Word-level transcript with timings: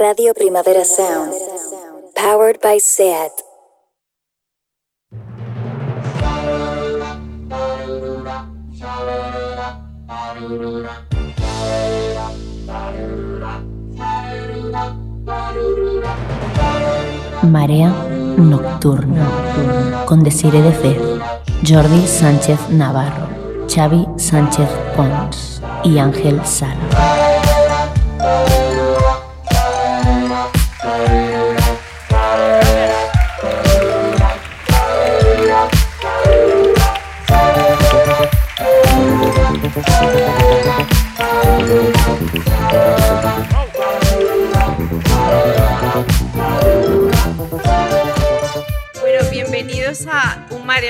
Radio 0.00 0.32
Primavera 0.32 0.82
Sound. 0.82 1.34
Powered 2.14 2.58
by 2.62 2.78
SEAT. 2.80 3.32
Marea 17.42 17.90
Nocturna 18.38 19.28
con 20.06 20.24
Desire 20.24 20.62
de 20.62 20.72
Fe, 20.72 20.98
Jordi 21.62 22.06
Sánchez 22.06 22.70
Navarro, 22.70 23.28
Xavi 23.68 24.06
Sánchez 24.16 24.70
Pons 24.96 25.60
y 25.84 25.98
Ángel 25.98 26.40
Sala. 26.46 27.19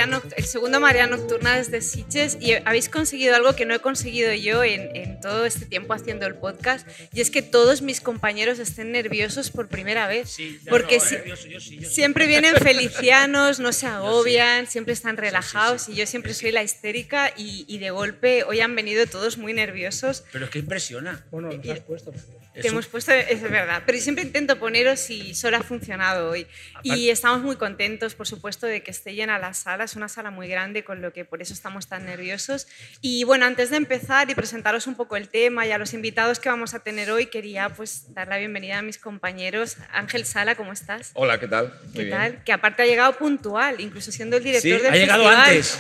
Marea 0.07 0.23
el 0.37 0.45
segundo 0.45 0.81
Marea 0.81 1.07
Nocturna 1.07 1.57
desde 1.57 1.81
Sitges 1.83 2.37
y 2.41 2.53
habéis 2.65 2.89
conseguido 2.89 3.35
algo 3.37 3.55
que 3.55 3.67
no 3.67 3.75
he 3.75 3.79
conseguido 3.81 4.33
yo 4.35 4.63
en, 4.65 4.95
en 4.97 5.21
todo 5.21 5.45
este 5.45 5.67
tiempo 5.67 5.93
haciendo 5.93 6.27
el 6.27 6.35
podcast 6.35 6.87
y 7.13 7.21
es 7.21 7.31
que 7.31 7.43
todos 7.43 7.83
mis 7.83 8.01
compañeros 8.01 8.59
estén 8.59 8.93
nerviosos 8.93 9.51
por 9.51 9.69
primera 9.69 10.07
vez. 10.07 10.31
Sí, 10.31 10.59
ya 10.65 10.71
porque 10.71 10.99
no, 10.99 11.05
si- 11.05 11.15
nervioso, 11.17 11.47
yo 11.49 11.61
sí, 11.61 11.79
yo 11.79 11.89
sí. 11.89 11.95
siempre 11.95 12.27
vienen 12.27 12.57
felicianos, 12.57 13.61
no 13.61 13.73
se 13.73 13.87
agobian, 13.89 14.67
siempre 14.67 14.93
están 14.95 15.17
relajados 15.17 15.89
y 15.89 15.95
yo 15.95 16.07
siempre 16.07 16.35
soy 16.35 16.53
la 16.53 16.63
histérica 16.63 17.33
y, 17.37 17.65
y 17.69 17.79
de 17.79 17.91
golpe 17.91 18.45
hoy 18.45 18.61
han 18.61 18.75
venido 18.75 19.07
todos 19.07 19.39
muy 19.39 19.53
nerviosos. 19.53 20.25
Pero 20.33 20.47
es 20.47 20.51
que 20.51 20.59
impresiona. 20.61 21.25
Bueno, 21.31 21.49
nos 21.53 21.65
Y- 21.65 21.71
has 21.71 21.81
puesto. 21.81 22.13
Te 22.53 22.67
hemos 22.67 22.87
puesto, 22.89 23.13
es 23.13 23.41
verdad, 23.43 23.85
pero 23.87 23.97
siempre 24.01 24.25
intento 24.25 24.59
poneros 24.59 25.09
y 25.09 25.35
solo 25.37 25.57
ha 25.59 25.63
funcionado 25.63 26.31
hoy. 26.31 26.49
Y 26.83 26.91
Aparte- 26.91 27.11
estamos 27.13 27.43
muy 27.43 27.55
contentos, 27.57 28.15
por 28.17 28.27
supuesto, 28.27 28.67
de 28.67 28.83
que 28.83 28.91
esté 28.91 29.15
llena 29.15 29.39
la 29.39 29.55
sala. 29.55 29.85
Es 29.85 29.95
una 29.95 30.09
sala 30.09 30.33
muy 30.33 30.49
grande, 30.49 30.83
con 30.83 31.01
lo 31.01 31.13
que 31.13 31.25
por 31.25 31.41
eso 31.43 31.55
estamos 31.55 31.89
tan 31.89 32.05
nerviosos. 32.07 32.67
Y 33.01 33.23
bueno, 33.23 33.47
antes 33.47 33.71
de 33.71 33.77
empezar 33.77 34.29
y 34.31 34.35
presentaros 34.35 34.89
un 34.89 34.97
poco 34.97 35.17
el 35.17 35.29
tema 35.29 35.65
y 35.65 35.71
a 35.71 35.79
los 35.79 35.95
invitados 35.95 36.41
que 36.41 36.49
vamos 36.49 36.75
a 36.75 36.81
tener 36.81 37.11
hoy, 37.13 37.27
quería 37.27 37.69
pues 37.69 38.13
dar 38.15 38.27
la 38.27 38.39
bienvenida 38.39 38.79
a 38.79 38.83
mis 38.83 38.99
compañeros. 38.99 39.77
Ángel 39.93 40.27
Sala, 40.27 40.57
¿cómo 40.57 40.73
estás? 40.73 41.13
Hola, 41.15 41.39
¿qué 41.39 41.47
tal? 41.47 41.73
Muy 41.85 41.93
¿Qué 41.95 42.05
bien. 42.05 42.11
tal? 42.19 42.45
Que 42.45 42.53
aparte 42.53 42.83
ha 42.83 42.87
llegado 42.87 43.17
puntual, 43.17 43.81
incluso 43.81 44.11
siendo 44.11 44.37
el 44.39 44.43
director 44.43 44.79
Sí, 44.79 44.83
del 44.83 44.93
Ha 44.93 44.97
llegado 44.97 45.23
festival. 45.25 45.49
antes. 45.49 45.79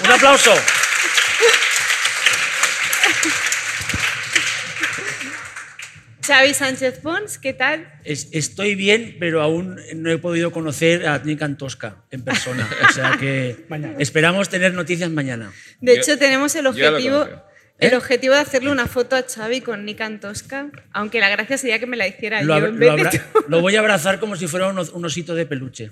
Un 0.04 0.10
aplauso. 0.12 0.54
Xavi 6.24 6.54
Sánchez 6.54 7.00
Pons, 7.00 7.38
¿qué 7.38 7.52
tal? 7.52 7.92
Es- 8.04 8.28
estoy 8.32 8.74
bien, 8.76 9.16
pero 9.18 9.42
aún 9.42 9.76
no 9.96 10.10
he 10.10 10.18
podido 10.18 10.52
conocer 10.52 11.06
a 11.06 11.18
Nick 11.18 11.42
Antosca 11.42 12.04
en 12.10 12.22
persona. 12.22 12.68
O 12.88 12.92
sea 12.92 13.16
que 13.18 13.56
esperamos 13.98 14.48
tener 14.48 14.72
noticias 14.74 15.10
mañana. 15.10 15.52
De 15.80 15.96
Yo- 15.96 16.00
hecho, 16.00 16.18
tenemos 16.18 16.54
el 16.54 16.66
objetivo, 16.68 17.20
conozco. 17.24 17.44
el 17.80 17.92
¿Eh? 17.92 17.96
objetivo 17.96 18.34
de 18.34 18.40
hacerle 18.40 18.70
una 18.70 18.86
foto 18.86 19.16
a 19.16 19.22
Xavi 19.22 19.62
con 19.62 19.84
Nick 19.84 20.00
Antosca, 20.00 20.70
aunque 20.92 21.18
la 21.18 21.28
gracia 21.28 21.58
sería 21.58 21.80
que 21.80 21.86
me 21.86 21.96
la 21.96 22.06
hiciera 22.06 22.40
Lo, 22.42 22.54
yo 22.58 22.66
lo 22.68 22.72
vez 22.72 22.78
de 22.78 22.90
abra- 22.90 23.10
tú. 23.10 23.18
lo 23.48 23.60
voy 23.60 23.74
a 23.74 23.80
abrazar 23.80 24.20
como 24.20 24.36
si 24.36 24.46
fuera 24.46 24.68
un, 24.68 24.78
os- 24.78 24.90
un 24.90 25.04
osito 25.04 25.34
de 25.34 25.46
peluche. 25.46 25.90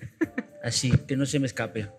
Así, 0.63 0.93
que 1.09 1.17
no 1.17 1.27
se 1.27 1.39
me 1.41 1.47
escape. 1.47 1.89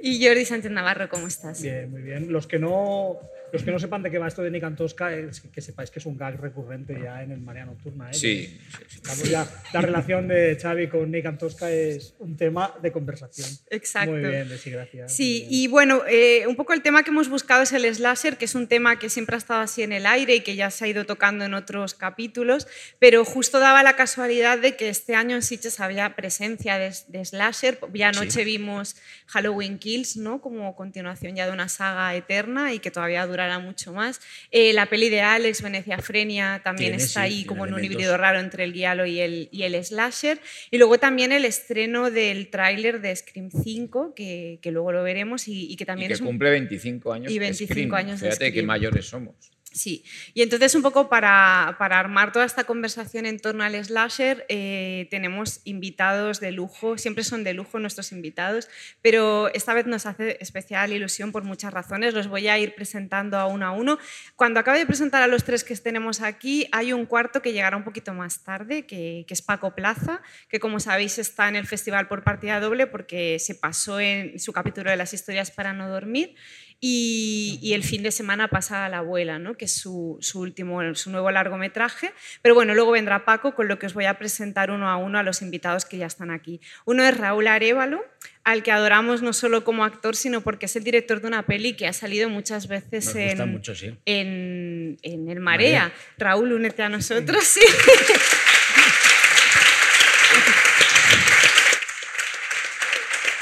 Y 0.00 0.24
Jordi 0.24 0.44
Sánchez 0.44 0.70
Navarro, 0.70 1.08
¿cómo 1.08 1.26
estás? 1.26 1.60
Bien, 1.60 1.90
muy 1.90 2.02
bien. 2.02 2.32
Los 2.32 2.46
que 2.46 2.60
no, 2.60 3.18
los 3.52 3.62
que 3.62 3.70
no 3.70 3.78
sepan 3.78 4.02
de 4.02 4.10
qué 4.10 4.18
va 4.18 4.28
esto 4.28 4.42
de 4.42 4.50
Nick 4.50 4.76
Tosca, 4.76 5.14
es 5.14 5.40
que, 5.40 5.50
que 5.50 5.60
sepáis 5.60 5.90
que 5.90 5.98
es 5.98 6.06
un 6.06 6.16
gag 6.16 6.40
recurrente 6.40 6.98
ya 7.02 7.22
en 7.22 7.32
el 7.32 7.40
Marea 7.40 7.64
Nocturna. 7.64 8.10
¿eh? 8.10 8.14
Sí, 8.14 8.58
sí, 8.68 9.00
sí. 9.02 9.28
Ya, 9.30 9.48
la 9.72 9.80
relación 9.80 10.28
de 10.28 10.58
Xavi 10.60 10.88
con 10.88 11.10
Nick 11.10 11.38
Tosca 11.38 11.70
es 11.70 12.14
un 12.18 12.36
tema 12.36 12.74
de 12.82 12.92
conversación. 12.92 13.48
Exacto. 13.70 14.12
Muy 14.12 14.20
bien, 14.20 14.48
Desi, 14.48 14.70
gracias. 14.70 15.14
Sí, 15.14 15.40
bien. 15.40 15.52
y 15.52 15.68
bueno, 15.68 16.02
eh, 16.08 16.46
un 16.46 16.56
poco 16.56 16.72
el 16.72 16.82
tema 16.82 17.02
que 17.02 17.10
hemos 17.10 17.28
buscado 17.28 17.62
es 17.62 17.72
el 17.72 17.92
slasher, 17.94 18.36
que 18.36 18.44
es 18.44 18.54
un 18.54 18.66
tema 18.66 18.98
que 18.98 19.08
siempre 19.08 19.36
ha 19.36 19.38
estado 19.38 19.60
así 19.60 19.82
en 19.82 19.92
el 19.92 20.06
aire 20.06 20.36
y 20.36 20.40
que 20.40 20.56
ya 20.56 20.70
se 20.70 20.84
ha 20.84 20.88
ido 20.88 21.06
tocando 21.06 21.44
en 21.44 21.54
otros 21.54 21.94
capítulos, 21.94 22.66
pero 22.98 23.24
justo 23.24 23.58
daba 23.58 23.82
la 23.82 23.96
casualidad 23.96 24.58
de 24.58 24.76
que 24.76 24.88
este 24.88 25.14
año 25.14 25.36
en 25.36 25.42
Sitges 25.42 25.80
había 25.80 26.16
presencia 26.16 26.78
de, 26.78 26.94
de 27.08 27.24
slasher. 27.24 27.78
Ya 27.94 28.08
anoche 28.08 28.44
vimos 28.44 28.96
Halloween 29.26 29.78
Kills, 29.78 30.16
¿no? 30.16 30.40
Como 30.40 30.74
continuación 30.76 31.36
ya 31.36 31.46
de 31.46 31.52
una 31.52 31.68
saga 31.68 32.14
eterna 32.14 32.72
y 32.72 32.78
que 32.78 32.90
todavía 32.90 33.22
durará 33.38 33.58
mucho 33.60 33.92
más. 33.92 34.20
Eh, 34.50 34.72
la 34.72 34.86
peli 34.86 35.08
de 35.10 35.20
Alex, 35.20 35.62
Venecia 35.62 35.98
Frenia, 35.98 36.60
también 36.64 36.90
Tiene, 36.90 37.02
está 37.04 37.20
sí, 37.26 37.26
ahí 37.34 37.44
como 37.44 37.64
en 37.64 37.72
un 37.72 37.78
elementos. 37.78 37.94
híbrido 38.02 38.16
raro 38.16 38.40
entre 38.40 38.64
el 38.64 38.72
guialo 38.72 39.06
y 39.06 39.20
el, 39.20 39.48
y 39.52 39.62
el 39.62 39.82
slasher. 39.84 40.40
Y 40.72 40.78
luego 40.78 40.98
también 40.98 41.30
el 41.30 41.44
estreno 41.44 42.10
del 42.10 42.48
tráiler 42.50 43.00
de 43.00 43.14
Scream 43.14 43.50
5, 43.50 44.14
que, 44.14 44.58
que 44.60 44.72
luego 44.72 44.90
lo 44.92 45.02
veremos 45.04 45.46
y, 45.46 45.70
y 45.70 45.76
que 45.76 45.84
Y 45.84 45.86
también 45.86 46.08
que 46.08 46.14
es 46.14 46.20
un- 46.20 46.26
cumple 46.26 46.50
25 46.50 47.12
años. 47.12 47.30
Y 47.30 47.34
de 47.34 47.40
25 47.40 47.72
Scream. 47.72 47.94
años 47.94 48.20
de 48.20 48.26
Fíjate 48.26 48.44
qué 48.46 48.50
Scream. 48.50 48.66
mayores 48.66 49.06
somos. 49.06 49.34
Sí, 49.70 50.02
y 50.32 50.40
entonces 50.40 50.74
un 50.74 50.82
poco 50.82 51.10
para, 51.10 51.68
armar 51.68 52.32
toda 52.32 52.46
esta 52.46 52.64
conversación 52.64 53.26
en 53.26 53.38
torno 53.38 53.64
al 53.64 53.74
slasher, 53.84 54.46
eh, 54.48 55.06
tenemos 55.10 55.60
invitados 55.64 56.40
de 56.40 56.52
lujo, 56.52 56.96
siempre 56.96 57.22
son 57.22 57.44
de 57.44 57.52
lujo 57.52 57.78
nuestros 57.78 58.12
invitados, 58.12 58.68
pero 59.02 59.52
esta 59.52 59.74
vez 59.74 59.86
nos 59.86 60.06
hace 60.06 60.38
especial 60.40 60.92
ilusión 60.92 61.32
por 61.32 61.44
muchas 61.44 61.72
razones, 61.72 62.14
los 62.14 62.28
voy 62.28 62.48
a 62.48 62.58
ir 62.58 62.74
presentando 62.74 63.36
a 63.36 63.46
uno 63.46 63.66
a 63.66 63.72
uno. 63.72 63.98
Cuando 64.36 64.58
acabe 64.58 64.78
de 64.78 64.86
presentar 64.86 65.22
a 65.22 65.26
los 65.26 65.44
tres 65.44 65.64
que 65.64 65.76
tenemos 65.76 66.22
aquí, 66.22 66.66
hay 66.72 66.94
un 66.94 67.04
cuarto 67.04 67.42
que 67.42 67.52
llegará 67.52 67.76
un 67.76 67.84
poquito 67.84 68.14
más 68.14 68.42
tarde, 68.42 68.86
que, 68.86 69.26
que 69.28 69.34
es 69.34 69.42
Paco 69.42 69.74
Plaza, 69.74 70.22
que 70.48 70.60
como 70.60 70.80
sabéis 70.80 71.18
está 71.18 71.46
en 71.48 71.56
el 71.56 71.66
festival 71.66 72.08
por 72.08 72.24
partida 72.24 72.58
doble 72.58 72.86
porque 72.86 73.38
se 73.38 73.54
pasó 73.54 74.00
en 74.00 74.38
su 74.40 74.52
capítulo 74.54 74.90
de 74.90 74.96
las 74.96 75.12
historias 75.12 75.50
para 75.50 75.74
no 75.74 75.90
dormir. 75.90 76.34
Y, 76.80 77.58
y 77.60 77.72
el 77.72 77.82
fin 77.82 78.04
de 78.04 78.12
semana 78.12 78.46
pasa 78.48 78.84
a 78.84 78.88
la 78.88 78.98
abuela, 78.98 79.40
¿no? 79.40 79.56
que 79.56 79.64
es 79.64 79.72
su, 79.72 80.16
su 80.20 80.40
último, 80.40 80.94
su 80.94 81.10
nuevo 81.10 81.28
largometraje. 81.32 82.12
Pero 82.40 82.54
bueno, 82.54 82.72
luego 82.74 82.92
vendrá 82.92 83.24
Paco, 83.24 83.56
con 83.56 83.66
lo 83.66 83.80
que 83.80 83.86
os 83.86 83.94
voy 83.94 84.04
a 84.04 84.14
presentar 84.16 84.70
uno 84.70 84.88
a 84.88 84.96
uno 84.96 85.18
a 85.18 85.24
los 85.24 85.42
invitados 85.42 85.84
que 85.84 85.98
ya 85.98 86.06
están 86.06 86.30
aquí. 86.30 86.60
Uno 86.84 87.02
es 87.02 87.16
Raúl 87.16 87.48
Arevalo, 87.48 88.04
al 88.44 88.62
que 88.62 88.70
adoramos 88.70 89.22
no 89.22 89.32
solo 89.32 89.64
como 89.64 89.84
actor, 89.84 90.14
sino 90.14 90.40
porque 90.42 90.66
es 90.66 90.76
el 90.76 90.84
director 90.84 91.20
de 91.20 91.26
una 91.26 91.46
peli 91.46 91.74
que 91.74 91.88
ha 91.88 91.92
salido 91.92 92.28
muchas 92.28 92.68
veces 92.68 93.12
en, 93.16 93.50
mucho, 93.50 93.74
sí. 93.74 93.96
en, 94.04 94.98
en 95.02 95.28
el 95.28 95.40
Marea. 95.40 95.82
Marea. 95.82 95.92
Raúl, 96.16 96.52
únete 96.52 96.84
a 96.84 96.88
nosotros. 96.88 97.42
Sí. 97.44 97.60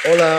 Hola. 0.09 0.39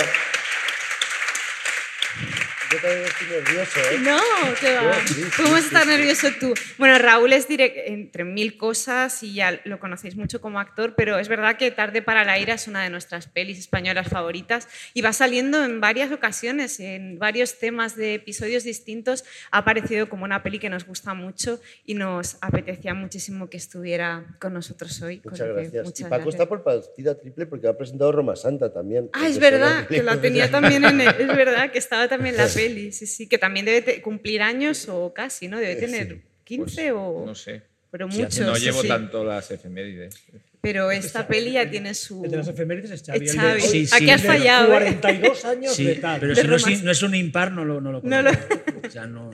Yo 2.70 2.78
también 2.82 3.04
estoy 3.06 3.28
nervioso, 3.30 3.80
¿eh? 3.80 4.00
No, 4.02 4.20
¿qué 4.60 4.76
va? 4.76 4.94
Sí, 5.08 5.14
sí, 5.14 5.22
¿Cómo 5.38 5.52
vas 5.52 5.64
a 5.64 5.68
estar 5.68 5.88
nervioso 5.88 6.28
tú? 6.40 6.54
Bueno, 6.78 6.98
Raúl 7.00 7.32
es 7.32 7.48
direct- 7.48 7.84
entre 7.86 8.26
mil 8.26 8.58
cosas 8.58 9.24
y 9.24 9.34
ya 9.36 9.62
lo 9.64 9.80
conocéis 9.80 10.16
mucho 10.18 10.42
como 10.42 10.60
actor, 10.60 10.94
pero 10.96 11.18
es 11.18 11.30
verdad 11.30 11.56
que 11.58 11.72
Tarde 11.72 12.02
para 12.02 12.26
la 12.26 12.38
ira 12.40 12.56
es 12.56 12.68
una 12.68 12.84
de 12.84 12.90
nuestras 12.90 13.28
pelis 13.28 13.58
españolas 13.60 14.10
favoritas 14.10 14.68
y 14.94 15.02
va 15.02 15.14
saliendo 15.14 15.64
en 15.64 15.80
varias 15.80 16.12
ocasiones, 16.12 16.80
en 16.82 17.18
varios 17.20 17.58
temas 17.60 17.96
de 17.96 18.16
episodios 18.16 18.64
distintos. 18.66 19.24
Ha 19.52 19.60
aparecido 19.60 20.10
como 20.10 20.26
una 20.26 20.44
peli 20.44 20.60
que 20.60 20.70
nos 20.70 20.86
gusta 20.86 21.14
mucho 21.14 21.62
y 21.86 21.94
nos 21.94 22.38
apetecía 22.42 22.94
muchísimo 22.94 23.50
que 23.50 23.58
estuviera 23.58 24.26
con 24.40 24.54
nosotros 24.54 25.02
hoy. 25.02 25.22
Muchas 25.24 25.48
que- 25.48 25.54
gracias. 25.54 25.86
muchas 25.86 26.00
y 26.02 26.04
Paco 26.04 26.16
gracias. 26.16 26.34
está 26.36 26.46
por 26.50 26.64
partida 26.64 27.18
triple 27.18 27.46
porque 27.46 27.68
ha 27.68 27.78
presentado 27.78 28.12
Roma 28.12 28.36
Santa 28.36 28.74
también. 28.74 29.10
Ah, 29.14 29.28
es 29.28 29.40
verdad, 29.40 29.88
que 29.88 30.04
la 30.04 30.20
tenía 30.20 30.52
también 30.52 30.84
en 30.84 31.00
el- 31.00 31.08
es 31.22 31.28
verdad 31.28 31.72
que 31.72 31.78
estaba 31.80 32.08
también 32.10 32.36
la 32.36 32.48
peli, 32.58 32.92
sí, 32.92 33.06
sí, 33.08 33.28
que 33.28 33.38
también 33.38 33.66
debe 33.66 34.02
cumplir 34.02 34.42
años 34.42 34.88
o 34.90 35.14
casi, 35.14 35.48
¿no? 35.48 35.58
Debe 35.60 35.74
Eh, 35.74 35.76
tener 35.78 36.08
sí. 36.10 36.22
15 36.44 36.92
o 36.92 37.24
No 37.26 37.36
sé. 37.36 37.62
pero 37.92 38.10
Sí, 38.12 38.18
muchos. 38.24 38.40
No 38.40 38.56
sí, 38.56 38.66
llevo 38.66 38.82
sí. 38.82 38.88
tanto 38.88 39.24
las 39.24 39.50
efemérides. 39.52 40.16
Pero 40.60 40.92
esta 40.92 41.28
peli 41.28 41.52
ya 41.54 41.70
tiene 41.70 41.94
su 41.94 42.26
El 42.26 42.32
de 42.32 42.38
las 42.38 42.48
efemérides 42.48 42.92
es 42.92 43.04
Xavi. 43.06 43.28
Xavi. 43.28 43.62
Sí, 43.62 43.88
Aquí 43.92 44.06
sí. 44.06 44.12
has 44.12 44.22
de 44.24 44.28
fallado, 44.28 44.66
¿eh? 44.74 44.98
42 45.00 45.46
años 45.46 45.74
Sí, 45.76 45.84
de 45.86 45.96
tal. 45.96 46.20
pero 46.20 46.34
De 46.36 46.42
si 46.42 46.48
no 46.48 46.56
es, 46.56 46.64
Romas- 46.64 46.84
no 46.84 46.92
es 46.92 47.04
un 47.04 47.16
impar, 47.16 47.52
no 47.52 47.64
lo, 47.64 47.80
no 47.80 47.92
lo 47.92 48.02
No 48.04 48.22
lo-. 48.22 48.32
O 48.32 48.90
sea, 48.90 49.06
no, 49.06 49.26
no. 49.26 49.32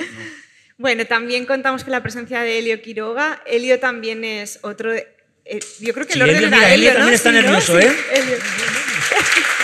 Bueno, 0.77 1.05
también 1.05 1.45
contamos 1.45 1.83
con 1.83 1.91
la 1.91 2.03
presencia 2.03 2.41
de 2.41 2.59
Elio 2.59 2.81
Quiroga. 2.81 3.41
Elio 3.47 3.79
también 3.79 4.23
es 4.23 4.59
otro 4.63 4.91
de- 4.91 5.07
eh, 5.45 5.59
yo 5.79 5.93
creo 5.93 6.05
que 6.05 6.13
Sí, 6.13 6.19
el 6.19 6.23
orden 6.23 6.35
Elio, 6.37 6.47
era 6.49 6.57
mira, 6.57 6.73
Elio 6.73 6.89
¿no? 6.91 6.95
también 6.97 7.15
está 7.15 7.29
Sí, 7.29 7.35
¿no? 7.35 7.41
nervioso, 7.41 7.79
Sí, 7.79 7.85
¿eh? 7.87 7.91
Elio. 8.15 8.37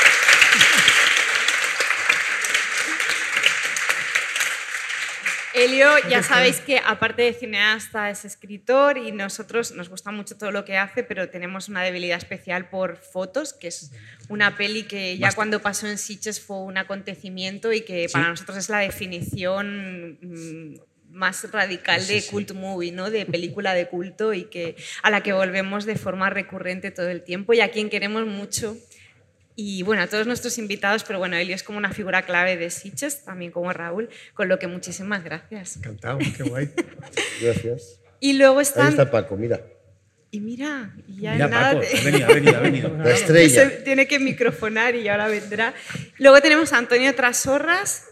Elio, 5.59 5.89
ya 6.09 6.23
sabéis 6.23 6.59
que 6.61 6.79
aparte 6.79 7.23
de 7.23 7.33
cineasta 7.33 8.09
es 8.09 8.23
escritor 8.23 8.97
y 8.97 9.11
nosotros 9.11 9.71
nos 9.73 9.89
gusta 9.89 10.11
mucho 10.11 10.37
todo 10.37 10.51
lo 10.51 10.63
que 10.63 10.77
hace, 10.77 11.03
pero 11.03 11.29
tenemos 11.29 11.67
una 11.67 11.83
debilidad 11.83 12.17
especial 12.17 12.69
por 12.69 12.97
Fotos, 12.97 13.53
que 13.53 13.67
es 13.67 13.91
una 14.29 14.55
peli 14.55 14.83
que 14.83 15.17
ya 15.17 15.31
cuando 15.33 15.61
pasó 15.61 15.87
en 15.87 15.97
Sitges 15.97 16.39
fue 16.39 16.57
un 16.57 16.77
acontecimiento 16.77 17.73
y 17.73 17.81
que 17.81 18.07
para 18.11 18.29
nosotros 18.29 18.57
es 18.57 18.69
la 18.69 18.79
definición 18.79 20.17
mm, 20.21 20.79
más 21.11 21.51
radical 21.51 22.05
de 22.07 22.23
cult 22.25 22.53
movie, 22.53 22.91
¿no? 22.91 23.09
de 23.09 23.25
película 23.25 23.73
de 23.73 23.87
culto 23.87 24.33
y 24.33 24.45
que, 24.45 24.75
a 25.03 25.09
la 25.09 25.23
que 25.23 25.33
volvemos 25.33 25.85
de 25.85 25.95
forma 25.95 26.29
recurrente 26.29 26.91
todo 26.91 27.09
el 27.09 27.23
tiempo 27.23 27.53
y 27.53 27.61
a 27.61 27.71
quien 27.71 27.89
queremos 27.89 28.25
mucho. 28.25 28.77
Y 29.61 29.83
bueno, 29.83 30.01
a 30.03 30.07
todos 30.07 30.25
nuestros 30.25 30.57
invitados, 30.57 31.03
pero 31.03 31.19
bueno, 31.19 31.35
Elio 31.35 31.53
es 31.53 31.63
como 31.63 31.77
una 31.77 31.91
figura 31.91 32.21
clave 32.21 32.55
de 32.55 32.69
Sitges, 32.69 33.25
también 33.25 33.51
como 33.51 33.73
Raúl, 33.73 34.07
con 34.33 34.47
lo 34.47 34.57
que 34.57 34.67
muchísimas 34.67 35.21
gracias. 35.21 35.75
Encantado, 35.75 36.17
qué 36.37 36.43
guay. 36.43 36.71
Gracias. 37.41 37.99
Y 38.21 38.37
luego 38.37 38.59
Ahí 38.59 38.63
están... 38.63 38.87
está 38.87 39.11
Paco, 39.11 39.35
mira. 39.35 39.61
Y 40.31 40.39
mira, 40.39 40.95
y 41.09 41.23
ya 41.23 41.33
Mira, 41.33 41.47
nada 41.49 41.73
Paco, 41.73 41.87
ha 41.91 42.03
venido, 42.05 42.25
ha 42.25 42.33
venido, 42.33 42.57
ha 42.57 42.61
venido. 42.61 42.97
La 43.03 43.11
estrella. 43.11 43.69
se 43.69 43.75
tiene 43.81 44.07
que 44.07 44.17
microfonar 44.19 44.95
y 44.95 45.09
ahora 45.09 45.27
vendrá. 45.27 45.73
Luego 46.19 46.39
tenemos 46.39 46.71
a 46.71 46.77
Antonio 46.77 47.13
Trasorras. 47.13 48.05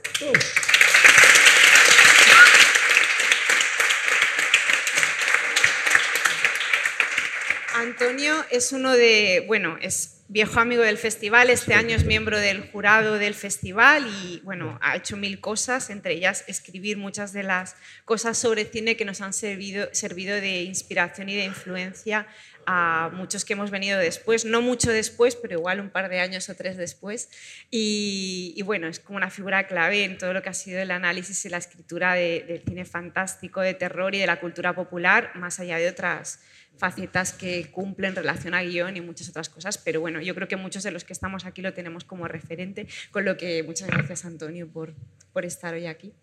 Antonio 7.73 8.35
es 8.51 8.73
uno 8.73 8.91
de, 8.91 9.45
bueno, 9.47 9.77
es 9.79 10.16
viejo 10.29 10.59
amigo 10.59 10.83
del 10.83 10.97
festival, 10.97 11.50
este 11.50 11.74
año 11.74 11.95
es 11.95 12.03
miembro 12.06 12.38
del 12.38 12.69
jurado 12.71 13.18
del 13.18 13.33
festival 13.33 14.06
y, 14.24 14.41
bueno, 14.44 14.77
ha 14.81 14.97
hecho 14.97 15.15
mil 15.15 15.39
cosas, 15.39 15.89
entre 15.89 16.13
ellas 16.13 16.44
escribir 16.47 16.97
muchas 16.97 17.31
de 17.31 17.44
las 17.44 17.75
cosas 18.03 18.38
sobre 18.38 18.65
cine 18.65 18.97
que 18.97 19.06
nos 19.06 19.21
han 19.21 19.31
servido, 19.33 19.88
servido 19.94 20.35
de 20.35 20.63
inspiración 20.63 21.29
y 21.29 21.35
de 21.35 21.45
influencia 21.45 22.27
a 22.69 23.09
muchos 23.13 23.45
que 23.45 23.53
hemos 23.53 23.71
venido 23.71 23.97
después, 23.97 24.44
no 24.44 24.62
mucho 24.62 24.91
después, 24.91 25.38
pero 25.38 25.53
igual 25.53 25.79
un 25.79 25.89
par 25.89 26.09
de 26.09 26.19
años 26.19 26.50
o 26.50 26.56
tres 26.56 26.75
después. 26.75 27.30
Y, 27.71 28.53
y 28.57 28.62
bueno, 28.63 28.89
es 28.89 29.00
como 29.00 29.15
una 29.15 29.30
figura 29.30 29.65
clave 29.68 30.03
en 30.03 30.18
todo 30.18 30.33
lo 30.33 30.41
que 30.41 30.50
ha 30.50 30.53
sido 30.53 30.81
el 30.81 30.91
análisis 30.91 31.45
y 31.45 31.50
la 31.50 31.57
escritura 31.59 32.13
de- 32.15 32.44
del 32.45 32.62
cine 32.63 32.83
fantástico, 32.83 33.62
de 33.62 33.73
terror 33.73 34.13
y 34.13 34.18
de 34.19 34.27
la 34.27 34.41
cultura 34.41 34.75
popular, 34.75 35.31
más 35.35 35.62
allá 35.62 35.77
de 35.77 35.88
otras 35.88 36.41
facetas 36.77 37.33
que 37.33 37.69
cumplen 37.71 38.15
relación 38.15 38.53
a 38.53 38.62
guion 38.62 38.95
y 38.97 39.01
muchas 39.01 39.29
otras 39.29 39.50
cosas, 39.50 39.77
pero 39.77 40.00
bueno, 40.01 40.21
yo 40.21 40.33
creo 40.35 40.47
que 40.47 40.56
muchos 40.56 40.83
de 40.83 40.91
los 40.91 41.03
que 41.03 41.13
estamos 41.13 41.45
aquí 41.45 41.62
lo 41.62 41.74
tenemos 41.74 42.03
como 42.03 42.27
referente, 42.27 42.88
con 43.12 43.25
lo 43.25 43.35
que 43.38 43.63
muchas 43.63 43.88
gracias 43.89 44.25
Antonio 44.25 44.68
por, 44.68 44.94
por 45.33 45.45
estar 45.45 45.74
hoy 45.74 45.88
aquí. 45.88 46.13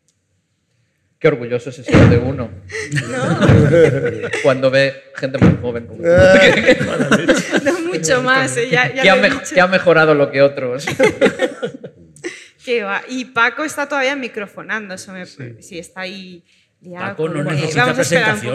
Qué 1.18 1.28
orgulloso 1.28 1.72
se 1.72 1.82
siente 1.84 2.18
uno 2.18 2.50
cuando 4.42 4.70
ve 4.70 5.04
gente 5.16 5.38
muy 5.38 5.56
joven 5.60 5.86
como. 5.86 6.02
No 7.64 7.80
mucho 7.80 8.22
más, 8.22 8.56
¿eh? 8.58 8.68
ya, 8.68 8.92
ya 8.92 9.02
que, 9.02 9.10
ha 9.10 9.16
me- 9.16 9.30
que 9.42 9.60
ha 9.60 9.66
mejorado 9.66 10.14
lo 10.14 10.30
que 10.30 10.42
otros. 10.42 10.84
Qué 12.64 12.82
va. 12.82 13.02
Y 13.08 13.26
Paco 13.26 13.64
está 13.64 13.88
todavía 13.88 14.16
microfonando, 14.16 14.94
eso 14.94 15.12
me, 15.12 15.24
sí. 15.26 15.78
está 15.78 16.00
ahí 16.02 16.42
liado. 16.84 17.04
Paco 17.06 17.28
no 17.28 17.42
necesita 17.44 17.86
Vamos 17.86 17.88
a 17.88 17.90
un 17.90 17.96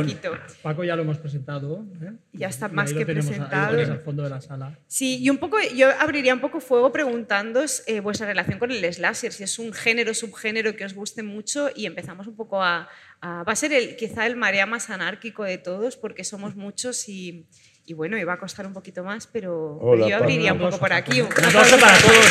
presentación. 0.06 0.20
Paco 0.62 0.84
ya 0.84 0.96
lo 0.96 1.02
hemos 1.02 1.18
presentado. 1.18 1.84
¿eh? 2.02 2.12
Ya 2.34 2.48
está 2.48 2.68
Y 2.68 2.76
más 2.76 2.94
que 2.94 3.06
presentado. 3.06 3.72
tenéis 3.72 3.90
al 3.90 4.00
fondo 4.02 4.24
de 4.24 4.30
la 4.30 4.40
sala. 4.42 4.78
Sí, 4.88 5.18
y 5.22 5.30
un 5.30 5.38
poco, 5.38 5.58
yo 5.76 5.90
abriría 6.00 6.34
un 6.34 6.40
poco 6.42 6.60
fuego 6.62 6.92
preguntándoos 6.92 7.84
eh, 7.88 8.00
vuestra 8.00 8.28
relación 8.28 8.60
con 8.60 8.72
el 8.72 8.94
slasher, 8.94 9.32
si 9.34 9.44
es 9.44 9.60
un 9.60 9.74
género, 9.74 10.14
subgénero 10.14 10.76
que 10.76 10.86
os 10.86 10.94
guste 10.94 11.24
mucho 11.24 11.70
y 11.76 11.86
empezamos 11.86 12.28
un 12.28 12.36
poco 12.36 12.64
a... 12.64 12.88
a- 13.22 13.44
va 13.44 13.52
a 13.52 13.56
ser 13.56 13.74
el, 13.74 13.96
quizá 13.96 14.26
el 14.28 14.36
marea 14.36 14.66
más 14.66 14.90
anárquico 14.90 15.44
de 15.44 15.58
todos 15.58 15.98
porque 15.98 16.24
somos 16.24 16.56
muchos 16.56 17.10
y, 17.10 17.48
y 17.86 17.94
bueno, 17.94 18.16
va 18.26 18.34
a 18.34 18.40
costar 18.40 18.66
un 18.68 18.74
poquito 18.74 19.04
más, 19.04 19.28
pero, 19.28 19.78
Hola, 19.82 20.08
yo 20.08 20.18
abriría 20.18 20.54
un 20.54 20.60
Paco. 20.60 20.70
poco 20.72 20.80
por 20.82 20.94
aquí. 20.94 21.22
Un 21.22 21.28
aplauso 21.28 21.78
para 21.80 21.98
todos. 21.98 22.26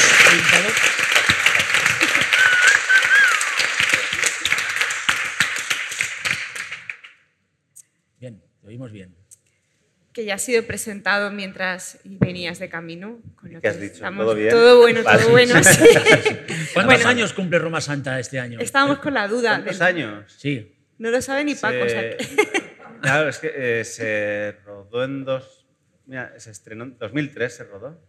Oímos 8.68 8.92
bien. 8.92 9.14
que 10.12 10.24
ya 10.24 10.34
ha 10.34 10.38
sido 10.38 10.64
presentado 10.64 11.30
mientras 11.30 11.98
venías 12.04 12.58
de 12.58 12.68
camino. 12.68 13.20
Con 13.36 13.52
lo 13.52 13.60
¿Qué 13.60 13.68
has 13.68 13.76
que 13.76 13.82
dicho? 13.82 13.94
estamos- 13.96 14.24
¿Todo 14.26 14.34
bien? 14.34 14.50
Todo 14.50 14.78
bueno, 14.80 15.02
Vale. 15.04 15.22
todo 15.22 15.30
bueno. 15.30 15.54
sí. 15.64 15.84
¿Cuántos 16.74 16.84
Bueno. 16.96 17.08
años 17.08 17.32
cumple 17.34 17.58
Roma 17.60 17.80
Santa 17.80 18.18
este 18.18 18.40
año? 18.40 18.58
Estábamos 18.60 18.98
con 18.98 19.14
la 19.14 19.28
duda. 19.28 19.50
¿Cuántos 19.56 19.78
del- 19.78 19.86
años? 19.86 20.34
Sí. 20.36 20.74
No 20.98 21.10
lo 21.10 21.22
sabe 21.22 21.44
ni 21.44 21.54
Paco. 21.54 21.84
o 21.84 21.88
sea 21.88 22.00
Se- 22.00 22.16
que- 22.16 22.68
Claro, 23.02 23.28
es 23.28 23.38
que 23.38 23.52
eh, 23.54 23.84
se 23.84 24.56
rodó 24.66 25.04
en 25.04 25.24
dos... 25.24 25.66
Mira, 26.06 26.34
se 26.38 26.50
estrenó 26.50 26.84
en 26.84 26.98
2003, 26.98 27.54
se 27.54 27.64
rodó. 27.64 28.00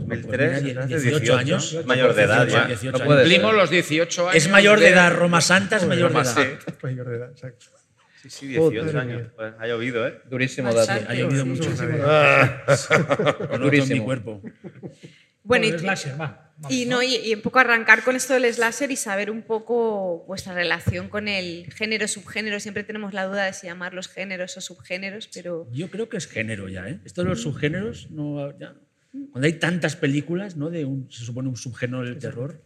2003, 0.00 0.50
Pues 0.50 0.62
mira, 0.62 0.84
hace 0.84 0.98
18 1.00 1.36
años. 1.36 1.72
Es 1.72 1.86
mayor 1.86 2.14
de 2.14 2.22
edad 2.22 2.46
ya. 2.46 2.66
18 2.66 2.98
No 3.04 3.12
años. 3.14 3.54
los 3.54 3.70
18 3.70 4.22
años. 4.28 4.36
Es 4.36 4.48
mayor 4.50 4.78
de 4.78 4.84
de- 4.86 4.90
edad, 4.92 5.12
Roma 5.14 5.40
Santa 5.40 5.76
es 5.76 5.86
mayor 5.86 6.12
de 6.12 6.18
Roma 6.18 6.22
edad. 6.30 6.34
Santa. 6.34 6.74
Mayor 6.82 7.08
de 7.08 7.16
edad, 7.16 7.30
exacto. 7.30 7.66
Sí, 8.22 8.30
sí, 8.30 8.46
18 8.48 8.80
Joder, 8.82 8.96
años. 8.96 9.22
Pues, 9.34 9.52
ha 9.58 9.66
llovido, 9.66 10.06
¿eh? 10.06 10.20
Durísimo 10.30 10.72
dato. 10.72 10.92
Ha 11.08 11.14
llovido 11.14 11.44
mucho. 11.46 11.70
Ah, 12.04 12.62
Lo 12.68 13.36
noto 13.38 13.54
en 13.54 13.60
mi 13.60 13.64
Durísimo. 13.64 14.04
cuerpo. 14.04 14.42
bueno, 15.42 15.66
el 15.66 15.74
y, 15.74 15.78
slasher, 15.78 16.20
va. 16.20 16.52
vamos, 16.56 16.72
y, 16.72 16.86
no, 16.86 17.02
y, 17.02 17.16
y 17.16 17.34
un 17.34 17.40
poco 17.40 17.58
arrancar 17.58 18.04
con 18.04 18.14
esto 18.14 18.34
del 18.34 18.52
slasher 18.52 18.90
y 18.92 18.96
saber 18.96 19.30
un 19.30 19.42
poco 19.42 20.24
vuestra 20.26 20.54
relación 20.54 21.08
con 21.08 21.26
el 21.26 21.72
género, 21.72 22.06
subgénero. 22.06 22.60
Siempre 22.60 22.84
tenemos 22.84 23.12
la 23.12 23.24
duda 23.26 23.46
de 23.46 23.52
si 23.52 23.66
llamarlos 23.66 24.08
géneros 24.08 24.56
o 24.56 24.60
subgéneros, 24.60 25.28
pero 25.34 25.66
Yo 25.72 25.90
creo 25.90 26.08
que 26.08 26.16
es 26.16 26.26
género 26.28 26.68
ya, 26.68 26.88
¿eh? 26.88 27.00
Esto 27.04 27.22
de 27.24 27.30
los 27.30 27.42
subgéneros, 27.42 28.10
no, 28.10 28.56
ya- 28.58 28.74
cuando 29.32 29.46
hay 29.46 29.54
tantas 29.54 29.94
películas, 29.96 30.56
¿no? 30.56 30.70
De 30.70 30.84
un, 30.84 31.10
se 31.10 31.24
supone 31.24 31.48
un 31.48 31.56
subgénero 31.56 32.02
del 32.04 32.18
terror, 32.18 32.62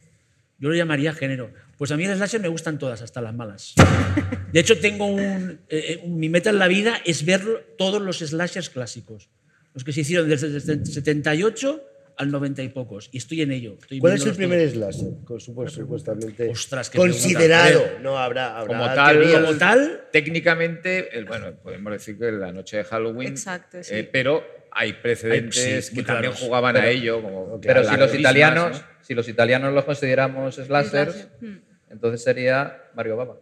yo 0.58 0.68
lo 0.70 0.74
llamaría 0.74 1.12
género. 1.12 1.50
Pues 1.78 1.90
a 1.92 1.96
mí 1.96 2.04
el 2.04 2.14
slasher 2.16 2.40
me 2.40 2.48
gustan 2.48 2.78
todas, 2.78 3.02
hasta 3.02 3.20
las 3.20 3.34
malas. 3.34 3.74
De 4.52 4.60
hecho, 4.60 4.78
tengo 4.78 5.06
un, 5.06 5.60
eh, 5.68 5.98
eh, 5.98 6.00
un- 6.04 6.18
mi 6.18 6.28
meta 6.28 6.50
en 6.50 6.58
la 6.58 6.68
vida 6.68 6.96
es 7.04 7.24
ver 7.26 7.74
todos 7.76 8.00
los 8.00 8.18
slashers 8.20 8.70
clásicos, 8.70 9.28
los 9.74 9.84
que 9.84 9.92
se 9.92 10.00
hicieron 10.00 10.28
desde 10.28 10.46
el 10.46 10.86
78 10.86 11.82
al 12.18 12.30
90 12.30 12.62
y 12.62 12.68
pocos, 12.70 13.10
y 13.12 13.18
estoy 13.18 13.42
en 13.42 13.52
ello. 13.52 13.76
estoy 13.78 13.98
¿Cuál 13.98 14.14
es 14.14 14.24
el 14.24 14.34
primer 14.34 14.58
todos. 14.60 14.72
slasher? 14.94 15.12
Con 15.26 15.38
supuesto, 15.38 15.80
supuestamente. 15.82 16.48
Ostras, 16.48 16.88
qué 16.88 16.96
Considerado. 16.96 17.80
pregunta. 17.82 18.02
No, 18.02 18.18
habrá. 18.18 18.56
habrá 18.58 18.66
Como 18.78 18.94
tal. 18.94 19.32
Como 19.32 19.58
tal, 19.58 20.04
Técnicamente, 20.12 21.18
el- 21.18 21.26
bueno, 21.26 21.52
podemos 21.62 21.92
decir 21.92 22.18
que 22.18 22.32
la 22.32 22.52
noche 22.52 22.78
de 22.78 22.84
Halloween. 22.84 23.28
Exacto, 23.28 23.82
sí. 23.82 23.94
eh, 23.94 24.08
pero 24.10 24.42
hay 24.70 24.94
precedentes 24.94 25.58
Hay- 25.58 25.82
sí, 25.82 25.94
que 25.94 26.02
también 26.04 26.32
claros. 26.32 26.40
jugaban 26.40 26.74
Pero- 26.74 26.86
a 26.86 26.90
ello. 26.90 27.20
Como 27.22 27.60
Pero 27.60 27.82
las 27.82 27.92
si 27.92 27.96
los 28.00 28.14
italianos, 28.14 28.72
¿no? 28.80 28.95
Si 29.06 29.14
los 29.14 29.28
italianos 29.28 29.72
los 29.72 29.84
consideramos 29.84 30.54
slashers, 30.56 30.90
Slasher, 31.14 31.28
hmm. 31.40 31.58
entonces 31.90 32.22
sería 32.24 32.82
Mario 32.94 33.16
Baba. 33.16 33.36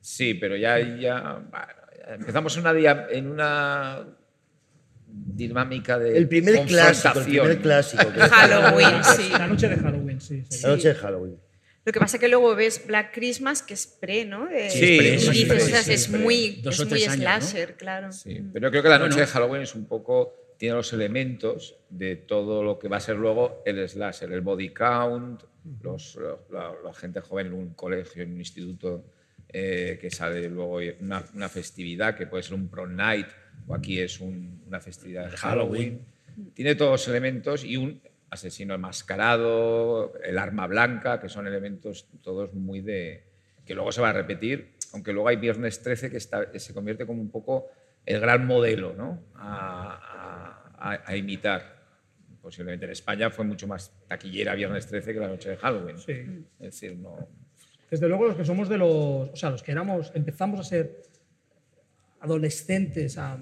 Sí, 0.00 0.34
pero 0.34 0.56
ya, 0.56 0.78
ya, 0.78 1.42
bueno, 1.50 1.66
ya 1.98 2.14
empezamos 2.14 2.54
en 2.56 2.60
una, 2.62 2.72
dia- 2.72 3.06
en 3.10 3.26
una 3.28 4.06
dinámica 5.06 5.98
de 5.98 6.16
El 6.16 6.28
primer 6.28 6.64
clásico, 6.66 7.18
el 7.20 7.24
primer 7.24 7.58
clásico. 7.58 8.12
que- 8.12 8.20
Halloween, 8.28 9.04
sí. 9.04 9.30
La 9.32 9.46
noche 9.46 9.68
de 9.68 9.76
Halloween, 9.76 10.20
sí. 10.20 10.44
sí. 10.48 10.62
La 10.62 10.68
noche 10.70 10.88
de 10.88 10.94
Halloween. 10.94 11.36
Lo 11.84 11.92
que 11.92 12.00
pasa 12.00 12.16
es 12.16 12.20
que 12.20 12.28
luego 12.28 12.54
ves 12.54 12.86
Black 12.86 13.14
Christmas, 13.14 13.62
que 13.62 13.72
es 13.74 13.86
pre, 13.86 14.24
¿no? 14.26 14.46
De- 14.46 14.68
Sí, 14.70 14.84
y 14.84 14.98
es 15.08 15.30
dices, 15.30 15.48
pre, 15.48 15.56
ostras, 15.62 15.84
sí, 15.86 15.92
es 15.94 16.08
pre. 16.08 16.18
muy, 16.18 16.60
Dos 16.62 16.78
es 16.80 16.88
muy 16.90 17.02
años, 17.04 17.16
¿no? 17.16 17.22
slasher, 17.22 17.76
claro. 17.76 18.12
Sí, 18.12 18.42
pero 18.52 18.66
yo 18.66 18.70
creo 18.72 18.82
que 18.82 18.88
la 18.90 18.98
noche 18.98 19.14
Bueno. 19.14 19.26
de 19.26 19.32
Halloween 19.32 19.62
es 19.62 19.74
un 19.74 19.86
poco, 19.86 20.34
tiene 20.58 20.74
los 20.76 20.92
elementos 20.92 21.76
de 21.88 22.16
todo 22.16 22.62
lo 22.62 22.78
que 22.78 22.88
va 22.88 22.98
a 22.98 23.00
ser 23.00 23.16
luego 23.16 23.62
el 23.64 23.88
slasher, 23.88 24.30
el 24.32 24.40
body 24.42 24.70
count, 24.70 25.42
los, 25.82 26.16
lo- 26.16 26.46
la, 26.50 26.74
la 26.84 26.92
gente 26.92 27.20
joven 27.20 27.46
en 27.48 27.52
un 27.54 27.74
colegio, 27.74 28.22
en 28.22 28.32
un 28.32 28.38
instituto, 28.38 29.04
eh, 29.50 29.96
que 30.00 30.10
sale 30.10 30.46
luego 30.50 30.80
una, 31.00 31.24
una 31.34 31.48
festividad 31.48 32.14
que 32.16 32.26
puede 32.26 32.42
ser 32.42 32.54
un 32.54 32.68
prom 32.68 32.94
night 32.94 33.28
o 33.66 33.74
aquí 33.74 33.98
es 34.00 34.20
un- 34.20 34.62
una 34.66 34.80
festividad 34.80 35.24
de 35.30 35.36
Halloween. 35.36 36.00
Tiene 36.54 36.74
todos 36.74 36.90
los 36.92 37.08
elementos 37.08 37.64
y 37.64 37.76
un 37.76 38.00
asesino 38.30 38.74
enmascarado, 38.74 40.12
el 40.22 40.38
arma 40.38 40.66
blanca, 40.66 41.20
que 41.20 41.28
son 41.28 41.46
elementos 41.46 42.06
todos 42.22 42.52
muy 42.54 42.80
de... 42.80 43.24
que 43.64 43.74
luego 43.74 43.92
se 43.92 44.00
va 44.00 44.10
a 44.10 44.12
repetir, 44.12 44.72
aunque 44.92 45.12
luego 45.12 45.28
hay 45.28 45.36
Viernes 45.36 45.82
13 45.82 46.10
que, 46.10 46.16
está, 46.16 46.50
que 46.50 46.58
se 46.60 46.72
convierte 46.74 47.06
como 47.06 47.20
un 47.22 47.30
poco 47.30 47.66
el 48.08 48.20
gran 48.20 48.46
modelo 48.46 48.94
¿no? 48.94 49.22
a, 49.34 50.70
a- 50.78 50.92
a- 50.94 51.02
a 51.04 51.16
imitar. 51.16 51.76
Posiblemente 52.40 52.86
en 52.86 52.92
España 52.92 53.28
fue 53.30 53.44
mucho 53.44 53.66
más 53.66 53.92
taquillera 54.08 54.54
Viernes 54.54 54.86
13 54.86 55.12
que 55.12 55.20
la 55.20 55.28
noche 55.28 55.50
de 55.50 55.56
Halloween. 55.58 55.98
Sí. 55.98 56.12
Es 56.60 56.80
decir, 56.80 56.96
no... 56.96 57.28
Desde 57.90 58.08
luego 58.08 58.26
los 58.26 58.36
que 58.36 58.44
somos 58.44 58.68
de 58.68 58.78
los, 58.78 58.88
o 59.30 59.36
sea, 59.36 59.50
los 59.50 59.62
que 59.62 59.72
éramos, 59.72 60.10
empezamos 60.14 60.60
a 60.60 60.64
ser 60.64 61.02
adolescentes 62.20 63.18
a 63.18 63.38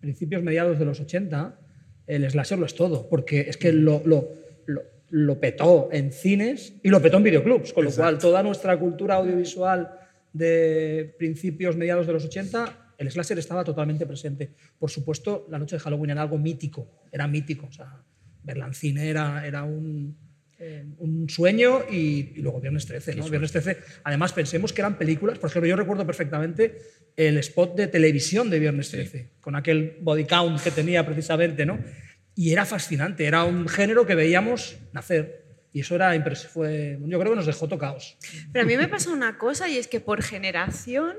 principios 0.00 0.42
mediados 0.42 0.78
de 0.78 0.84
los 0.84 1.00
80, 1.00 1.58
el 2.06 2.28
slasher 2.30 2.58
lo 2.58 2.66
es 2.66 2.74
todo, 2.74 3.08
porque 3.08 3.40
es 3.42 3.56
que 3.56 3.72
lo, 3.72 4.02
lo, 4.04 4.28
lo, 4.66 4.82
lo 5.10 5.40
petó 5.40 5.88
en 5.92 6.12
cines 6.12 6.74
y 6.82 6.88
lo 6.88 7.00
petó 7.00 7.16
en 7.18 7.22
videoclubs, 7.24 7.72
con 7.72 7.84
lo 7.84 7.90
cual 7.90 8.18
toda 8.18 8.42
nuestra 8.42 8.78
cultura 8.78 9.14
audiovisual 9.16 9.90
de 10.32 11.14
principios, 11.18 11.76
mediados 11.76 12.06
de 12.06 12.12
los 12.12 12.24
80, 12.24 12.83
el 12.98 13.10
slasher 13.10 13.38
estaba 13.38 13.64
totalmente 13.64 14.06
presente. 14.06 14.50
Por 14.78 14.90
supuesto, 14.90 15.46
la 15.50 15.58
noche 15.58 15.76
de 15.76 15.80
Halloween 15.80 16.10
era 16.10 16.22
algo 16.22 16.38
mítico, 16.38 16.88
era 17.12 17.26
mítico. 17.28 17.66
O 17.66 17.72
sea, 17.72 18.02
verla 18.42 18.66
en 18.66 18.74
cine 18.74 19.08
era, 19.08 19.46
era 19.46 19.62
un, 19.64 20.16
eh, 20.58 20.84
un 20.98 21.28
sueño 21.28 21.82
y, 21.90 22.32
y 22.36 22.42
luego 22.42 22.60
Viernes 22.60 22.86
13. 22.86 23.14
¿no? 23.16 23.28
Viernes 23.28 23.52
13. 23.52 23.78
Además, 24.04 24.32
pensemos 24.32 24.72
que 24.72 24.80
eran 24.82 24.96
películas. 24.98 25.38
Por 25.38 25.50
ejemplo, 25.50 25.68
yo 25.68 25.76
recuerdo 25.76 26.06
perfectamente 26.06 26.78
el 27.16 27.38
spot 27.38 27.76
de 27.76 27.86
televisión 27.86 28.50
de 28.50 28.58
Viernes 28.58 28.90
13, 28.90 29.30
con 29.40 29.54
aquel 29.56 29.98
body 30.00 30.24
count 30.24 30.60
que 30.62 30.70
tenía 30.70 31.06
precisamente, 31.06 31.64
¿no? 31.64 31.78
Y 32.36 32.50
era 32.52 32.66
fascinante, 32.66 33.24
era 33.26 33.44
un 33.44 33.68
género 33.68 34.04
que 34.06 34.16
veíamos 34.16 34.76
nacer. 34.92 35.44
Y 35.72 35.80
eso 35.80 35.94
era 35.96 36.14
impres- 36.16 36.46
fue, 36.46 36.98
yo 37.00 37.18
creo 37.18 37.32
que 37.32 37.36
nos 37.36 37.46
dejó 37.46 37.68
tocados. 37.68 38.16
Pero 38.52 38.64
a 38.64 38.66
mí 38.66 38.76
me 38.76 38.86
pasa 38.88 39.10
una 39.10 39.38
cosa 39.38 39.68
y 39.68 39.76
es 39.76 39.86
que 39.88 40.00
por 40.00 40.22
generación 40.22 41.16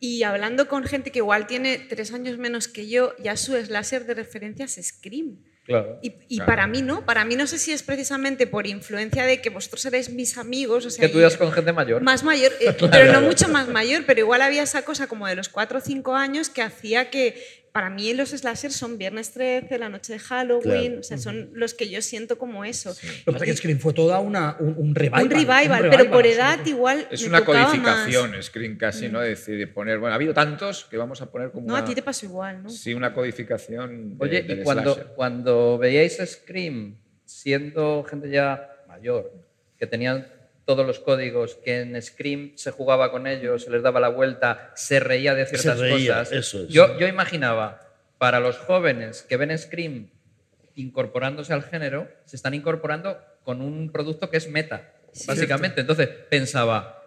y 0.00 0.22
hablando 0.22 0.68
con 0.68 0.84
gente 0.84 1.10
que 1.10 1.18
igual 1.18 1.46
tiene 1.46 1.78
tres 1.78 2.12
años 2.12 2.38
menos 2.38 2.68
que 2.68 2.88
yo, 2.88 3.14
ya 3.18 3.36
su 3.36 3.54
slasher 3.56 4.04
de 4.06 4.14
referencia 4.14 4.64
es 4.64 4.74
Scream. 4.82 5.38
Claro. 5.64 5.98
Y, 6.02 6.14
y 6.28 6.36
Claro. 6.36 6.46
para 6.50 6.66
mí 6.66 6.80
no, 6.80 7.04
para 7.04 7.26
mí 7.26 7.36
no 7.36 7.46
sé 7.46 7.58
si 7.58 7.72
es 7.72 7.82
precisamente 7.82 8.46
por 8.46 8.66
influencia 8.66 9.26
de 9.26 9.42
que 9.42 9.50
vosotros 9.50 9.84
erais 9.84 10.08
mis 10.08 10.38
amigos, 10.38 10.86
o 10.86 10.90
sea, 10.90 11.06
que 11.06 11.12
tú 11.12 11.18
ibas 11.18 11.36
con 11.36 11.52
gente 11.52 11.72
mayor. 11.74 12.00
más 12.02 12.24
mayor, 12.24 12.52
eh, 12.60 12.74
pero 12.90 13.12
no 13.12 13.20
mucho 13.20 13.48
más 13.48 13.68
mayor, 13.68 14.04
pero 14.06 14.20
igual 14.20 14.40
había 14.40 14.62
esa 14.62 14.82
cosa 14.82 15.08
como 15.08 15.26
de 15.26 15.34
los 15.34 15.50
4 15.50 15.78
o 15.78 15.80
5 15.82 16.14
años 16.14 16.48
que 16.48 16.62
hacía 16.62 17.10
que 17.10 17.67
para 17.78 17.90
mí 17.90 18.12
los 18.12 18.30
slashers 18.30 18.74
son 18.74 18.98
Viernes 18.98 19.30
13, 19.30 19.78
la 19.78 19.88
noche 19.88 20.12
de 20.14 20.18
Halloween, 20.18 20.62
Claro. 20.62 20.98
o 20.98 21.02
sea, 21.04 21.16
son 21.16 21.50
los 21.52 21.74
que 21.74 21.88
yo 21.88 22.02
siento 22.02 22.36
como 22.36 22.64
eso. 22.64 22.90
Lo 22.90 22.96
que 23.26 23.32
pasa 23.32 23.44
es 23.44 23.50
que 23.52 23.56
Scream 23.58 23.78
fue 23.78 23.92
toda 23.92 24.18
una, 24.18 24.56
un, 24.58 24.74
un 24.76 24.94
revival. 24.96 25.22
Un 25.22 25.30
revival, 25.30 25.84
un 25.84 25.90
pero 25.90 26.10
por 26.10 26.26
edad 26.26 26.58
igual 26.66 27.06
Es 27.08 27.22
me 27.22 27.28
una 27.28 27.38
tocaba 27.44 27.66
codificación, 27.66 28.30
más. 28.32 28.46
Screen 28.46 28.76
casi, 28.76 29.08
¿no? 29.08 29.20
De 29.20 29.28
decir, 29.28 29.56
de 29.56 29.68
poner, 29.68 29.98
bueno, 30.00 30.12
ha 30.12 30.16
habido 30.16 30.34
tantos 30.34 30.86
que 30.90 30.96
vamos 30.96 31.22
a 31.22 31.30
poner 31.30 31.52
como 31.52 31.68
No, 31.68 31.74
una, 31.74 31.82
a 31.82 31.86
ti 31.86 31.94
te 31.94 32.02
pasó 32.02 32.26
igual, 32.26 32.64
¿no? 32.64 32.68
sí, 32.68 32.94
una 32.94 33.14
codificación 33.14 34.18
de- 34.18 34.24
Oye, 34.24 34.42
del 34.42 34.58
y 34.60 34.62
cuando, 34.64 34.94
slasher. 34.94 35.12
cuando 35.14 35.78
veíais 35.78 36.18
Scream, 36.26 36.96
siendo 37.24 38.02
gente 38.04 38.28
ya 38.28 38.68
mayor, 38.88 39.32
que 39.78 39.86
tenían 39.86 40.26
todos 40.68 40.86
los 40.86 40.98
códigos, 40.98 41.54
que 41.64 41.80
en 41.80 42.00
Scream 42.02 42.52
se 42.56 42.72
jugaba 42.72 43.10
con 43.10 43.26
ellos, 43.26 43.64
se 43.64 43.70
les 43.70 43.82
daba 43.82 44.00
la 44.00 44.10
vuelta, 44.10 44.70
se 44.74 45.00
reía 45.00 45.34
de 45.34 45.46
ciertas 45.46 45.78
reía, 45.78 46.18
cosas. 46.18 46.32
eso 46.32 46.62
es. 46.64 46.68
Yo, 46.68 46.98
yo 46.98 47.08
imaginaba, 47.08 47.80
para 48.18 48.38
los 48.38 48.58
jóvenes 48.58 49.22
que 49.22 49.38
ven 49.38 49.56
Scream 49.58 50.10
incorporándose 50.74 51.54
al 51.54 51.62
género, 51.62 52.06
se 52.26 52.36
están 52.36 52.52
incorporando 52.52 53.18
con 53.44 53.62
un 53.62 53.90
producto 53.90 54.28
que 54.28 54.36
es 54.36 54.50
meta, 54.50 54.92
básicamente. 55.26 55.80
Entonces 55.80 56.06
pensaba, 56.28 57.02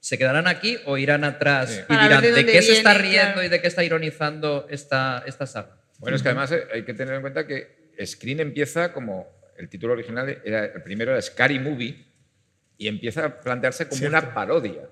¿se 0.00 0.18
quedarán 0.18 0.48
aquí 0.48 0.76
o 0.84 0.98
irán 0.98 1.22
atrás 1.22 1.70
Sí. 1.70 1.80
y 1.82 1.82
Para 1.84 2.20
dirán 2.20 2.34
de 2.34 2.44
qué 2.44 2.60
se 2.60 2.72
está 2.72 2.92
riendo 2.94 3.34
claro. 3.34 3.42
y 3.44 3.48
de 3.48 3.60
qué 3.60 3.68
está 3.68 3.84
ironizando 3.84 4.66
esta, 4.68 5.22
esta 5.26 5.46
saga? 5.46 5.76
Bueno, 6.00 6.16
es 6.16 6.24
que 6.24 6.28
además 6.30 6.50
eh, 6.50 6.64
hay 6.74 6.84
que 6.84 6.92
tener 6.92 7.14
en 7.14 7.20
cuenta 7.20 7.46
que 7.46 7.92
Screen 8.04 8.40
empieza 8.40 8.92
como 8.92 9.28
el 9.56 9.68
título 9.68 9.92
original 9.92 10.42
era 10.44 10.64
el 10.66 10.82
primero 10.82 11.12
era 11.12 11.22
Scary 11.22 11.60
Movie 11.60 12.04
y 12.78 12.88
empieza 12.88 13.24
a 13.24 13.40
plantearse 13.40 13.88
como 13.88 14.06
una 14.06 14.34
parodia. 14.34 14.88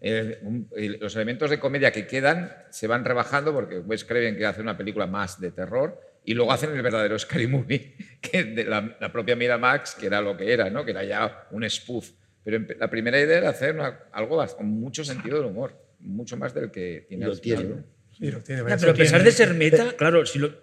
Eh, 0.00 0.38
un- 0.42 0.68
los 1.00 1.14
elementos 1.16 1.50
de 1.50 1.58
comedia 1.58 1.92
que 1.92 2.06
quedan 2.06 2.52
se 2.70 2.86
van 2.86 3.04
rebajando 3.04 3.52
porque 3.52 3.78
Wes 3.78 4.04
Craven 4.04 4.34
quiere 4.34 4.46
hacer 4.46 4.62
una 4.62 4.76
película 4.76 5.06
más 5.06 5.40
de 5.40 5.50
terror 5.50 6.00
y 6.24 6.34
luego 6.34 6.52
hacen 6.52 6.70
el 6.74 6.82
verdadero 6.82 7.18
Scary 7.18 7.46
Movie, 7.46 7.94
que 8.20 8.44
de 8.44 8.64
la, 8.64 8.96
la 9.00 9.12
propia 9.12 9.36
Miramax, 9.36 9.94
que 9.96 10.06
era 10.06 10.20
lo 10.20 10.36
que 10.36 10.52
era, 10.52 10.70
¿no? 10.70 10.84
que 10.84 10.90
era 10.92 11.04
ya 11.04 11.46
un 11.50 11.68
spoof. 11.68 12.10
Pero 12.42 12.64
la 12.78 12.88
primera 12.88 13.20
idea 13.20 13.38
era 13.38 13.48
hacer 13.50 13.74
una- 13.74 14.00
algo 14.12 14.44
con 14.56 14.66
mucho 14.66 15.04
sentido 15.04 15.36
del 15.38 15.46
humor, 15.46 15.76
mucho 16.00 16.36
más 16.36 16.54
del 16.54 16.70
que 16.70 17.04
tiene 17.08 17.26
Lo 17.26 17.36
tiene. 17.36 17.64
¿no? 17.64 17.84
Sí, 18.16 18.30
lo 18.30 18.40
tiene. 18.40 18.62
Ya, 18.66 18.76
pero 18.78 18.92
a 18.92 18.94
pesar 18.94 19.22
de 19.22 19.30
ser 19.30 19.52
meta, 19.54 19.94
claro, 19.96 20.24
si 20.24 20.38
lo- 20.38 20.54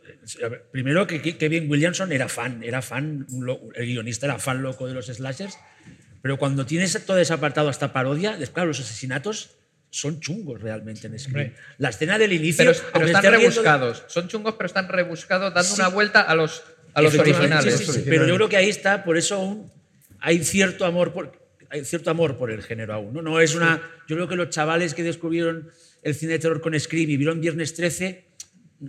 primero 0.71 1.05
que 1.05 1.21
que 1.21 1.37
Kevin 1.37 1.69
Williamson 1.69 2.11
era 2.11 2.27
fan, 2.27 2.63
era 2.63 2.81
fan, 2.81 3.27
el 3.75 3.85
guionista 3.85 4.25
era 4.25 4.39
fan 4.39 4.63
loco 4.63 4.87
de 4.87 4.93
los 4.95 5.05
slashers, 5.07 5.57
pero 6.23 6.37
cuando 6.37 6.65
tienes 6.65 6.97
todo 7.05 7.19
ese 7.19 7.33
apartado 7.33 7.67
hasta 7.67 7.91
parodia, 7.91 8.37
claro, 8.53 8.69
los 8.69 8.79
asesinatos 8.79 9.51
son 9.89 10.21
chungos 10.21 10.61
realmente 10.61 11.05
en 11.07 11.19
Scream. 11.19 11.53
La 11.79 11.89
escena 11.89 12.17
del 12.17 12.31
inicio, 12.33 12.65
Pero, 12.65 12.79
pero 12.93 13.05
están 13.05 13.23
rebuscados. 13.31 14.03
Son 14.07 14.27
chungos, 14.29 14.55
pero 14.57 14.65
están 14.67 14.87
rebuscados, 14.87 15.53
dando 15.53 15.67
Sí. 15.69 15.75
una 15.81 15.89
vuelta 15.89 16.21
a 16.21 16.33
los, 16.33 16.63
a 16.93 17.01
los 17.01 17.13
originales. 17.19 17.75
sí, 17.77 17.85
sí, 17.85 18.03
Pero 18.05 18.25
yo 18.25 18.35
creo 18.35 18.47
que 18.49 18.55
ahí 18.57 18.69
está, 18.69 19.03
por 19.03 19.17
eso 19.17 19.35
aún 19.35 19.69
hay 20.21 20.43
cierto 20.45 20.85
amor 20.85 21.11
por, 21.13 21.33
hay 21.69 21.83
cierto 21.83 22.09
amor 22.09 22.37
por 22.37 22.49
el 22.51 22.63
género 22.63 22.93
aún. 22.93 23.13
No, 23.13 23.21
no 23.21 23.41
es 23.41 23.53
una. 23.53 23.81
Yo 24.07 24.15
creo 24.15 24.27
que 24.29 24.35
los 24.37 24.49
chavales 24.49 24.93
que 24.93 25.03
descubrieron 25.03 25.69
el 26.03 26.15
cine 26.15 26.31
de 26.33 26.39
terror 26.39 26.61
con 26.61 26.79
Scream 26.79 27.09
y 27.09 27.17
vieron 27.17 27.41
Viernes 27.41 27.73
13, 27.75 28.25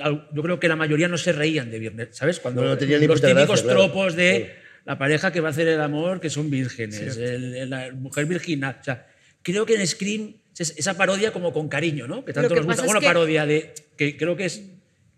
al- 0.01 0.29
yo 0.33 0.43
creo 0.43 0.59
que 0.61 0.69
la 0.69 0.77
mayoría 0.77 1.09
no 1.09 1.19
se 1.19 1.33
reían 1.33 1.71
de 1.71 1.81
Viernes, 1.81 2.09
¿sabes? 2.13 2.39
Cuando 2.41 2.61
No, 2.63 2.69
no 2.69 2.75
los 2.75 2.79
típicos 2.81 3.21
gracia, 3.21 3.47
claro. 3.47 3.81
tropos 3.81 4.15
de 4.17 4.45
Claro. 4.47 4.64
La 4.85 4.99
pareja 4.99 5.33
que 5.33 5.41
va 5.41 5.49
a 5.49 5.51
hacer 5.53 5.69
el 5.69 5.81
amor, 5.81 6.21
que 6.21 6.31
son 6.31 6.51
vírgenes, 6.51 7.17
el- 7.17 7.55
el- 7.55 7.71
la 7.71 7.91
mujer 7.93 8.27
virginal. 8.27 8.77
O 8.81 8.85
sea, 8.85 9.07
creo 9.43 9.65
que 9.67 9.75
en 9.75 9.87
Scream 9.87 10.35
es 10.59 10.75
esa 10.77 10.95
parodia 10.97 11.33
como 11.33 11.53
con 11.53 11.69
cariño, 11.69 12.07
¿no? 12.07 12.25
Que 12.25 12.33
tanto 12.33 12.51
que 12.51 12.57
nos 12.61 12.67
gusta. 12.67 12.85
Bueno, 12.85 13.01
que- 13.01 13.07
parodia 13.07 13.47
de. 13.47 13.73
que 13.97 14.17
creo 14.17 14.37
que 14.37 14.45
es. 14.47 14.63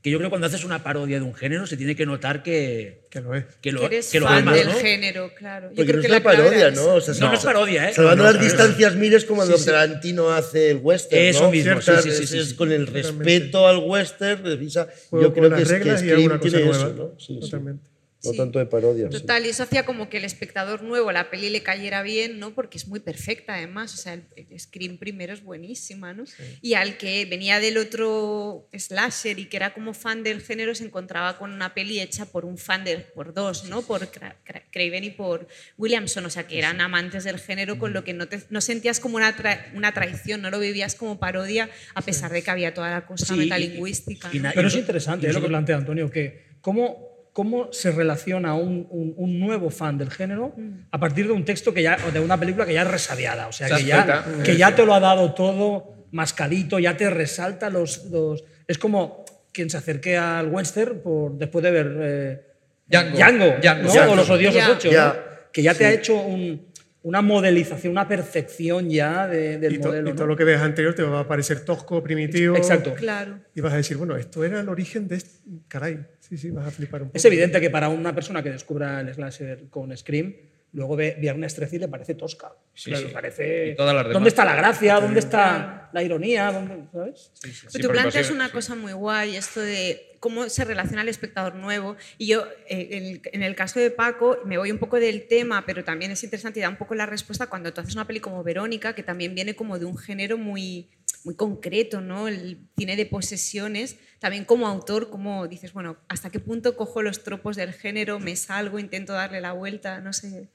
Que 0.02 0.10
yo 0.12 0.18
creo 0.18 0.28
que 0.28 0.30
cuando 0.30 0.46
haces 0.46 0.62
una 0.64 0.84
parodia 0.84 1.16
de 1.18 1.24
un 1.24 1.34
género 1.34 1.66
se 1.66 1.76
tiene 1.76 1.96
que 1.96 2.06
notar 2.06 2.44
que, 2.44 3.08
Que 3.10 3.20
lo 3.20 3.34
es. 3.34 3.44
que 3.60 3.72
lo, 3.72 3.80
Que 3.80 3.86
eres 3.86 4.08
que 4.12 4.20
lo 4.20 4.26
fan 4.28 4.38
amas, 4.42 4.54
del 4.54 4.68
¿no? 4.68 4.74
género, 4.74 5.34
claro. 5.34 5.70
Yo 5.70 5.74
Porque 5.74 5.84
creo 5.84 5.96
no 5.96 6.00
que 6.02 6.06
es 6.06 6.12
la 6.12 6.22
parodia, 6.22 6.70
¿no? 6.70 6.86
O 6.94 7.00
sea, 7.00 7.14
No, 7.14 7.28
no 7.30 7.34
es 7.34 7.40
parodia, 7.44 7.88
¿eh? 7.90 7.92
Salvando 7.92 8.22
las 8.22 8.40
distancias 8.40 8.94
miles 8.94 9.24
como 9.24 9.42
Sí, 9.42 9.48
cuando 9.48 9.58
sí. 9.58 9.66
Tarantino 9.66 10.30
hace 10.30 10.70
el 10.70 10.76
western. 10.80 11.22
Eso 11.24 11.42
¿no? 11.44 11.50
mismo, 11.50 11.80
sí, 11.80 11.90
sí, 12.04 12.10
sí, 12.12 12.22
es- 12.22 12.30
sí, 12.30 12.44
sí. 12.44 12.54
con 12.54 12.70
el 12.70 12.86
respeto 12.86 13.66
al 13.66 13.78
western, 13.78 14.42
precisa, 14.42 14.86
yo 15.10 15.34
creo 15.34 15.50
que, 15.50 15.62
es, 15.62 15.72
que 15.72 15.96
Scream 15.98 16.38
tiene 16.40 16.70
eso, 16.70 16.92
¿no? 16.94 17.14
Sí, 17.18 17.34
sí. 17.34 17.40
Totalmente. 17.40 17.82
No 18.26 18.32
Sí. 18.32 18.36
tanto 18.38 18.58
de 18.58 18.66
parodia. 18.66 19.06
sí. 19.06 19.12
Total, 19.20 19.44
y 19.46 19.48
eso 19.50 19.62
hacía 19.62 19.84
como 19.86 20.08
que 20.08 20.18
el 20.18 20.24
espectador 20.24 20.82
nuevo, 20.82 21.10
la 21.12 21.30
peli 21.30 21.50
le 21.50 21.62
cayera 21.62 22.02
bien, 22.02 22.38
¿no? 22.38 22.54
Porque 22.54 22.78
es 22.78 22.88
muy 22.88 23.00
perfecta, 23.00 23.54
además. 23.54 23.94
O 23.94 23.96
sea, 23.96 24.14
el, 24.14 24.24
el 24.36 24.58
Scream 24.60 24.98
primero 24.98 25.32
es 25.32 25.42
buenísima, 25.42 26.12
¿no? 26.12 26.24
Y 26.62 26.74
al 26.74 26.96
que 26.98 27.24
venía 27.26 27.60
del 27.60 27.78
otro 27.78 28.68
slasher 28.76 29.38
y 29.38 29.46
que 29.46 29.56
era 29.56 29.72
como 29.74 29.94
fan 29.94 30.22
del 30.22 30.40
género, 30.40 30.74
se 30.74 30.84
encontraba 30.84 31.38
con 31.38 31.52
una 31.52 31.74
peli 31.74 32.00
hecha 32.00 32.26
por 32.26 32.44
un 32.44 32.58
fan 32.58 32.84
de, 32.84 32.98
por 32.98 33.32
dos, 33.34 33.64
¿no? 33.64 33.82
Por 33.82 34.02
Cra- 34.10 34.36
Cra- 34.44 34.62
Craven 34.70 35.04
y 35.04 35.10
por 35.10 35.46
Williamson. 35.78 36.24
O 36.26 36.30
sea, 36.30 36.46
que 36.46 36.58
eran 36.58 36.80
amantes 36.80 37.24
del 37.24 37.38
género, 37.38 37.78
con 37.78 37.92
lo 37.92 38.04
que 38.04 38.12
no, 38.12 38.28
te, 38.28 38.40
no 38.50 38.60
sentías 38.60 39.00
como 39.00 39.16
una, 39.16 39.36
tra- 39.36 39.66
una 39.74 39.92
traición, 39.92 40.42
no 40.42 40.50
lo 40.50 40.58
vivías 40.58 40.94
como 40.94 41.18
parodia, 41.18 41.70
a 41.94 42.02
pesar 42.02 42.32
de 42.32 42.42
que 42.42 42.50
había 42.50 42.74
toda 42.74 42.90
la 42.90 43.06
cosa 43.06 43.26
Sí, 43.26 43.34
y- 43.34 43.38
metalingüística. 43.38 44.30
y 44.32 44.38
¿no? 44.40 44.50
Pero 44.54 44.68
es 44.68 44.74
interesante 44.76 45.26
y 45.26 45.30
¿eh? 45.30 45.32
lo 45.32 45.40
que 45.40 45.48
plantea 45.48 45.76
Antonio, 45.76 46.10
que 46.10 46.46
cómo, 46.60 47.15
cómo 47.36 47.70
se 47.70 47.90
relaciona 47.92 48.54
un, 48.54 48.86
un- 48.88 49.12
un 49.14 49.38
nuevo 49.38 49.68
fan 49.68 49.98
del 49.98 50.10
género 50.10 50.54
a 50.90 50.98
partir 50.98 51.26
de 51.26 51.32
un 51.34 51.44
texto 51.44 51.74
que 51.74 51.82
ya, 51.82 51.98
o 52.08 52.10
de 52.10 52.18
una 52.18 52.40
película 52.40 52.64
que 52.64 52.72
ya 52.72 52.80
es 52.80 52.88
resabiada, 52.90 53.46
o 53.48 53.52
sea, 53.52 53.68
Se 53.68 53.74
que 53.76 53.84
ya, 53.84 54.24
que 54.42 54.56
ya 54.56 54.74
te 54.74 54.86
lo 54.86 54.94
ha 54.94 55.00
dado 55.00 55.34
todo 55.34 56.06
mascadito, 56.12 56.78
ya 56.78 56.96
te 56.96 57.10
resalta 57.10 57.68
los... 57.68 58.06
los- 58.06 58.42
es 58.66 58.78
como 58.78 59.26
quien 59.52 59.68
se 59.68 59.76
acerque 59.76 60.16
al 60.16 60.48
western 60.48 61.00
por, 61.02 61.36
después 61.36 61.62
de 61.62 61.70
ver 61.72 61.96
eh, 62.00 62.40
Django. 62.88 63.16
Django, 63.18 63.44
Django. 63.60 63.82
¿no? 63.82 63.92
Django. 63.92 64.12
o 64.12 64.16
Los 64.16 64.30
Odiosos 64.30 64.56
Ya. 64.66 64.70
8, 64.72 64.90
Ya. 64.90 65.04
¿no? 65.08 65.14
que 65.52 65.62
ya 65.62 65.74
te 65.74 65.84
ha 65.84 65.92
hecho 65.92 66.14
un- 66.16 66.68
una 67.06 67.22
modelización, 67.22 67.92
una 67.92 68.08
perfección 68.08 68.90
ya 68.90 69.28
de- 69.28 69.58
del 69.58 69.74
Y, 69.74 69.78
to- 69.78 69.88
modelo. 69.88 70.10
y 70.10 70.12
todo 70.14 70.24
¿no? 70.24 70.32
lo 70.32 70.36
que 70.36 70.42
veas 70.42 70.60
anterior 70.62 70.92
te 70.92 71.04
va 71.04 71.20
a 71.20 71.28
parecer 71.28 71.60
tosco, 71.60 72.02
primitivo. 72.02 72.56
Exacto. 72.56 72.94
Claro. 72.94 73.38
Y 73.54 73.60
vas 73.60 73.72
a 73.74 73.76
decir, 73.76 73.96
bueno, 73.96 74.16
esto 74.16 74.42
era 74.42 74.58
el 74.60 74.68
origen 74.68 75.06
de 75.06 75.16
este... 75.16 75.30
Caray, 75.68 76.04
sí, 76.18 76.36
sí, 76.36 76.50
vas 76.50 76.66
a 76.66 76.70
flipar 76.72 77.02
un 77.02 77.08
poco. 77.08 77.16
Es 77.16 77.24
evidente 77.24 77.60
que 77.60 77.70
para 77.70 77.88
una 77.90 78.12
persona 78.12 78.42
que 78.42 78.50
descubra 78.50 79.00
el 79.00 79.14
slasher 79.14 79.68
con 79.70 79.96
Scream, 79.96 80.34
luego 80.76 80.94
ve 80.94 81.16
Viernes 81.18 81.54
13 81.54 81.76
y 81.76 81.78
le 81.80 81.88
parece 81.88 82.14
tosca. 82.14 82.52
Le 82.84 82.96
sí. 82.96 83.04
parece, 83.12 83.68
Y 83.68 83.74
todas 83.76 83.94
las 83.94 84.04
demás. 84.04 84.12
¿Dónde 84.14 84.28
está 84.28 84.44
la 84.44 84.54
gracia? 84.54 85.00
¿Dónde 85.00 85.20
está 85.20 85.88
la 85.92 86.02
ironía? 86.02 86.52
¿Dónde- 86.52 86.84
¿Sabes? 86.92 87.30
Pero 87.40 87.54
Sí, 87.54 87.78
tú 87.80 87.86
porque 87.88 88.00
planteas 88.00 88.26
sí, 88.26 88.32
una 88.34 88.46
sí. 88.46 88.52
cosa 88.52 88.74
muy 88.74 88.92
guay, 88.92 89.36
esto 89.36 89.60
de 89.60 90.12
cómo 90.20 90.48
se 90.50 90.64
relaciona 90.64 91.02
el 91.02 91.08
espectador 91.08 91.54
nuevo. 91.54 91.96
Y 92.18 92.26
yo, 92.26 92.46
eh, 92.68 92.88
en, 92.90 93.04
el, 93.04 93.20
en 93.32 93.42
el 93.42 93.54
caso 93.56 93.80
de 93.80 93.90
Paco, 93.90 94.38
me 94.44 94.58
voy 94.58 94.70
un 94.70 94.78
poco 94.78 95.00
del 95.00 95.26
tema, 95.28 95.64
pero 95.64 95.82
también 95.82 96.10
es 96.10 96.22
interesante 96.24 96.60
y 96.60 96.62
da 96.62 96.68
un 96.68 96.76
poco 96.76 96.94
la 96.94 97.06
respuesta 97.06 97.46
cuando 97.46 97.72
tú 97.72 97.80
haces 97.80 97.94
una 97.94 98.06
peli 98.06 98.20
como 98.20 98.42
Verónica, 98.44 98.94
que 98.94 99.02
también 99.02 99.34
viene 99.34 99.54
como 99.56 99.78
de 99.78 99.84
un 99.86 99.96
género 99.96 100.36
muy, 100.36 100.90
muy 101.24 101.34
concreto, 101.36 102.00
¿no? 102.02 102.28
El 102.28 102.58
cine 102.76 102.96
de 102.96 103.06
posesiones. 103.06 103.96
También 104.18 104.44
como 104.44 104.66
autor, 104.66 105.10
como 105.10 105.46
dices, 105.46 105.72
bueno, 105.72 105.96
¿hasta 106.08 106.30
qué 106.30 106.40
punto 106.40 106.76
cojo 106.76 107.02
los 107.02 107.22
tropos 107.22 107.54
del 107.56 107.72
género, 107.72 108.18
me 108.18 108.34
salgo, 108.36 108.78
intento 108.78 109.12
darle 109.12 109.40
la 109.40 109.52
vuelta? 109.52 110.00
No 110.00 110.12
sé. 110.12 110.48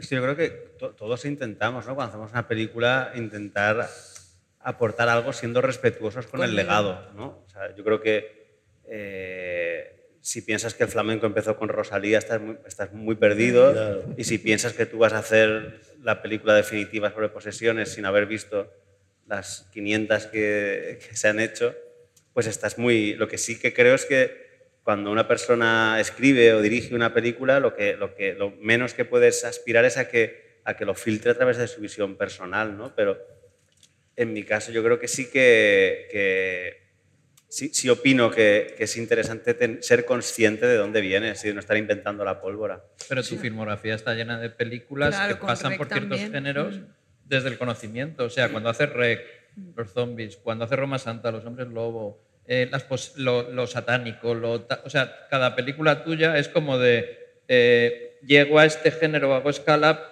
Sí, 0.00 0.14
yo 0.16 0.22
creo 0.22 0.36
que 0.36 0.48
to- 0.78 0.90
todos 0.94 1.24
intentamos, 1.24 1.86
¿no? 1.86 1.94
Cuando 1.94 2.10
hacemos 2.10 2.32
una 2.32 2.48
película, 2.48 3.12
intentar 3.14 3.88
aportar 4.60 5.08
algo 5.08 5.32
siendo 5.32 5.60
respetuosos 5.62 6.26
con, 6.26 6.38
Con 6.40 6.44
el 6.44 6.50
el- 6.50 6.56
legado, 6.56 7.10
¿no? 7.14 7.44
O 7.46 7.48
sea, 7.48 7.74
yo 7.76 7.84
creo 7.84 8.00
que 8.00 8.38
eh, 8.90 9.94
si 10.20 10.42
piensas 10.42 10.74
que 10.74 10.82
el 10.84 10.88
flamenco 10.88 11.26
empezó 11.26 11.56
con 11.56 11.68
Rosalía, 11.68 12.18
estás 12.18 12.40
muy, 12.40 12.56
estás 12.66 12.92
muy 12.92 13.14
perdido. 13.14 13.72
Claro. 13.72 14.14
Y 14.16 14.24
si 14.24 14.38
piensas 14.38 14.72
que 14.72 14.86
tú 14.86 14.98
vas 14.98 15.12
a 15.12 15.18
hacer 15.18 15.80
la 16.02 16.22
película 16.22 16.54
definitiva 16.54 17.12
sobre 17.12 17.28
posesiones 17.28 17.90
sin 17.92 18.04
haber 18.04 18.26
visto 18.26 18.72
las 19.26 19.68
500 19.72 20.26
que, 20.26 20.98
que 21.06 21.16
se 21.16 21.28
han 21.28 21.38
hecho, 21.38 21.74
pues 22.32 22.46
estás 22.46 22.78
muy... 22.78 23.14
Lo 23.14 23.28
que 23.28 23.38
sí 23.38 23.58
que 23.58 23.72
creo 23.72 23.94
es 23.94 24.06
que 24.06 24.47
cuando 24.88 25.10
una 25.12 25.28
persona 25.28 26.00
escribe 26.00 26.54
o 26.54 26.62
dirige 26.62 26.94
una 26.94 27.12
película, 27.12 27.60
lo, 27.60 27.74
que, 27.74 27.94
lo, 27.94 28.14
que, 28.14 28.32
lo 28.32 28.52
menos 28.52 28.94
que 28.94 29.04
puedes 29.04 29.44
aspirar 29.44 29.84
es 29.84 29.98
a 29.98 30.08
que, 30.08 30.60
a 30.64 30.78
que 30.78 30.86
lo 30.86 30.94
filtre 30.94 31.30
a 31.32 31.34
través 31.34 31.58
de 31.58 31.68
su 31.68 31.82
visión 31.82 32.16
personal, 32.16 32.74
¿no? 32.78 32.94
Pero 32.96 33.18
en 34.16 34.32
mi 34.32 34.44
caso 34.44 34.72
yo 34.72 34.82
creo 34.82 34.98
que 34.98 35.06
sí 35.06 35.26
que, 35.30 36.08
que 36.10 36.88
sí, 37.48 37.68
sí 37.74 37.90
opino 37.90 38.30
que, 38.30 38.72
que 38.78 38.84
es 38.84 38.96
interesante 38.96 39.52
ten- 39.52 39.82
ser 39.82 40.06
consciente 40.06 40.66
de 40.66 40.76
dónde 40.78 41.02
vienes 41.02 41.44
y 41.44 41.48
de 41.48 41.52
no 41.52 41.60
estar 41.60 41.76
inventando 41.76 42.24
la 42.24 42.40
pólvora. 42.40 42.82
Pero 43.10 43.22
tu 43.22 43.36
filmografía 43.36 43.94
está 43.94 44.14
llena 44.14 44.40
de 44.40 44.48
películas 44.48 45.14
Claro, 45.14 45.38
que 45.38 45.46
pasan 45.46 45.76
por 45.76 45.88
ciertos 45.88 46.08
también. 46.18 46.32
géneros 46.32 46.78
Mm. 46.78 46.84
desde 47.26 47.48
el 47.50 47.58
conocimiento. 47.58 48.24
O 48.24 48.30
sea, 48.30 48.48
cuando 48.48 48.70
hace 48.70 48.86
Rec, 48.86 49.20
los 49.76 49.92
zombies, 49.92 50.38
cuando 50.38 50.64
hace 50.64 50.76
Roma 50.76 50.98
Santa, 50.98 51.30
los 51.30 51.44
hombres 51.44 51.68
lobo, 51.68 52.26
eh, 52.48 52.66
las 52.72 52.82
pos- 52.82 53.12
lo, 53.16 53.50
lo 53.52 53.66
satánico, 53.66 54.34
lo 54.34 54.66
o 54.84 54.90
sea, 54.90 55.26
cada 55.30 55.54
película 55.54 56.02
tuya 56.02 56.36
es 56.38 56.48
como 56.48 56.78
de 56.78 57.18
eh, 57.46 58.18
llego 58.26 58.58
a 58.58 58.64
este 58.64 58.90
género, 58.90 59.34
hago 59.34 59.50
escala, 59.50 60.02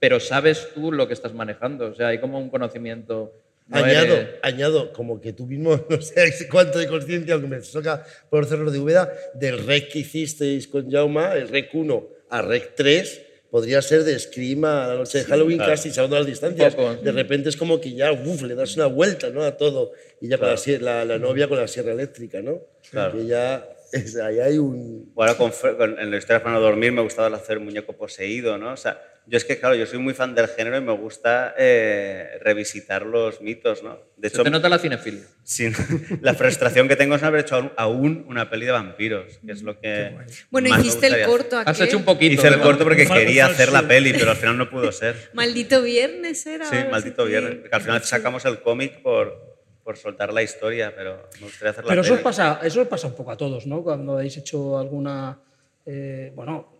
pero 0.00 0.18
sabes 0.20 0.68
tú 0.74 0.90
lo 0.92 1.06
que 1.06 1.14
estás 1.14 1.32
manejando. 1.34 1.86
O 1.86 1.94
sea, 1.94 2.08
hay 2.08 2.18
como 2.18 2.38
un 2.38 2.50
conocimiento. 2.50 3.32
no 3.68 3.76
añado, 3.78 4.14
eres- 4.16 4.28
añado, 4.42 4.92
como 4.92 5.20
que 5.20 5.32
tú 5.32 5.46
mismo, 5.46 5.78
no 5.88 6.00
sé 6.02 6.48
cuánto 6.50 6.78
de 6.78 6.86
conciencia, 6.88 7.34
aunque 7.34 7.48
me 7.48 7.58
toca 7.60 8.04
por 8.30 8.44
hacerlo 8.44 8.70
de 8.70 8.78
Úbeda, 8.80 9.10
del 9.34 9.64
rec 9.66 9.90
que 9.92 10.00
hicisteis 10.00 10.66
con 10.68 10.90
Jauma, 10.90 11.34
el 11.34 11.48
rec 11.48 11.74
1 11.74 12.08
a 12.30 12.42
rec 12.42 12.74
3, 12.74 13.22
podría 13.54 13.80
ser 13.82 14.02
de 14.02 14.18
Scream 14.18 14.64
a 14.64 14.88
la 14.88 14.94
noche 14.96 15.18
de 15.18 15.24
Halloween, 15.26 15.58
claro. 15.58 15.70
casi 15.74 15.92
salvando 15.92 16.16
las 16.16 16.26
distancias. 16.26 16.74
poco, 16.74 16.96
De 16.96 17.12
repente 17.12 17.48
es 17.50 17.56
como 17.56 17.80
que 17.80 17.92
ya, 17.94 18.10
uf, 18.10 18.42
le 18.42 18.56
das 18.56 18.74
una 18.74 18.86
vuelta 18.86 19.30
¿no? 19.30 19.44
a 19.44 19.56
todo. 19.56 19.92
Y 20.20 20.26
ya 20.26 20.38
con 20.38 20.48
la, 20.48 20.56
la, 20.80 21.04
la 21.04 21.18
novia 21.20 21.46
con 21.46 21.58
la 21.58 21.68
sierra 21.68 21.92
eléctrica, 21.92 22.42
¿no? 22.42 22.62
Claro. 22.90 23.16
Que 23.16 23.26
ya, 23.26 23.64
es- 23.92 24.16
ahí 24.16 24.40
hay 24.40 24.58
un... 24.58 25.12
Ahora 25.16 25.36
con, 25.36 25.52
con- 25.78 26.00
en 26.00 26.10
la 26.10 26.16
historia 26.16 26.42
para 26.42 26.56
no 26.56 26.60
dormir 26.62 26.90
me 26.90 27.02
gustaba 27.02 27.36
hacer 27.36 27.60
muñeco 27.60 27.92
poseído, 27.92 28.58
¿no? 28.58 28.72
O 28.72 28.76
sea, 28.76 29.00
yo 29.26 29.36
es 29.38 29.44
que, 29.44 29.58
claro, 29.58 29.74
yo 29.74 29.86
soy 29.86 29.98
muy 29.98 30.12
fan 30.14 30.34
del 30.34 30.48
género 30.48 30.76
y 30.76 30.80
me 30.82 30.92
gusta 30.92 31.54
eh, 31.56 32.38
revisitar 32.42 33.06
los 33.06 33.40
mitos, 33.40 33.82
¿no? 33.82 33.98
De 34.16 34.28
Se 34.28 34.36
hecho, 34.36 34.44
te 34.44 34.50
nota 34.50 34.68
la 34.68 34.78
cinefilia. 34.78 35.22
sin, 35.44 35.72
la 36.20 36.34
frustración 36.34 36.88
que 36.88 36.96
tengo 36.96 37.14
es 37.14 37.22
no 37.22 37.28
haber 37.28 37.40
hecho 37.40 37.72
aún- 37.76 38.24
una 38.28 38.50
peli 38.50 38.66
de 38.66 38.72
vampiros, 38.72 39.38
que 39.44 39.52
es 39.52 39.62
lo 39.62 39.78
que 39.80 40.14
Bueno, 40.50 40.68
más 40.68 40.78
me 40.80 40.86
hiciste 40.86 41.06
el 41.06 41.12
gustaría 41.12 41.26
corto 41.26 41.56
hacer. 41.56 41.68
Has 41.70 41.76
aquel. 41.76 41.88
hecho 41.88 41.96
un 41.98 42.04
poquito. 42.04 42.34
Hice 42.34 42.48
el 42.48 42.60
corto 42.60 42.84
porque 42.84 43.06
quería 43.06 43.46
hacer 43.46 43.72
la 43.72 43.86
peli, 43.88 44.12
pero 44.12 44.30
al 44.30 44.36
final 44.36 44.58
no 44.58 44.68
pudo 44.68 44.92
ser. 44.92 45.30
Maldito 45.32 45.82
viernes 45.82 46.46
era. 46.46 46.66
Sí, 46.66 46.76
maldito 46.90 47.24
viernes. 47.24 47.68
Que 47.68 47.74
al 47.76 47.82
final 47.82 48.02
sacamos 48.04 48.44
el 48.44 48.60
cómic 48.60 49.00
por, 49.02 49.54
por 49.82 49.96
soltar 49.96 50.32
la 50.32 50.42
historia, 50.42 50.94
pero 50.94 51.28
me 51.40 51.46
gustaría 51.46 51.70
hacer 51.70 51.84
la 51.84 51.88
Pero 51.90 52.00
eso 52.02 52.12
os, 52.12 52.18
peli. 52.18 52.24
pasa, 52.24 52.60
eso 52.62 52.82
os 52.82 52.88
pasa 52.88 53.06
un 53.06 53.14
poco 53.14 53.30
a 53.32 53.36
todos, 53.36 53.66
¿no? 53.66 53.82
Cuando 53.82 54.14
habéis 54.18 54.36
hecho 54.36 54.78
alguna. 54.78 55.38
eh, 55.86 56.32
bueno, 56.34 56.73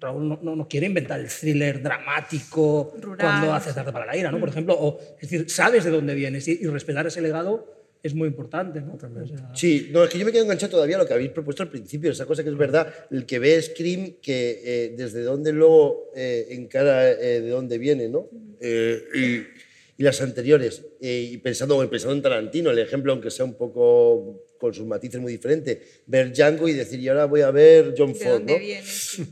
Raúl 0.00 0.28
no, 0.28 0.38
no- 0.42 0.56
no 0.56 0.68
quiere 0.68 0.86
inventar 0.86 1.18
el 1.20 1.28
thriller 1.28 1.82
dramático 1.82 2.94
Rural, 3.00 3.18
cuando 3.18 3.52
hace 3.54 3.72
tarde 3.72 3.92
para 3.92 4.06
la 4.06 4.16
ira, 4.16 4.30
¿no? 4.30 4.38
Por 4.40 4.48
ejemplo, 4.48 4.74
o, 4.78 4.98
es 5.20 5.28
decir, 5.30 5.50
sabes 5.50 5.84
de 5.84 5.90
dónde 5.90 6.14
vienes 6.14 6.46
y, 6.48 6.58
y 6.62 6.66
respetar 6.66 7.06
ese 7.06 7.20
legado 7.20 7.74
es 8.02 8.14
muy 8.14 8.28
importante, 8.28 8.80
¿no? 8.80 8.94
O 8.94 8.98
sea, 9.00 9.08
Sí, 9.54 9.88
no, 9.90 10.04
es 10.04 10.10
que 10.10 10.18
yo 10.20 10.24
me 10.24 10.30
quedo 10.30 10.44
enganchado 10.44 10.70
todavía 10.70 10.96
a 10.96 10.98
lo 11.00 11.06
que 11.06 11.14
habéis 11.14 11.30
propuesto 11.30 11.64
al 11.64 11.68
principio, 11.68 12.12
esa 12.12 12.26
cosa 12.26 12.44
que 12.44 12.50
es 12.50 12.56
verdad, 12.56 12.92
el 13.10 13.26
que 13.26 13.38
ve 13.40 13.60
Scream, 13.60 14.14
que 14.22 14.60
eh, 14.64 14.94
desde 14.96 15.22
dónde 15.22 15.52
luego 15.52 16.10
eh, 16.14 16.46
encara 16.50 17.10
eh, 17.10 17.40
de 17.40 17.48
dónde 17.50 17.76
viene, 17.78 18.08
¿no? 18.08 18.28
Eh, 18.60 19.02
y, 19.14 20.00
y 20.00 20.04
las 20.04 20.20
anteriores, 20.22 20.84
eh, 21.00 21.28
y 21.32 21.38
pensando, 21.38 21.76
pensando 21.90 22.14
en 22.14 22.22
Tarantino, 22.22 22.70
el 22.70 22.78
ejemplo, 22.78 23.10
aunque 23.12 23.32
sea 23.32 23.44
un 23.44 23.54
poco 23.54 24.44
con 24.58 24.74
sus 24.74 24.86
matices 24.86 25.20
muy 25.20 25.32
diferentes, 25.32 25.78
ver 26.06 26.32
Django 26.32 26.68
y 26.68 26.72
decir, 26.72 27.00
y 27.00 27.08
ahora 27.08 27.26
voy 27.26 27.42
a 27.42 27.50
ver 27.50 27.94
John 27.96 28.12
¿De 28.12 28.18
Ford, 28.18 28.32
dónde 28.32 28.52
¿no? 28.52 28.58
viene? 28.58 28.82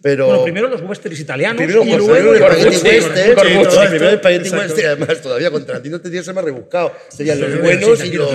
Pero, 0.03 0.27
Bueno, 0.27 0.45
primero 0.45 0.69
los 0.69 0.81
westerns 0.83 1.21
italianos 1.21 1.57
Primero, 1.63 1.85
y 1.85 1.97
luego 1.97 2.35
el 2.35 2.39
Spaghetti. 2.41 2.89
Western, 2.89 3.91
primero 3.91 4.11
el 4.11 4.19
Spaghetti. 4.19 4.51
Western, 4.51 4.87
además 4.87 5.21
todavía 5.21 5.51
con 5.51 5.67
Tarantino 5.67 6.01
tendría 6.01 6.21
que 6.21 6.25
ser 6.25 6.35
más 6.35 6.45
rebuscado. 6.45 6.93
Serían 7.09 7.41
los 7.41 7.61
buenos 7.61 8.05
y 8.05 8.13
los... 8.13 8.31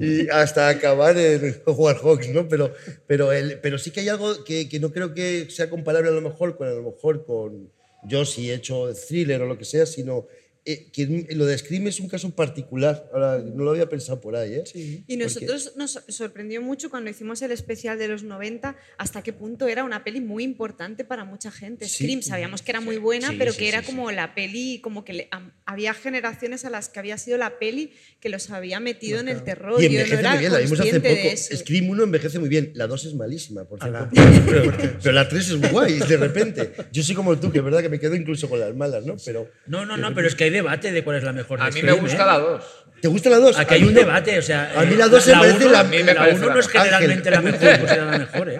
y 0.00 0.28
hasta 0.28 0.68
acabar 0.68 1.16
en 1.18 1.62
Howard 1.66 1.98
Hawks, 1.98 2.28
¿no? 2.28 2.48
Pero, 2.48 2.72
pero, 3.06 3.32
el, 3.32 3.58
pero 3.60 3.78
sí 3.78 3.90
que 3.90 4.00
hay 4.00 4.08
algo 4.08 4.44
que, 4.44 4.68
que 4.68 4.80
no 4.80 4.92
creo 4.92 5.14
que 5.14 5.46
sea 5.50 5.70
comparable 5.70 6.10
a 6.10 6.12
lo 6.12 6.20
mejor 6.20 6.56
con, 6.56 6.68
a 6.68 6.72
lo 6.72 6.82
mejor 6.82 7.24
con 7.24 7.70
yo 8.08 8.24
si 8.24 8.50
he 8.50 8.54
hecho 8.54 8.92
thriller 8.94 9.42
o 9.42 9.46
lo 9.46 9.58
que 9.58 9.64
sea, 9.64 9.86
sino 9.86 10.26
eh, 10.66 10.90
que 10.92 11.26
lo 11.30 11.46
de 11.46 11.56
Scream 11.56 11.86
es 11.86 12.00
un 12.00 12.08
caso 12.08 12.28
particular. 12.34 13.08
Ahora, 13.12 13.38
no 13.38 13.64
lo 13.64 13.70
había 13.70 13.88
pensado 13.88 14.20
por 14.20 14.36
ahí, 14.36 14.54
¿eh? 14.54 15.04
Y 15.06 15.16
nosotros 15.16 15.72
nos 15.76 16.00
sorprendió 16.08 16.60
mucho 16.60 16.90
cuando 16.90 17.08
hicimos 17.10 17.40
el 17.42 17.52
especial 17.52 17.98
de 17.98 18.08
los 18.08 18.22
90 18.24 18.76
hasta 18.98 19.22
qué 19.22 19.32
punto 19.32 19.68
era 19.68 19.84
una 19.84 20.04
peli 20.04 20.20
muy 20.20 20.44
importante 20.44 21.04
para 21.04 21.24
mucha 21.24 21.50
gente. 21.50 21.86
Sí. 21.88 22.04
Scream 22.04 22.22
sabíamos 22.22 22.62
que 22.62 22.72
era 22.72 22.80
muy 22.80 22.96
buena, 22.98 23.28
Sí, 23.30 23.36
pero 23.38 23.52
sí, 23.52 23.58
que 23.58 23.68
era 23.68 23.80
sí, 23.80 23.86
como 23.86 24.10
la 24.10 24.34
peli, 24.34 24.80
como 24.82 25.04
que 25.04 25.12
le- 25.12 25.28
am- 25.30 25.52
había 25.64 25.94
generaciones 25.94 26.64
a 26.64 26.70
las 26.70 26.88
que 26.88 26.98
había 26.98 27.16
sido 27.18 27.38
la 27.38 27.58
peli 27.58 27.92
que 28.20 28.28
los 28.28 28.50
había 28.50 28.80
metido 28.80 29.20
en 29.20 29.28
el 29.28 29.42
terror. 29.44 29.80
Y 29.82 29.84
Yo 29.84 29.90
no 29.90 30.04
envejece 30.04 30.22
muy 30.28 30.38
bien, 30.38 30.52
la 30.52 30.58
vimos 30.58 30.80
hace 30.80 31.00
poco. 31.00 31.36
Scream 31.62 31.88
1 31.90 32.02
envejece 32.04 32.38
muy 32.38 32.48
bien, 32.48 32.72
la 32.74 32.86
2 32.86 33.04
es 33.06 33.14
malísima, 33.14 33.64
por 33.64 33.80
cierto. 33.80 34.08
Pero, 34.46 34.72
pero 35.02 35.12
la 35.12 35.28
3 35.28 35.48
es 35.50 35.70
guay, 35.72 35.98
de 35.98 36.16
repente. 36.16 36.72
Yo 36.92 37.02
soy 37.02 37.14
como 37.14 37.38
tú, 37.38 37.50
que 37.52 37.58
es 37.58 37.64
verdad 37.64 37.82
que 37.82 37.88
me 37.88 37.98
quedo 38.00 38.14
incluso 38.16 38.48
con 38.48 38.58
las 38.60 38.74
malas, 38.74 39.04
¿no? 39.04 39.16
Pero, 39.24 39.48
No, 39.66 39.84
no, 39.86 39.96
no, 39.96 40.14
pero 40.14 40.26
es 40.28 40.34
que 40.34 40.44
hay 40.44 40.50
debate 40.56 40.92
de 40.92 41.02
cuál 41.04 41.16
es 41.16 41.22
la 41.22 41.32
mejor. 41.32 41.60
A 41.60 41.70
mí 41.70 41.82
me 41.82 41.92
gusta 41.92 42.22
¿eh? 42.22 42.26
la 42.26 42.38
2. 42.38 42.64
¿te 43.00 43.08
gusta 43.08 43.30
la 43.30 43.36
2? 43.38 43.58
Aquí 43.58 43.74
hay 43.74 43.84
un 43.84 43.94
debate, 43.94 44.38
o 44.38 44.42
sea. 44.42 44.72
A 44.76 44.82
mí 44.84 44.94
eh, 44.94 44.96
la 44.96 45.08
dos 45.08 45.22
se 45.22 45.32
parece 45.32 45.64
uno- 45.64 45.72
la- 45.72 45.80
a 45.80 45.84
mí 45.84 46.02
me 46.02 46.14
la 46.14 46.20
parece 46.20 46.38
uno 46.38 46.48
la 46.48 46.54
no 46.54 46.60
es 46.60 46.68
generalmente 46.68 47.30
la 47.30 47.36
Ángel. 47.38 47.52
mejor, 47.52 47.78
considerada 47.78 48.12
la 48.12 48.18
mejor, 48.18 48.48
¿eh? 48.50 48.58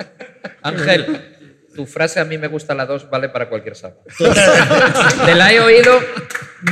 Ángel, 0.63 1.36
tu 1.77 1.87
frase 1.87 2.19
a 2.19 2.25
mí 2.25 2.39
me 2.39 2.49
gusta 2.49 2.75
la 2.75 2.87
2 2.87 3.09
vale 3.11 3.29
para 3.29 3.49
cualquier 3.49 3.77
saga. 3.77 3.95
Te 5.27 5.35
la 5.35 5.53
he 5.53 5.61
oído 5.61 5.99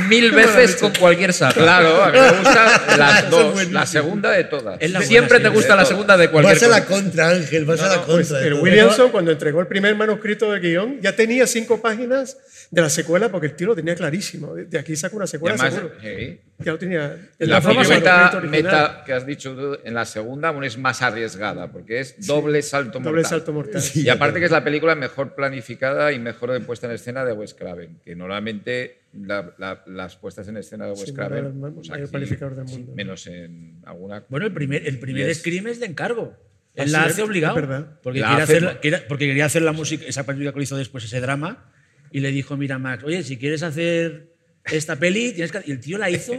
mil 0.09 0.31
veces 0.31 0.75
con 0.77 0.91
cualquier 0.93 1.31
saga. 1.33 1.53
Claro, 1.53 2.03
a 2.03 2.11
mí 2.11 2.19
me 2.19 2.31
gusta 2.31 2.83
las 2.97 3.29
dos. 3.29 3.71
La 3.71 3.85
segunda 3.85 4.31
de 4.31 4.43
todas. 4.45 4.77
Es 4.81 4.91
la 4.91 5.01
Siempre 5.01 5.37
sí, 5.37 5.43
te 5.43 5.49
gusta 5.49 5.75
la 5.75 5.85
segunda 5.85 6.17
de 6.17 6.29
cualquier 6.29 6.55
Vas 6.55 6.63
a 6.63 6.67
la 6.67 6.85
contra, 6.85 7.29
Ángel, 7.29 7.65
vas 7.65 7.79
a 7.81 7.87
la 7.87 8.01
Pues 8.03 8.27
contra. 8.29 8.39
de 8.39 8.47
el. 8.47 8.53
Williamson, 8.55 9.11
cuando 9.11 9.31
entregó 9.31 9.61
el 9.61 9.67
primer 9.67 9.95
manuscrito 9.95 10.51
del 10.51 10.61
guion, 10.61 10.99
ya 11.01 11.15
tenía 11.15 11.45
cinco 11.47 11.81
páginas 11.81 12.37
de 12.71 12.81
la 12.81 12.89
secuela 12.89 13.29
porque 13.29 13.47
el 13.47 13.55
tío 13.55 13.67
lo 13.67 13.75
tenía 13.75 13.95
clarísimo. 13.95 14.55
De 14.55 14.79
aquí 14.79 14.95
saca 14.95 15.15
una 15.15 15.27
secuela 15.27 15.55
además, 15.55 15.73
seguro. 15.75 15.93
sí. 16.01 16.41
Ya 16.57 16.71
lo 16.71 16.77
tenía. 16.79 17.17
en 17.37 17.49
La 17.49 17.59
propia 17.61 17.83
meta, 17.87 18.39
meta 18.41 19.03
que 19.05 19.11
has 19.13 19.25
dicho 19.25 19.53
tú 19.55 19.77
en 19.83 19.93
la 19.93 20.05
segunda 20.05 20.49
aún 20.49 20.63
es 20.63 20.77
más 20.77 21.01
arriesgada, 21.01 21.69
porque 21.69 21.99
es 21.99 22.25
doble 22.25 22.61
salto 22.61 22.99
mortal. 22.99 23.11
Doble 23.11 23.23
salto 23.25 23.51
mortal. 23.53 23.81
Y 23.93 24.07
aparte 24.09 24.39
que 24.39 24.45
es 24.45 24.51
la 24.51 24.63
película 24.63 24.94
mejor 24.95 25.35
planificada 25.35 26.11
y 26.13 26.19
mejor 26.19 26.51
de 26.51 26.59
puesta 26.61 26.87
en 26.87 26.93
escena 26.93 27.23
de 27.25 27.33
Wes 27.33 27.53
Craven, 27.53 27.99
que 28.03 28.15
normalmente 28.15 28.99
la- 29.13 29.53
la- 29.57 29.83
las 29.87 30.15
puestas 30.17 30.47
en 30.47 30.57
escena 30.57 30.85
de 30.85 30.91
Wes 30.91 31.01
Sí, 31.01 31.13
Craven, 31.13 31.45
el 31.45 31.51
pues 31.73 31.89
mayor 31.89 32.03
aquí, 32.05 32.11
planificador 32.11 32.55
del 32.55 32.67
sí, 32.67 32.77
mundo. 32.77 32.93
menos 32.95 33.27
en 33.27 33.81
alguna... 33.85 34.23
Bueno, 34.29 34.45
el 34.45 34.53
primer, 34.53 34.87
el 34.87 34.99
primer 34.99 35.27
Yes. 35.27 35.39
Scream 35.39 35.67
es 35.67 35.79
de 35.79 35.85
encargo. 35.85 36.35
Él 36.75 36.89
Ah, 36.89 36.91
la 36.91 37.03
sí, 37.05 37.09
hace 37.11 37.21
es 37.21 37.27
obligado. 37.27 37.55
verdad. 37.55 37.99
Porque, 38.03 38.19
La 38.19 38.27
quería 38.29 38.43
hace- 38.43 38.53
hacer, 38.57 38.63
la- 38.63 38.79
quería- 38.81 39.07
porque 39.07 39.27
quería 39.27 39.45
hacer 39.45 39.61
la 39.61 39.71
música, 39.71 40.03
esa 40.05 40.25
película 40.25 40.51
que 40.51 40.57
lo 40.57 40.63
hizo 40.63 40.75
después, 40.77 41.03
ese 41.05 41.21
drama. 41.21 41.71
Y 42.11 42.19
le 42.19 42.31
dijo, 42.31 42.57
mira, 42.57 42.77
Max, 42.79 43.03
oye, 43.03 43.23
si 43.23 43.37
quieres 43.37 43.63
hacer 43.63 44.27
esta 44.65 44.97
peli, 44.97 45.31
tienes 45.33 45.51
que. 45.51 45.61
Y 45.65 45.71
el 45.71 45.79
tío 45.79 45.97
la 45.97 46.09
hizo. 46.09 46.33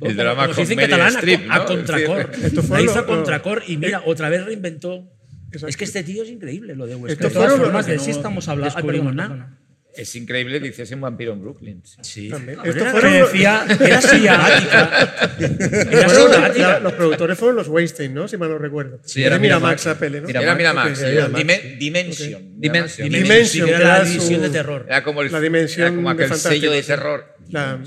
El 0.00 0.16
drama 0.16 0.42
como 0.46 0.54
con 0.56 0.62
dice 0.64 0.72
en 0.72 0.78
catalán, 0.80 1.16
a, 1.16 1.20
co- 1.20 1.52
a 1.52 1.58
¿no? 1.58 1.64
contracor. 1.66 2.20
Es 2.20 2.26
decir, 2.30 2.44
Esto 2.46 2.62
fue 2.64 2.78
La 2.78 2.84
hizo 2.84 2.94
lo- 2.96 3.00
a 3.00 3.06
contracor 3.06 3.62
y 3.68 3.76
mira, 3.76 4.02
otra 4.06 4.28
vez 4.28 4.44
reinventó. 4.44 5.08
Exacto. 5.56 5.68
Es 5.70 5.76
que 5.76 5.84
este 5.84 6.02
tío 6.04 6.22
es 6.22 6.30
increíble, 6.30 6.74
lo 6.74 6.86
de 6.86 6.94
West 6.96 7.12
Esto 7.12 7.28
De 7.28 7.34
todas 7.34 7.48
fueron 7.50 7.66
formas, 7.66 7.86
de 7.86 7.98
sí 7.98 8.10
estamos 8.10 8.48
hablando. 8.48 8.70
Ay, 8.76 8.82
descubrimos 8.82 9.14
perdona. 9.14 9.58
Es 9.96 10.16
increíble 10.16 10.60
que 10.60 10.66
hiciese 10.66 10.96
un 10.96 11.02
vampiro 11.02 11.32
en 11.34 11.40
Brooklyn. 11.40 11.80
Sí. 12.02 12.28
También. 12.28 12.58
Esto 12.64 12.80
era, 12.82 12.90
fueron 12.90 13.12
decía, 13.12 13.64
era 13.78 14.00
simpática. 14.00 15.26
Era 15.38 16.08
Fueron- 16.08 16.32
simpática. 16.32 16.68
la- 16.72 16.80
los 16.80 16.92
productores 16.94 17.38
fueron 17.38 17.56
los 17.56 17.68
Weinstein, 17.68 18.12
¿no? 18.12 18.26
Si 18.26 18.36
mal 18.36 18.48
no 18.50 18.58
recuerdo. 18.58 18.98
Sí, 19.04 19.20
Era 19.20 19.36
era 19.36 19.38
Miramax 19.38 19.84
Miramax. 19.84 19.86
la 19.86 19.94
peli, 19.98 20.20
¿no? 20.20 20.26
Miramax. 20.26 20.44
Era 20.44 20.54
Miramax, 20.56 20.90
ok, 20.90 20.96
sí, 20.96 21.10
Miramax. 21.12 21.38
Dime- 21.38 21.76
Dimension. 21.78 22.60
Dimension. 22.60 23.08
Dimension, 23.08 23.46
sí, 23.46 23.60
que 23.62 23.70
era 23.70 23.78
la 23.78 23.96
era 23.98 24.04
división 24.04 24.34
su- 24.36 24.40
de 24.42 24.50
terror. 24.50 24.84
Era 24.88 25.02
como, 25.04 25.22
el, 25.22 25.30
La 25.32 25.40
dimensión 25.40 25.86
era 25.86 25.94
como 25.94 26.08
de 26.08 26.14
aquel 26.14 26.26
fantástico, 26.28 26.54
sello 26.54 26.72
de 26.72 26.82
sí. 26.82 26.86
terror. 26.88 27.36
La- 27.50 27.78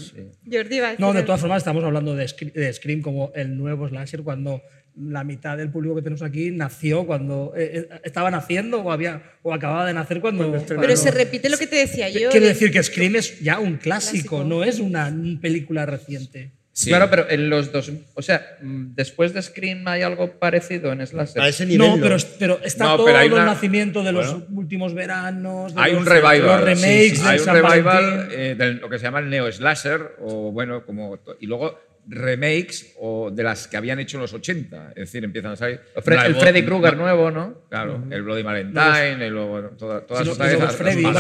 Jordi 0.50 0.76
iba 0.78 0.88
a 0.88 0.92
decir 0.92 1.06
No, 1.06 1.14
de 1.14 1.24
todas 1.24 1.42
formas, 1.42 1.58
estamos 1.58 1.84
hablando 1.84 2.16
de, 2.16 2.26
Scre- 2.26 2.54
de 2.54 2.72
Scream 2.72 3.02
como 3.02 3.34
el 3.36 3.58
nuevo 3.58 3.90
slasher 3.90 4.22
cuando 4.22 4.62
la 5.00 5.24
mitad 5.24 5.58
del 5.58 5.70
público 5.70 5.96
que 5.96 6.02
tenemos 6.02 6.22
aquí 6.24 6.52
nació 6.52 7.06
cuando 7.06 7.54
eh, 7.56 7.88
eh, 7.92 8.00
estaba 8.04 8.32
naciendo 8.32 8.82
o, 8.82 8.92
había, 8.92 9.22
o 9.44 9.54
acababa 9.54 9.86
de 9.86 9.94
nacer 9.94 10.22
cuando. 10.22 10.52
Pero 10.52 10.76
cuando- 10.82 10.96
se 10.96 11.12
repite 11.12 11.50
lo 11.50 11.58
que 11.58 11.68
te 11.68 11.76
decía 11.76 12.10
yo. 12.10 12.30
Quiero 12.30 12.46
de- 12.46 12.54
decir 12.54 12.72
que 12.72 12.82
Scream 12.82 13.16
es 13.16 13.40
ya 13.40 13.60
un 13.60 13.78
clásico, 13.78 14.38
Clásico. 14.38 14.44
no 14.44 14.64
es 14.64 14.80
una 14.80 15.14
película 15.42 15.86
reciente. 15.86 16.52
Sí. 16.72 16.90
Claro, 16.92 17.10
pero 17.10 17.28
en 17.28 17.50
los 17.50 17.72
dos. 17.72 17.92
O 18.14 18.22
sea, 18.22 18.58
mm, 18.62 18.94
después 18.94 19.34
de 19.34 19.42
Scream 19.42 19.88
hay 19.88 20.04
algo 20.04 20.34
parecido 20.34 20.92
en 20.92 21.06
Slasher. 21.08 21.42
A 21.42 21.48
ese 21.48 21.66
nivel. 21.66 21.88
No, 21.90 21.98
pero, 22.00 22.18
pero 22.38 22.60
está 22.64 22.84
No, 22.86 22.98
todo 22.98 23.08
pero 23.08 23.18
hay 23.18 23.26
el 23.28 23.34
una- 23.34 23.46
nacimiento 23.46 24.04
de 24.04 24.12
los 24.12 24.30
Bueno. 24.32 24.46
últimos 24.52 24.94
veranos. 24.94 25.74
de 25.74 25.82
Hay 25.82 25.94
los- 25.94 26.02
un 26.02 26.06
revival. 26.08 26.42
Los 26.46 26.62
remakes 26.62 27.10
sí, 27.10 27.16
sí. 27.16 27.18
del 27.18 27.28
Hay 27.28 27.40
un 27.40 27.46
San 27.46 27.56
revival 27.56 28.30
eh, 28.32 28.56
de 28.56 28.74
lo 28.76 28.90
que 28.90 29.00
se 29.00 29.06
llama 29.06 29.20
el 29.20 29.30
neo 29.32 29.52
slasher 29.52 30.18
o 30.20 30.52
bueno, 30.52 30.86
como 30.86 31.18
y 31.40 31.48
luego 31.48 31.80
remakes 32.10 32.94
o 33.00 33.30
de 33.32 33.44
las 33.44 33.68
que 33.68 33.78
habían 33.78 34.00
hecho 34.00 34.18
en 34.18 34.22
los 34.22 34.34
80, 34.34 34.90
es 34.92 34.96
decir, 34.96 35.24
empiezan 35.24 35.52
a 35.52 35.56
salir 35.56 35.82
El 35.96 36.04
Fre- 36.04 36.14
el 36.26 36.32
nuevo- 36.32 36.40
Freddy 36.40 36.64
Krueger 36.64 36.98
nuevo, 36.98 37.32
¿no? 37.32 37.62
Claro, 37.70 38.04
el 38.10 38.24
Bloody 38.24 38.44
Valentine, 38.44 39.26
el, 39.28 39.34
bueno, 39.34 39.70
toda- 39.78 40.02
todas 40.06 40.24
Sí, 40.24 40.30
vez, 40.30 40.60
los 40.60 40.76
Freddy, 40.76 41.02
los 41.02 41.12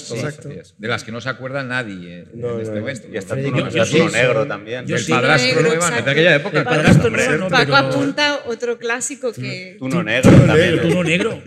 sí, 0.00 0.14
todas 0.14 0.38
aquellas, 0.38 0.74
de 0.78 0.88
las 0.88 1.04
que 1.04 1.12
no 1.12 1.20
se 1.20 1.28
acuerda 1.28 1.62
nadie 1.64 2.20
en, 2.20 2.40
No, 2.40 2.50
en 2.50 2.54
no, 2.56 2.60
este 2.60 2.74
no. 2.74 2.80
momento. 2.80 3.08
Y 3.08 3.20
Por 3.20 3.38
el 3.38 3.48
no 3.76 3.84
Tuno 3.86 4.10
negro 4.10 4.46
también. 4.46 4.84
El 4.88 5.06
padrastro 5.06 5.46
Negro, 5.48 5.62
nueva, 5.62 5.74
exacto. 5.86 6.04
de 6.04 6.10
aquella 6.10 6.36
época. 6.36 6.58
El 6.58 6.64
padrastro 6.64 7.10
no, 7.38 7.48
Paco 7.48 7.76
apunta 7.76 8.40
otro 8.46 8.78
clásico 8.78 9.32
que... 9.32 9.76
Tuno 9.78 10.02
negro 10.02 10.30
también. 10.30 10.80
Tuno 10.82 11.02
negro. 11.04 11.42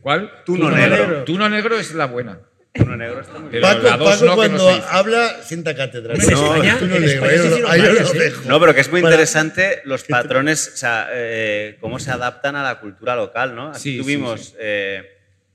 ¿Cuál? 0.00 0.30
Tuno 0.44 0.70
negro. 0.70 1.24
Tuno 1.24 1.48
negro 1.48 1.78
es 1.78 1.94
la 1.94 2.06
buena. 2.06 2.40
Tuno 2.76 2.96
negro 2.96 3.20
está 3.20 3.38
muy 3.38 3.50
bien. 3.50 3.62
Paco, 3.62 3.82
la 3.82 3.96
dos 3.96 4.08
Paco 4.14 4.24
no, 4.24 4.30
que 4.32 4.36
cuando 4.36 4.70
no 4.78 4.84
habla, 4.90 5.36
sienta 5.42 5.74
cátedra. 5.74 6.14
En 6.14 6.20
No, 6.30 6.54
España- 6.54 6.76
tú 6.78 6.86
no 6.86 6.96
en 6.96 7.02
le- 7.06 7.14
España 7.14 7.30
ahí 7.32 7.36
se 7.38 7.42
lo- 7.44 7.48
hicieron 7.50 7.70
ahí 7.70 7.80
lo 7.82 7.88
varias, 7.88 8.14
¿eh? 8.14 8.18
dejo. 8.18 8.42
No, 8.48 8.60
pero 8.60 8.74
que 8.74 8.80
es 8.80 8.90
muy 8.90 9.02
Para- 9.02 9.14
interesante 9.14 9.80
los 9.84 10.04
patrones, 10.04 10.70
o 10.74 10.76
sea, 10.76 11.08
eh, 11.12 11.76
cómo 11.80 11.98
se 11.98 12.10
adaptan 12.10 12.56
a 12.56 12.62
la 12.62 12.80
cultura 12.80 13.16
local, 13.16 13.54
¿no? 13.54 13.70
Aquí 13.70 13.80
Sí, 13.80 13.98
tuvimos 13.98 14.40
sí. 14.46 14.54
eh, 14.58 15.02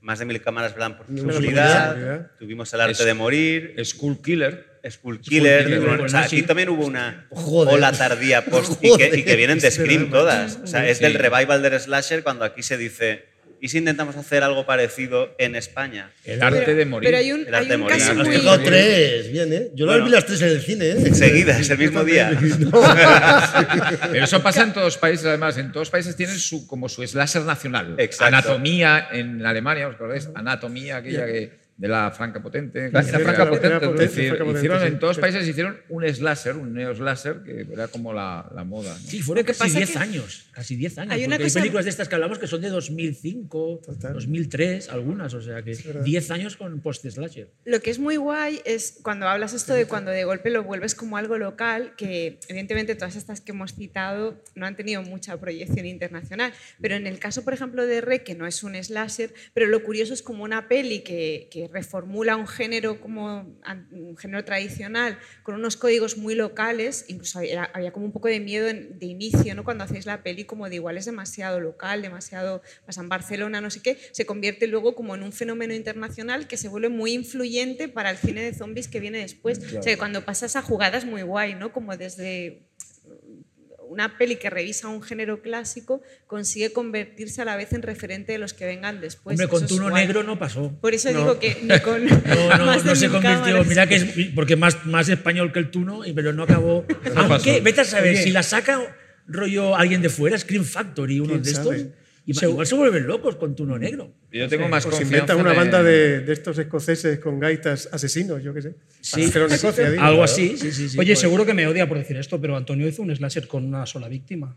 más 0.00 0.18
de 0.18 0.24
mil 0.24 0.40
cámaras 0.42 0.74
velan 0.74 0.96
por 0.96 1.06
seguridad, 1.06 2.30
tuvimos 2.38 2.72
el 2.74 2.80
arte 2.80 2.92
Es- 2.92 3.04
de 3.04 3.14
morir, 3.14 3.74
School 3.84 4.20
Killer. 4.22 4.72
Skull 4.90 5.20
Killer, 5.20 5.78
o 6.00 6.08
sea, 6.08 6.22
aquí 6.22 6.42
también 6.42 6.68
hubo 6.68 6.84
una 6.84 7.28
Joder. 7.30 7.72
ola 7.74 7.92
tardía 7.92 8.44
post 8.44 8.82
y 8.82 8.96
que, 8.96 9.12
y 9.16 9.22
que 9.22 9.36
vienen 9.36 9.60
de 9.60 9.70
Scream 9.70 10.10
todas. 10.10 10.58
O 10.64 10.66
sea, 10.66 10.88
es 10.88 10.98
Sí. 10.98 11.04
del 11.04 11.14
revival 11.14 11.62
del 11.62 11.78
slasher 11.78 12.24
cuando 12.24 12.44
aquí 12.44 12.64
se 12.64 12.76
dice, 12.76 13.26
¿y 13.64 13.68
si 13.68 13.78
intentamos 13.78 14.16
hacer 14.16 14.42
algo 14.42 14.66
parecido 14.66 15.34
en 15.38 15.54
España? 15.54 16.10
El 16.24 16.42
arte 16.42 16.62
Pero- 16.66 16.76
de 16.78 16.84
morir. 16.84 17.06
Pero 17.06 17.18
hay 17.18 17.30
un, 17.32 17.40
El 17.46 17.54
hay 17.54 17.60
arte 17.62 17.68
de 17.68 17.76
morir. 17.78 17.96
caso 17.96 18.14
muy... 18.16 18.64
tres, 18.64 19.30
bien, 19.30 19.52
¿eh? 19.52 19.70
Yo 19.74 19.86
las 19.86 19.94
Bueno. 19.94 20.04
vi 20.06 20.10
las 20.10 20.26
tres 20.26 20.42
en 20.42 20.48
el 20.48 20.60
cine, 20.60 20.84
¿eh? 20.86 20.96
Enseguida, 21.06 21.56
es 21.58 21.70
el 21.70 21.78
mismo 21.78 22.02
día. 22.02 22.36
Pero 24.10 24.24
eso 24.24 24.42
pasa 24.42 24.64
en 24.64 24.72
todos 24.72 24.86
los 24.86 24.98
países, 24.98 25.26
además. 25.26 25.56
En 25.58 25.68
todos 25.70 25.82
los 25.86 25.90
países 25.90 26.16
tienen 26.16 26.38
su, 26.38 26.66
como 26.66 26.88
su 26.88 27.06
slasher 27.06 27.42
nacional. 27.42 27.94
Exacto. 27.98 28.24
Anatomía 28.36 29.08
en 29.12 29.46
Alemania, 29.46 29.88
¿os 29.88 29.94
acordáis? 29.94 30.28
Anatomía, 30.34 30.96
aquella 30.96 31.24
que, 31.26 31.61
de 31.82 31.88
la 31.88 32.12
Franca 32.12 32.40
Potente. 32.40 32.90
La- 32.92 33.02
Franca 33.02 33.48
Potente, 33.48 33.68
decir, 34.02 34.28
Franca 34.28 34.44
Potente, 34.44 34.58
hicieron, 34.60 34.80
sí. 34.80 34.86
en 34.86 34.98
todos 35.00 35.16
los 35.16 35.20
países 35.20 35.48
hicieron 35.48 35.78
un 35.88 36.06
slasher, 36.08 36.56
un 36.56 36.72
neo 36.72 36.94
slasher, 36.94 37.42
que 37.42 37.66
era 37.72 37.88
como 37.88 38.12
la, 38.12 38.48
la 38.54 38.62
moda. 38.62 38.92
¿no? 38.94 38.98
Sí, 39.08 39.20
fueron 39.20 39.44
casi 39.44 39.58
pasa 39.58 39.78
10 39.78 39.90
que- 39.90 39.98
años. 39.98 40.46
Casi 40.52 40.76
10 40.76 40.98
años. 40.98 41.12
Hay 41.14 41.24
una 41.24 41.38
cosa- 41.38 41.58
hay 41.58 41.62
películas 41.62 41.84
de 41.86 41.90
estas 41.90 42.08
que 42.08 42.14
hablamos 42.14 42.38
que 42.38 42.46
son 42.46 42.60
de 42.60 42.68
2005, 42.68 43.80
Total. 43.84 44.12
2003, 44.12 44.88
algunas. 44.90 45.34
O 45.34 45.40
sea 45.42 45.62
que 45.62 45.74
10 45.74 46.30
años 46.30 46.56
con 46.56 46.80
post-slasher. 46.80 47.48
Lo 47.64 47.80
que 47.80 47.90
es 47.90 47.98
muy 47.98 48.16
guay 48.16 48.60
es 48.64 48.98
cuando 49.02 49.26
hablas 49.28 49.52
esto 49.52 49.74
de 49.74 49.86
cuando 49.86 50.10
de 50.12 50.24
golpe 50.24 50.50
lo 50.50 50.62
vuelves 50.62 50.94
como 50.94 51.16
algo 51.16 51.36
local, 51.38 51.94
que 51.96 52.38
evidentemente 52.48 52.94
todas 52.94 53.16
estas 53.16 53.40
que 53.40 53.52
hemos 53.52 53.74
citado 53.74 54.40
no 54.54 54.66
han 54.66 54.76
tenido 54.76 55.02
mucha 55.02 55.36
proyección 55.40 55.86
internacional, 55.86 56.52
pero 56.80 56.94
en 56.94 57.06
el 57.06 57.18
caso, 57.18 57.42
por 57.42 57.54
ejemplo, 57.54 57.84
de 57.86 58.00
Rec, 58.00 58.22
que 58.22 58.34
no 58.34 58.46
es 58.46 58.62
un 58.62 58.74
slasher, 58.82 59.34
pero 59.54 59.66
lo 59.66 59.82
curioso 59.82 60.14
es 60.14 60.22
como 60.22 60.44
una 60.44 60.68
peli 60.68 61.00
que, 61.00 61.48
que 61.50 61.68
reformula 61.72 62.36
un 62.36 62.46
género 62.46 63.00
como 63.00 63.56
un 63.90 64.16
género 64.16 64.44
tradicional 64.44 65.18
con 65.42 65.54
unos 65.54 65.76
códigos 65.76 66.16
muy 66.16 66.34
locales, 66.34 67.06
incluso 67.08 67.38
había, 67.38 67.64
había 67.64 67.92
como 67.92 68.06
un 68.06 68.12
poco 68.12 68.28
de 68.28 68.40
miedo 68.40 68.66
de 68.66 69.06
inicio, 69.06 69.54
¿no? 69.54 69.64
Cuando 69.64 69.84
hacéis 69.84 70.06
la 70.06 70.22
peli 70.22 70.44
como 70.44 70.68
de 70.68 70.76
igual 70.76 70.96
es 70.96 71.04
demasiado 71.04 71.60
local, 71.60 72.02
demasiado 72.02 72.62
pasa 72.86 73.00
en 73.00 73.08
Barcelona, 73.08 73.60
no 73.60 73.70
sé 73.70 73.80
qué, 73.82 73.98
se 74.12 74.26
convierte 74.26 74.66
luego 74.66 74.94
como 74.94 75.14
en 75.14 75.22
un 75.22 75.32
fenómeno 75.32 75.74
internacional 75.74 76.46
que 76.46 76.56
se 76.56 76.68
vuelve 76.68 76.88
muy 76.88 77.12
influyente 77.12 77.88
para 77.88 78.10
el 78.10 78.16
cine 78.16 78.42
de 78.42 78.54
zombies 78.54 78.88
que 78.88 79.00
viene 79.00 79.18
después. 79.18 79.58
O 79.58 79.82
sea, 79.82 79.92
que 79.92 79.98
cuando 79.98 80.24
pasa 80.24 80.46
esa 80.46 80.62
jugada 80.62 80.98
es 80.98 81.04
muy 81.04 81.22
guay, 81.22 81.54
¿no? 81.54 81.72
Como 81.72 81.96
desde 81.96 82.62
una 83.92 84.16
peli 84.18 84.36
que 84.36 84.50
revisa 84.50 84.88
un 84.88 85.02
género 85.02 85.42
clásico 85.42 86.02
consigue 86.26 86.72
convertirse 86.72 87.42
a 87.42 87.44
la 87.44 87.56
vez 87.56 87.72
en 87.72 87.82
referente 87.82 88.32
de 88.32 88.38
los 88.38 88.54
que 88.54 88.64
vengan 88.66 89.00
después. 89.00 89.34
Hombre, 89.34 89.48
con 89.48 89.66
Tuno. 89.66 89.90
Negro 89.90 90.22
no 90.22 90.38
pasó. 90.38 90.72
Por 90.80 90.94
eso 90.94 91.08
digo 91.10 91.38
que 91.38 91.58
ni 91.62 91.78
con 91.80 92.04
No, 92.24 92.58
no, 92.58 92.66
más 92.66 92.84
no 92.84 92.94
se 92.96 93.08
convirtió. 93.08 93.42
cámaras. 93.44 93.66
Mira 93.66 93.86
que 93.86 93.96
es, 93.96 94.06
porque 94.34 94.56
más, 94.56 94.84
más 94.86 95.08
español 95.08 95.52
que 95.52 95.58
el 95.58 95.70
Tuno, 95.70 96.04
y- 96.04 96.12
pero 96.12 96.32
no 96.32 96.42
acabó. 96.44 96.84
Aunque, 97.16 97.60
vete 97.60 97.82
a 97.82 97.84
saber, 97.84 98.14
Oye. 98.14 98.22
si 98.24 98.30
la 98.30 98.42
saca 98.42 98.80
rollo 99.28 99.76
alguien 99.76 100.02
de 100.02 100.08
fuera, 100.08 100.36
Scream 100.38 100.64
Factory, 100.64 101.20
uno 101.20 101.30
¿Quién 101.30 101.42
de 101.42 101.50
estos, 101.50 101.66
sabe? 101.66 101.92
Y- 102.24 102.44
igual 102.44 102.66
se 102.66 102.74
vuelven 102.74 103.06
locos 103.06 103.36
con 103.36 103.54
Tuno 103.56 103.78
Negro. 103.78 104.12
Yo 104.30 104.48
tengo 104.48 104.68
más 104.68 104.84
se 104.84 104.90
confianza. 104.90 105.14
inventan 105.16 105.40
una 105.40 105.52
banda 105.52 105.82
de, 105.82 106.20
de 106.20 106.32
estos 106.32 106.56
escoceses 106.58 107.18
con 107.18 107.40
gaitas 107.40 107.88
asesinos, 107.92 108.42
yo 108.42 108.54
qué 108.54 108.62
sé. 108.62 108.76
Sí. 109.00 109.22
Escocia, 109.24 109.90
digo. 109.90 110.02
Algo 110.02 110.22
así, 110.22 110.56
sí, 110.56 110.70
sí, 110.72 110.88
sí. 110.88 110.98
Oye, 110.98 111.12
pues. 111.12 111.18
seguro 111.18 111.44
que 111.44 111.54
me 111.54 111.66
odia 111.66 111.88
por 111.88 111.98
decir 111.98 112.16
esto, 112.16 112.40
pero 112.40 112.56
Antonio 112.56 112.86
hizo 112.86 113.02
un 113.02 113.14
slasher 113.14 113.46
con 113.48 113.64
una 113.64 113.84
sola 113.86 114.08
víctima. 114.08 114.56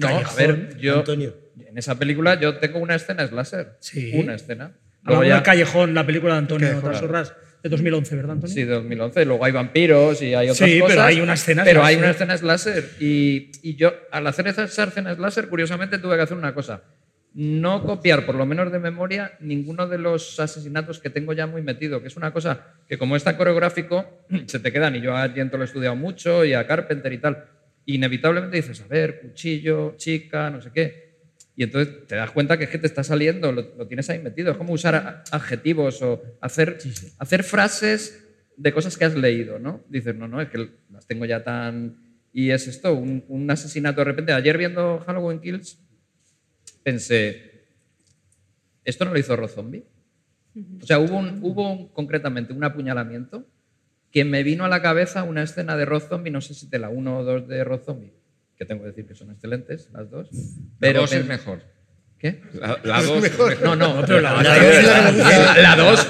No, 0.00 0.08
a 0.08 0.34
ver, 0.34 0.76
yo. 0.78 0.98
Antonio. 0.98 1.34
En 1.66 1.76
esa 1.78 1.98
película 1.98 2.38
yo 2.40 2.58
tengo 2.58 2.78
una 2.78 2.94
escena 2.94 3.26
slasher. 3.26 3.76
Sí. 3.80 4.12
Una 4.14 4.34
escena. 4.34 4.72
Luego 5.04 5.24
ya- 5.24 5.36
el 5.38 5.42
Callejón, 5.42 5.94
la 5.94 6.04
película 6.06 6.34
de 6.34 6.38
Antonio. 6.40 6.76
Otras 6.78 7.02
Horras, 7.02 7.34
de 7.62 7.68
2011, 7.68 8.16
¿verdad, 8.16 8.32
Antonio? 8.32 8.54
Sí, 8.54 8.64
de 8.64 8.72
2011. 8.74 9.24
Luego 9.24 9.44
hay 9.44 9.52
vampiros 9.52 10.22
y 10.22 10.34
hay 10.34 10.50
otras 10.50 10.68
Sí, 10.70 10.78
cosas. 10.78 10.94
pero 10.96 11.06
hay 11.06 11.20
una 11.20 11.34
escena 11.34 11.64
Pero 11.64 11.82
hay 11.84 11.96
slasher. 11.96 12.04
una 12.04 12.10
escena 12.12 12.36
slasher. 12.38 12.90
Y, 13.00 13.50
y 13.62 13.76
yo, 13.76 13.92
al 14.10 14.26
hacer 14.26 14.46
esa 14.48 14.64
escena 14.64 15.14
slasher, 15.14 15.48
curiosamente 15.48 15.98
tuve 15.98 16.16
que 16.16 16.22
hacer 16.22 16.36
una 16.36 16.54
cosa. 16.54 16.82
No 17.34 17.84
copiar, 17.84 18.24
por 18.26 18.34
lo 18.34 18.46
menos 18.46 18.72
de 18.72 18.78
memoria, 18.78 19.32
ninguno 19.40 19.86
de 19.86 19.98
los 19.98 20.40
asesinatos 20.40 20.98
que 20.98 21.10
tengo 21.10 21.32
ya 21.34 21.46
muy 21.46 21.62
metido, 21.62 22.00
que 22.00 22.08
es 22.08 22.16
una 22.16 22.32
cosa 22.32 22.74
que 22.88 22.96
como 22.98 23.16
es 23.16 23.22
tan 23.24 23.36
coreográfico, 23.36 24.24
se 24.46 24.58
te 24.60 24.72
quedan. 24.72 24.96
Y 24.96 25.00
yo 25.00 25.14
a 25.14 25.22
Argento 25.24 25.56
lo 25.56 25.64
he 25.64 25.66
estudiado 25.66 25.94
mucho 25.96 26.44
y 26.44 26.54
a 26.54 26.66
Carpenter 26.66 27.12
y 27.12 27.18
tal. 27.18 27.44
Inevitablemente 27.86 28.56
dices, 28.56 28.80
a 28.82 28.86
ver, 28.86 29.20
cuchillo, 29.20 29.94
chica, 29.96 30.50
no 30.50 30.60
sé 30.60 30.70
qué. 30.74 31.07
Y 31.58 31.64
entonces 31.64 32.06
te 32.06 32.14
das 32.14 32.30
cuenta 32.30 32.56
que 32.56 32.64
es 32.64 32.70
que 32.70 32.78
te 32.78 32.86
está 32.86 33.02
saliendo, 33.02 33.50
lo, 33.50 33.62
lo 33.76 33.86
tienes 33.88 34.08
ahí 34.10 34.20
metido. 34.20 34.52
Es 34.52 34.56
como 34.56 34.72
usar 34.72 35.24
adjetivos 35.32 36.00
o 36.02 36.22
hacer, 36.40 36.78
hacer 37.18 37.42
frases 37.42 38.24
de 38.56 38.72
cosas 38.72 38.96
que 38.96 39.04
has 39.04 39.16
leído, 39.16 39.58
¿no? 39.58 39.82
Dices, 39.88 40.14
no, 40.14 40.28
no, 40.28 40.40
es 40.40 40.50
que 40.50 40.70
las 40.92 41.04
tengo 41.08 41.24
ya 41.24 41.42
tan... 41.42 41.96
Y 42.32 42.50
es 42.50 42.68
esto, 42.68 42.94
un, 42.94 43.24
un 43.26 43.50
asesinato 43.50 44.02
de 44.02 44.04
repente. 44.04 44.32
Ayer 44.32 44.56
viendo 44.56 45.00
Halloween 45.04 45.40
Kills 45.40 45.80
pensé, 46.84 47.64
¿esto 48.84 49.04
no 49.04 49.12
lo 49.12 49.18
hizo 49.18 49.34
Rob 49.34 49.48
Zombie? 49.50 49.84
O 50.80 50.86
sea, 50.86 50.98
hubo, 51.00 51.16
un, 51.18 51.40
hubo 51.42 51.72
un- 51.72 51.88
concretamente 51.88 52.52
un 52.52 52.62
apuñalamiento 52.64 53.46
que 54.12 54.24
me 54.24 54.42
vino 54.44 54.64
a 54.64 54.68
la 54.68 54.80
cabeza 54.80 55.22
una 55.24 55.42
escena 55.42 55.76
de 55.76 55.84
Rob 55.84 56.02
Zombie, 56.02 56.30
no 56.30 56.40
sé 56.40 56.54
si 56.54 56.68
de 56.68 56.78
la 56.78 56.88
1 56.88 57.18
o 57.18 57.24
2 57.24 57.48
de 57.48 57.64
Rob 57.64 57.82
Zombie, 57.84 58.12
que 58.58 58.64
tengo 58.64 58.82
que 58.82 58.88
decir 58.88 59.06
que 59.06 59.14
son 59.14 59.30
excelentes 59.30 59.88
las 59.92 60.10
dos. 60.10 60.28
La 60.32 60.40
Pero 60.80 61.00
dos 61.02 61.12
es 61.12 61.24
mejor. 61.26 61.62
¿Qué? 62.18 62.40
La, 62.54 62.78
la 62.82 63.02
dos 63.02 63.16
es 63.16 63.22
mejor. 63.30 63.62
No, 63.62 63.76
no, 63.76 64.02
pero 64.06 64.20
la- 64.20 64.42
La 64.42 64.54
dos 64.58 64.74
es 64.74 64.84
la 64.86 65.06
que 65.06 65.12
me 65.12 65.22
gusta. 65.22 65.62
la 65.62 65.76
2, 65.76 66.06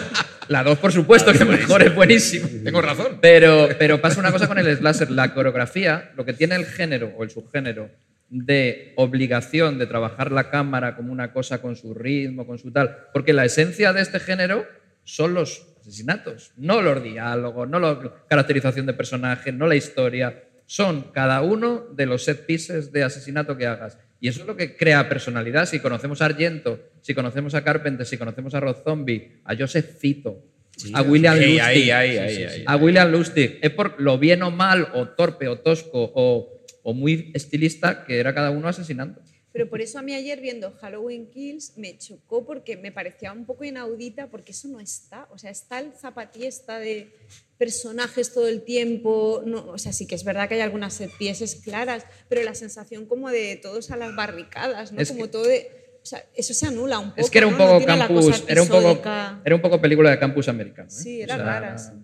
la 0.49 0.63
2 0.65 0.79
por 0.79 0.93
supuesto 0.93 1.33
que 1.35 1.45
mejor 1.45 1.83
es 1.83 1.95
buenísimo. 1.95 2.49
Tengo 2.65 2.81
razón. 2.81 3.19
Pero, 3.21 3.69
pero 3.79 4.01
pasa 4.01 4.19
una 4.19 4.33
cosa 4.33 4.49
con 4.49 4.59
el 4.59 4.75
slasher, 4.77 5.11
la 5.11 5.35
coreografía, 5.35 6.11
lo 6.17 6.25
que 6.25 6.33
tiene 6.33 6.55
el 6.57 6.65
género 6.65 7.13
o 7.17 7.23
el 7.25 7.31
subgénero 7.31 7.91
de 8.31 8.93
obligación 8.97 9.79
de 9.79 9.87
trabajar 9.87 10.33
la 10.33 10.51
cámara 10.51 10.97
como 10.97 11.13
una 11.13 11.33
cosa 11.33 11.61
con 11.61 11.77
su 11.77 11.93
ritmo, 11.95 12.47
con 12.47 12.59
su 12.59 12.71
tal, 12.73 12.97
porque 13.13 13.33
la 13.33 13.45
esencia 13.45 13.93
de 13.93 14.01
este 14.03 14.21
género 14.21 14.67
son 15.05 15.33
los 15.35 15.67
asesinatos, 15.81 16.53
no 16.57 16.83
los 16.83 17.03
diálogos, 17.03 17.69
no 17.69 17.79
la 17.81 17.99
caracterización 18.29 18.85
de 18.87 18.93
personajes, 18.93 19.55
no 19.55 19.67
la 19.67 19.77
historia, 19.77 20.43
son 20.69 21.11
cada 21.13 21.41
uno 21.41 21.87
de 21.95 22.05
los 22.05 22.25
set 22.25 22.45
pieces 22.45 22.93
de 22.93 23.03
asesinato 23.03 23.57
que 23.57 23.67
hagas. 23.67 23.97
Y 24.21 24.29
eso 24.29 24.43
es 24.43 24.47
lo 24.47 24.55
que 24.55 24.77
crea 24.77 25.09
personalidad. 25.09 25.65
Si 25.65 25.81
conocemos 25.81 26.21
a 26.21 26.27
Argento, 26.27 26.79
si 27.01 27.15
conocemos 27.15 27.55
a 27.55 27.65
Carpenter, 27.65 28.05
si 28.05 28.19
conocemos 28.19 28.53
a 28.55 28.61
Rob 28.61 28.85
Zombie, 28.85 29.41
a 29.45 29.57
Joseph 29.57 29.99
Cito, 29.99 30.45
a 30.93 31.01
William 31.01 31.35
Ahí, 31.35 31.41
Lustig, 31.41 31.63
ahí, 31.63 31.91
ahí, 31.91 32.19
ahí, 32.19 32.43
ahí. 32.45 32.65
a 32.67 32.77
William 32.77 33.11
Lustig, 33.11 33.59
es 33.63 33.71
por 33.71 33.99
lo 33.99 34.19
bien 34.19 34.43
o 34.43 34.51
mal, 34.51 34.89
o 34.93 35.09
torpe, 35.09 35.49
o 35.49 35.59
tosco, 35.59 36.13
o, 36.15 36.61
o 36.83 36.93
muy 36.93 37.31
estilista 37.33 38.05
que 38.05 38.19
era 38.19 38.35
cada 38.35 38.51
uno 38.51 38.69
asesinando. 38.69 39.23
Pero 39.53 39.71
por 39.71 39.81
eso 39.81 39.99
a 39.99 40.03
mí 40.03 40.13
ayer 40.13 40.39
viendo 40.43 40.71
Halloween 40.73 41.31
Kills 41.31 41.79
me 41.79 41.97
chocó 41.97 42.45
porque 42.45 42.77
me 42.77 42.93
parecía 42.93 43.33
un 43.33 43.47
poco 43.47 43.65
inaudita 43.65 44.27
porque 44.27 44.53
eso 44.53 44.69
no 44.69 44.81
está. 44.81 45.27
O 45.31 45.39
sea, 45.39 45.51
está 45.51 45.81
el 45.81 45.93
zapatiesta 45.95 46.79
de 46.79 47.11
personajes 47.59 48.33
todo 48.33 48.49
el 48.49 48.63
tiempo. 48.63 49.43
No, 49.45 49.67
o 49.67 49.79
sea, 49.79 49.93
sí 49.93 50.07
que 50.07 50.15
es 50.15 50.25
verdad 50.25 50.49
que 50.49 50.55
hay 50.55 50.61
algunas 50.61 50.95
set 50.95 51.11
pieces 51.19 51.57
claras, 51.57 52.05
pero 52.29 52.43
la 52.43 52.55
sensación 52.55 53.07
como 53.07 53.31
de 53.31 53.57
todos 53.61 53.91
a 53.91 53.97
las 53.97 54.15
barricadas, 54.15 54.93
¿no? 54.93 55.01
Es 55.01 55.09
como 55.11 55.25
que- 55.25 55.31
todo 55.31 55.45
de... 55.45 55.75
O 56.01 56.07
sea, 56.09 56.25
eso 56.35 56.55
se 56.55 56.65
anula 56.65 56.99
un 57.01 57.11
poco. 57.11 57.21
es 57.21 57.29
que 57.31 57.39
era 57.39 57.49
un 57.49 57.59
¿no? 57.59 57.59
No 57.59 57.73
poco 57.75 57.85
campus, 57.85 58.45
era 58.47 58.63
un 58.63 58.69
poco, 58.69 59.03
era 59.45 59.55
un 59.55 59.61
poco 59.61 59.81
película 59.81 60.11
de 60.11 60.19
campus 60.19 60.49
americano. 60.49 60.89
¿eh? 60.89 60.93
Sí, 60.93 61.21
era 61.21 61.35
O 61.75 61.79
sea. 61.79 61.95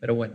Pero 0.00 0.14
bueno. 0.14 0.34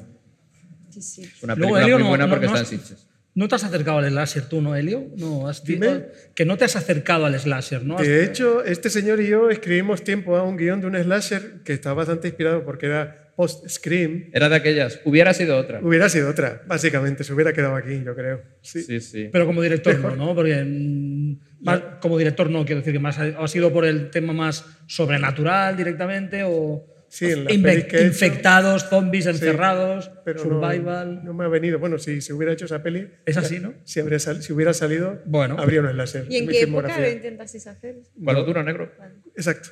Sí, 0.89 1.01
sí. 1.01 1.23
Es 1.23 1.43
una 1.43 1.55
película 1.55 1.81
muy 1.81 1.91
no- 2.03 2.09
buena 2.09 2.25
no- 2.25 2.29
porque 2.31 2.47
no 2.47 2.55
está 2.55 2.73
en 2.73 2.79
Sitges. 2.79 3.05
¿No 3.35 3.47
te 3.47 3.55
has 3.55 3.63
acercado 3.63 3.99
al 3.99 4.09
slasher 4.09 4.49
tú, 4.49 4.59
no, 4.61 4.75
Helio? 4.75 5.11
No, 5.17 5.47
has 5.47 5.63
Dime. 5.63 5.87
dicho 5.87 6.05
que 6.33 6.45
no 6.45 6.57
te 6.57 6.65
has 6.65 6.75
acercado 6.75 7.25
al 7.25 7.39
slasher, 7.39 7.83
¿no? 7.85 7.95
De 7.97 8.23
hecho, 8.25 8.63
este 8.63 8.89
señor 8.89 9.21
y 9.21 9.27
yo 9.27 9.49
escribimos 9.51 10.03
tiempo 10.03 10.35
a 10.35 10.41
un 10.43 10.57
guion 10.57 10.81
de 10.81 10.87
un 10.87 10.95
slasher 10.95 11.61
que 11.63 11.73
estaba 11.73 11.93
bastante 11.95 12.29
inspirado 12.29 12.65
porque 12.65 12.87
era 12.87 13.28
post-Scream. 13.39 14.31
Era 14.33 14.49
de 14.49 14.55
aquellas. 14.57 14.99
Hubiera 15.05 15.33
sido 15.33 15.57
otra. 15.57 15.79
Hubiera 15.81 16.09
sido 16.09 16.29
otra, 16.29 16.61
básicamente. 16.67 17.23
Se 17.23 17.33
hubiera 17.33 17.53
quedado 17.53 17.75
aquí, 17.75 18.03
yo 18.03 18.13
creo. 18.13 18.41
Sí. 18.61 18.81
Sí, 18.83 18.99
sí. 18.99 19.29
Pero 19.31 19.45
como 19.45 19.61
director 19.61 19.97
no, 19.97 20.13
¿no? 20.15 20.35
Porque 20.35 20.61
mm, 20.61 21.39
más- 21.61 21.81
como 22.01 22.17
director 22.17 22.49
no, 22.49 22.65
quiero 22.65 22.81
decir 22.81 22.91
que 22.91 22.99
más 22.99 23.17
ha, 23.17 23.23
ha 23.41 23.47
sido 23.47 23.71
por 23.71 23.85
el 23.85 24.09
tema 24.11 24.33
más 24.33 24.65
sobrenatural 24.87 25.77
directamente 25.77 26.43
o 26.45 26.85
Sí, 27.07 27.25
en 27.31 27.45
las 27.45 27.53
inve- 27.53 27.63
pelis 27.63 27.85
que 27.85 27.95
he 27.95 27.99
hecho. 28.01 28.07
infectados, 28.09 28.87
zombies 28.89 29.23
Sí, 29.23 29.31
encerrados, 29.31 30.11
pero 30.25 30.39
survival. 30.41 31.23
No, 31.23 31.33
me 31.33 31.45
ha 31.45 31.47
venido. 31.47 31.79
Bueno, 31.79 31.97
si 31.97 32.19
se 32.21 32.33
hubiera 32.33 32.51
hecho 32.53 32.65
esa 32.65 32.83
peli. 32.83 33.07
Es 33.25 33.37
así, 33.37 33.59
¿no? 33.59 33.73
Si, 33.85 34.01
habría 34.01 34.19
sal- 34.19 34.43
si 34.43 34.51
hubiera 34.53 34.73
salido, 34.73 35.21
Bueno. 35.25 35.55
habría 35.57 35.79
un 35.81 35.89
slasher. 35.89 36.25
¿Y 36.29 36.35
en 36.37 36.47
qué 36.49 36.61
época 36.63 37.09
intentasteis 37.09 37.65
hacer? 37.67 37.95
Cuando 38.21 38.43
duro 38.43 38.61
negro. 38.63 38.91
Exacto, 39.35 39.69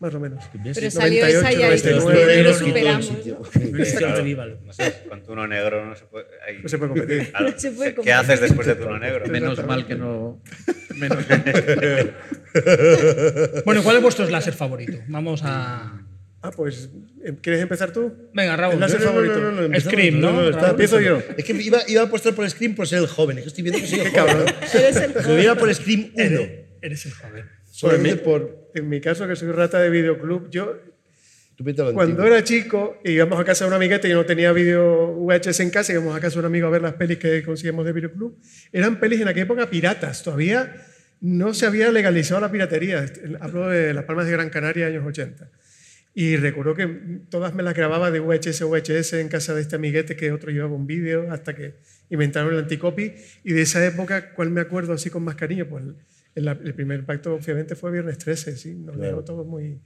más 0.00 0.14
o 0.14 0.20
menos. 0.20 0.44
Pero 0.74 0.90
salió 0.90 1.26
esa 1.26 1.52
y 1.52 1.62
ahí 1.62 1.80
99, 1.82 2.42
lo 2.42 2.54
superamos. 2.54 3.12
No 4.64 4.72
sé, 4.72 4.94
con 5.08 5.22
Tuno 5.22 5.46
Negro 5.46 5.84
no 5.86 5.94
se 5.94 6.04
puede. 6.06 6.26
ahí- 6.46 6.58
No 6.62 6.68
se 6.68 6.78
puede 6.78 6.88
competir. 6.90 7.30
Claro. 7.30 7.50
No 7.50 7.58
se 7.58 7.70
puede 7.70 7.90
¿Qué 7.90 7.94
competir. 7.96 8.14
haces 8.14 8.40
después 8.40 8.66
de 8.66 8.74
Tuno 8.76 8.98
Negro? 8.98 9.26
Menos 9.28 9.64
mal 9.66 9.86
que 9.86 9.94
no. 9.94 10.42
Menos 10.96 11.18
Bueno, 13.64 13.82
¿cuál 13.82 13.96
es 13.96 14.02
vuestro 14.02 14.26
slasher 14.26 14.54
favorito? 14.54 14.98
Vamos 15.08 15.42
a... 15.44 16.02
Ah, 16.42 16.50
pues, 16.56 16.88
eh, 17.22 17.34
¿quieres 17.42 17.60
empezar 17.60 17.92
tú? 17.92 18.30
Venga, 18.32 18.56
Raúl. 18.56 18.74
El 18.74 18.80
láser 18.80 19.00
favorito. 19.02 19.34
empezamos. 19.64 19.82
Scream, 19.92 20.20
¿no? 20.20 20.48
está-. 20.48 20.70
Empiezo 20.70 20.98
yo. 20.98 21.20
Es 21.36 21.44
que 21.44 21.52
iba, 21.52 21.80
iba 21.86 22.00
a 22.00 22.04
apostar 22.06 22.34
por 22.34 22.48
Scream 22.48 22.74
por 22.74 22.88
ser 22.88 23.00
el 23.00 23.08
joven. 23.08 23.36
Es 23.36 23.44
que 23.44 23.48
estoy 23.48 23.62
viendo 23.64 23.78
que 23.78 23.86
soy 23.86 23.98
el 24.00 24.06
Qué 24.06 24.12
cabrón. 24.12 24.38
joven. 24.46 24.54
Eres 24.72 24.96
el 24.96 25.36
Me 25.36 25.42
iba 25.42 25.54
por 25.56 25.74
Scream 25.74 26.12
1. 26.14 26.24
Eres, 26.24 26.50
eres 26.80 27.06
el 27.06 27.12
joven. 27.12 27.44
Solamente 27.80 28.22
Pues, 28.22 28.42
por. 28.42 28.70
En 28.74 28.88
mi 28.88 29.00
caso, 29.00 29.26
que 29.26 29.34
soy 29.34 29.50
rata 29.52 29.80
de 29.80 29.90
videoclub, 29.90 30.50
yo 30.50 30.76
Cuando 31.94 32.24
era 32.24 32.44
chico, 32.44 33.00
íbamos 33.04 33.40
a 33.40 33.44
casa 33.44 33.64
de 33.64 33.68
un 33.68 33.74
amiguete 33.74 34.08
y 34.08 34.12
no 34.12 34.24
tenía 34.24 34.52
vídeo 34.52 35.14
VHS 35.14 35.60
en 35.60 35.70
casa, 35.70 35.92
íbamos 35.92 36.14
a 36.14 36.20
casa 36.20 36.34
de 36.34 36.40
un 36.40 36.46
amigo 36.46 36.66
a 36.66 36.70
ver 36.70 36.82
las 36.82 36.94
pelis 36.94 37.18
que 37.18 37.42
conseguíamos 37.42 37.84
de 37.84 37.92
videoclub. 37.92 38.38
Eran 38.72 39.00
pelis 39.00 39.20
en 39.20 39.28
aquella 39.28 39.44
época 39.44 39.68
piratas, 39.68 40.22
todavía 40.22 40.74
no 41.20 41.52
se 41.52 41.66
había 41.66 41.90
legalizado 41.90 42.40
la 42.40 42.50
piratería. 42.50 43.04
Hablo 43.40 43.68
de 43.68 43.92
Las 43.92 44.04
Palmas 44.04 44.26
de 44.26 44.32
Gran 44.32 44.50
Canaria, 44.50 44.86
años 44.86 45.04
80. 45.06 45.50
Y 46.14 46.36
recuerdo 46.36 46.74
que 46.74 46.86
todas 47.28 47.54
me 47.54 47.62
las 47.62 47.74
grababa 47.74 48.10
de 48.10 48.20
VHS 48.20 48.62
a 48.62 48.66
VHS 48.66 49.14
en 49.14 49.28
casa 49.28 49.54
de 49.54 49.62
este 49.62 49.76
amiguete 49.76 50.16
que 50.16 50.32
otro 50.32 50.50
llevaba 50.50 50.74
un 50.74 50.86
vídeo 50.86 51.30
hasta 51.30 51.54
que 51.54 51.74
inventaron 52.08 52.52
el 52.52 52.60
anticopy. 52.60 53.14
Y 53.44 53.52
de 53.52 53.62
esa 53.62 53.84
época, 53.84 54.32
¿cuál 54.34 54.50
me 54.50 54.60
acuerdo 54.60 54.92
así 54.92 55.10
con 55.10 55.22
más 55.24 55.34
cariño? 55.34 55.66
Pues 55.68 55.84
el, 56.34 56.48
el 56.48 56.74
primer 56.74 57.00
impacto 57.00 57.34
obviamente 57.34 57.74
fue 57.74 57.90
Viernes 57.90 58.18
13, 58.18 58.56
sí, 58.56 58.74
nos 58.74 58.96
Claro. 58.96 59.08
dejó 59.10 59.24
todos 59.24 59.46
muy... 59.46 59.80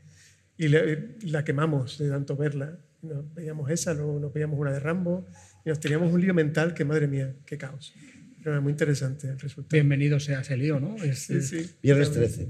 Y 0.57 0.69
le- 0.69 1.17
la 1.23 1.45
quemamos 1.45 1.99
de 1.99 2.09
tanto 2.09 2.37
verla. 2.37 2.79
Nos 3.03 3.35
veíamos 3.35 3.71
esa, 3.71 3.93
luego 3.93 4.19
nos 4.21 4.33
veíamos 4.33 4.59
una 4.59 4.73
de 4.73 4.79
Rambo 4.81 5.27
y 5.65 5.69
nos 5.69 5.81
teníamos 5.81 6.13
un 6.13 6.21
lío 6.21 6.33
mental 6.33 6.73
que, 6.75 6.85
madre 6.85 7.07
mía, 7.09 7.35
qué 7.45 7.59
caos. 7.59 7.93
Pero 8.39 8.53
era 8.53 8.61
muy 8.61 8.71
interesante 8.73 9.27
el 9.29 9.39
resultado. 9.41 9.71
Bienvenido 9.73 10.21
sea 10.21 10.41
ese 10.41 10.57
lío, 10.57 10.79
¿no? 10.81 10.97
Es, 11.03 11.21
Sí, 11.21 11.41
sí. 11.43 11.71
Viernes 11.83 12.13
13. 12.13 12.49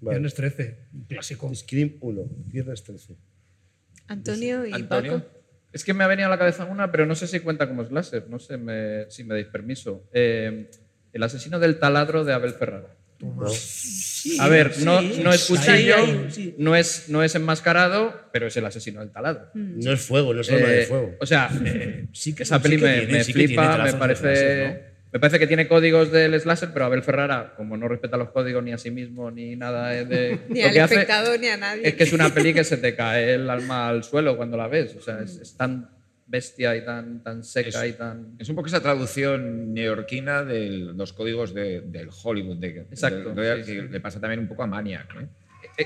Vale. 0.00 0.16
Viernes 0.16 0.34
13, 0.34 0.78
un 0.92 1.04
clásico. 1.04 1.54
Scream 1.54 1.94
1. 2.00 2.28
Viernes 2.46 2.82
13. 2.84 3.16
Antonio 4.08 4.66
y 4.66 4.72
Antonio. 4.72 5.14
Paco. 5.24 5.38
Es 5.72 5.84
que 5.84 5.92
me 5.94 6.02
ha 6.04 6.06
venido 6.06 6.26
a 6.26 6.30
la 6.30 6.38
cabeza 6.38 6.64
una, 6.64 6.90
pero 6.90 7.04
no 7.06 7.14
sé 7.14 7.26
si 7.26 7.40
cuenta 7.40 7.68
como 7.68 7.84
slasher. 7.84 8.28
No 8.28 8.38
sé 8.38 8.56
me- 8.56 9.06
si 9.10 9.22
me 9.24 9.34
dais 9.34 9.46
permiso. 9.48 10.08
Eh, 10.12 10.70
el 11.12 11.22
asesino 11.22 11.58
del 11.58 11.78
taladro 11.78 12.24
de 12.24 12.32
Abel 12.32 12.52
Ferrara. 12.52 12.96
A 14.40 14.48
ver, 14.48 14.72
no, 14.84 15.00
no 15.02 15.32
es 15.32 15.44
cuchillo, 15.46 15.96
no, 16.58 16.76
es, 16.76 17.08
no 17.08 17.22
es 17.22 17.34
enmascarado, 17.34 18.14
pero 18.32 18.46
es 18.46 18.56
el 18.56 18.64
asesino 18.66 19.00
del 19.00 19.10
taladro. 19.10 19.50
No 19.54 19.92
es 19.92 20.00
fuego, 20.00 20.34
no 20.34 20.40
es 20.40 20.50
arma 20.50 20.66
de 20.68 20.82
Eh, 20.82 20.86
fuego. 20.86 21.14
O 21.20 21.26
sea, 21.26 21.50
eh, 21.64 22.06
Sí 22.12 22.34
que- 22.34 22.42
esa 22.44 22.56
sí 22.58 22.62
peli 22.62 22.76
que 22.76 22.82
me, 22.84 22.98
tiene- 22.98 23.12
me 23.12 23.24
sí 23.24 23.32
que 23.32 23.38
tiene 23.46 23.48
flipa, 23.48 23.84
me 23.84 23.92
parece, 23.94 24.20
slasher, 24.36 24.88
me 25.12 25.20
parece 25.20 25.38
que 25.38 25.46
tiene 25.46 25.68
códigos 25.68 26.12
del 26.12 26.38
slasher, 26.40 26.70
pero 26.72 26.84
Abel 26.84 27.02
Ferrara, 27.02 27.54
como 27.56 27.76
no 27.76 27.88
respeta 27.88 28.16
los 28.16 28.30
códigos 28.30 28.62
ni 28.62 28.72
a 28.72 28.78
sí 28.78 28.90
mismo 28.90 29.30
ni 29.30 29.56
nada 29.56 29.96
eh, 29.98 30.04
de 30.06 30.38
Ni 30.48 30.62
al 30.62 30.76
espectador 30.76 31.40
ni 31.40 31.48
a 31.48 31.56
nadie. 31.56 31.88
es 31.88 31.94
que 31.94 32.04
es 32.04 32.12
una 32.12 32.32
peli 32.32 32.52
que 32.54 32.64
se 32.64 32.76
te 32.76 32.94
cae 32.94 33.34
el 33.34 33.48
alma 33.50 33.88
al 33.88 34.04
suelo 34.04 34.36
cuando 34.36 34.56
la 34.56 34.68
ves. 34.68 34.94
O 34.96 35.00
sea, 35.00 35.20
es, 35.22 35.36
es 35.38 35.56
tan 35.56 35.88
bestia 36.28 36.76
y 36.76 36.84
tan, 36.84 37.22
tan 37.22 37.42
seca 37.42 37.86
y 37.86 37.94
tan. 37.94 38.36
Es 38.38 38.48
un 38.48 38.54
poco 38.54 38.68
esa 38.68 38.80
traducción 38.82 39.72
neoyorquina 39.72 40.44
de 40.44 40.68
los 40.94 41.12
códigos 41.14 41.54
de- 41.54 41.80
del 41.80 42.10
Hollywood. 42.22 42.58
De, 42.58 42.68
Exacto, 42.90 43.30
de- 43.34 43.64
sí, 43.64 43.72
que 43.74 43.80
sí. 43.82 43.88
le 43.88 44.00
pasa 44.00 44.20
también 44.20 44.40
un 44.40 44.48
poco 44.48 44.62
a 44.62 44.66
Maniac. 44.66 45.08
¿eh? 45.20 45.26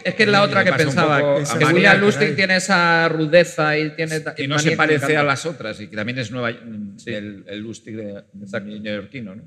Es 0.05 0.15
que 0.15 0.23
es 0.25 0.29
la 0.29 0.43
otra 0.43 0.65
que 0.65 0.73
pensaba, 0.73 1.19
que 1.59 1.65
William 1.67 2.01
¿no? 2.01 2.07
Lustig 2.07 2.35
tiene 2.35 2.57
esa 2.57 3.09
rudeza 3.09 3.77
y 3.79 3.91
tiene. 3.91 4.21
no 4.49 4.59
se 4.59 4.73
parece 4.77 5.17
a 5.17 5.23
las 5.23 5.47
otras 5.47 5.81
y 5.81 5.89
que 5.89 5.97
también 5.97 6.19
es 6.19 6.31
nueva, 6.31 6.51
el, 6.51 7.45
el 7.47 7.59
Lustig 7.61 7.97
de, 7.97 8.23
de 8.33 8.61
neoyorquino. 8.81 9.35
¿no? 9.37 9.43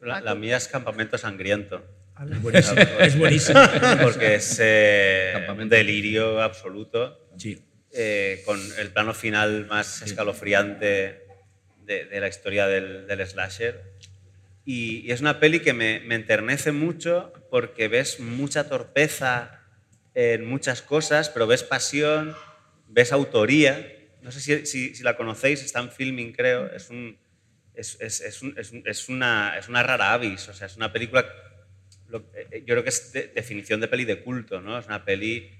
La, 0.00 0.20
la 0.20 0.34
mía 0.34 0.56
es 0.56 0.68
Campamento 0.68 1.18
Sangriento. 1.18 1.84
Es 2.30 2.42
buenísimo. 2.42 2.80
Es 3.00 3.18
buenísimo. 3.18 3.60
Porque 4.02 4.34
es 4.36 4.58
eh, 4.62 5.46
un 5.56 5.68
delirio 5.68 6.40
absoluto. 6.42 7.28
Sí. 7.36 7.58
Eh, 7.92 8.42
con 8.44 8.60
el 8.78 8.90
plano 8.92 9.14
final 9.14 9.66
más 9.66 10.02
escalofriante 10.02 11.22
de, 11.84 12.04
de 12.04 12.20
la 12.20 12.28
historia 12.28 12.66
del, 12.66 13.06
del 13.06 13.26
slasher. 13.26 13.82
Y, 14.64 14.98
y 15.06 15.10
es 15.12 15.20
una 15.20 15.40
peli 15.40 15.60
que 15.60 15.72
me, 15.72 16.00
me 16.00 16.14
enternece 16.14 16.70
mucho 16.72 17.32
porque 17.50 17.88
ves 17.88 18.20
mucha 18.20 18.68
torpeza 18.68 19.60
en 20.14 20.44
muchas 20.44 20.82
cosas, 20.82 21.30
pero 21.30 21.46
ves 21.46 21.62
pasión, 21.62 22.36
ves 22.86 23.12
autoría. 23.12 23.86
No 24.22 24.30
sé 24.32 24.40
si, 24.40 24.66
si- 24.66 24.94
si 24.94 25.02
la 25.02 25.16
conocéis, 25.16 25.62
está 25.62 25.80
en 25.80 25.90
filming, 25.90 26.32
creo. 26.32 26.66
Es, 26.72 26.90
un, 26.90 27.18
es, 27.74 27.96
es- 28.00 28.20
es 28.20 28.42
un- 28.42 28.54
es 28.58 28.70
un- 28.72 28.82
es 28.86 29.08
una, 29.08 29.56
es 29.58 29.68
una 29.68 29.82
rara 29.82 30.12
avis. 30.12 30.48
O 30.48 30.52
sea, 30.54 30.66
es 30.66 30.76
una 30.76 30.92
película 30.92 31.26
eh, 32.50 32.60
yo 32.66 32.74
creo 32.74 32.82
que 32.82 32.88
es 32.88 33.12
de- 33.12 33.28
definición 33.28 33.80
de 33.80 33.88
peli 33.88 34.04
de 34.04 34.20
culto, 34.22 34.60
¿no? 34.60 34.78
Es 34.78 34.86
una 34.86 35.04
peli 35.04 35.50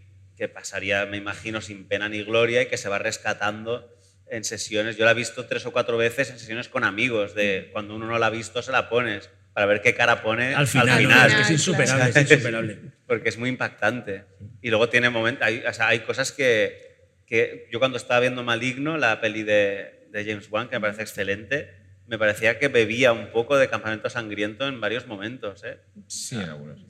que 0.40 0.48
pasaría, 0.48 1.04
me 1.04 1.18
imagino, 1.18 1.60
sin 1.60 1.86
pena 1.86 2.08
ni 2.08 2.24
gloria 2.24 2.62
y 2.62 2.66
que 2.66 2.78
se 2.78 2.88
va 2.88 2.98
rescatando 2.98 3.94
en 4.26 4.42
sesiones. 4.42 4.96
Yo 4.96 5.04
la 5.04 5.10
he 5.10 5.14
visto 5.14 5.44
tres 5.44 5.66
o 5.66 5.70
cuatro 5.70 5.98
veces 5.98 6.30
en 6.30 6.38
sesiones 6.38 6.70
con 6.70 6.82
amigos, 6.82 7.34
de 7.34 7.68
cuando 7.74 7.94
uno 7.94 8.06
no 8.06 8.18
la 8.18 8.28
ha 8.28 8.30
visto 8.30 8.62
se 8.62 8.72
la 8.72 8.88
pones 8.88 9.28
para 9.52 9.66
ver 9.66 9.82
qué 9.82 9.94
cara 9.94 10.22
pone 10.22 10.54
Al 10.54 10.66
final, 10.66 11.28
es 11.28 11.34
que 11.34 11.40
es 11.42 11.50
insuperable, 11.50 12.08
es 12.08 12.16
insuperable. 12.16 12.78
Porque 13.06 13.28
es 13.28 13.36
muy 13.36 13.50
impactante. 13.50 14.24
Y 14.62 14.70
luego 14.70 14.88
tiene 14.88 15.10
momentos, 15.10 15.46
hay, 15.46 15.58
o 15.58 15.72
sea, 15.74 15.88
hay 15.88 16.00
cosas 16.00 16.32
que, 16.32 17.20
que 17.26 17.68
yo 17.70 17.78
cuando 17.78 17.98
estaba 17.98 18.20
viendo 18.20 18.42
Maligno, 18.42 18.96
la 18.96 19.20
peli 19.20 19.42
de, 19.42 20.08
de 20.10 20.24
James 20.24 20.50
Wan, 20.50 20.70
que 20.70 20.76
me 20.76 20.80
parece 20.80 21.02
excelente, 21.02 21.68
me 22.06 22.16
parecía 22.16 22.58
que 22.58 22.68
bebía 22.68 23.12
un 23.12 23.30
poco 23.30 23.58
de 23.58 23.68
Campamento 23.68 24.08
Sangriento 24.08 24.66
en 24.66 24.80
varios 24.80 25.06
momentos. 25.06 25.62
¿eh? 25.64 25.80
Sí, 26.06 26.36
en 26.36 26.48
algunos. 26.48 26.80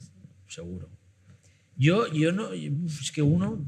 Seguro. 0.47 1.00
Yo, 1.77 2.11
yo 2.13 2.31
no. 2.31 2.51
Es 2.53 3.11
que 3.11 3.21
uno. 3.21 3.65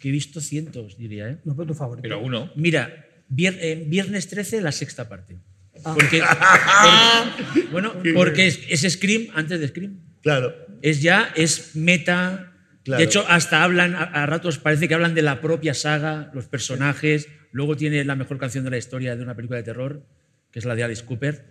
que 0.00 0.08
he 0.08 0.12
visto 0.12 0.40
cientos, 0.40 0.96
diría, 0.96 1.28
¿eh? 1.28 1.38
No, 1.44 1.54
pero 1.54 1.66
tu 1.68 1.74
favorito. 1.74 2.02
Pero 2.02 2.20
uno. 2.20 2.50
Mira, 2.56 3.06
vier- 3.30 3.58
eh, 3.60 3.84
viernes 3.86 4.28
13, 4.28 4.60
la 4.62 4.72
sexta 4.72 5.08
parte. 5.08 5.38
Ah. 5.84 5.94
Porque, 5.94 6.22
porque- 7.54 7.68
bueno, 7.70 7.92
porque 8.14 8.46
es, 8.46 8.60
es 8.68 8.92
Scream 8.92 9.28
antes 9.34 9.60
de 9.60 9.68
Scream. 9.68 10.00
Claro. 10.22 10.54
Es 10.82 11.02
ya, 11.02 11.32
es 11.36 11.76
meta. 11.76 12.46
Claro. 12.82 12.98
De 12.98 13.04
hecho, 13.04 13.24
hasta 13.28 13.62
hablan, 13.62 13.94
a, 13.94 14.04
a 14.04 14.24
ratos 14.26 14.58
parece 14.58 14.88
que 14.88 14.94
hablan 14.94 15.14
de 15.14 15.22
la 15.22 15.40
propia 15.42 15.74
saga, 15.74 16.30
los 16.34 16.46
personajes. 16.46 17.28
Luego 17.52 17.76
tiene 17.76 18.02
la 18.04 18.16
mejor 18.16 18.38
canción 18.38 18.64
de 18.64 18.70
la 18.70 18.78
historia 18.78 19.16
de 19.16 19.22
una 19.22 19.34
película 19.36 19.58
de 19.58 19.64
terror, 19.64 20.06
que 20.50 20.58
es 20.60 20.64
la 20.64 20.74
de 20.74 20.84
Alice 20.84 21.04
Cooper, 21.04 21.44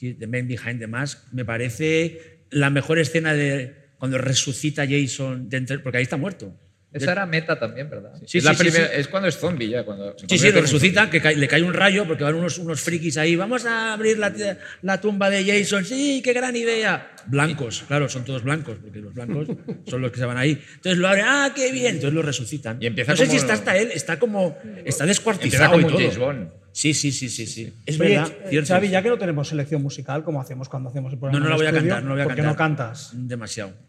The 0.00 0.26
Man 0.26 0.48
Behind 0.48 0.80
the 0.80 0.86
Mask. 0.88 1.32
Me 1.32 1.44
parece 1.44 2.44
la 2.50 2.70
mejor 2.70 2.98
escena 2.98 3.34
de 3.34 3.77
cuando 3.98 4.18
resucita 4.18 4.84
Jason, 4.88 5.48
de 5.48 5.56
entre- 5.58 5.78
porque 5.80 5.98
ahí 5.98 6.04
está 6.04 6.16
muerto. 6.16 6.54
Esa 6.90 7.12
era 7.12 7.26
meta 7.26 7.58
también, 7.58 7.90
¿verdad? 7.90 8.12
Sí, 8.26 8.38
es, 8.38 8.44
la 8.44 8.52
sí, 8.54 8.56
sí, 8.56 8.62
primera- 8.70 8.86
sí. 8.88 8.92
es 8.96 9.08
cuando 9.08 9.28
es 9.28 9.36
zombie 9.36 9.68
ya. 9.68 9.84
Cuando 9.84 10.16
Sí, 10.26 10.38
sí, 10.38 10.50
lo 10.50 10.62
resucita, 10.62 11.10
que 11.10 11.20
cae- 11.20 11.36
le 11.36 11.46
cae 11.46 11.62
un 11.62 11.74
rayo 11.74 12.06
porque 12.06 12.24
van 12.24 12.34
unos, 12.34 12.56
unos 12.56 12.80
frikis 12.80 13.18
ahí. 13.18 13.36
Vamos 13.36 13.66
a 13.66 13.92
abrir 13.92 14.16
la, 14.18 14.32
la 14.80 14.98
tumba 14.98 15.28
de 15.28 15.44
Jason. 15.44 15.84
Sí, 15.84 16.22
qué 16.24 16.32
gran 16.32 16.56
idea. 16.56 17.12
Blancos, 17.26 17.84
claro, 17.86 18.08
son 18.08 18.24
todos 18.24 18.42
blancos, 18.42 18.78
porque 18.80 19.00
los 19.00 19.12
blancos 19.12 19.48
son 19.86 20.00
los 20.00 20.10
que 20.10 20.18
se 20.18 20.24
van 20.24 20.38
ahí. 20.38 20.58
Entonces 20.76 20.96
lo 20.98 21.08
abren, 21.08 21.26
ah, 21.28 21.52
qué 21.54 21.70
bien. 21.72 21.96
Entonces 21.96 22.14
lo 22.14 22.22
resucitan. 22.22 22.78
Y 22.80 22.86
empieza 22.86 23.12
no 23.12 23.16
sé 23.18 23.24
como- 23.24 23.32
si 23.32 23.36
está 23.36 23.52
hasta 23.52 23.76
él, 23.76 23.90
está 23.92 24.18
como. 24.18 24.56
Está 24.86 25.04
descuartizado 25.04 25.72
como 25.72 25.86
y 25.86 25.90
todo. 25.90 25.98
James 25.98 26.16
Bond. 26.18 26.48
Sí, 26.72 26.94
sí, 26.94 27.12
sí, 27.12 27.28
sí, 27.28 27.46
sí. 27.46 27.70
Es 27.84 28.00
Oye, 28.00 28.14
verdad. 28.16 28.32
eh, 28.44 28.46
cierto. 28.48 28.68
Xavi, 28.68 28.88
ya 28.88 29.02
que 29.02 29.08
no 29.10 29.18
tenemos 29.18 29.46
selección 29.46 29.82
musical, 29.82 30.24
como 30.24 30.40
hacemos 30.40 30.70
cuando 30.70 30.88
hacemos 30.88 31.12
el 31.12 31.16
No, 31.16 31.20
programa 31.20 31.44
no 31.44 31.48
la 31.50 31.54
en 31.54 31.58
voy 31.58 31.66
a 31.66 31.68
estudio, 31.68 31.90
cantar, 31.90 32.02
no 32.04 32.08
la 32.08 32.14
voy 32.14 32.20
a 32.22 32.24
¿por 32.24 32.34
qué 32.34 32.42
cantar. 32.42 32.52
no 32.52 32.56
cantas? 32.56 33.10
Demasiado. 33.12 33.87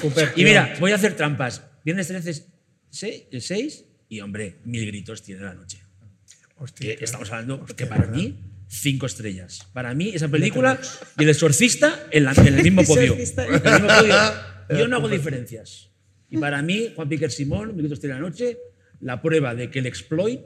Cooper. 0.00 0.32
Y 0.36 0.44
mira, 0.44 0.74
voy 0.80 0.92
a 0.92 0.96
hacer 0.96 1.14
trampas. 1.16 1.62
Viernes 1.84 2.08
13, 2.08 2.46
6 2.90 3.84
y 4.08 4.20
hombre, 4.20 4.56
mil 4.64 4.86
gritos 4.86 5.22
tiene 5.22 5.42
la 5.42 5.54
noche. 5.54 5.82
Hostia, 6.58 6.96
que 6.96 7.04
estamos 7.04 7.30
hablando 7.30 7.64
que 7.66 7.86
para 7.86 8.06
mí, 8.06 8.40
cinco 8.68 9.06
estrellas. 9.06 9.66
Para 9.72 9.94
mí, 9.94 10.10
esa 10.14 10.28
película 10.28 10.80
y 11.18 11.22
El 11.24 11.28
Exorcista 11.30 12.06
en, 12.10 12.24
la- 12.24 12.32
en 12.32 12.46
el 12.54 12.62
mismo 12.62 12.82
podio. 12.86 13.12
El 13.14 13.18
mismo 13.18 13.88
podio. 13.88 14.14
Yo 14.78 14.88
no 14.88 14.96
hago 14.96 15.08
diferencias. 15.08 15.90
Y 16.30 16.38
para 16.38 16.60
mí, 16.62 16.92
Juan 16.96 17.08
Piquer 17.08 17.30
Simón, 17.30 17.76
Minutos 17.76 18.00
de 18.00 18.08
la 18.08 18.18
Noche, 18.18 18.58
la 19.00 19.20
prueba 19.22 19.54
de 19.54 19.70
que 19.70 19.78
el 19.78 19.86
exploit 19.86 20.40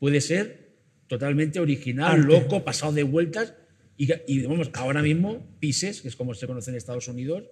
puede 0.00 0.20
ser 0.20 0.74
totalmente 1.06 1.60
original, 1.60 2.22
loco, 2.22 2.64
pasado 2.64 2.92
de 2.92 3.02
vueltas. 3.04 3.54
Y, 3.96 4.08
y 4.26 4.42
vamos, 4.46 4.70
ahora 4.74 5.02
mismo, 5.02 5.46
Pises, 5.60 6.00
que 6.02 6.08
es 6.08 6.16
como 6.16 6.34
se 6.34 6.46
conoce 6.46 6.70
en 6.70 6.76
Estados 6.76 7.06
Unidos, 7.08 7.44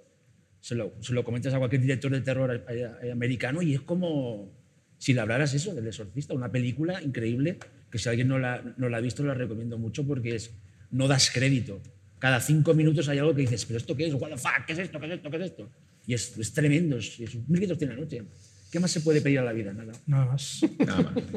se 0.64 0.74
lo, 0.74 0.94
se 1.02 1.12
lo 1.12 1.24
comentas 1.24 1.52
a 1.52 1.58
cualquier 1.58 1.82
director 1.82 2.10
de 2.10 2.22
terror 2.22 2.64
eh, 2.70 2.88
eh, 3.02 3.12
americano 3.12 3.60
y 3.60 3.74
es 3.74 3.82
como 3.82 4.50
si 4.96 5.12
le 5.12 5.20
hablaras 5.20 5.52
eso 5.52 5.74
del 5.74 5.86
exorcista, 5.86 6.32
una 6.32 6.50
película 6.50 7.02
increíble 7.02 7.58
que 7.90 7.98
si 7.98 8.08
alguien 8.08 8.28
no 8.28 8.38
la, 8.38 8.62
no 8.78 8.88
la 8.88 8.96
ha 8.96 9.00
visto 9.02 9.22
la 9.22 9.34
recomiendo 9.34 9.76
mucho 9.76 10.06
porque 10.06 10.36
es 10.36 10.54
no 10.90 11.06
das 11.06 11.30
crédito. 11.30 11.82
Cada 12.18 12.40
cinco 12.40 12.72
minutos 12.72 13.10
hay 13.10 13.18
algo 13.18 13.34
que 13.34 13.42
dices, 13.42 13.66
pero 13.66 13.76
¿esto 13.76 13.94
qué 13.94 14.06
es? 14.06 14.14
What 14.14 14.30
the 14.30 14.38
fuck? 14.38 14.64
¿Qué 14.66 14.72
es 14.72 14.78
esto? 14.78 14.98
¿Qué 14.98 15.04
es 15.04 15.12
esto? 15.12 15.30
¿Qué 15.30 15.36
es 15.36 15.42
esto? 15.42 15.70
Y 16.06 16.14
es, 16.14 16.38
es 16.38 16.52
tremendo, 16.54 16.96
es, 16.96 17.20
es 17.20 17.34
un 17.34 17.44
grito 17.46 17.76
tiene 17.76 17.92
la 17.92 18.00
noche. 18.00 18.22
¿Qué 18.72 18.80
más 18.80 18.90
se 18.90 19.02
puede 19.02 19.20
pedir 19.20 19.40
a 19.40 19.44
la 19.44 19.52
vida? 19.52 19.74
Nada. 19.74 19.92
Nada 20.06 20.24
más. 20.24 20.60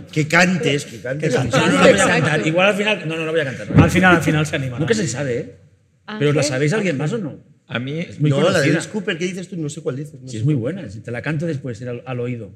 Que 0.09 0.25
cantes, 0.25 0.85
que 0.85 1.01
cantes. 1.01 1.33
No, 1.33 1.43
no, 1.43 1.67
no 1.67 1.79
voy 1.81 1.99
a 1.99 2.07
cantar. 2.07 2.47
Igual 2.47 2.67
al 2.69 2.75
final, 2.75 3.05
no, 3.05 3.17
no, 3.17 3.25
no 3.25 3.31
voy 3.31 3.41
a 3.41 3.45
cantar. 3.45 3.67
Al 3.75 3.91
final, 3.91 4.15
al 4.15 4.23
final 4.23 4.45
se 4.45 4.55
anima. 4.55 4.79
Nunca 4.79 4.93
se 4.93 5.05
sabe, 5.05 5.37
¿eh? 5.37 5.55
¿Pero 6.17 6.31
la 6.31 6.43
sabéis 6.43 6.71
alguien 6.71 6.97
más 6.97 7.11
o 7.11 7.17
no? 7.17 7.56
A 7.67 7.79
mí, 7.79 7.99
Es 7.99 8.19
muy 8.19 8.29
no, 8.29 8.37
la 8.37 8.43
de 8.45 8.51
conocida. 8.53 8.73
Alice 8.77 8.89
Cooper, 8.89 9.17
¿qué 9.17 9.25
dices 9.25 9.47
tú? 9.49 9.57
No 9.57 9.67
sé 9.69 9.81
cuál 9.81 9.95
dices. 9.97 10.21
no 10.21 10.27
Sí, 10.27 10.33
sé. 10.33 10.37
es 10.39 10.45
muy 10.45 10.53
buena. 10.55 10.89
Si 10.89 11.01
te 11.01 11.11
la 11.11 11.21
canto 11.21 11.45
después 11.45 11.81
al, 11.81 12.01
al 12.05 12.19
oído. 12.19 12.51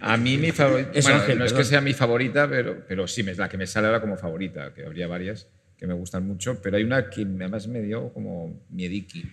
a 0.00 0.16
mí 0.16 0.36
mi 0.38 0.52
favorita, 0.52 0.90
Es 0.94 1.04
bueno, 1.04 1.20
Ángel, 1.20 1.38
no 1.38 1.44
es 1.44 1.52
que 1.52 1.56
perdón. 1.56 1.70
sea 1.70 1.80
mi 1.80 1.92
favorita, 1.92 2.48
pero, 2.48 2.84
pero 2.86 3.06
sí, 3.08 3.22
me- 3.22 3.34
la 3.34 3.48
que 3.48 3.56
me 3.58 3.66
sale 3.66 3.86
ahora 3.88 4.00
como 4.00 4.16
favorita, 4.16 4.72
que 4.74 4.84
habría 4.84 5.06
varias 5.06 5.48
que 5.76 5.86
me 5.88 5.94
gustan 5.94 6.24
mucho, 6.26 6.60
pero 6.62 6.76
hay 6.76 6.84
una 6.84 7.10
que 7.10 7.22
además 7.22 7.66
me 7.66 7.82
dio 7.82 8.12
como 8.12 8.62
miediki, 8.70 9.24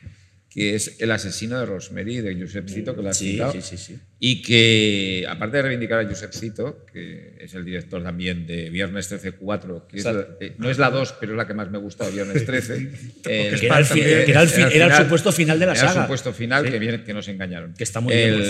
que 0.50 0.74
es 0.74 0.96
El 1.00 1.12
asesino 1.12 1.60
de 1.60 1.66
Rosemary, 1.68 2.22
de 2.22 2.34
Josep 2.42 2.68
Cito, 2.68 2.96
que 2.96 3.04
la 3.04 3.12
has 3.12 3.18
Sí, 3.18 3.34
citado, 3.34 3.52
sí, 3.54 3.62
sí, 3.62 3.78
sí. 3.78 4.00
y 4.20 4.42
que, 4.42 5.24
aparte 5.30 5.58
de 5.58 5.62
reivindicar 5.64 6.00
a 6.00 6.10
Josep 6.10 6.34
Cito, 6.34 6.86
que 6.92 7.36
es 7.40 7.54
el 7.54 7.64
director 7.64 8.02
también 8.04 8.48
de 8.48 8.72
Viernes 8.72 9.12
13-4, 9.12 9.86
que 9.88 9.98
es 9.98 10.04
la- 10.06 10.12
Exacto. 10.12 10.38
eh, 10.44 10.56
no 10.58 10.72
es 10.72 10.80
la 10.80 10.90
2, 10.90 11.14
pero 11.20 11.34
es 11.34 11.38
la 11.38 11.46
que 11.46 11.54
más 11.54 11.70
me 11.70 11.78
gusta 11.78 12.06
de 12.08 12.12
Viernes 12.14 12.46
13. 12.46 12.74
el- 13.30 13.60
Que 13.60 13.66
era 13.68 13.78
el 13.78 13.86
fi- 13.86 14.00
que 14.02 14.24
era 14.32 14.42
el 14.42 14.50
fi- 14.50 14.62
era 14.76 14.86
el 14.88 15.04
supuesto 15.04 15.32
final 15.32 15.60
de 15.60 15.66
la 15.68 15.74
era 15.74 15.82
saga. 15.82 15.94
el 16.00 16.02
supuesto 16.06 16.34
final 16.34 16.70
que, 16.72 16.80
viene, 16.80 17.04
que 17.04 17.14
nos 17.14 17.28
engañaron. 17.28 17.76
Que 17.76 17.84
está 17.84 18.00
muy 18.00 18.16
bien, 18.16 18.42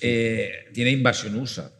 eh, 0.00 0.66
tiene 0.72 0.90
Invasión 0.90 1.36
USA, 1.36 1.70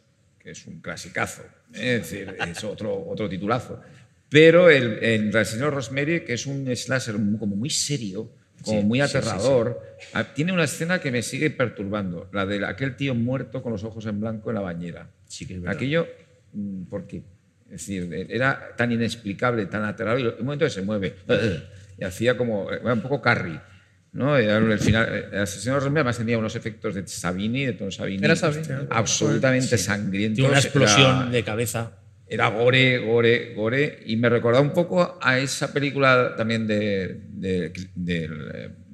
que 0.41 0.51
es 0.51 0.65
un 0.67 0.79
clasicazo. 0.79 1.43
Es 1.73 2.09
decir, 2.09 2.33
es 2.49 2.63
otro, 2.63 3.05
otro 3.09 3.27
titulazo. 3.27 3.81
Pero 4.29 4.69
el, 4.69 5.03
El 5.03 5.35
asesino 5.35 5.65
de 5.65 5.71
Rosemary, 5.71 6.21
que 6.21 6.33
es 6.33 6.45
un 6.45 6.73
slasher 6.73 7.15
como 7.37 7.57
muy 7.57 7.69
serio, 7.69 8.31
como 8.65 8.81
Sí, 8.81 8.85
muy 8.85 9.01
sí, 9.01 9.07
sí, 9.07 9.17
aterrador, 9.17 9.81
ah, 10.13 10.23
tiene 10.33 10.51
una 10.51 10.63
escena 10.65 10.99
que 10.99 11.11
me 11.11 11.21
sigue 11.21 11.49
perturbando, 11.51 12.29
la 12.33 12.45
de 12.45 12.65
aquel 12.65 12.95
tío 12.95 13.15
muerto 13.15 13.61
con 13.61 13.71
los 13.71 13.83
ojos 13.83 14.05
en 14.05 14.19
blanco 14.19 14.49
en 14.49 14.55
la 14.55 14.61
bañera. 14.61 15.07
Sí 15.27 15.45
que 15.45 15.53
es 15.55 15.61
verdad. 15.61 15.75
Aquello, 15.75 16.07
mm, 16.53 16.83
¿por 16.85 17.07
qué? 17.07 17.23
Es 17.65 17.87
decir, 17.87 18.27
era 18.29 18.75
tan 18.75 18.91
inexplicable, 18.91 19.65
tan 19.67 19.83
aterrador, 19.83 20.35
un 20.39 20.45
momento 20.45 20.65
que 20.65 20.71
se 20.71 20.81
mueve, 20.81 21.15
y 21.97 22.03
hacía 22.03 22.37
como, 22.37 22.69
era 22.71 22.93
un 22.93 23.01
poco 23.01 23.21
Carrie. 23.21 23.59
¿no? 24.15 24.37
Era 24.37 24.57
el 24.57 24.79
final, 24.79 25.07
eh, 25.13 25.25
el 25.33 25.39
asesino 25.41 25.75
Rosemary 25.75 25.99
además 25.99 26.17
tenía 26.17 26.37
unos 26.37 26.55
efectos 26.55 26.95
de 26.95 27.05
Savini, 27.05 27.65
de 27.65 27.73
Tom 27.73 27.91
Savini, 27.91 28.23
Era 28.23 28.35
Savini. 28.35 28.65
absolutamente 28.89 29.77
sangrientos. 29.77 30.35
Tiene 30.37 30.49
una 30.49 30.59
explosión 30.59 31.31
de 31.31 31.43
cabeza. 31.43 31.91
Era 32.27 32.49
gore, 32.49 32.99
gore, 32.99 33.53
gore. 33.53 33.99
Y 34.05 34.17
me 34.17 34.29
recordaba 34.29 34.65
un 34.65 34.73
poco 34.73 35.17
a 35.21 35.39
esa 35.39 35.71
película 35.71 36.33
también 36.35 36.65
de, 36.67 37.21
de, 37.33 37.71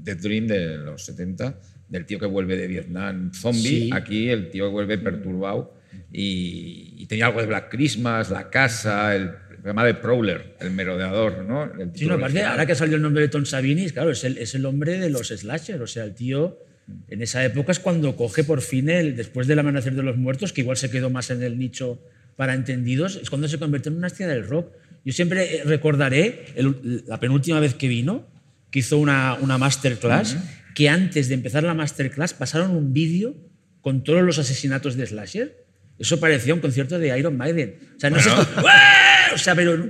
The 0.03 0.15
Dream 0.15 0.47
de 0.47 0.77
los 0.77 1.05
70, 1.05 1.59
del 1.87 2.05
tío 2.05 2.19
que 2.19 2.25
vuelve 2.25 2.57
de 2.57 2.67
Vietnam 2.67 3.31
zombie. 3.33 3.61
Sí. 3.61 3.89
Aquí 3.93 4.29
el 4.29 4.49
tío 4.49 4.65
que 4.65 4.71
vuelve 4.71 4.97
perturbado. 4.97 5.75
Y, 6.11 6.95
y 6.97 7.05
tenía 7.05 7.27
algo 7.27 7.39
de 7.39 7.47
Black 7.47 7.69
Christmas, 7.69 8.29
La 8.29 8.49
Casa, 8.49 9.15
el 9.15 9.31
programa 9.61 9.85
de 9.85 9.93
Prowler, 9.93 10.55
el 10.59 10.71
merodeador, 10.71 11.45
¿no? 11.45 11.63
El 11.63 11.91
Sí, 11.93 12.05
no, 12.05 12.15
aparte, 12.15 12.43
ahora 12.43 12.65
que 12.65 12.75
salió 12.75 12.95
el 12.95 13.01
nombre 13.01 13.21
de 13.21 13.29
Tom 13.29 13.45
Savini, 13.45 13.89
claro, 13.89 14.11
es 14.11 14.23
el, 14.23 14.37
es 14.37 14.55
el 14.55 14.65
hombre 14.65 14.99
de 14.99 15.09
los 15.09 15.27
slasher. 15.29 15.81
O 15.81 15.87
sea, 15.87 16.03
el 16.03 16.15
tío, 16.15 16.59
en 17.07 17.21
esa 17.21 17.45
época 17.45 17.71
es 17.71 17.79
cuando 17.79 18.15
coge 18.15 18.43
por 18.43 18.61
fin, 18.61 18.89
el, 18.89 19.15
después 19.15 19.47
del 19.47 19.59
amanecer 19.59 19.93
de 19.93 20.03
los 20.03 20.17
muertos, 20.17 20.51
que 20.51 20.61
igual 20.61 20.77
se 20.77 20.89
quedó 20.89 21.09
más 21.09 21.29
en 21.29 21.43
el 21.43 21.57
nicho 21.57 22.01
para 22.35 22.53
entendidos, 22.53 23.19
es 23.21 23.29
cuando 23.29 23.47
se 23.47 23.59
convirtió 23.59 23.91
en 23.91 23.97
una 23.97 24.07
estrella 24.07 24.31
del 24.33 24.47
rock. 24.47 24.73
Yo 25.05 25.13
siempre 25.13 25.57
eh, 25.57 25.61
recordaré 25.65 26.45
el- 26.55 27.03
la 27.07 27.19
penúltima 27.19 27.59
vez 27.59 27.73
que 27.75 27.87
vino, 27.87 28.27
que 28.69 28.79
hizo 28.79 28.97
una, 28.97 29.35
una 29.41 29.57
masterclass, 29.57 30.37
que 30.75 30.89
antes 30.89 31.27
de 31.27 31.33
empezar 31.35 31.63
la 31.63 31.73
masterclass 31.73 32.33
pasaron 32.33 32.71
un 32.71 32.93
vídeo 32.93 33.35
con 33.81 34.03
todos 34.03 34.21
los 34.23 34.37
asesinatos 34.39 34.95
de 34.95 35.05
slasher. 35.07 35.65
Eso 35.99 36.19
parecía 36.19 36.53
un 36.53 36.61
concierto 36.61 36.97
de 36.97 37.17
Iron 37.19 37.37
Maiden. 37.37 37.75
O 37.97 37.99
sea, 37.99 38.09
no 38.09 38.19
sé 38.19 38.29
esto- 38.29 38.47
¡Uah! 38.63 39.33
O 39.33 39.37
sea, 39.37 39.55
pero 39.55 39.89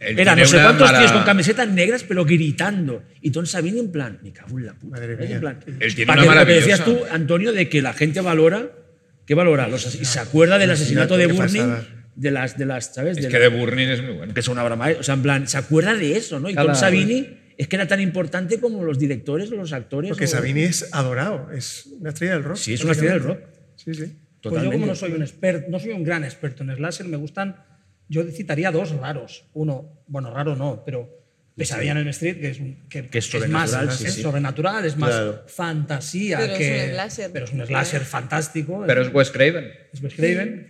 era 0.00 0.34
no 0.36 0.44
sé 0.44 0.56
cuántos 0.58 0.86
mala- 0.86 0.98
tíos 0.98 1.12
con 1.12 1.22
camisetas 1.24 1.68
negras, 1.68 2.04
pero 2.04 2.24
gritando. 2.24 3.02
Y 3.20 3.30
Tom 3.30 3.46
Savini 3.46 3.78
en 3.78 3.90
plan, 3.92 4.18
me 4.22 4.32
cago 4.32 4.58
en 4.58 4.66
la 4.66 4.74
puta. 4.74 4.96
Madre 5.00 5.16
mía. 5.16 5.30
En 5.36 5.40
plan, 5.40 5.58
Él 5.80 5.94
tiene 5.94 6.06
para 6.06 6.22
una 6.24 6.32
que 6.32 6.38
lo 6.40 6.46
que 6.46 6.52
decías 6.54 6.84
tú, 6.84 6.98
Antonio, 7.10 7.52
de 7.52 7.68
que 7.68 7.80
la 7.80 7.92
gente 7.94 8.20
valora, 8.20 8.70
¿qué 9.26 9.34
valora? 9.34 9.68
Los, 9.68 9.94
y 9.94 10.04
se 10.04 10.18
acuerda 10.20 10.58
del 10.58 10.70
asesinato 10.70 11.16
de 11.16 11.26
Burning, 11.26 11.74
de 12.16 12.30
las, 12.30 12.58
de 12.58 12.66
las, 12.66 12.94
¿sabes? 12.94 13.16
Es 13.16 13.24
De 13.24 13.28
que 13.30 13.38
la- 13.38 13.48
de 13.50 13.56
Burning 13.58 13.88
es 13.88 14.02
muy 14.02 14.12
bueno. 14.14 14.34
que 14.34 14.40
es 14.40 14.48
una 14.48 14.62
broma. 14.64 14.90
¿eh? 14.90 14.96
O 15.00 15.02
sea, 15.02 15.14
en 15.14 15.22
plan, 15.22 15.48
se 15.48 15.56
acuerda 15.58 15.94
de 15.94 16.16
eso, 16.16 16.38
¿no? 16.40 16.48
Y 16.50 16.52
Claro. 16.52 16.68
Tom 16.68 16.76
Savini 16.76 17.38
es 17.56 17.68
que 17.68 17.76
era 17.76 17.86
tan 17.86 18.00
importante 18.00 18.58
como 18.60 18.82
los 18.84 18.98
directores 18.98 19.50
o 19.52 19.56
los 19.56 19.72
actores. 19.72 20.10
Porque 20.10 20.24
o- 20.24 20.28
Sabini 20.28 20.62
es 20.62 20.88
adorado, 20.92 21.50
es 21.52 21.86
una 22.00 22.10
estrella 22.10 22.34
del 22.34 22.44
rock. 22.44 22.56
Sí, 22.56 22.74
es 22.74 22.82
una 22.82 22.92
estrella 22.92 23.14
del 23.14 23.22
rock. 23.22 23.38
Sí, 23.76 23.94
sí. 23.94 24.00
Pues 24.00 24.10
yo 24.10 24.50
Totalmente. 24.50 24.74
como 24.76 24.86
no 24.86 24.94
soy 24.94 25.12
un 25.12 25.22
experto, 25.22 25.70
no 25.70 25.78
soy 25.78 25.90
un 25.92 26.02
gran 26.02 26.24
experto 26.24 26.64
en 26.64 26.74
slasher, 26.74 27.06
me 27.06 27.16
gustan, 27.16 27.56
yo 28.08 28.24
citaría 28.24 28.70
dos 28.72 28.90
raros. 28.90 29.44
Uno, 29.54 30.02
bueno, 30.08 30.30
raro 30.34 30.56
no, 30.56 30.82
pero 30.84 31.21
Pesadilla 31.56 31.92
en 31.92 31.98
el 31.98 32.08
Street, 32.08 32.40
que 32.40 32.48
es, 32.50 32.58
que, 32.88 33.06
Que 33.08 33.18
es 33.18 33.48
más 33.48 33.70
sí, 33.98 34.06
es 34.06 34.14
sí. 34.14 34.22
sobrenatural, 34.22 34.84
es 34.86 34.96
más 34.96 35.10
Claro. 35.10 35.42
fantasía 35.46 36.38
Pero 36.38 36.52
es 36.54 36.58
que... 36.58 36.84
un 36.86 36.90
slasher. 36.92 37.30
Pero 37.32 37.44
es 37.44 37.52
un 37.52 37.66
slasher 37.66 38.00
fantástico. 38.02 38.84
Pero 38.86 39.02
es 39.02 39.12
Wes 39.12 39.30
Craven. 39.30 39.70
es 39.92 40.02
Wes 40.02 40.14
Craven. 40.14 40.66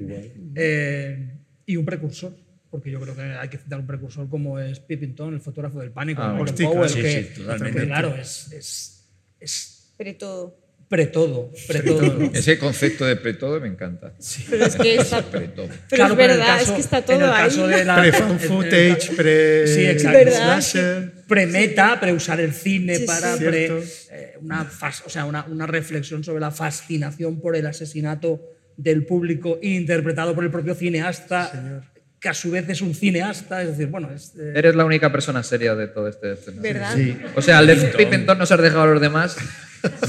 Eh, 0.56 1.28
y 1.66 1.76
un 1.76 1.84
precursor, 1.84 2.34
porque 2.70 2.90
yo 2.90 3.00
creo 3.00 3.14
que 3.14 3.22
hay 3.22 3.48
que 3.48 3.58
citar 3.58 3.78
un 3.78 3.86
precursor 3.86 4.28
como 4.28 4.58
es 4.58 4.80
Pippington, 4.80 5.34
el 5.34 5.40
fotógrafo 5.40 5.78
del 5.78 5.92
pánico, 5.92 6.20
Ah, 6.22 6.34
Powell, 6.36 6.88
sí, 6.88 7.00
que, 7.00 7.22
sí, 7.34 7.40
totalmente. 7.42 7.80
que, 7.80 7.86
claro, 7.86 8.16
es, 8.16 8.50
es, 8.52 9.08
es 9.38 9.92
Pero 9.96 10.16
todo. 10.16 10.61
Pre-todo, 10.92 11.50
pre-todo. 11.66 12.30
Ese 12.34 12.58
concepto 12.58 13.06
de 13.06 13.16
pre-todo 13.16 13.58
me 13.60 13.68
encanta. 13.68 14.12
Pero 14.50 14.66
es 14.66 14.76
que 14.76 14.96
está. 14.96 15.22
Pre-todo. 15.22 15.66
Pero 15.66 15.80
Claro, 15.88 16.12
es 16.12 16.16
verdad, 16.18 16.46
caso- 16.58 16.62
es 16.64 16.70
que 16.72 16.80
está 16.82 16.98
en 16.98 17.04
todo 17.06 17.32
ahí. 17.32 17.44
caso 17.44 17.66
de 17.66 17.84
la- 17.86 17.96
Pre-fan 17.96 18.30
en- 18.30 18.32
en- 18.32 18.38
footage, 18.40 19.16
pre. 19.16 19.66
Sí, 19.66 19.86
exacto. 19.86 20.18
¿Verdad? 20.18 20.60
Slasher. 20.60 21.12
Pre-meta, 21.26 21.98
pre-usar 21.98 22.40
el 22.40 22.52
cine 22.52 22.96
Sí, 22.96 23.04
para. 23.06 23.36
sí. 23.38 23.44
pre- 23.44 23.66
eh, 24.10 24.34
una, 24.42 24.66
fas- 24.66 25.02
o 25.06 25.08
sea, 25.08 25.24
una, 25.24 25.46
una 25.46 25.66
reflexión 25.66 26.22
sobre 26.22 26.40
la 26.40 26.50
fascinación 26.50 27.40
por 27.40 27.56
el 27.56 27.66
asesinato 27.66 28.42
del 28.76 29.06
público 29.06 29.58
interpretado 29.62 30.34
por 30.34 30.44
el 30.44 30.50
propio 30.50 30.74
cineasta, 30.74 31.80
que 32.20 32.28
a 32.28 32.34
su 32.34 32.50
vez 32.50 32.68
es 32.68 32.82
un 32.82 32.94
cineasta. 32.94 33.62
Es 33.62 33.68
decir, 33.70 33.86
bueno, 33.86 34.10
es. 34.14 34.34
eh, 34.38 34.52
Eres 34.56 34.74
la 34.76 34.84
única 34.84 35.10
persona 35.10 35.42
seria 35.42 35.74
de 35.74 35.88
todo 35.88 36.06
este 36.08 36.34
escenario. 36.34 36.62
¿Verdad? 36.62 36.96
O 37.34 37.40
sea, 37.40 37.58
al 37.58 37.66
de 37.66 37.76
Pippington 37.76 38.36
nos 38.36 38.52
has 38.52 38.60
dejado 38.60 38.82
a 38.82 38.86
los 38.88 39.00
demás 39.00 39.36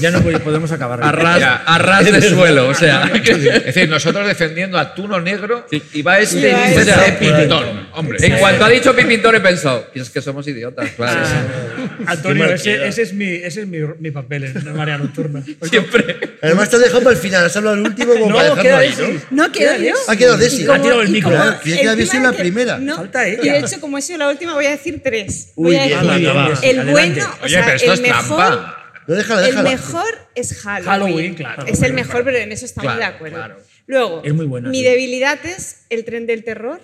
Ya 0.00 0.10
no 0.10 0.20
pod- 0.20 0.40
podemos 0.40 0.70
acabar. 0.72 1.02
a 1.02 1.10
ras, 1.12 1.40
Ya. 1.40 1.54
a 1.66 1.78
ras 1.78 2.04
de 2.04 2.22
suelo. 2.28 2.68
O 2.68 2.74
sea, 2.74 3.10
Es 3.24 3.64
decir, 3.66 3.88
nosotros 3.88 4.26
defendiendo 4.26 4.78
a 4.78 4.94
Tuno 4.94 5.20
Negro 5.20 5.66
y 5.92 6.02
va 6.02 6.18
este 6.18 6.50
Y 6.50 6.54
dice 6.70 6.80
este. 7.08 7.48
Hombre, 7.92 8.18
en 8.26 8.36
cuanto 8.38 8.64
ha 8.64 8.68
dicho 8.68 8.94
Pippington 8.94 9.34
he 9.36 9.40
pensado, 9.40 9.86
es 9.94 10.10
que 10.10 10.20
somos 10.20 10.46
idiotas, 10.48 10.90
claro. 10.96 11.20
Antonio, 12.06 12.46
Qué 12.48 12.54
ese, 12.54 12.86
ese 12.88 13.02
es, 13.02 13.12
mi, 13.14 13.26
ese 13.26 13.62
es 13.62 13.66
mi, 13.66 13.78
mi 13.98 14.10
papel 14.10 14.44
en 14.44 14.76
Marea 14.76 14.98
Nocturna. 14.98 15.42
Siempre. 15.62 16.36
Además 16.42 16.68
te 16.70 16.76
has 16.76 16.82
dejado 16.82 17.02
para 17.02 17.14
el 17.16 17.20
final, 17.20 17.44
has 17.44 17.56
hablado 17.56 17.76
el 17.76 17.82
último 17.82 18.12
como 18.14 18.28
No, 18.28 18.34
para 18.36 18.48
dejarlo 18.50 18.62
queda 18.62 18.78
ahí. 18.78 18.94
¿no? 19.30 19.44
No, 19.44 19.52
quedo 19.52 19.76
yo. 19.76 19.94
Ha 20.08 20.16
quedado 20.16 20.36
Desi. 20.36 20.66
Ha 20.68 20.80
tirado 20.80 21.02
el 21.02 21.08
micro. 21.08 21.30
como 21.30 21.42
Claro, 21.42 21.58
tiene 21.62 21.80
que 21.80 21.88
haber 21.88 22.00
encima 22.00 22.20
sido 22.20 22.30
la 22.30 22.36
que- 22.36 22.42
primera. 22.42 22.78
No, 22.78 22.96
Falta 22.96 23.26
ella. 23.26 23.40
Y 23.42 23.48
de 23.48 23.58
hecho, 23.60 23.80
como 23.80 23.98
he 23.98 24.02
sido 24.02 24.18
la 24.18 24.28
última, 24.28 24.54
voy 24.54 24.66
a 24.66 24.70
decir 24.70 25.00
tres. 25.02 25.52
Uy, 25.56 25.66
voy 25.66 25.76
a 25.76 25.86
bien, 25.86 25.98
decir 26.00 26.20
bien, 26.20 26.34
bien. 26.62 26.78
el 26.80 26.86
bueno, 26.90 27.24
o 27.40 27.44
Oye, 27.44 27.50
sea, 27.54 27.64
pero 27.64 27.76
esto 27.76 27.92
el 27.92 27.98
es 27.98 28.00
mejor. 28.02 28.83
Trampa. 29.06 29.12
No, 29.12 29.14
déjala, 29.16 29.48
El 29.48 29.62
mejor 29.62 30.18
es 30.34 30.54
Halloween. 30.62 30.86
Halloween, 30.86 31.34
claro. 31.34 31.66
Es 31.66 31.82
el 31.82 31.92
mejor, 31.92 32.24
pero 32.24 32.38
en 32.38 32.52
eso 32.52 32.64
estamos 32.66 32.94
Claro, 32.94 33.00
de 33.00 33.16
acuerdo. 33.16 33.36
claro. 33.36 33.56
Luego, 33.86 34.22
Es 34.24 34.32
muy 34.34 34.46
buena, 34.46 34.70
mi 34.70 34.78
sí. 34.78 34.84
debilidad 34.84 35.44
es 35.44 35.84
el 35.90 36.04
tren 36.04 36.26
del 36.26 36.42
terror, 36.44 36.80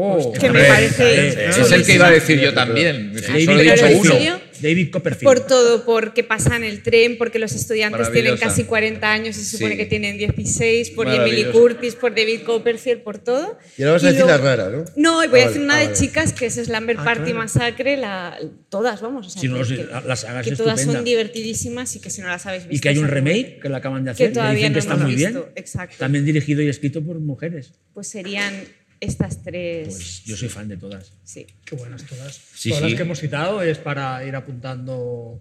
Oh, 0.00 0.32
que 0.32 0.50
me 0.50 0.62
parece. 0.64 1.48
Es 1.48 1.72
el 1.72 1.84
que 1.84 1.94
iba 1.94 2.06
a 2.06 2.10
decir 2.10 2.38
yo 2.40 2.54
también. 2.54 3.12
David 3.14 3.46
Solo 3.46 3.60
he 3.60 3.64
Pero 3.64 3.88
dicho 3.88 4.16
¿en 4.16 4.32
uno. 4.32 4.40
David 4.62 4.90
Copperfield. 4.90 5.24
Por 5.24 5.46
todo, 5.46 5.84
porque 5.84 6.24
pasa 6.24 6.56
en 6.56 6.64
el 6.64 6.82
tren, 6.82 7.16
porque 7.18 7.38
los 7.38 7.52
estudiantes 7.52 8.10
tienen 8.12 8.36
casi 8.36 8.64
40 8.64 9.10
años 9.10 9.36
y 9.36 9.40
se 9.44 9.56
supone 9.56 9.72
Sí. 9.74 9.78
que 9.78 9.86
tienen 9.86 10.16
16, 10.18 10.90
por 10.90 11.08
Emily. 11.08 11.44
Curtis, 11.52 11.94
por 11.94 12.14
David 12.14 12.42
Copperfield, 12.44 13.02
por 13.02 13.18
todo. 13.18 13.58
Y 13.76 13.82
ahora 13.82 13.92
vas 13.94 14.04
a 14.04 14.06
decir 14.08 14.22
luego- 14.24 14.38
la 14.38 14.56
rara, 14.56 14.70
¿no? 14.70 14.84
No, 14.96 15.24
y 15.24 15.28
voy 15.28 15.40
Ah, 15.40 15.44
a 15.44 15.46
decir 15.46 15.60
vale, 15.60 15.64
una 15.64 15.74
ah, 15.74 15.80
de 15.80 15.84
vale. 15.86 15.98
chicas 15.98 16.32
que 16.32 16.46
es 16.46 16.54
Slumber 16.54 16.96
Ah, 16.98 17.04
Party 17.04 17.22
claro. 17.24 17.38
Masacre, 17.38 17.96
la, 17.96 18.38
todas, 18.68 19.00
vamos. 19.00 19.26
O 19.26 19.30
sea, 19.30 19.40
Si 19.42 19.48
no, 19.48 19.62
que, 19.66 19.86
la 20.06 20.16
saga 20.16 20.40
es 20.40 20.48
que 20.48 20.56
todas 20.56 20.80
son 20.82 21.04
divertidísimas 21.04 21.94
y 21.96 22.00
que 22.00 22.10
si 22.10 22.20
no 22.20 22.28
las 22.28 22.46
habéis 22.46 22.64
visto. 22.64 22.76
Y 22.76 22.80
que 22.80 22.88
hay 22.88 22.98
un 22.98 23.08
remake 23.08 23.60
que 23.60 23.68
lo 23.68 23.76
acaban 23.76 24.04
de 24.04 24.10
hacer. 24.12 24.26
Que 24.26 24.30
y 24.32 24.34
todavía 24.34 24.54
dicen 24.68 24.72
no 24.72 24.74
que 24.74 24.78
está 24.80 24.96
muy 24.96 25.14
visto, 25.14 25.30
bien. 25.40 25.52
exacto. 25.56 25.96
También 25.98 26.24
dirigido 26.24 26.62
y 26.62 26.68
escrito 26.68 27.02
por 27.02 27.18
mujeres. 27.18 27.72
Pues 27.94 28.08
serían 28.08 28.54
estas 29.00 29.42
tres. 29.42 29.88
Pues 29.88 30.24
yo 30.24 30.36
soy 30.36 30.48
fan 30.48 30.68
de 30.68 30.76
todas. 30.76 31.12
Sí. 31.24 31.46
Qué 31.64 31.76
buenas 31.76 32.04
todas. 32.04 32.34
Sí, 32.54 32.70
todas 32.70 32.84
sí. 32.84 32.90
las 32.90 32.96
que 32.96 33.02
hemos 33.02 33.20
citado 33.20 33.62
es 33.62 33.78
para 33.78 34.24
ir 34.24 34.34
apuntando. 34.36 35.40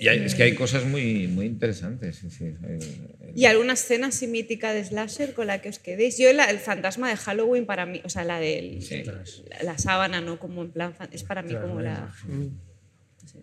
Y 0.00 0.06
hay- 0.06 0.20
es 0.24 0.36
que 0.36 0.44
hay 0.44 0.54
cosas 0.54 0.84
muy, 0.84 1.26
muy 1.26 1.46
interesantes. 1.46 2.22
sí, 2.30 2.54
¿Y 3.34 3.46
alguna 3.46 3.72
escena 3.72 4.06
así 4.08 4.28
mítica 4.28 4.72
de 4.72 4.84
slasher 4.84 5.34
con 5.34 5.48
la 5.48 5.60
que 5.60 5.68
os 5.70 5.78
quedéis? 5.80 6.16
Yo 6.18 6.32
la- 6.32 6.50
el 6.50 6.58
fantasma 6.60 7.08
de 7.10 7.16
Halloween 7.16 7.66
para 7.66 7.84
mí, 7.84 8.00
o 8.04 8.08
sea, 8.08 8.22
la 8.24 8.38
de 8.38 8.78
Sí. 8.80 9.02
la, 9.04 9.62
la 9.64 9.78
sábana, 9.78 10.20
¿no? 10.20 10.38
Como 10.38 10.62
en 10.62 10.70
plan, 10.70 10.94
es 11.10 11.24
para 11.24 11.42
mí 11.42 11.52
como 11.54 11.80
la... 11.80 12.14
No 12.28 13.28
sé, 13.28 13.38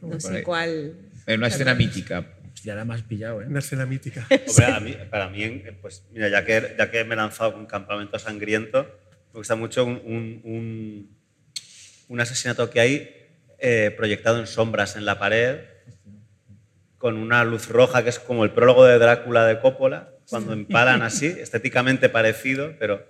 no 0.00 0.08
Por 0.10 0.20
sé 0.20 0.42
cuál... 0.44 0.94
Hay 1.26 1.34
una 1.36 1.48
escena 1.48 1.74
mítica. 1.74 2.33
Ya 2.64 2.74
la 2.74 2.84
más 2.84 3.02
pillado, 3.02 3.42
¿eh? 3.42 3.46
Una 3.46 3.58
escena 3.58 3.84
mítica. 3.86 4.26
Hombre, 4.30 4.64
a 4.66 4.80
mí- 4.80 4.96
para 5.10 5.28
mí, 5.28 5.62
pues 5.82 6.04
mira, 6.12 6.28
ya 6.28 6.44
que, 6.44 6.74
ya 6.78 6.90
que 6.90 7.04
me 7.04 7.14
he 7.14 7.16
lanzado 7.16 7.52
con 7.52 7.66
Campamento 7.66 8.18
Sangriento, 8.18 8.84
me 9.32 9.38
gusta 9.38 9.54
mucho 9.54 9.84
un, 9.84 10.00
un- 10.04 10.40
un- 10.44 11.16
un 12.08 12.20
asesinato 12.20 12.70
que 12.70 12.80
hay 12.80 13.10
eh, 13.58 13.92
proyectado 13.96 14.38
en 14.40 14.46
sombras 14.46 14.96
en 14.96 15.04
la 15.04 15.18
pared, 15.18 15.58
con 16.98 17.16
una 17.18 17.44
luz 17.44 17.68
roja 17.68 18.02
que 18.02 18.08
es 18.10 18.18
como 18.18 18.44
el 18.44 18.52
prólogo 18.52 18.84
de 18.86 18.98
Drácula 18.98 19.44
de 19.46 19.60
Coppola, 19.60 20.10
cuando 20.30 20.52
empalan 20.54 21.02
así, 21.02 21.26
estéticamente 21.38 22.08
parecido, 22.08 22.74
pero 22.78 23.06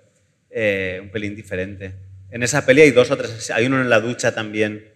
eh, 0.49 0.99
un 1.01 1.09
pelín 1.11 1.35
diferente. 1.35 1.95
En 2.29 2.43
esa 2.43 2.65
peli 2.65 2.81
hay 2.81 2.91
dos 2.91 3.09
o 3.11 3.15
tres, 3.17 3.49
hay 3.51 3.65
uno 3.67 3.81
en 3.81 3.89
la 3.89 4.01
ducha 4.01 4.33
también 4.35 4.91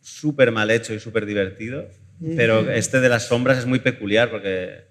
súper 0.00 0.52
mal 0.52 0.70
hecho 0.70 0.94
y 0.94 1.00
súper 1.00 1.26
divertido, 1.26 1.88
pero 2.36 2.70
este 2.70 3.00
de 3.00 3.08
las 3.08 3.28
sombras 3.28 3.58
es 3.58 3.66
muy 3.66 3.80
peculiar 3.80 4.30
porque 4.30 4.84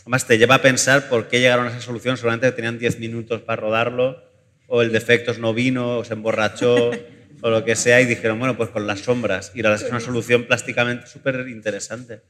además 0.00 0.26
te 0.26 0.38
lleva 0.38 0.56
a 0.56 0.62
pensar 0.62 1.08
por 1.08 1.28
qué 1.28 1.40
llegaron 1.40 1.66
a 1.66 1.70
esa 1.70 1.80
solución, 1.80 2.16
seguramente 2.16 2.52
tenían 2.52 2.78
10 2.78 3.00
minutos 3.00 3.42
para 3.42 3.60
rodarlo, 3.60 4.22
o 4.68 4.82
el 4.82 4.92
defectos 4.92 5.38
no 5.38 5.52
vino, 5.54 5.98
o 5.98 6.04
se 6.04 6.14
emborrachó, 6.14 6.90
o 7.40 7.50
lo 7.50 7.64
que 7.64 7.76
sea, 7.76 8.00
y 8.00 8.06
dijeron, 8.06 8.38
bueno, 8.38 8.56
pues 8.56 8.70
con 8.70 8.86
las 8.86 9.00
sombras, 9.00 9.52
y 9.54 9.62
la 9.62 9.70
verdad 9.70 9.86
es 9.86 9.90
una 9.90 10.00
solución 10.00 10.44
plásticamente 10.44 11.06
súper 11.06 11.48
interesante. 11.48 12.20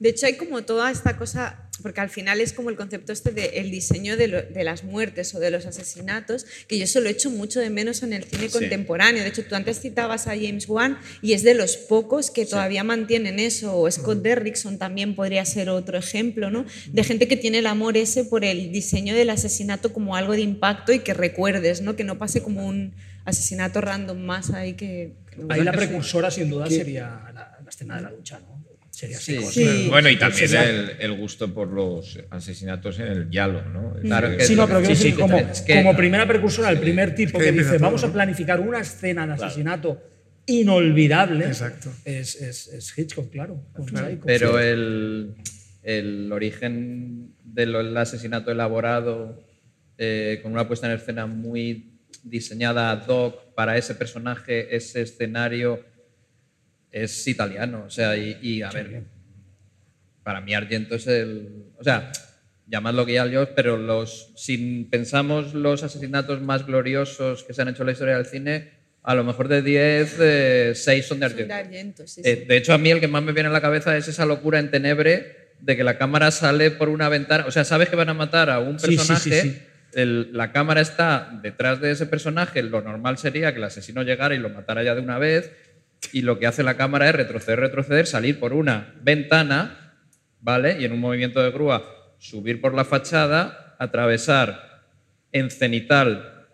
De 0.00 0.08
hecho, 0.10 0.26
hay 0.26 0.34
como 0.34 0.62
toda 0.64 0.90
esta 0.90 1.16
cosa, 1.16 1.68
porque 1.82 2.00
al 2.00 2.10
final 2.10 2.40
es 2.40 2.52
como 2.52 2.68
el 2.68 2.76
concepto 2.76 3.12
este 3.12 3.30
del 3.30 3.70
diseño 3.70 4.16
de, 4.16 4.28
lo- 4.28 4.42
de 4.42 4.64
las 4.64 4.82
muertes 4.84 5.34
o 5.34 5.40
de 5.40 5.50
los 5.50 5.66
asesinatos, 5.66 6.46
que 6.68 6.78
yo 6.78 6.84
eso 6.84 7.00
lo 7.00 7.08
echo 7.08 7.30
mucho 7.30 7.60
de 7.60 7.70
menos 7.70 8.02
en 8.02 8.12
el 8.12 8.24
cine 8.24 8.48
Sí. 8.48 8.58
contemporáneo. 8.58 9.22
De 9.22 9.28
hecho, 9.28 9.44
tú 9.44 9.54
antes 9.54 9.80
citabas 9.80 10.26
a 10.26 10.30
James 10.36 10.68
Wan 10.68 10.98
y 11.22 11.32
es 11.32 11.42
de 11.42 11.54
los 11.54 11.76
pocos 11.76 12.30
que 12.30 12.44
todavía 12.44 12.82
mantienen 12.84 13.38
eso, 13.38 13.78
o 13.78 13.90
Scott 13.90 14.20
Derrickson 14.22 14.78
también 14.78 15.14
podría 15.14 15.44
ser 15.44 15.68
otro 15.68 15.96
ejemplo, 15.96 16.50
¿no? 16.50 16.66
De 16.92 17.04
gente 17.04 17.28
que 17.28 17.36
tiene 17.36 17.58
el 17.58 17.66
amor 17.66 17.96
ese 17.96 18.24
por 18.24 18.44
el 18.44 18.72
diseño 18.72 19.14
del 19.14 19.30
asesinato 19.30 19.92
como 19.92 20.16
algo 20.16 20.32
de 20.32 20.40
impacto 20.42 20.92
y 20.92 20.98
que 21.00 21.14
recuerdes, 21.14 21.80
¿no? 21.82 21.94
Que 21.96 22.04
no 22.04 22.18
pase 22.18 22.42
como 22.42 22.66
un 22.66 22.94
asesinato 23.24 23.80
random 23.80 24.18
más 24.18 24.50
ahí 24.50 24.74
que... 24.74 25.14
que 25.30 25.42
Ahí 25.48 25.62
la 25.62 25.72
precursora, 25.72 26.30
sin 26.30 26.50
duda, 26.50 26.66
sería 26.68 27.30
la, 27.32 27.58
la 27.62 27.70
escena 27.70 27.96
de 27.96 28.02
la 28.02 28.10
ducha, 28.10 28.40
¿no? 28.40 28.63
Sería 28.94 29.18
Sí. 29.18 29.88
Bueno, 29.90 30.08
y 30.08 30.16
también 30.16 30.48
Sí, 30.48 30.54
el, 30.56 30.92
el 31.00 31.12
gusto 31.16 31.52
por 31.52 31.66
los 31.66 32.16
asesinatos 32.30 33.00
en 33.00 33.08
el 33.08 33.28
Yalo, 33.28 33.64
¿no? 33.64 33.94
Claro, 34.00 34.36
que- 34.36 34.44
Sí, 34.44 34.54
no, 34.54 34.68
pero 34.68 34.80
como, 35.18 35.36
es 35.36 35.62
que- 35.62 35.74
como 35.74 35.96
primera 35.96 36.28
precursora, 36.28 36.70
el 36.70 36.78
primer 36.78 37.12
tipo 37.12 37.40
que 37.40 37.50
dice, 37.50 37.70
todo, 37.70 37.78
vamos 37.80 38.04
a 38.04 38.12
planificar 38.12 38.60
una 38.60 38.78
escena 38.80 39.26
de 39.26 39.32
asesinato 39.32 40.00
inolvidable, 40.46 41.44
Exacto. 41.46 41.90
es, 42.04 42.36
es, 42.40 42.68
es 42.68 42.96
Hitchcock, 42.96 43.30
claro. 43.32 43.60
Pero 44.24 44.58
Sí. 44.58 44.64
el, 44.64 45.34
el 45.82 46.30
origen 46.32 47.34
del 47.42 47.96
asesinato 47.96 48.52
elaborado, 48.52 49.42
eh, 49.98 50.38
con 50.42 50.52
una 50.52 50.68
puesta 50.68 50.86
en 50.86 50.92
escena 50.96 51.26
muy 51.26 51.98
diseñada 52.22 52.92
ad 52.92 53.08
hoc 53.08 53.54
para 53.56 53.76
ese 53.76 53.96
personaje, 53.96 54.74
ese 54.76 55.02
escenario, 55.02 55.84
es 56.94 57.26
italiano. 57.26 57.84
O 57.86 57.90
sea, 57.90 58.16
y, 58.16 58.38
y, 58.40 58.62
a 58.62 58.70
ver, 58.70 59.02
para 60.22 60.40
mí 60.40 60.54
Argento 60.54 60.94
es 60.94 61.06
el... 61.06 61.64
O 61.78 61.84
sea, 61.84 62.10
llamadlo 62.66 63.04
que 63.04 63.14
ya 63.14 63.26
yo, 63.26 63.54
pero 63.54 63.76
los, 63.76 64.32
si 64.36 64.86
pensamos 64.90 65.52
los 65.54 65.82
asesinatos 65.82 66.40
más 66.40 66.64
gloriosos 66.66 67.42
que 67.44 67.52
se 67.52 67.62
han 67.62 67.68
hecho 67.68 67.82
en 67.82 67.86
la 67.86 67.92
historia 67.92 68.16
del 68.16 68.26
cine, 68.26 68.70
a 69.02 69.14
lo 69.14 69.24
mejor 69.24 69.48
de 69.48 69.60
10, 69.60 70.78
6 70.78 71.04
son 71.06 71.20
de 71.20 71.28
Son 71.28 71.48
de 71.48 71.52
Argento. 71.54 72.06
Sí, 72.06 72.22
Eh, 72.24 72.46
de 72.48 72.56
hecho, 72.56 72.72
a 72.72 72.78
mí 72.78 72.90
el 72.90 73.00
que 73.00 73.08
más 73.08 73.22
me 73.22 73.32
viene 73.32 73.48
a 73.50 73.52
la 73.52 73.60
cabeza 73.60 73.96
es 73.96 74.08
esa 74.08 74.24
locura 74.24 74.58
en 74.60 74.70
Tenebre 74.70 75.52
de 75.60 75.76
que 75.76 75.84
la 75.84 75.98
cámara 75.98 76.30
sale 76.30 76.70
por 76.70 76.88
una 76.88 77.08
ventana. 77.10 77.44
O 77.46 77.50
sea, 77.50 77.64
sabes 77.64 77.88
que 77.90 77.96
van 77.96 78.08
a 78.08 78.14
matar 78.14 78.48
a 78.50 78.60
un 78.60 78.76
personaje. 78.78 79.42
sí. 79.42 79.58
el- 79.92 80.30
la 80.32 80.50
cámara 80.52 80.80
está 80.80 81.38
detrás 81.42 81.80
de 81.80 81.90
ese 81.90 82.06
personaje. 82.06 82.62
Lo 82.62 82.80
normal 82.80 83.18
sería 83.18 83.52
que 83.52 83.58
el 83.58 83.64
asesino 83.64 84.02
llegara 84.02 84.34
y 84.34 84.38
lo 84.38 84.48
matara 84.48 84.82
ya 84.82 84.94
de 84.94 85.00
una 85.02 85.18
vez. 85.18 85.52
Y 86.12 86.22
lo 86.22 86.38
que 86.38 86.46
hace 86.46 86.62
la 86.62 86.76
cámara 86.76 87.08
es 87.08 87.14
retroceder, 87.14 87.60
retroceder, 87.60 88.06
salir 88.06 88.38
por 88.38 88.52
una 88.52 88.94
ventana, 89.02 89.96
¿vale? 90.40 90.80
Y 90.80 90.84
en 90.84 90.92
un 90.92 91.00
movimiento 91.00 91.42
de 91.42 91.50
grúa 91.50 91.84
subir 92.18 92.60
por 92.60 92.74
la 92.74 92.84
fachada, 92.84 93.76
atravesar 93.78 94.84
en 95.32 95.50
cenital 95.50 96.46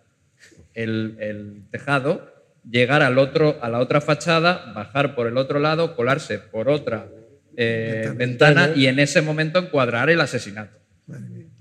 el, 0.75 1.17
el 1.21 1.63
tejado, 1.71 2.31
llegar 2.69 3.03
al 3.03 3.19
otro, 3.19 3.59
a 3.63 3.69
la 3.69 3.79
otra 3.79 4.01
fachada, 4.01 4.73
bajar 4.75 5.15
por 5.15 5.27
el 5.27 5.37
otro 5.37 5.59
lado, 5.59 5.95
colarse 5.97 6.39
por 6.39 6.69
otra 6.69 7.07
eh, 7.57 8.13
ventana 8.17 8.71
y 8.75 8.87
en 8.87 8.99
ese 8.99 9.23
momento 9.23 9.59
encuadrar 9.59 10.11
el 10.11 10.21
asesinato. 10.21 10.79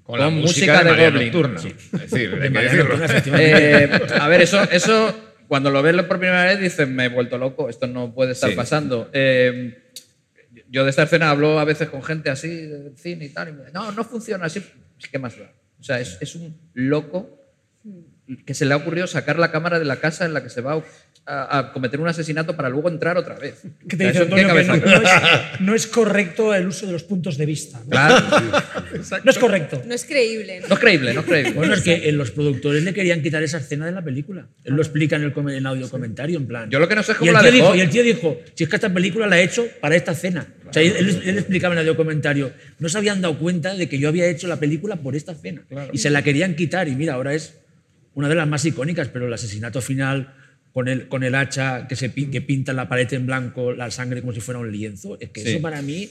con 0.04 0.20
la 0.20 0.30
música, 0.30 0.74
música 0.74 0.78
de, 0.80 0.84
de 0.84 0.92
María 0.92 1.10
Goblin. 1.10 1.34
Nocturna. 1.34 1.60
Es 1.60 2.12
decir, 2.12 2.40
hay 2.42 2.52
que 2.52 2.60
decirlo. 2.60 2.96
Eh, 3.40 4.08
a 4.20 4.28
ver, 4.28 4.42
eso, 4.42 4.62
eso 4.72 5.29
cuando 5.50 5.70
lo 5.70 5.82
ves 5.82 5.96
por 6.04 6.20
primera 6.20 6.46
vez 6.46 6.62
dices, 6.62 6.88
me 6.88 7.06
he 7.06 7.10
vuelto 7.10 7.38
loco, 7.38 7.68
esto 7.70 7.88
no 7.88 8.14
puede 8.14 8.32
estar 8.32 8.50
Sí. 8.52 8.56
pasando. 8.56 9.10
Eh, 9.12 9.92
yo 10.70 10.86
de 10.86 10.90
esta 10.92 11.04
escena 11.04 11.30
hablo 11.32 11.60
a 11.60 11.66
veces 11.66 11.90
con 11.90 12.02
gente 12.04 12.30
así 12.30 12.48
del 12.48 12.98
cine 12.98 13.26
y 13.26 13.30
tal, 13.30 13.50
y 13.50 13.52
me 13.52 13.58
dicen, 13.60 13.74
no, 13.74 13.92
no 13.92 14.04
funciona 14.06 14.46
así. 14.46 14.64
¿Qué 15.12 15.20
más 15.20 15.38
da? 15.38 15.52
O 15.80 15.84
sea, 15.84 16.00
es, 16.00 16.18
es 16.22 16.36
un 16.36 16.56
loco 16.74 17.36
que 18.46 18.54
se 18.54 18.66
le 18.66 18.74
ha 18.74 18.78
ocurrido 18.78 19.08
sacar 19.08 19.40
la 19.40 19.52
cámara 19.52 19.80
de 19.80 19.86
la 19.86 19.96
casa 20.00 20.24
en 20.26 20.34
la 20.34 20.44
que 20.44 20.50
se 20.50 20.62
va 20.62 20.82
a, 21.26 21.60
a 21.60 21.72
cometer 21.74 22.00
un 22.00 22.08
asesinato 22.08 22.56
para 22.56 22.70
luego 22.70 22.90
entrar 22.90 23.16
otra 23.18 23.38
vez. 23.38 23.62
Que 23.88 23.96
te 23.98 24.08
O 24.08 24.12
sea, 24.12 24.22
dice 24.26 24.34
¿qué 24.36 24.42
Antonio 24.42 24.48
que 24.56 24.64
no, 24.64 24.76
no 24.86 25.02
es, 25.02 25.10
no 25.60 25.76
es 25.76 25.88
correcto 25.88 26.54
el 26.56 26.68
uso 26.68 26.86
de 26.88 26.92
los 26.92 27.04
puntos 27.04 27.38
de 27.38 27.46
vista. 27.46 27.80
¿no? 27.84 27.90
Claro. 27.90 28.26
No 29.24 29.30
es 29.32 29.38
correcto. 29.38 29.82
No 29.86 29.94
es 29.94 30.04
creíble. 30.06 30.62
¿no? 30.62 30.68
No 30.68 30.74
es 30.74 30.80
creíble, 30.80 31.14
no 31.14 31.20
es 31.22 31.26
creíble. 31.28 31.52
Bueno, 31.52 31.74
es 31.76 31.82
que 31.82 32.10
eh, 32.10 32.12
los 32.12 32.32
productores 32.32 32.84
le 32.84 32.94
querían 32.94 33.22
quitar 33.22 33.44
esa 33.44 33.58
escena 33.60 33.86
de 33.86 33.92
la 33.92 34.04
película. 34.04 34.48
Él 34.64 34.74
lo 34.74 34.82
explica 34.82 35.16
en 35.16 35.24
el, 35.24 35.34
en 35.52 35.66
audio 35.68 35.88
comentario, 35.90 36.38
en 36.38 36.48
plan. 36.48 36.70
Yo 36.72 36.80
lo 36.80 36.88
que 36.88 36.96
no 36.96 37.04
sé 37.04 37.12
es 37.12 37.18
y 37.18 37.20
cómo 37.20 37.30
el, 37.32 37.36
la 37.36 37.42
tío 37.44 37.52
dejó. 37.52 37.66
dijo, 37.66 37.76
y 37.76 37.82
el 37.82 37.90
tío 37.92 38.04
dijo, 38.04 38.40
si 38.56 38.64
es 38.64 38.70
que 38.70 38.76
esta 38.78 38.92
película 38.92 39.28
la 39.28 39.40
he 39.40 39.44
hecho 39.44 39.68
para 39.80 39.96
esta 39.96 40.14
escena. 40.14 40.48
O 40.68 40.74
sea, 40.74 40.82
él, 40.82 40.94
él- 40.98 41.22
él 41.26 41.38
explicaba 41.38 41.74
en 41.76 41.80
el 41.82 41.86
audio 41.88 41.96
comentario, 41.98 42.52
no 42.80 42.90
se 42.90 42.98
habían 42.98 43.22
dado 43.22 43.38
cuenta 43.38 43.76
de 43.76 43.88
que 43.88 44.00
yo 44.00 44.10
había 44.10 44.26
hecho 44.26 44.48
la 44.48 44.58
película 44.58 44.96
por 44.98 45.16
esta 45.16 45.34
escena. 45.34 45.62
Y 45.94 46.00
se 46.00 46.10
la 46.10 46.24
querían 46.24 46.56
quitar 46.56 46.88
y 46.88 46.96
mira, 46.96 47.14
ahora 47.14 47.34
es 47.36 47.60
una 48.16 48.28
de 48.28 48.36
las 48.36 48.48
más 48.48 48.66
icónicas, 48.66 49.08
pero 49.10 49.28
el 49.28 49.34
asesinato 49.34 49.82
final 49.82 50.34
con 50.80 50.88
el, 50.88 51.10
con 51.10 51.24
el 51.26 51.36
hacha 51.36 51.88
que, 51.90 51.96
se, 51.98 52.10
pin- 52.10 52.32
que 52.32 52.40
pinta 52.42 52.72
la 52.72 52.88
pared 52.88 53.12
en 53.14 53.26
blanco 53.26 53.74
la 53.74 53.92
sangre 53.92 54.22
como 54.22 54.32
si 54.32 54.40
fuera 54.40 54.60
un 54.62 54.72
lienzo, 54.72 55.18
es 55.20 55.30
que 55.32 55.42
Sí. 55.42 55.50
eso 55.50 55.62
para 55.62 55.82
mí... 55.82 56.10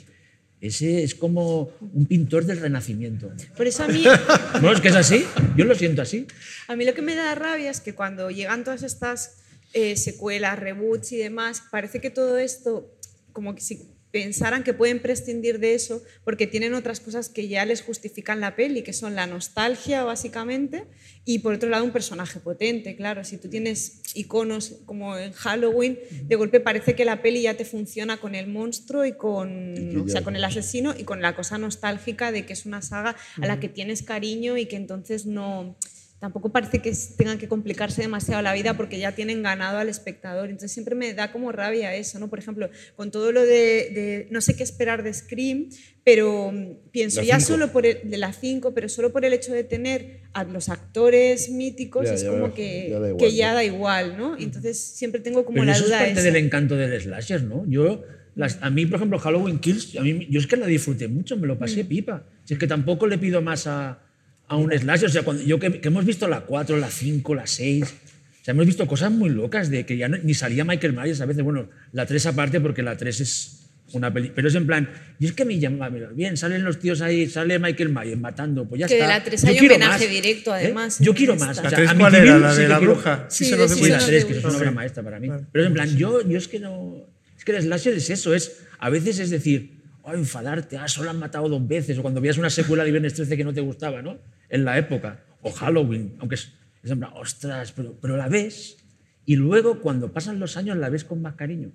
Ese 0.60 1.04
es 1.04 1.14
como 1.14 1.70
un 1.94 2.06
pintor 2.06 2.44
del 2.44 2.58
Renacimiento. 2.58 3.30
Por 3.56 3.68
eso 3.68 3.84
a 3.84 3.86
mí, 3.88 4.02
No, 4.60 4.72
es 4.72 4.80
que 4.80 4.88
es 4.88 4.96
así. 4.96 5.24
Yo 5.56 5.64
lo 5.64 5.74
siento 5.76 6.02
así. 6.02 6.26
a 6.66 6.74
mí 6.74 6.84
lo 6.84 6.94
que 6.94 7.00
me 7.02 7.14
da 7.14 7.32
rabia 7.36 7.70
es 7.70 7.80
que 7.80 7.94
cuando 7.94 8.28
llegan 8.32 8.64
todas 8.64 8.82
estas 8.82 9.36
eh, 9.72 9.96
secuelas, 9.96 10.58
reboots 10.58 11.12
y 11.12 11.16
demás, 11.16 11.62
parece 11.70 12.00
que 12.00 12.10
todo 12.10 12.38
esto, 12.38 12.92
como 13.32 13.54
que 13.54 13.60
si 13.60 13.82
pensaran 14.10 14.64
que 14.64 14.74
pueden 14.74 15.00
prescindir 15.00 15.58
de 15.58 15.74
eso 15.74 16.02
porque 16.24 16.46
tienen 16.46 16.74
otras 16.74 17.00
cosas 17.00 17.28
que 17.28 17.48
ya 17.48 17.64
les 17.64 17.82
justifican 17.82 18.40
la 18.40 18.56
peli, 18.56 18.82
que 18.82 18.92
son 18.92 19.14
la 19.14 19.26
nostalgia 19.26 20.04
básicamente 20.04 20.86
y 21.24 21.40
por 21.40 21.54
otro 21.54 21.68
lado 21.68 21.84
un 21.84 21.92
personaje 21.92 22.40
potente, 22.40 22.96
claro, 22.96 23.22
si 23.24 23.36
tú 23.36 23.48
tienes 23.48 24.00
iconos 24.14 24.76
como 24.86 25.16
en 25.18 25.32
Halloween, 25.32 25.98
de 26.22 26.36
golpe 26.36 26.60
parece 26.60 26.94
que 26.94 27.04
la 27.04 27.20
peli 27.20 27.42
ya 27.42 27.54
te 27.54 27.64
funciona 27.64 28.16
con 28.18 28.34
el 28.34 28.46
monstruo 28.46 29.04
y 29.04 29.12
con, 29.12 30.04
o 30.04 30.08
sea, 30.08 30.22
con 30.22 30.36
el 30.36 30.44
asesino 30.44 30.94
y 30.96 31.04
con 31.04 31.20
la 31.20 31.36
cosa 31.36 31.58
nostálgica 31.58 32.32
de 32.32 32.46
que 32.46 32.54
es 32.54 32.64
una 32.64 32.82
saga 32.82 33.16
a 33.40 33.46
la 33.46 33.60
que 33.60 33.68
tienes 33.68 34.02
cariño 34.02 34.56
y 34.56 34.66
que 34.66 34.76
entonces 34.76 35.26
no 35.26 35.76
tampoco 36.20 36.50
parece 36.50 36.80
que 36.80 36.92
tengan 37.16 37.38
que 37.38 37.46
complicarse 37.46 38.02
demasiado 38.02 38.42
la 38.42 38.52
vida 38.52 38.76
porque 38.76 38.98
ya 38.98 39.12
tienen 39.12 39.42
ganado 39.42 39.78
al 39.78 39.88
espectador. 39.88 40.46
Entonces 40.46 40.72
siempre 40.72 40.94
me 40.94 41.14
da 41.14 41.30
como 41.30 41.52
rabia 41.52 41.94
eso, 41.94 42.18
¿no? 42.18 42.28
Por 42.28 42.38
ejemplo, 42.40 42.68
con 42.96 43.10
todo 43.10 43.30
lo 43.30 43.42
de, 43.42 43.90
de 43.94 44.28
no 44.30 44.40
sé 44.40 44.56
qué 44.56 44.64
esperar 44.64 45.02
de 45.04 45.14
Scream, 45.14 45.68
pero 46.04 46.50
mm, 46.52 46.90
pienso 46.90 47.22
ya 47.22 47.38
solo 47.38 47.70
por 47.70 47.86
el, 47.86 48.10
de 48.10 48.16
la 48.18 48.32
5, 48.32 48.74
pero 48.74 48.88
solo 48.88 49.12
por 49.12 49.24
el 49.24 49.32
hecho 49.32 49.52
de 49.52 49.62
tener 49.62 50.22
a 50.32 50.42
los 50.44 50.68
actores 50.68 51.50
míticos 51.50 52.06
Ya, 52.06 52.14
es 52.14 52.22
ya 52.24 52.30
como 52.30 52.52
que 52.52 52.88
ya 52.90 52.98
da 52.98 53.08
igual, 53.08 53.18
que 53.18 53.34
ya 53.36 53.48
¿no? 53.50 53.54
da 53.54 53.64
igual, 53.64 54.16
¿no? 54.18 54.36
Entonces 54.38 54.78
siempre 54.80 55.20
tengo 55.20 55.44
como 55.44 55.54
Pero 55.54 55.66
la 55.66 55.72
eso 55.72 55.82
es 55.82 55.86
duda 55.88 55.98
parte 55.98 56.12
esa. 56.12 56.22
del 56.22 56.36
encanto 56.36 56.76
del 56.76 57.00
slasher, 57.00 57.44
¿no? 57.44 57.64
Yo, 57.68 58.02
las- 58.34 58.58
a 58.60 58.70
mí, 58.70 58.86
por 58.86 58.96
ejemplo, 58.96 59.18
Halloween 59.18 59.58
Kills, 59.60 59.96
a 59.96 60.02
mí, 60.02 60.26
yo 60.30 60.40
es 60.40 60.46
que 60.46 60.56
la 60.56 60.66
disfruté 60.66 61.06
mucho, 61.08 61.36
me 61.36 61.46
lo 61.46 61.58
pasé 61.58 61.84
Mm. 61.84 61.88
pipa. 61.88 62.26
Si 62.44 62.54
es 62.54 62.58
que 62.60 62.66
tampoco 62.66 63.06
le 63.06 63.18
pido 63.18 63.40
más 63.42 63.66
a, 63.66 64.00
a 64.48 64.56
un 64.56 64.72
slasher. 64.72 65.08
O 65.08 65.12
sea, 65.12 65.22
cuando, 65.22 65.42
yo 65.44 65.58
que, 65.58 65.80
que 65.80 65.88
hemos 65.88 66.04
visto 66.04 66.26
la 66.28 66.40
4, 66.42 66.76
la 66.78 66.90
5, 66.90 67.34
la 67.34 67.46
6, 67.46 67.84
o 67.84 68.44
sea, 68.44 68.52
hemos 68.52 68.66
visto 68.66 68.86
cosas 68.86 69.10
muy 69.12 69.30
locas 69.30 69.70
de 69.70 69.84
que 69.86 69.96
ya 69.96 70.08
no- 70.08 70.18
ni 70.18 70.34
salía 70.34 70.64
Michael 70.64 70.92
Myers 70.94 71.20
a 71.20 71.26
veces. 71.26 71.42
Bueno, 71.44 71.68
la 71.92 72.06
3 72.06 72.26
aparte 72.26 72.60
porque 72.60 72.82
la 72.82 72.96
3 72.96 73.20
es 73.20 73.54
una 73.92 74.12
peli. 74.12 74.32
Pero 74.34 74.48
es 74.48 74.54
en 74.54 74.66
plan, 74.66 74.90
y 75.18 75.26
es 75.26 75.32
que 75.32 75.44
me 75.44 75.58
llama, 75.58 75.88
mira, 75.90 76.08
bien, 76.14 76.36
salen 76.36 76.62
los 76.64 76.78
tíos 76.78 77.00
ahí, 77.00 77.26
sale 77.28 77.58
Michael 77.58 77.88
Myers 77.90 78.18
matando, 78.18 78.66
pues 78.68 78.80
ya 78.80 78.86
Que 78.86 78.94
de 78.94 79.00
está. 79.00 79.18
la 79.18 79.24
3 79.24 79.42
Yo 79.42 79.48
hay 79.48 79.58
homenaje 79.60 80.04
más, 80.04 80.10
directo, 80.10 80.50
¿eh? 80.56 80.58
además, 80.64 80.98
Yo 81.00 81.10
en 81.12 81.16
quiero 81.16 81.36
más. 81.36 81.56
¿La 81.56 81.62
O 81.62 81.70
sea, 81.70 81.94
cuál 81.96 82.14
era? 82.14 82.38
¿La 82.38 82.50
sí 82.52 82.56
de 82.58 82.62
que 82.64 82.68
la 82.68 82.78
bruja? 82.78 83.26
Sí, 83.28 83.44
Sí, 83.44 83.50
se 83.50 83.56
de 83.56 83.62
nos 83.62 83.72
sí, 83.72 83.82
se 83.84 83.88
la 83.90 83.96
nos 83.96 84.06
3, 84.06 84.24
que 84.24 84.32
es 84.38 84.44
una 84.44 84.56
obra 84.56 84.70
maestra 84.70 85.02
para 85.02 85.18
mí. 85.20 85.28
Pero 85.52 85.66
en 85.66 85.72
plan, 85.74 85.96
yo, 85.96 86.26
yo 86.28 86.36
es 86.38 86.48
que 86.48 86.58
no. 86.60 87.06
Es 87.38 87.44
que 87.44 87.52
el 87.56 87.62
slasher 87.62 87.94
es 87.94 88.10
eso, 88.10 88.34
es. 88.34 88.58
A 88.78 88.90
veces 88.90 89.18
es 89.20 89.30
decir, 89.30 89.77
oh, 90.08 90.14
enfadarte, 90.14 90.76
ah, 90.76 90.88
solo 90.88 91.10
han 91.10 91.18
matado 91.18 91.48
dos 91.48 91.66
veces. 91.66 91.98
O 91.98 92.02
cuando 92.02 92.20
veías 92.20 92.38
una 92.38 92.50
secuela 92.50 92.84
de 92.84 92.90
Viernes 92.90 93.14
13 93.14 93.36
que 93.36 93.44
no 93.44 93.52
te 93.52 93.60
gustaba, 93.60 94.02
¿no? 94.02 94.18
En 94.48 94.64
la 94.64 94.78
época. 94.78 95.24
O 95.42 95.50
Halloween, 95.52 96.16
aunque 96.20 96.34
es. 96.34 96.52
Es 96.82 96.92
en 96.92 97.00
plan, 97.00 97.10
ostras, 97.14 97.72
pero, 97.72 97.98
pero 98.00 98.16
la 98.16 98.28
ves. 98.28 98.76
Y 99.24 99.36
luego, 99.36 99.80
cuando 99.80 100.12
pasan 100.12 100.38
los 100.38 100.56
años, 100.56 100.76
la 100.76 100.88
ves 100.88 101.04
con 101.04 101.20
más 101.20 101.34
cariño. 101.34 101.72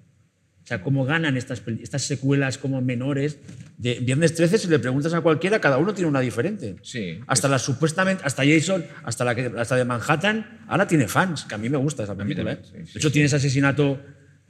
O 0.63 0.65
sea, 0.65 0.81
cómo 0.81 1.03
ganan 1.03 1.35
estas, 1.35 1.61
estas 1.81 2.03
secuelas 2.03 2.57
como 2.57 2.81
menores. 2.81 3.37
De 3.77 3.95
Viernes 3.99 4.33
13, 4.33 4.57
si 4.57 4.67
le 4.69 4.79
preguntas 4.79 5.13
a 5.13 5.19
cualquiera, 5.19 5.59
cada 5.59 5.77
uno 5.77 5.93
tiene 5.93 6.07
una 6.07 6.21
diferente. 6.21 6.77
Sí. 6.83 7.19
Hasta 7.27 7.49
la 7.49 7.59
supuestamente, 7.59 8.23
hasta 8.25 8.43
Jason, 8.45 8.85
hasta 9.03 9.25
la 9.25 9.35
que, 9.35 9.51
hasta 9.57 9.75
de 9.75 9.83
Manhattan, 9.83 10.65
ahora 10.69 10.87
tiene 10.87 11.09
fans, 11.09 11.43
que 11.43 11.55
a 11.55 11.57
mí 11.57 11.67
me 11.69 11.77
gusta 11.77 12.03
esa 12.03 12.15
película. 12.15 12.55
también, 12.55 12.81
¿eh? 12.81 12.85
sí, 12.85 12.87
sí, 12.87 12.93
de 12.93 12.99
hecho, 12.99 13.11
tiene 13.11 13.25
ese 13.25 13.35
asesinato 13.35 13.99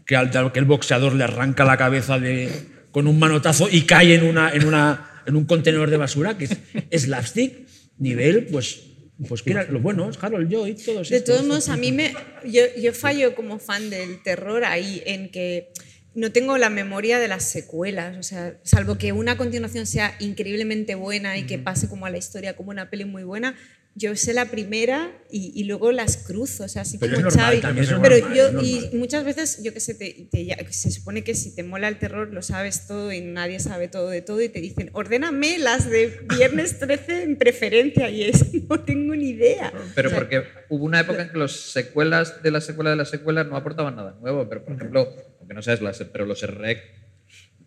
que, 0.06 0.16
al, 0.16 0.52
que 0.52 0.60
el 0.60 0.66
boxeador 0.66 1.14
le 1.14 1.24
arranca 1.24 1.66
la 1.66 1.78
cabeza 1.78 2.20
de, 2.20 2.52
con 2.94 3.08
un 3.08 3.20
manotazo 3.20 3.68
y 3.70 3.82
cae 3.82 4.14
en, 4.14 4.24
una, 4.24 4.54
en, 4.54 4.66
una, 4.66 5.10
en 5.26 5.36
un 5.36 5.46
contenedor 5.46 5.90
de 5.90 5.98
basura, 5.98 6.38
que 6.38 6.46
es 6.46 7.02
slapstick, 7.02 7.68
nivel, 7.98 8.46
pues, 8.46 8.82
pues 9.28 9.42
era 9.46 9.64
lo 9.66 9.80
bueno, 9.80 10.10
es 10.10 10.24
Harold 10.24 10.50
Lloyd, 10.50 10.78
todos 10.86 11.10
De 11.10 11.18
estos. 11.18 11.36
todos 11.36 11.48
modos, 11.48 11.70
a 11.70 11.76
mí 11.76 11.92
me. 11.92 12.14
Yo, 12.46 12.62
yo 12.80 12.94
fallo 12.94 13.36
como 13.36 13.58
fan 13.58 13.90
del 13.90 14.22
terror 14.22 14.64
ahí 14.64 15.02
en 15.08 15.32
que 15.32 15.72
no 16.14 16.32
tengo 16.32 16.58
la 16.60 16.70
memoria 16.70 17.18
de 17.18 17.28
las 17.28 17.44
secuelas. 17.44 18.18
O 18.18 18.24
sea, 18.24 18.60
salvo 18.64 19.00
que 19.00 19.12
una 19.12 19.38
continuación 19.38 19.88
sea 19.88 20.16
increíblemente 20.20 20.94
buena 20.94 21.38
y 21.38 21.44
que 21.48 21.58
pase 21.58 21.90
como 21.90 22.06
a 22.06 22.12
la 22.12 22.18
historia 22.18 22.56
como 22.56 22.70
una 22.70 22.92
peli 22.92 23.06
muy 23.06 23.24
buena. 23.24 23.56
Yo 23.96 24.16
sé 24.16 24.34
la 24.34 24.46
primera 24.46 25.12
y, 25.30 25.52
y 25.54 25.66
luego 25.66 25.92
las 25.92 26.18
cruzo, 26.18 26.64
o 26.64 26.68
sea, 26.68 26.82
así 26.82 26.98
Pero 26.98 27.14
como 27.16 27.28
es 27.28 27.36
normal, 27.36 27.52
Xavi. 27.52 27.62
también 27.62 27.84
es 27.86 27.94
Pero 28.02 28.18
normal, 28.28 28.36
yo, 28.54 28.62
y 28.64 28.90
muchas 28.98 29.24
veces, 29.24 29.62
yo 29.62 29.72
qué 29.72 29.80
sé, 29.80 29.94
te- 29.94 30.28
se 30.72 30.90
supone 30.90 31.24
que 31.24 31.36
si 31.36 31.54
te 31.56 31.62
mola 31.62 31.88
el 31.90 32.00
terror 32.00 32.34
lo 32.34 32.42
sabes 32.42 32.88
todo 32.88 33.12
y 33.14 33.22
nadie 33.22 33.60
sabe 33.60 33.88
todo 33.90 34.10
de 34.10 34.24
todo 34.24 34.42
y 34.42 34.50
te 34.50 34.62
dicen, 34.62 34.90
ordéname 34.94 35.60
las 35.60 35.88
de 35.90 36.22
Viernes 36.36 36.80
13 36.80 37.22
en 37.22 37.36
preferencia 37.38 38.10
y 38.10 38.24
es, 38.24 38.52
no 38.70 38.80
tengo 38.80 39.16
ni 39.16 39.30
idea. 39.30 39.72
Pero 39.94 40.08
O 40.08 40.12
sea, 40.12 40.20
porque 40.20 40.44
hubo 40.70 40.86
una 40.86 41.00
época 41.02 41.22
en 41.22 41.30
que 41.30 41.38
los 41.38 41.52
secuelas 41.72 42.42
de 42.42 42.50
la 42.50 42.62
secuela 42.62 42.90
de 42.90 42.96
la 42.96 43.06
secuela 43.06 43.44
no 43.44 43.56
aportaban 43.58 43.96
nada 43.96 44.18
nuevo. 44.20 44.50
Pero, 44.50 44.64
por 44.66 44.74
ejemplo, 44.76 45.08
aunque 45.40 45.54
no 45.54 45.62
seas 45.62 45.82
las, 45.82 46.00
pero 46.12 46.26
los 46.26 46.42
REC. 46.42 47.03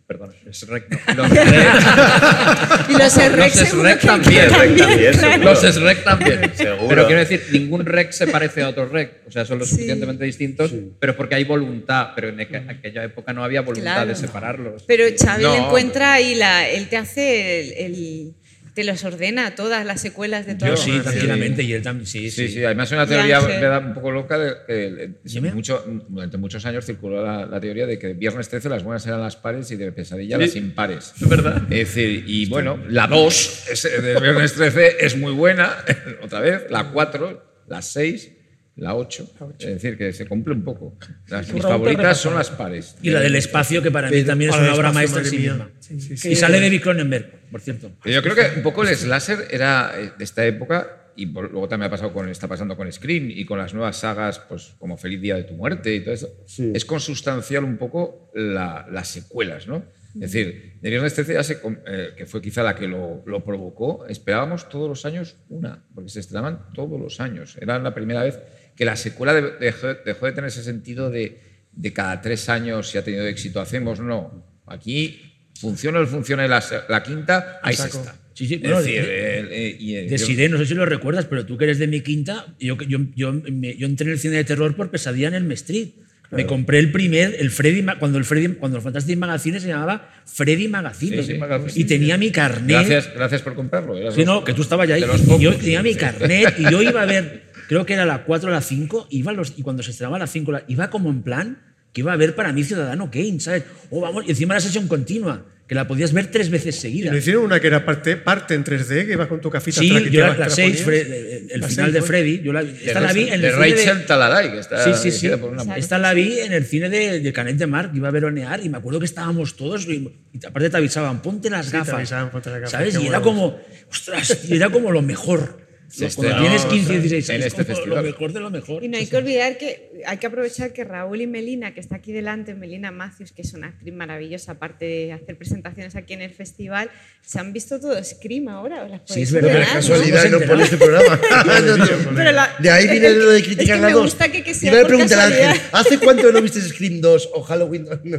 Perdón, 0.07 0.33
SREC 0.49 0.87
no. 0.89 1.15
Los 1.27 1.29
REC. 1.29 2.89
Y 2.89 2.93
los 2.93 3.11
SREC 3.11 3.51
seguro 3.51 3.89
SREC 3.89 4.01
también. 4.01 4.49
también, 4.49 5.11
claro. 5.13 5.43
Los 5.43 5.59
SREC 5.59 6.03
también. 6.05 6.51
Seguro. 6.55 6.87
Pero 6.87 7.05
quiero 7.07 7.19
decir, 7.19 7.43
ningún 7.51 7.85
REC 7.85 8.13
se 8.13 8.27
parece 8.27 8.61
a 8.63 8.69
otro 8.69 8.87
REC. 8.87 9.23
O 9.27 9.31
sea, 9.31 9.43
son 9.43 9.59
lo 9.59 9.65
Sí. 9.65 9.71
suficientemente 9.71 10.23
distintos, 10.23 10.73
pero 10.99 11.17
porque 11.17 11.35
hay 11.35 11.43
voluntad. 11.43 12.11
Pero 12.15 12.29
en 12.29 12.37
aqu- 12.37 12.69
aquella 12.79 13.03
época 13.03 13.33
no 13.33 13.43
había 13.43 13.59
voluntad 13.61 13.95
Claro. 13.95 14.07
de 14.07 14.15
separarlos. 14.15 14.83
Pero 14.87 15.03
Xavi 15.21 15.43
No, 15.43 15.55
encuentra 15.67 16.21
y 16.21 16.35
la, 16.35 16.69
él 16.69 16.87
te 16.87 16.95
hace 16.95 17.59
el, 17.59 17.73
el- 17.93 18.33
te 18.77 18.83
los 18.83 19.03
ordena 19.03 19.55
todas 19.55 19.83
las 19.87 19.99
secuelas 20.01 20.45
de 20.45 20.51
Yo 20.53 20.59
todas 20.59 20.79
sí, 20.81 20.91
las 20.91 21.01
tranquilamente, 21.05 21.63
y 21.63 21.73
él 21.73 21.81
también, 21.81 22.05
sí, 22.05 22.29
Sí, 22.29 22.47
sí. 22.47 22.53
sí, 22.53 22.63
además 22.63 22.89
es 22.89 22.91
una 22.93 23.07
teoría 23.07 23.41
me 23.41 23.59
da 23.59 23.79
un 23.79 23.95
poco 23.95 24.11
loca 24.11 24.37
de 24.37 24.53
eh, 24.67 25.09
mucho, 25.51 25.83
durante 26.07 26.37
muchos 26.37 26.63
años 26.67 26.85
circuló 26.85 27.25
la, 27.25 27.47
la 27.47 27.59
teoría 27.59 27.87
de 27.87 27.97
que 27.97 28.13
viernes 28.13 28.47
13 28.49 28.69
las 28.69 28.83
buenas 28.83 29.03
eran 29.07 29.19
las 29.19 29.35
pares 29.35 29.71
y 29.71 29.77
de 29.77 29.91
pesadilla 29.91 30.35
Sí. 30.37 30.41
las 30.43 30.55
impares. 30.57 31.13
Es 31.19 31.27
verdad. 31.27 31.63
Es 31.71 31.95
decir, 31.95 32.23
y 32.27 32.45
bueno, 32.49 32.77
la 32.87 33.07
2 33.07 33.63
de 34.03 34.19
viernes 34.21 34.53
13 34.53 34.97
es 34.99 35.17
muy 35.17 35.33
buena, 35.33 35.73
otra 36.21 36.39
vez, 36.39 36.69
la 36.69 36.91
4, 36.91 37.63
la 37.69 37.81
6, 37.81 38.31
la 38.77 38.95
8. 38.95 39.29
Es 39.59 39.65
decir, 39.67 39.97
que 39.97 40.13
se 40.13 40.25
cumple 40.25 40.53
un 40.53 40.63
poco. 40.63 40.97
Las, 41.27 41.51
mis 41.51 41.61
favoritas 41.63 42.17
son 42.17 42.35
las 42.35 42.49
pares. 42.49 42.95
Y 43.01 43.09
la 43.09 43.19
del 43.19 43.35
espacio, 43.35 43.81
que 43.83 43.91
para 43.91 44.07
mí 44.09 44.15
Pero- 44.17 44.27
también 44.27 44.51
es 44.51 44.57
una 44.57 44.73
obra 44.73 44.91
maestra 44.91 45.21
en 45.21 45.27
sí 45.27 45.37
mía. 45.39 45.53
misma. 45.53 45.71
Sí, 45.79 45.99
sí. 46.17 46.29
Y 46.31 46.35
sale 46.35 46.59
David 46.61 46.81
Cronenberg, 46.81 47.49
por 47.51 47.59
cierto. 47.61 47.91
Pero 48.03 48.15
Yo 48.15 48.21
creo 48.21 48.35
que 48.35 48.57
un 48.57 48.63
poco 48.63 48.83
el 48.83 48.95
slasher 48.95 49.47
era 49.51 49.91
eh, 49.99 50.11
de 50.17 50.23
esta 50.23 50.45
época 50.45 51.11
y 51.15 51.25
por- 51.25 51.51
luego 51.51 51.67
también 51.67 51.87
ha 51.87 51.91
pasado 51.91 52.13
con, 52.13 52.29
está 52.29 52.47
pasando 52.47 52.77
con 52.77 52.91
Scream 52.91 53.31
y 53.31 53.43
con 53.45 53.57
las 53.57 53.73
nuevas 53.73 53.97
sagas 53.97 54.39
pues, 54.47 54.75
como 54.77 54.97
Feliz 54.97 55.19
Día 55.21 55.35
de 55.35 55.43
tu 55.43 55.55
Muerte 55.55 55.93
y 55.95 56.01
todo 56.01 56.13
eso. 56.13 56.29
Sí. 56.45 56.71
Es 56.75 56.85
consustancial 56.85 57.63
un 57.63 57.77
poco 57.77 58.31
la- 58.35 58.85
las 58.91 59.07
secuelas, 59.07 59.67
¿no? 59.67 59.83
Es 60.15 60.31
decir, 60.31 60.79
de 60.81 60.89
Viernes 60.89 61.13
13 61.13 61.33
ya 61.33 61.43
se 61.43 61.59
eh, 61.85 62.09
que 62.17 62.25
fue 62.25 62.41
quizá 62.41 62.63
la 62.63 62.73
que 62.73 62.87
lo, 62.87 63.21
lo 63.27 63.43
provocó, 63.43 64.07
esperábamos 64.07 64.67
todos 64.67 64.89
los 64.89 65.05
años 65.05 65.35
una, 65.49 65.83
porque 65.93 66.09
se 66.09 66.21
estrenaban 66.21 66.71
todos 66.73 66.99
los 66.99 67.19
años. 67.19 67.55
Era 67.61 67.77
la 67.77 67.93
primera 67.93 68.23
vez 68.23 68.39
que 68.77 68.85
la 68.85 68.95
secuela 68.95 69.33
de- 69.33 69.51
dejó, 69.59 69.87
dejó 70.05 70.25
de 70.27 70.31
tener 70.31 70.47
ese 70.49 70.63
sentido 70.63 71.09
de, 71.09 71.41
de 71.73 71.93
cada 71.93 72.21
tres 72.21 72.47
años 72.47 72.89
si 72.89 72.97
ha 72.97 73.03
tenido 73.03 73.25
éxito 73.27 73.59
hacemos. 73.59 73.99
No, 73.99 74.45
aquí 74.67 75.19
funciona 75.59 75.97
o 75.99 76.03
no 76.03 76.07
funciona 76.07 76.47
la, 76.47 77.03
quinta, 77.03 77.59
ahí 77.63 77.75
se 77.75 77.87
está. 77.87 78.15
Sí, 78.33 78.47
sí, 78.47 78.57
bueno, 78.57 78.79
decir, 78.83 79.03
de- 79.03 79.39
el- 79.39 79.47
eh, 79.51 79.77
eh, 80.05 80.07
De 80.09 80.17
Siré, 80.19 80.47
no 80.47 80.59
sé 80.59 80.67
si 80.67 80.75
lo 80.75 80.85
recuerdas, 80.85 81.25
pero 81.25 81.45
tú 81.47 81.57
que 81.57 81.63
eres 81.63 81.79
de 81.79 81.87
mi 81.87 82.01
quinta, 82.01 82.45
yo, 82.59 82.77
yo, 82.87 82.99
yo, 83.15 83.33
me- 83.33 83.75
yo 83.75 83.87
entré 83.87 84.05
en 84.05 84.13
el 84.13 84.19
cine 84.19 84.35
de 84.37 84.43
terror 84.43 84.75
por 84.75 84.91
Pesadilla 84.91 85.29
en 85.29 85.33
el 85.33 85.51
Street. 85.53 85.89
Me 86.29 86.45
compré 86.45 86.77
el 86.79 86.91
primer, 86.91 87.37
el 87.39 87.49
Freddy, 87.51 87.83
cuando 87.99 88.17
el 88.17 88.25
Freddy, 88.25 88.49
cuando 88.55 88.75
el 88.77 88.83
Fantastic 88.83 89.17
Magazine 89.17 89.61
se 89.61 89.69
llamaba 89.69 90.09
Freddy 90.25 90.67
Magazine. 90.67 91.23
Sí, 91.23 91.31
sí, 91.31 91.37
Magazine. 91.39 91.71
y 91.73 91.85
tenía 91.85 92.17
mi 92.17 92.31
carnet. 92.31 92.67
Gracias, 92.85 93.13
gracias 93.15 93.41
por 93.43 93.55
comprarlo. 93.55 93.97
los- 93.97 94.17
no, 94.17 94.43
que 94.43 94.53
tú 94.53 94.61
estabas 94.61 94.89
ya 94.89 94.95
ahí. 94.95 95.05
Y 95.05 95.41
yo 95.41 95.55
tenía 95.55 95.81
mi 95.81 95.95
carnet 95.95 96.53
y 96.59 96.69
yo 96.69 96.81
iba 96.81 97.01
a 97.01 97.05
ver, 97.05 97.43
creo 97.67 97.85
que 97.85 97.93
era 97.93 98.05
la 98.05 98.23
4 98.23 98.49
o 98.49 98.51
la 98.51 98.61
5, 98.61 99.07
iba 99.11 99.31
los, 99.33 99.53
y 99.57 99.61
cuando 99.61 99.83
se 99.83 99.91
estrenaba 99.91 100.17
la 100.19 100.27
5, 100.27 100.51
la- 100.51 100.63
iba 100.67 100.89
como 100.89 101.09
en 101.09 101.21
plan 101.23 101.61
que 101.93 102.01
iba 102.01 102.13
a 102.13 102.17
ver 102.17 102.35
para 102.35 102.53
mí 102.53 102.63
Ciudadano 102.63 103.09
Kane, 103.11 103.39
¿sabes? 103.39 103.63
O 103.89 104.01
vamos, 104.01 104.25
y 104.27 104.31
encima 104.31 104.53
la 104.53 104.59
sesión 104.59 104.87
continua, 104.87 105.45
que 105.67 105.73
la 105.75 105.85
podías 105.87 106.13
ver 106.13 106.27
tres 106.27 106.49
veces 106.49 106.75
seguida. 106.79 107.11
lo 107.11 107.17
hicieron 107.17 107.43
una 107.43 107.59
que 107.59 107.67
era 107.67 107.83
parte, 107.83 108.15
parte 108.15 108.53
en 108.53 108.63
3D, 108.63 109.05
que 109.05 109.13
ibas 109.13 109.27
con 109.27 109.41
tu 109.41 109.49
cafita 109.49 109.79
Sí, 109.81 109.89
yo 109.89 109.95
te 109.99 110.09
la, 110.19 110.33
te 110.33 110.39
la 110.39 110.49
6, 110.49 110.81
ponías. 110.81 111.05
el 111.07 111.59
La 111.61 111.67
final 111.67 111.85
seis, 111.85 111.93
de 111.93 111.99
¿no? 111.99 112.05
Freddy, 112.05 112.41
yo 112.41 112.53
la, 112.53 112.63
De 112.63 112.85
esta 112.85 113.01
la 113.01 113.11
vi 113.11 113.23
en 113.27 113.33
el 113.33 113.41
de 113.41 113.51
cine 113.51 113.65
de- 113.65 113.75
Rachel 113.85 114.05
Talaray, 114.05 114.51
que 114.51 114.59
está 114.59 114.83
Sí, 114.95 115.11
sí, 115.11 115.17
sí. 115.19 115.35
por 115.35 115.49
una. 115.51 115.75
Esta 115.75 115.97
la 115.97 116.13
vi 116.13 116.39
en 116.39 116.53
el 116.53 116.65
cine 116.65 116.87
de, 116.89 117.19
de 117.19 117.33
Canet 117.33 117.57
de 117.57 117.67
Mar, 117.67 117.91
que 117.91 117.97
iba 117.97 118.07
a 118.07 118.11
veronear 118.11 118.63
y 118.63 118.69
me 118.69 118.77
acuerdo 118.77 118.99
que 118.99 119.05
estábamos 119.05 119.57
todos 119.57 119.85
y, 119.87 120.09
y 120.33 120.45
aparte 120.45 120.69
te 120.69 120.77
avisaban, 120.77 121.21
ponte 121.21 121.49
las 121.49 121.65
Sí, 121.65 121.71
te 121.71 121.77
gafas. 121.79 121.95
avisaban, 121.95 122.29
ponte 122.31 122.49
las 122.49 122.59
gafas, 122.61 122.71
¿Sabes? 122.71 122.97
Y 123.01 123.07
era 123.07 123.19
como, 123.21 123.59
ostras, 123.91 124.45
y 124.47 124.55
era 124.55 124.69
como 124.69 124.91
lo 124.91 125.01
mejor. 125.01 125.66
Se 125.89 126.09
Cuando 126.09 126.41
tienes 126.41 126.65
15, 126.65 126.93
en 126.95 127.01
16 127.01 127.29
años, 127.29 127.45
este 127.45 127.63
como 127.63 127.75
festival. 127.75 127.97
lo 128.03 128.11
mejor 128.11 128.33
de 128.33 128.39
lo 128.39 128.49
mejor. 128.49 128.83
Y 128.83 128.87
no 128.89 128.97
hay 128.97 129.05
que 129.07 129.15
olvidar 129.17 129.57
que 129.57 129.91
hay 130.05 130.17
que 130.17 130.27
aprovechar 130.27 130.73
que 130.73 130.83
Raúl 130.83 131.21
y 131.21 131.27
Melina, 131.27 131.73
que 131.73 131.79
está 131.79 131.95
aquí 131.95 132.11
delante, 132.11 132.53
Melina 132.55 132.91
Matthews, 132.91 133.31
que 133.31 133.41
es 133.41 133.53
una 133.53 133.67
actriz 133.67 133.93
maravillosa, 133.93 134.53
aparte 134.53 134.85
de 134.85 135.13
hacer 135.13 135.37
presentaciones 135.37 135.95
aquí 135.95 136.13
en 136.13 136.21
el 136.21 136.31
festival, 136.31 136.89
se 137.25 137.39
han 137.39 137.53
visto 137.53 137.79
todo 137.79 138.01
Scream 138.03 138.47
ahora. 138.49 138.83
¿os 138.83 138.89
las 138.91 139.01
Sí, 139.05 139.21
es 139.21 139.31
verdad. 139.31 139.49
Pero 139.49 139.61
es 139.63 139.67
¿no? 139.69 139.73
casualidad 139.75 140.25
y 140.25 140.29
no 140.29 140.37
Hemos 140.37 140.49
pone 140.49 140.63
este 140.63 140.77
programa. 140.77 141.19
No, 141.67 141.77
no. 141.77 141.85
Pero 142.15 142.31
la- 142.31 142.55
De 142.59 142.69
ahí 142.69 142.87
viene 142.87 143.07
es 143.07 143.15
lo 143.17 143.29
de 143.29 143.37
es 143.39 143.43
criticar 143.45 143.75
que 143.77 143.81
las 143.81 143.91
me 143.91 143.93
dos. 143.93 144.03
gusta 144.03 144.29
que, 144.31 144.43
que 144.43 144.53
sea 144.53 144.71
y 144.71 144.75
me 144.75 144.79
por 144.81 144.87
pregunta 144.87 145.13
el 145.15 145.19
Ángel, 145.21 145.39
casualidad. 145.39 145.69
¿hace 145.79 145.97
cuánto 145.99 146.31
no 146.31 146.41
viste 146.41 146.61
Scream 146.61 147.01
2 147.01 147.29
o 147.33 147.41
Halloween 147.43 147.85
2? 147.85 147.99
No. 148.03 148.17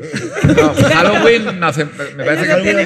No, 0.55 0.75
Halloween 0.75 1.63
hace- 1.65 1.85
me 1.85 2.25
parece 2.25 2.47
que 2.47 2.73
la 2.73 2.83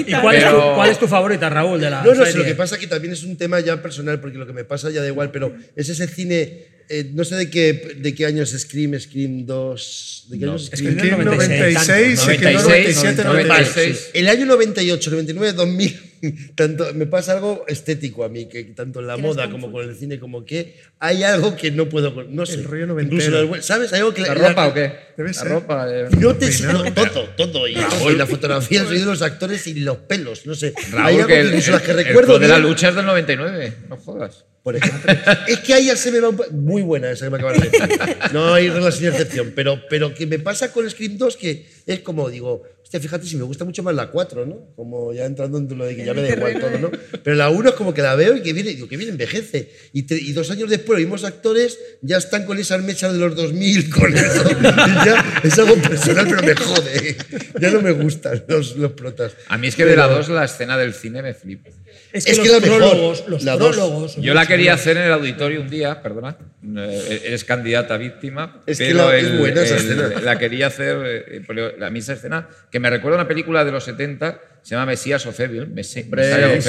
¿Y 0.00 0.14
cuál, 0.20 0.36
es 0.36 0.44
tu, 0.44 0.50
Pero- 0.50 0.74
cuál 0.74 0.90
es 0.90 0.98
tu 0.98 1.08
favorita, 1.08 1.48
Raúl, 1.50 1.80
de 1.80 1.90
la 1.90 2.02
No, 2.02 2.14
no, 2.14 2.24
serie? 2.24 2.38
lo 2.38 2.44
que 2.44 2.54
pasa 2.54 2.78
que 2.78 2.86
también 2.86 3.12
es 3.12 3.24
un 3.24 3.36
tema 3.36 3.60
ya 3.60 3.80
personal, 3.82 4.19
porque 4.20 4.38
lo 4.38 4.46
que 4.46 4.52
me 4.52 4.64
pasa 4.64 4.90
ya 4.90 5.00
da 5.00 5.08
igual, 5.08 5.30
pero 5.30 5.54
es 5.76 5.88
ese 5.88 6.06
cine, 6.06 6.66
eh, 6.88 7.10
no 7.12 7.24
sé 7.24 7.36
de 7.36 7.50
qué, 7.50 7.96
de 7.96 8.14
qué 8.14 8.26
año 8.26 8.42
es 8.42 8.50
Scream, 8.50 8.98
Scream 8.98 9.46
2, 9.46 10.26
¿de 10.28 10.38
qué 10.38 10.44
año 10.44 10.56
es 10.56 10.66
Scream? 10.66 10.98
Scream 10.98 11.24
96, 11.24 11.74
96, 11.74 12.20
se 12.20 12.36
quedó 12.36 12.62
96, 12.62 12.96
97, 12.96 13.24
96. 13.24 13.76
96. 13.76 14.10
El 14.14 14.28
año 14.28 14.46
98, 14.46 15.10
99, 15.10 15.52
2000, 15.52 16.00
tanto, 16.54 16.92
me 16.94 17.06
pasa 17.06 17.32
algo 17.32 17.64
estético 17.68 18.24
a 18.24 18.28
mí, 18.28 18.46
que 18.48 18.64
tanto 18.64 19.00
en 19.00 19.06
la 19.06 19.16
moda 19.16 19.50
como 19.50 19.70
con 19.72 19.88
el 19.88 19.94
cine, 19.96 20.18
como 20.18 20.44
que 20.44 20.76
hay 20.98 21.22
algo 21.22 21.56
que 21.56 21.70
no 21.70 21.88
puedo. 21.88 22.14
con- 22.14 22.34
No 22.34 22.44
sé. 22.46 22.54
El 22.54 22.64
rollo 22.64 22.84
incluso 23.00 23.30
noventero. 23.30 23.56
las- 23.56 23.64
¿Sabes? 23.66 23.92
Hay 23.92 24.00
algo 24.00 24.12
que 24.14 24.22
¿La 24.22 24.34
ropa 24.34 24.68
o 24.68 24.74
qué? 24.74 24.92
Debe 25.16 25.28
La 25.30 25.34
ser. 25.34 25.48
ropa. 25.48 25.86
eh, 25.88 26.08
No 26.18 26.34
te 26.36 26.50
no, 26.62 26.82
todo, 26.94 27.28
todo. 27.50 27.68
Y, 27.68 27.72
y 27.72 28.16
la 28.16 28.26
fotografía, 28.26 28.80
el 28.80 28.86
sonido 28.86 29.06
de 29.06 29.10
los 29.12 29.22
actores 29.22 29.66
y 29.66 29.74
los 29.80 29.96
pelos, 29.98 30.46
no 30.46 30.54
sé. 30.54 30.74
hay 30.76 30.92
Raúl, 30.92 31.06
algo 31.08 31.26
que 31.26 31.40
el, 31.40 31.46
incluso 31.48 31.66
el- 31.68 31.72
las 31.74 31.82
que 31.82 31.90
el 31.92 31.96
recuerdo. 31.98 32.28
Club 32.32 32.40
de 32.40 32.48
la 32.48 32.58
lucha 32.58 32.88
es 32.90 32.94
del 32.94 33.06
99, 33.06 33.72
no 33.88 33.96
jodas. 33.96 34.44
Por 34.62 34.76
ejemplo. 34.76 35.10
es 35.48 35.58
que 35.60 35.72
ahí 35.72 35.86
ya 35.86 35.96
se 35.96 36.12
me 36.12 36.20
va 36.20 36.28
un 36.28 36.38
Muy 36.52 36.82
buena 36.82 37.10
esa 37.10 37.24
que 37.24 37.30
me 37.30 37.36
acabas 37.38 37.58
de 37.62 37.70
decir. 37.70 37.98
No 38.34 38.52
hay 38.52 38.68
regla 38.68 38.92
sin 38.92 39.06
excepción. 39.08 39.52
Pero, 39.56 39.80
pero 39.88 40.14
que 40.14 40.26
me 40.26 40.38
pasa 40.38 40.70
con 40.70 40.88
Scream 40.90 41.16
2 41.16 41.38
que 41.38 41.66
es 41.86 42.00
como, 42.00 42.28
digo, 42.28 42.62
hostia, 42.90 42.98
fíjate 42.98 43.24
si 43.24 43.36
me 43.36 43.44
gusta 43.44 43.64
mucho 43.64 43.84
más 43.84 43.94
la 43.94 44.08
4, 44.08 44.46
¿no? 44.46 44.74
Como 44.74 45.12
ya 45.12 45.24
entrando 45.24 45.58
en 45.58 45.78
lo 45.78 45.84
de 45.84 45.94
que 45.94 46.04
ya 46.04 46.12
me 46.12 46.22
da 46.22 46.30
igual 46.30 46.58
todo, 46.58 46.76
¿no? 46.76 46.90
Pero 47.22 47.36
la 47.36 47.48
1 47.48 47.68
es 47.68 47.74
como 47.76 47.94
que 47.94 48.02
la 48.02 48.16
veo 48.16 48.36
y 48.36 48.42
que 48.42 48.52
viene, 48.52 48.70
digo, 48.70 48.88
que 48.88 48.96
bien 48.96 49.10
envejece. 49.10 49.70
Y, 49.92 50.32
dos 50.32 50.50
años 50.50 50.68
después 50.68 50.98
los 50.98 50.98
mismos 50.98 51.22
actores 51.22 51.78
ya 52.02 52.16
están 52.16 52.46
con 52.46 52.58
esas 52.58 52.82
mechas 52.82 53.12
de 53.12 53.20
los 53.20 53.36
2000, 53.36 53.90
con 53.90 54.16
eso. 54.16 54.50
Y 54.50 54.62
ya 55.06 55.40
es 55.44 55.56
algo 55.60 55.76
personal, 55.76 56.26
pero 56.28 56.42
me 56.42 56.54
jode. 56.56 57.16
Ya 57.60 57.70
no 57.70 57.80
me 57.80 57.92
gustan 57.92 58.42
los, 58.48 58.74
los 58.74 58.90
protas. 58.90 59.34
A 59.46 59.56
mí 59.56 59.68
es 59.68 59.76
que 59.76 59.84
de 59.84 59.94
la 59.94 60.08
2 60.08 60.28
la 60.30 60.46
escena 60.46 60.76
del 60.76 60.92
cine 60.92 61.22
me 61.22 61.32
flipa. 61.32 61.70
Es 62.12 62.24
que 62.24 62.32
Es 62.32 62.38
los 62.38 62.46
que 62.46 62.52
la 62.52 62.60
mejor, 62.60 62.78
prólogos, 62.78 63.24
los 63.28 63.44
la 63.44 63.56
prólogos. 63.56 64.16
Yo 64.16 64.34
la 64.34 64.46
quería 64.46 64.74
hacer 64.74 64.96
en 64.96 65.04
el 65.04 65.12
auditorio 65.12 65.60
un 65.60 65.70
día, 65.70 66.02
perdona, 66.02 66.36
eres 66.62 67.44
candidata 67.44 67.94
a 67.94 67.96
víctima, 67.98 68.60
Es 68.66 68.78
que 68.78 68.86
pero 68.88 69.08
la- 69.08 69.16
es 69.16 69.24
el- 69.26 69.38
buena 69.38 69.62
esa 69.62 69.76
el- 69.76 69.80
escena. 69.82 70.20
la 70.22 70.38
quería 70.38 70.66
hacer, 70.66 70.96
eh, 71.06 71.42
pero 71.46 71.76
la 71.76 71.90
misma 71.90 72.14
escena, 72.14 72.48
que 72.70 72.78
me 72.80 72.90
recuerda 72.90 73.16
a 73.18 73.20
una 73.22 73.28
película 73.28 73.64
de 73.64 73.72
los 73.72 73.84
70, 73.84 74.40
se 74.62 74.74
llama 74.74 74.86
Mesías 74.86 75.24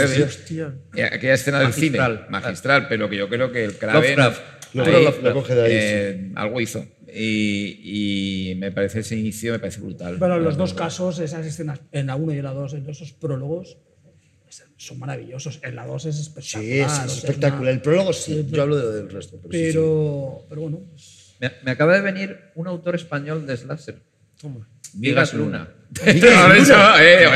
sí, 0.08 0.14
Evil. 0.14 0.24
hostia. 0.24 0.74
Eh, 0.96 1.04
aquella 1.04 1.34
escena 1.34 1.60
del 1.60 1.68
Magistral. 1.70 2.16
cine, 2.18 2.30
magistral, 2.30 2.88
pero 2.88 3.10
que 3.10 3.18
yo 3.18 3.28
creo 3.28 3.52
que 3.52 3.66
el 3.66 3.74
Craven 3.78 4.02
Lovecraft. 4.18 4.42
Lo- 4.74 4.86
ahí, 4.86 5.06
lo 5.22 5.34
coge 5.34 5.54
de 5.56 5.62
ahí, 5.64 5.72
eh, 5.74 6.32
algo 6.36 6.62
hizo. 6.62 6.86
Y, 7.14 8.52
y 8.52 8.56
me 8.56 8.72
parece 8.72 9.02
ese 9.02 9.18
inicio, 9.18 9.52
me 9.52 9.60
parece 9.60 9.82
brutal. 9.82 10.16
Bueno, 10.16 10.38
en 10.38 10.44
los 10.46 10.56
dos 10.56 10.74
casos, 10.74 11.20
esas 11.20 11.46
escenas, 11.46 11.82
en 11.92 12.08
la 12.08 12.16
1 12.16 12.34
y 12.34 12.38
en 12.38 12.44
la 12.46 12.52
2, 12.54 12.76
en 12.76 12.90
esos 12.90 13.12
prólogos, 13.12 13.78
son 14.86 15.00
maravillosos. 15.00 15.60
En 15.64 15.76
la 15.76 15.86
2 15.86 16.06
es 16.06 16.16
Sí, 16.16 16.22
espectacular. 16.22 16.88
o 16.88 16.90
sea, 16.96 17.06
es 17.06 17.18
espectacular. 17.18 17.62
una- 17.62 17.72
El 17.72 17.82
prólogo 17.82 18.14
sí, 18.14 18.46
yo 18.50 18.62
hablo 18.62 18.78
de- 18.78 18.96
del 18.98 19.10
resto. 19.10 19.38
Pero, 19.42 19.52
sí, 19.52 19.58
sí. 19.60 19.66
Pero, 19.74 20.46
pero 20.50 20.62
bueno, 20.62 20.80
pues, 20.90 21.36
Me, 21.40 21.52
me 21.64 21.72
acaba 21.72 21.94
de 21.96 22.02
venir 22.02 22.38
un 22.56 22.68
autor 22.68 22.96
español 22.96 23.46
de 23.46 23.58
Slasher. 23.58 24.00
Vigas 24.94 25.34
Luna. 25.34 25.70
Vigas 26.06 26.68
Luna. 26.68 26.96
eh, 27.00 27.28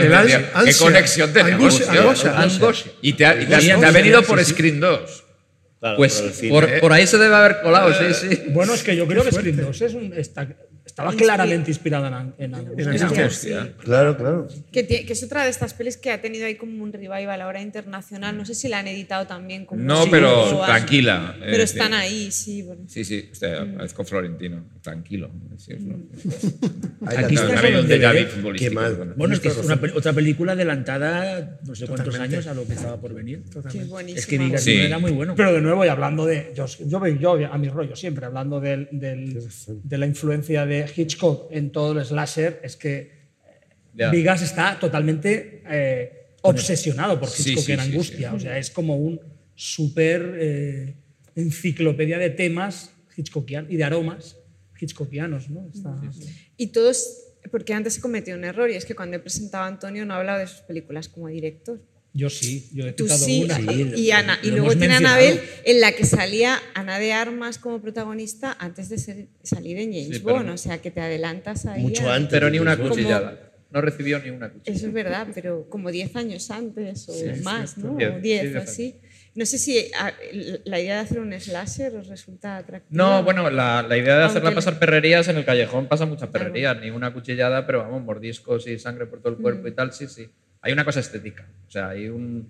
¿Qué 0.66 0.74
conexión 0.76 1.32
tenemos? 1.34 1.82
Y 3.02 3.14
te 3.14 3.26
ha, 3.26 3.42
y 3.42 3.46
te 3.46 3.56
ha- 3.56 3.62
Sí, 3.62 3.68
te 3.68 3.74
ha 3.74 3.88
sí, 3.90 3.94
venido 3.94 4.22
sí, 4.22 4.26
por 4.28 4.44
sí. 4.44 4.52
Screen 4.52 4.80
2. 4.80 5.24
Claro, 5.80 5.98
Pues 5.98 6.22
por 6.50 6.68
por, 6.70 6.80
por 6.80 6.94
ahí 6.94 7.06
se 7.06 7.18
debe 7.18 7.36
haber 7.36 7.62
colado, 7.62 7.94
sí, 7.94 8.14
sí. 8.14 8.44
bueno, 8.50 8.74
es 8.74 8.82
que 8.82 8.96
yo 8.96 9.06
creo 9.06 9.24
que 9.24 9.32
Scream 9.32 9.58
2 9.58 9.82
es 9.82 9.94
un, 9.94 10.14
está- 10.14 10.48
estaba 10.86 11.14
claramente 11.14 11.72
inspirada 11.72 12.08
en, 12.38 12.46
en 12.46 12.56
Angustia. 12.56 12.92
En 12.94 13.04
Angustia. 13.04 13.74
Claro, 13.80 14.16
claro. 14.18 14.48
Que, 14.72 15.06
es 15.10 15.24
otra 15.24 15.44
de 15.44 15.50
estas 15.50 15.74
pelis 15.74 15.98
que 15.98 16.12
ha 16.12 16.22
tenido 16.22 16.46
ahí 16.46 16.56
como 16.56 16.84
un 16.84 16.94
revival 16.94 17.42
ahora 17.42 17.62
internacional. 17.62 18.38
No 18.38 18.46
sé 18.46 18.56
si 18.56 18.68
la 18.68 18.80
han 18.80 18.88
editado 18.88 19.26
también 19.28 19.66
como 19.66 19.82
No, 19.84 20.06
pero 20.10 20.64
tranquila. 20.66 21.36
Pero 21.40 21.58
eh, 21.58 21.64
están 21.64 21.90
sí. 21.90 21.94
ahí, 21.98 22.32
sí. 22.32 22.62
bueno. 22.62 22.84
Sí, 22.88 23.04
sí, 23.04 23.30
usted 23.32 23.76
parezco 23.76 24.04
florentino, 24.04 24.64
tranquilo. 24.82 25.32
Sí, 25.58 25.74
Ahí 27.06 27.18
Aquí 27.18 27.36
está 27.36 27.62
Qué 28.58 28.70
mal. 28.70 29.14
Bueno, 29.18 29.34
es 29.34 29.40
que 29.40 29.50
es 29.50 29.58
una, 29.58 29.80
otra 29.96 30.14
película 30.14 30.54
adelantada 30.54 31.60
no 31.66 31.76
sé 31.76 31.86
cuántos 31.88 32.06
Totalmente. 32.06 32.38
años 32.38 32.48
a 32.48 32.54
lo 32.54 32.66
que 32.66 32.74
estaba 32.74 32.98
por 33.00 33.14
venir. 33.14 33.44
Sí, 33.72 33.80
es 34.16 34.26
que 34.28 34.38
Vigas 34.38 34.64
Sí. 34.64 34.78
Era 34.78 35.00
muy 35.00 35.12
bueno. 35.12 35.34
Pero 35.36 35.54
de 35.54 35.62
nuevo, 35.62 35.86
y 35.86 35.88
hablando 35.88 36.26
de. 36.26 36.52
Yo, 36.56 36.66
yo, 36.66 37.06
yo 37.08 37.46
a 37.52 37.58
mi 37.58 37.70
rollo 37.70 37.96
siempre, 37.96 38.26
hablando 38.26 38.60
del- 38.60 38.88
del- 38.92 39.40
de 39.84 39.98
la 39.98 40.06
influencia 40.06 40.66
de 40.66 40.75
Hitchcock 40.96 41.48
en 41.52 41.72
todo 41.72 41.98
el 42.00 42.06
slasher, 42.06 42.60
es 42.64 42.76
que 42.76 43.14
Ya. 43.98 44.12
Vigas 44.12 44.42
está 44.42 44.78
totalmente 44.78 45.64
eh, 45.70 46.26
obsesionado 46.42 47.18
por 47.20 47.30
Hitchcock 47.30 47.64
sí, 47.64 47.72
en 47.72 47.80
sí, 47.80 47.86
Angustia. 47.92 48.34
O 48.34 48.40
sea, 48.40 48.58
es 48.58 48.70
como 48.70 48.98
un 48.98 49.22
súper 49.56 50.36
eh, 50.38 50.94
enciclopedia 51.36 52.18
de 52.18 52.30
temas 52.30 52.92
hitchcockianos 53.16 53.72
y 53.72 53.78
de 53.78 53.84
aromas 53.86 54.36
hitchcockianos. 54.80 55.50
¿no? 55.50 55.70
Está- 55.74 55.96
Y 56.58 56.68
todos, 56.68 57.08
porque 57.52 57.74
antes 57.74 57.94
se 57.94 58.02
cometió 58.02 58.36
un 58.36 58.44
error, 58.44 58.70
y 58.70 58.76
es 58.76 58.84
que 58.86 58.96
cuando 58.96 59.16
he 59.16 59.20
presentado 59.20 59.64
a 59.64 59.68
Antonio 59.68 60.06
no 60.06 60.14
ha 60.14 60.18
hablado 60.18 60.40
de 60.40 60.48
sus 60.48 60.60
películas 60.62 61.08
como 61.08 61.30
director. 61.30 61.80
Yo 62.18 62.30
sí, 62.30 62.70
yo 62.74 62.88
he 62.88 62.94
Tú 62.94 63.04
citado 63.04 63.26
sí, 63.26 63.44
una. 63.44 63.60
y, 63.60 63.94
y 64.00 64.12
Ana, 64.12 64.40
y 64.42 64.50
luego 64.52 64.70
tiene 64.70 64.88
mencionado. 64.88 65.16
Anabel, 65.18 65.42
en 65.66 65.82
la 65.82 65.92
que 65.92 66.06
salía 66.06 66.58
Ana 66.74 66.98
de 66.98 67.12
Armas 67.12 67.58
como 67.58 67.82
protagonista 67.82 68.56
antes 68.58 68.88
de 68.88 68.98
ser- 68.98 69.28
salir 69.44 69.78
en 69.80 69.92
James 69.92 70.18
Sí, 70.18 70.24
Bond, 70.24 70.50
o 70.50 70.58
sea 70.58 70.82
que 70.82 70.92
te 70.92 71.02
adelantas 71.02 71.66
ahí. 71.66 71.82
Mucho 71.82 72.10
antes. 72.10 72.32
Pero 72.32 72.50
ni 72.50 72.60
una 72.60 72.78
Como- 72.78 72.90
cuchillada. 72.90 73.52
No 73.70 73.82
recibió 73.82 74.20
ni 74.20 74.30
una 74.30 74.50
cuchillada. 74.50 74.78
Eso 74.78 74.88
es 74.88 74.94
verdad, 74.94 75.28
pero 75.36 75.68
como 75.70 75.92
10 75.92 76.16
años 76.16 76.50
antes 76.52 77.10
o 77.10 77.14
Sí, 77.14 77.26
más. 77.44 77.78
¿no? 77.78 77.98
Diez, 77.98 78.12
O 78.16 78.20
10 78.22 78.42
sí, 78.42 78.48
o 78.48 78.52
diez 78.54 78.64
así. 78.64 78.96
No 79.34 79.46
sé 79.46 79.58
si 79.58 79.92
la 80.64 80.80
idea 80.80 80.94
de 80.96 81.02
hacer 81.02 81.20
un 81.20 81.34
slasher 81.38 81.94
os 81.98 82.08
resulta 82.08 82.56
atractiva. 82.56 82.96
No, 82.96 83.24
bueno, 83.26 83.50
la, 83.50 83.82
la 83.84 83.98
idea 83.98 84.18
de 84.20 84.24
hacerla 84.24 84.48
Aunque- 84.52 84.56
pasar 84.64 84.80
perrerías 84.80 85.28
en 85.28 85.36
el 85.36 85.44
callejón 85.44 85.88
pasa 85.90 86.06
muchas 86.06 86.30
perrerías, 86.30 86.80
ni 86.80 86.92
una 86.92 87.12
cuchillada, 87.12 87.66
pero 87.66 87.80
vamos, 87.80 88.02
mordiscos 88.04 88.66
y 88.68 88.80
sangre 88.80 89.06
por 89.08 89.20
todo 89.20 89.34
el 89.34 89.40
cuerpo 89.40 89.68
y 89.68 89.74
tal, 89.74 89.92
sí, 89.92 90.08
sí. 90.08 90.30
Hay 90.66 90.74
una 90.74 90.84
cosa 90.84 91.00
estética, 91.00 91.48
o 91.68 91.70
sea, 91.72 91.90
hay 91.90 92.10
un... 92.10 92.50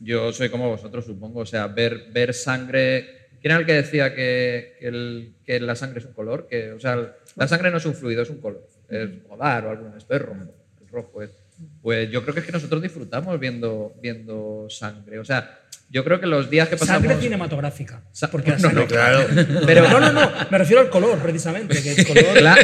Yo 0.00 0.32
soy 0.32 0.48
como 0.48 0.68
vosotros, 0.70 1.04
supongo, 1.04 1.40
o 1.40 1.46
sea, 1.46 1.66
ver, 1.68 2.06
ver 2.12 2.32
sangre... 2.34 3.28
¿Quién 3.42 3.52
era 3.52 3.60
el 3.60 3.66
que 3.66 3.74
decía 3.74 4.14
que, 4.14 4.76
que 4.80 4.88
el- 4.88 5.34
que 5.44 5.60
la 5.60 5.76
sangre 5.76 6.00
es 6.00 6.06
un 6.06 6.14
color? 6.14 6.48
Que, 6.48 6.72
o 6.72 6.80
sea, 6.80 7.14
la 7.36 7.46
sangre 7.46 7.70
no 7.70 7.76
es 7.76 7.84
un 7.86 7.94
fluido, 7.94 8.22
es 8.22 8.30
un 8.30 8.40
color. 8.40 8.66
Es 8.88 9.22
godar 9.28 9.66
o 9.66 9.70
algo, 9.70 9.94
esto 9.96 10.14
es 10.14 10.22
rojo, 10.22 10.54
es 10.82 10.90
rojo. 10.90 11.22
es- 11.22 11.36
Pues 11.82 12.10
yo 12.10 12.22
creo 12.22 12.32
que 12.34 12.40
es 12.40 12.46
que 12.46 12.52
nosotros 12.52 12.80
disfrutamos 12.82 13.38
viendo, 13.38 13.94
viendo 14.02 14.66
sangre. 14.70 15.18
O 15.18 15.24
sea, 15.24 15.65
yo 15.88 16.04
creo 16.04 16.20
que 16.20 16.26
los 16.26 16.50
días 16.50 16.68
que 16.68 16.76
pasamos... 16.76 17.02
Sangre 17.02 17.20
cinematográfica. 17.22 18.02
Sa- 18.12 18.30
Porque 18.30 18.50
la 18.50 18.56
no, 18.56 18.62
sangre- 18.62 18.80
no, 18.82 18.86
Claro. 18.88 19.26
Pero, 19.66 19.88
No, 19.88 20.00
no, 20.00 20.12
no, 20.12 20.30
me 20.50 20.58
refiero 20.58 20.80
al 20.82 20.90
color, 20.90 21.18
precisamente. 21.18 21.80
Que 21.82 21.92
el 21.94 22.06
color 22.06 22.24
Cla- 22.36 22.58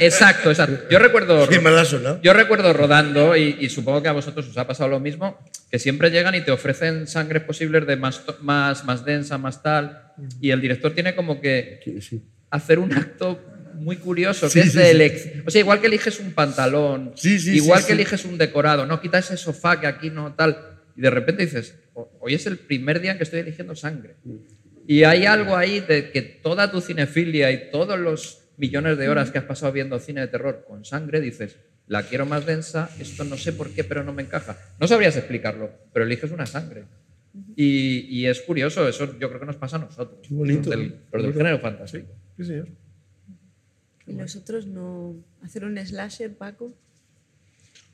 exacto, 0.00 0.50
exacto. 0.50 0.84
Yo 0.90 0.98
recuerdo, 0.98 1.48
Qué 1.48 1.58
mal 1.60 1.78
ha 1.78 1.84
sonado. 1.84 2.20
yo 2.22 2.32
recuerdo 2.32 2.72
rodando, 2.72 3.36
y, 3.36 3.56
y 3.60 3.68
supongo 3.70 4.02
que 4.02 4.08
a 4.08 4.12
vosotros 4.12 4.46
os 4.48 4.56
ha 4.58 4.66
pasado 4.66 4.88
lo 4.90 5.00
mismo, 5.00 5.38
que 5.70 5.78
siempre 5.78 6.10
llegan 6.10 6.34
y 6.34 6.42
te 6.42 6.50
ofrecen 6.50 7.06
sangres 7.06 7.42
posibles 7.42 7.86
de 7.86 7.96
más, 7.96 8.22
más, 8.40 8.84
más 8.84 9.04
densa, 9.04 9.38
más 9.38 9.62
tal, 9.62 10.12
y 10.40 10.50
el 10.50 10.60
director 10.60 10.92
tiene 10.92 11.14
como 11.14 11.40
que 11.40 11.80
Sí. 12.00 12.22
hacer 12.50 12.78
un 12.78 12.92
acto 12.92 13.42
muy 13.74 13.96
curioso, 13.96 14.46
que 14.46 14.52
Sí, 14.52 14.60
es 14.60 14.72
sí, 14.72 14.78
de 14.78 14.84
sí. 14.84 14.90
elección. 14.90 15.42
O 15.46 15.50
sea, 15.50 15.60
igual 15.60 15.80
que 15.80 15.86
eliges 15.86 16.20
un 16.20 16.32
pantalón, 16.32 17.12
Sí, 17.14 17.38
sí, 17.38 17.56
igual 17.56 17.80
sí, 17.80 17.86
que 17.88 17.92
sí. 17.94 18.00
eliges 18.00 18.24
un 18.24 18.38
decorado, 18.38 18.86
no 18.86 19.00
quita 19.00 19.18
ese 19.18 19.36
sofá 19.36 19.80
que 19.80 19.86
aquí 19.86 20.10
no 20.10 20.34
tal, 20.34 20.56
y 20.96 21.02
de 21.02 21.10
repente 21.10 21.44
dices, 21.44 21.74
"O- 21.74 21.85
hoy 22.20 22.34
es 22.34 22.46
el 22.46 22.58
primer 22.58 23.00
día 23.00 23.12
en 23.12 23.18
que 23.18 23.24
estoy 23.24 23.40
eligiendo 23.40 23.74
sangre. 23.74 24.16
Y 24.86 25.04
hay 25.04 25.26
algo 25.26 25.56
ahí 25.56 25.80
de 25.80 26.10
que 26.10 26.22
toda 26.22 26.70
tu 26.70 26.80
cinefilia 26.80 27.50
y 27.50 27.70
todos 27.70 27.98
los 27.98 28.42
millones 28.56 28.98
de 28.98 29.08
horas 29.08 29.30
que 29.30 29.38
has 29.38 29.44
pasado 29.44 29.72
viendo 29.72 29.98
cine 29.98 30.20
de 30.20 30.28
terror 30.28 30.64
con 30.66 30.84
sangre, 30.84 31.20
dices, 31.20 31.58
la 31.86 32.02
quiero 32.02 32.26
más 32.26 32.46
densa, 32.46 32.90
esto 32.98 33.24
no 33.24 33.36
sé 33.36 33.52
por 33.52 33.70
qué, 33.70 33.84
pero 33.84 34.02
no 34.04 34.12
me 34.12 34.22
encaja. 34.22 34.56
No 34.80 34.86
sabrías 34.88 35.16
explicarlo, 35.16 35.70
pero 35.92 36.04
eliges 36.04 36.30
una 36.30 36.46
sangre. 36.46 36.84
Y, 37.54 38.06
y 38.08 38.26
es 38.26 38.40
curioso, 38.40 38.88
eso 38.88 39.18
yo 39.18 39.28
creo 39.28 39.40
que 39.40 39.46
nos 39.46 39.56
pasa 39.56 39.76
a 39.76 39.80
nosotros, 39.80 40.20
Qué 40.26 40.34
bonito, 40.34 40.70
los 40.70 40.78
del, 40.78 40.88
¿no? 40.88 40.96
los 41.12 41.22
del 41.24 41.34
género 41.34 41.58
fantástico. 41.58 42.06
Sí, 42.36 42.44
señor. 42.44 42.68
¿Y 44.06 44.14
nosotros 44.14 44.66
no 44.66 45.16
hacer 45.42 45.64
un 45.64 45.76
slasher, 45.78 46.34
Paco? 46.34 46.72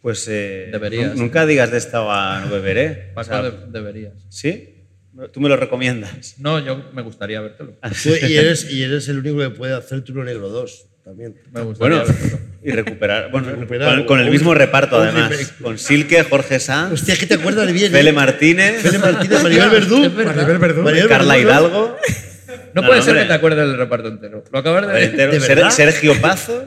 Pues 0.03 0.27
eh, 0.29 0.69
Deberías. 0.73 1.15
nu- 1.15 1.23
nunca 1.23 1.47
digas 1.47 1.71
de 1.71 1.79
esta 1.79 2.41
no 2.41 2.51
beberé. 2.51 3.11
O 3.13 3.15
Paco, 3.15 3.29
sea, 3.29 3.43
de- 3.43 3.53
deberías. 3.71 4.15
¿Sí? 4.29 4.69
¿Tú 5.33 5.41
me 5.41 5.49
lo 5.49 5.57
recomiendas? 5.57 6.35
No, 6.39 6.59
yo 6.59 6.91
me 6.93 7.03
gustaría 7.03 7.41
vértelo. 7.41 7.73
Tú- 8.03 8.09
y, 8.27 8.37
eres, 8.37 8.69
y 8.71 8.83
eres 8.83 9.09
el 9.09 9.19
único 9.19 9.39
que 9.39 9.51
puede 9.51 9.75
hacer 9.75 10.03
Turno 10.03 10.25
Negro 10.25 10.49
2 10.49 10.87
también. 11.05 11.37
Me 11.53 11.61
gustaría 11.63 11.99
Bueno, 11.99 12.13
vértelo. 12.13 12.39
y 12.65 12.71
recuperar. 12.73 13.31
Bueno, 13.31 13.51
Recuperar 13.51 13.97
con, 13.99 14.07
con 14.07 14.21
el 14.21 14.31
mismo 14.31 14.55
reparto, 14.55 14.97
además. 14.97 15.55
Con 15.63 15.79
Silke, 15.79 16.25
Jorge 16.25 16.59
Sanz, 16.59 16.93
Hostia, 16.95 17.15
es 17.15 17.21
que 17.21 17.27
te 17.27 17.35
acuerdas 17.35 17.67
de 17.69 17.73
bien. 17.73 17.93
Fele 17.93 18.11
¿eh? 18.11 18.13
Martínez, 18.13 18.83
Fele 18.83 18.99
Martínez, 18.99 19.41
Maribel 19.43 19.71
Verdú. 19.71 19.99
Maribel 20.11 20.59
Verdú. 20.59 20.83
Maribel 20.83 21.09
Carla 21.09 21.37
Verdú, 21.37 21.49
¿no? 21.49 21.59
Hidalgo. 21.61 21.97
No, 22.75 22.81
No, 22.81 22.87
puede 22.89 22.99
no, 23.01 23.05
ser 23.05 23.11
hombre. 23.13 23.23
que 23.25 23.29
te 23.29 23.35
acuerdes 23.35 23.69
del 23.69 23.77
reparto 23.77 24.09
entero. 24.09 24.45
Lo 24.51 24.59
acabas 24.59 24.87
de 24.87 24.93
ver, 24.95 25.03
entero. 25.05 25.33
¿De? 25.33 25.71
Sergio 25.71 26.21
Pazos. 26.21 26.65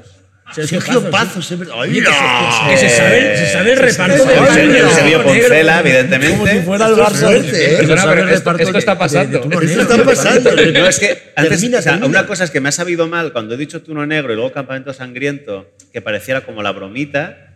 Sergio 0.54 0.80
Pazos, 0.80 1.04
Pazos, 1.06 1.52
es 1.52 1.60
verdad. 1.60 1.76
¡Ay, 1.80 1.90
Oye, 1.90 2.00
que, 2.02 2.06
se, 2.06 2.12
no! 2.12 2.70
que 2.70 2.78
se 2.78 2.90
sabe, 2.90 3.38
se 3.38 3.48
sabe 3.52 3.72
el 3.74 3.80
reparto 3.80 4.26
de 4.26 4.36
Sergio-. 4.54 4.90
Sergio 4.92 5.24
Poncela, 5.24 5.80
evidentemente. 5.80 6.38
como 6.38 6.48
si 6.48 6.60
fuera 6.60 6.86
el 6.88 6.94
Barça. 6.96 7.34
¿eh? 7.36 7.76
Perdona, 7.80 8.04
pero 8.10 8.22
el 8.24 8.30
esto- 8.30 8.52
está 8.78 8.92
de- 8.94 8.98
pasando. 9.00 9.40
de 9.40 9.66
Esto 9.66 9.82
está 9.82 10.04
pasando. 10.06 10.52
No, 10.52 10.88
es 10.88 11.00
que 11.00 11.32
antes, 11.36 11.60
Termina, 11.60 11.80
o 11.80 11.82
sea, 11.82 11.94
termina. 11.94 12.08
una 12.20 12.28
cosa 12.28 12.44
es 12.44 12.52
que 12.52 12.62
me 12.62 12.70
ha 12.70 12.72
sabido 12.72 13.08
mal 13.08 13.34
cuando 13.34 13.56
he 13.56 13.58
dicho 13.58 13.82
Tuno 13.82 14.06
Negro 14.06 14.34
y 14.34 14.36
luego 14.36 14.52
Campamento 14.52 14.94
Sangriento, 14.94 15.72
que 15.92 16.02
pareciera 16.02 16.42
como 16.42 16.62
la 16.62 16.72
bromita, 16.72 17.56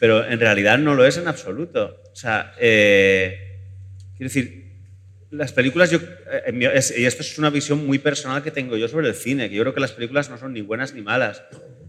pero 0.00 0.26
en 0.28 0.40
realidad 0.40 0.76
no 0.78 0.94
lo 0.96 1.06
es 1.06 1.16
en 1.16 1.28
absoluto. 1.28 2.02
O 2.12 2.16
sea, 2.16 2.52
eh, 2.58 3.60
quiero 4.16 4.28
decir, 4.28 4.64
las 5.30 5.52
películas, 5.52 5.90
yo, 5.90 5.98
eh, 6.30 6.80
y 6.98 7.04
esto 7.04 7.22
es 7.22 7.38
una 7.38 7.50
visión 7.50 7.86
muy 7.86 7.98
personal 8.00 8.42
que 8.42 8.50
tengo 8.50 8.76
yo 8.76 8.88
sobre 8.88 9.08
el 9.08 9.14
cine, 9.14 9.48
que 9.48 9.54
yo 9.54 9.62
creo 9.62 9.74
que 9.74 9.80
las 9.80 9.92
películas 9.92 10.30
no 10.30 10.36
son 10.38 10.52
ni 10.52 10.62
buenas 10.62 10.94
ni 10.94 11.00
malas. 11.02 11.42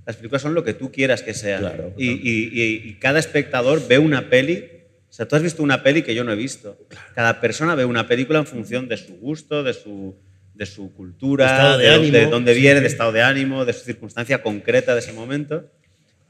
Las 0.05 0.15
películas 0.17 0.41
son 0.41 0.53
lo 0.53 0.63
que 0.63 0.73
tú 0.73 0.91
quieras 0.91 1.21
que 1.23 1.33
sean. 1.33 1.61
Claro, 1.61 1.93
y, 1.97 2.09
y- 2.11 2.49
y- 2.53 2.89
y 2.89 2.93
cada 2.95 3.19
espectador 3.19 3.87
ve 3.87 3.97
una 3.99 4.29
peli. 4.29 4.65
O 5.09 5.13
sea, 5.15 5.27
tú 5.27 5.35
has 5.35 5.41
visto 5.43 5.63
una 5.63 5.81
peli 5.81 6.01
que 6.03 6.13
yo 6.13 6.23
no 6.23 6.31
he 6.31 6.35
visto. 6.35 6.77
Cada 7.15 7.39
persona 7.41 7.73
ve 7.75 7.85
una 7.85 8.07
película 8.07 8.39
en 8.39 8.45
función 8.45 8.87
de 8.87 8.97
su 8.97 9.15
gusto, 9.15 9.63
de 9.63 9.73
su, 9.73 10.15
de 10.53 10.65
su 10.65 10.93
cultura, 10.93 11.77
de 11.77 11.85
de, 11.99 12.11
de 12.11 12.25
dónde 12.27 12.53
Sí, 12.53 12.59
viene, 12.61 12.79
sí. 12.79 12.81
de 12.81 12.87
estado 12.87 13.11
de 13.13 13.21
ánimo, 13.21 13.65
de 13.65 13.73
su 13.73 13.85
circunstancia 13.85 14.41
concreta 14.43 14.93
de 14.93 14.99
ese 14.99 15.13
momento. 15.13 15.71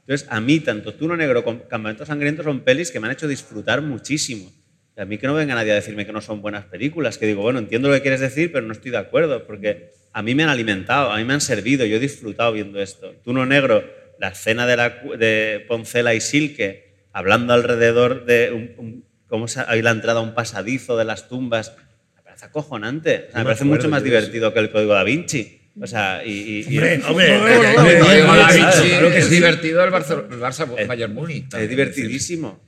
Entonces, 0.02 0.28
a 0.30 0.40
mí, 0.40 0.60
tanto 0.60 0.94
Tuno 0.94 1.18
Negro 1.18 1.44
como 1.44 1.64
Campamento 1.68 2.06
Sangriento 2.06 2.44
son 2.44 2.60
pelis 2.62 2.92
que 2.92 3.00
me 3.00 3.08
han 3.08 3.14
hecho 3.14 3.28
disfrutar 3.28 3.82
muchísimo. 3.82 4.52
Y 4.96 5.02
a 5.02 5.06
mí 5.06 5.18
que 5.18 5.26
no 5.28 5.34
venga 5.34 5.56
nadie 5.56 5.72
a 5.72 5.76
decirme 5.76 6.06
que 6.06 6.14
no 6.14 6.22
son 6.22 6.42
buenas 6.44 6.66
películas, 6.66 7.18
que 7.18 7.26
digo, 7.26 7.42
bueno, 7.42 7.58
entiendo 7.60 7.90
lo 7.90 7.96
que 7.96 8.02
quieres 8.02 8.20
decir, 8.22 8.52
pero 8.52 8.66
no 8.68 8.72
estoy 8.72 8.92
de 8.92 8.98
acuerdo, 8.98 9.46
porque 9.48 9.90
a 10.18 10.22
mí 10.22 10.34
me 10.34 10.44
han 10.44 10.50
alimentado, 10.50 11.12
a 11.12 11.18
mí 11.18 11.26
me 11.26 11.34
han 11.34 11.42
servido, 11.42 11.86
yo 11.86 11.98
he 11.98 12.00
disfrutado 12.00 12.54
viendo 12.54 12.82
esto. 12.82 13.14
Tuno 13.24 13.46
Negro, 13.46 13.84
la 14.18 14.30
escena 14.30 14.66
de, 14.66 14.78
la, 14.78 14.90
de 15.20 15.66
Poncela 15.68 16.14
y 16.14 16.22
Silke, 16.22 16.94
hablando 17.12 17.54
alrededor 17.54 18.26
de 18.26 18.52
un, 18.52 18.72
un- 18.78 19.06
cómo 19.28 19.48
se- 19.50 19.64
hay 19.68 19.82
la 19.82 19.92
entrada 19.92 20.20
a 20.22 20.24
un 20.24 20.34
pasadizo 20.34 20.96
de 20.98 21.04
las 21.04 21.28
tumbas, 21.28 21.76
me 22.16 22.22
parece 22.24 22.46
acojonante. 22.46 23.26
O 23.28 23.32
sea, 23.32 23.40
me 23.40 23.44
parece 23.46 23.66
mucho 23.66 23.90
más 23.90 24.04
divertido 24.04 24.54
que 24.54 24.60
el 24.60 24.72
Código 24.72 24.94
da 24.94 25.04
Vinci. 25.04 25.62
O 25.82 25.86
sea, 25.88 26.22
y... 26.26 26.64
Hombre, 26.78 27.02
hombre, 27.06 27.38
Hombre, 27.78 29.12
que 29.12 29.18
es 29.18 29.30
divertido 29.30 29.84
el 29.84 29.92
Barça, 29.92 30.24
el 30.32 30.40
Barça 30.40 30.88
Bayern 30.88 31.14
Múnich. 31.14 31.54
Es 31.54 31.70
divertidísimo. 31.70 32.64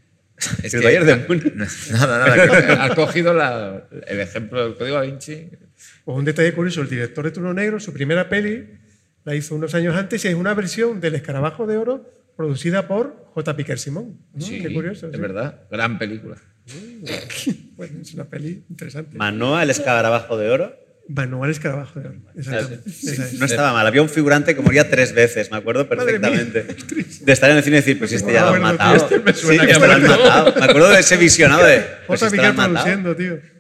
Es 0.62 0.74
el 0.74 0.84
Bayern 0.84 1.06
de 1.06 1.16
Múnich. 1.30 1.54
Nada, 1.92 2.28
nada. 2.28 2.84
Has 2.84 2.94
cogido 2.96 3.34
la- 3.34 3.88
el 4.08 4.20
ejemplo 4.20 4.62
del 4.66 4.76
Código 4.76 4.98
Da 4.98 5.04
Vinci. 5.04 5.50
Pues 6.08 6.18
un 6.18 6.24
detalle 6.24 6.54
curioso, 6.54 6.80
el 6.82 6.88
director 6.88 7.26
de 7.26 7.32
Turno 7.32 7.54
Negro, 7.54 7.82
su 7.82 7.92
primera 7.92 8.30
peli, 8.30 8.66
la 9.26 9.36
hizo 9.36 9.56
unos 9.56 9.76
años 9.76 9.94
antes 9.94 10.24
y 10.24 10.30
es 10.30 10.36
una 10.36 10.54
versión 10.54 11.02
del 11.02 11.16
Escarabajo 11.16 11.68
de 11.68 11.76
Oro 11.76 12.10
producida 12.38 12.88
por 12.88 13.26
J. 13.34 13.58
Piquer 13.58 13.78
Simón. 13.78 14.18
¿no? 14.34 14.40
Sí, 14.46 14.62
Qué 14.62 14.74
curioso. 14.74 15.08
Es 15.08 15.16
sí. 15.16 15.20
verdad. 15.20 15.64
Gran 15.70 16.00
película. 16.00 16.38
Bueno, 17.76 18.00
es 18.02 18.14
una 18.14 18.24
peli 18.24 18.64
interesante. 18.70 19.18
Manoa, 19.18 19.64
el 19.64 19.70
escarabajo 19.70 20.38
de 20.38 20.50
oro. 20.50 20.76
Manual 21.10 21.52
Escarabajo 21.52 22.00
de 22.00 22.08
Oro. 22.08 22.20
Exactamente. 22.36 22.90
Sí, 22.90 23.38
no 23.38 23.46
estaba 23.46 23.72
mal. 23.74 23.86
Había 23.86 24.02
un 24.02 24.10
figurante 24.10 24.56
que 24.56 24.62
moría 24.62 24.90
tres 24.90 25.14
veces, 25.14 25.52
me 25.52 25.58
acuerdo 25.58 25.88
perfectamente. 25.90 26.64
De 27.22 27.32
estar 27.34 27.52
en 27.52 27.58
el 27.58 27.64
cine 27.64 27.78
y 27.78 27.80
decir, 27.82 28.00
pues 28.00 28.14
este 28.14 28.32
ya 28.34 28.42
lo 28.46 28.54
han 28.56 28.62
matado. 28.64 28.96
este 28.96 29.20
me 29.20 29.34
Sí, 29.34 29.42
suena 29.46 29.66
que 29.66 29.74
este 29.74 29.86
lo 29.88 29.94
han 29.94 30.04
matado. 30.04 30.54
Me 30.60 30.66
acuerdo 30.66 30.90
de 30.90 31.00
ese 31.02 31.18
visionado 31.18 31.66
de. 31.66 31.84
Pues 32.08 32.20
J. 32.22 32.26
este 32.26 32.26
lo 32.26 32.32
Piquer 32.32 32.46
han 32.46 32.56
matado. 32.56 32.74
produciendo, 32.74 33.16
tío. 33.16 33.57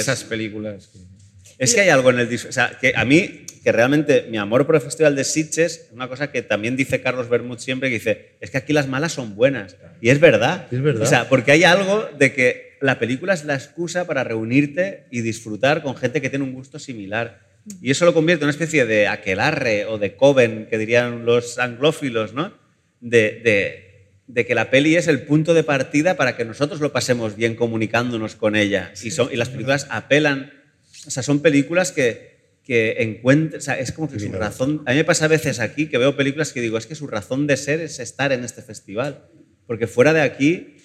Esas 0.00 0.24
películas. 0.24 0.88
que- 0.92 0.98
Es 1.58 1.74
que 1.74 1.82
hay 1.82 1.88
algo 1.88 2.10
en 2.10 2.18
el 2.18 2.34
O 2.34 2.52
sea, 2.52 2.76
que 2.80 2.94
a 2.96 3.04
mí, 3.04 3.46
que 3.62 3.70
realmente 3.70 4.26
mi 4.28 4.38
amor 4.38 4.66
por 4.66 4.74
el 4.74 4.80
Festival 4.80 5.14
de 5.14 5.22
Sitges 5.24 5.58
es 5.86 5.88
una 5.92 6.08
cosa 6.08 6.32
que 6.32 6.42
también 6.42 6.74
dice 6.76 7.00
Carlos 7.00 7.28
Bermud 7.28 7.58
siempre, 7.58 7.88
que 7.90 7.94
dice, 7.94 8.32
es 8.40 8.50
que 8.50 8.58
aquí 8.58 8.72
las 8.72 8.88
malas 8.88 9.12
son 9.12 9.36
buenas. 9.36 9.76
Y 10.00 10.08
es 10.10 10.18
verdad. 10.20 10.66
Es 10.72 10.82
verdad. 10.82 11.02
O 11.02 11.06
sea, 11.06 11.28
porque 11.28 11.52
hay 11.52 11.62
algo 11.64 12.08
de 12.18 12.32
que 12.32 12.76
la 12.80 12.98
película 12.98 13.34
es 13.34 13.44
la 13.44 13.54
excusa 13.54 14.04
para 14.06 14.24
reunirte 14.24 15.04
y 15.12 15.20
disfrutar 15.20 15.82
con 15.82 15.96
gente 15.96 16.20
que 16.20 16.28
tiene 16.28 16.44
un 16.44 16.52
gusto 16.54 16.78
similar. 16.80 17.40
Y 17.80 17.90
eso 17.92 18.04
lo 18.04 18.12
convierte 18.12 18.42
en 18.42 18.46
una 18.46 18.50
especie 18.52 18.84
de 18.84 19.06
aquelarre 19.06 19.86
o 19.86 19.96
de 19.96 20.16
coven, 20.16 20.66
que 20.68 20.76
dirían 20.76 21.24
los 21.24 21.58
anglófilos, 21.58 22.34
¿no? 22.34 22.52
De, 23.00 23.40
de- 23.44 23.83
de 24.26 24.46
que 24.46 24.54
la 24.54 24.70
peli 24.70 24.96
es 24.96 25.06
el 25.06 25.22
punto 25.22 25.54
de 25.54 25.62
partida 25.62 26.16
para 26.16 26.36
que 26.36 26.44
nosotros 26.44 26.80
lo 26.80 26.92
pasemos 26.92 27.36
bien 27.36 27.54
comunicándonos 27.54 28.36
con 28.36 28.56
ella. 28.56 28.92
y, 29.02 29.10
son, 29.10 29.28
y 29.32 29.36
las 29.36 29.50
películas 29.50 29.86
apelan, 29.90 30.52
o 31.06 31.10
sea, 31.10 31.22
son 31.22 31.40
películas 31.40 31.92
que, 31.92 32.58
que 32.64 33.02
encuentran, 33.02 33.58
o 33.58 33.62
sea, 33.62 33.78
es 33.78 33.92
como 33.92 34.10
que 34.10 34.18
su 34.18 34.32
razón, 34.32 34.82
a 34.86 34.92
mí 34.92 34.96
me 34.96 35.04
pasa 35.04 35.26
a 35.26 35.28
veces 35.28 35.60
aquí 35.60 35.86
que 35.86 35.98
veo 35.98 36.16
películas 36.16 36.52
que 36.52 36.62
digo, 36.62 36.78
es 36.78 36.86
que 36.86 36.94
su 36.94 37.06
razón 37.06 37.46
de 37.46 37.56
ser 37.56 37.80
es 37.80 37.98
estar 38.00 38.32
en 38.32 38.44
este 38.44 38.62
festival, 38.62 39.26
porque 39.66 39.86
fuera 39.86 40.12
de 40.14 40.22
aquí 40.22 40.76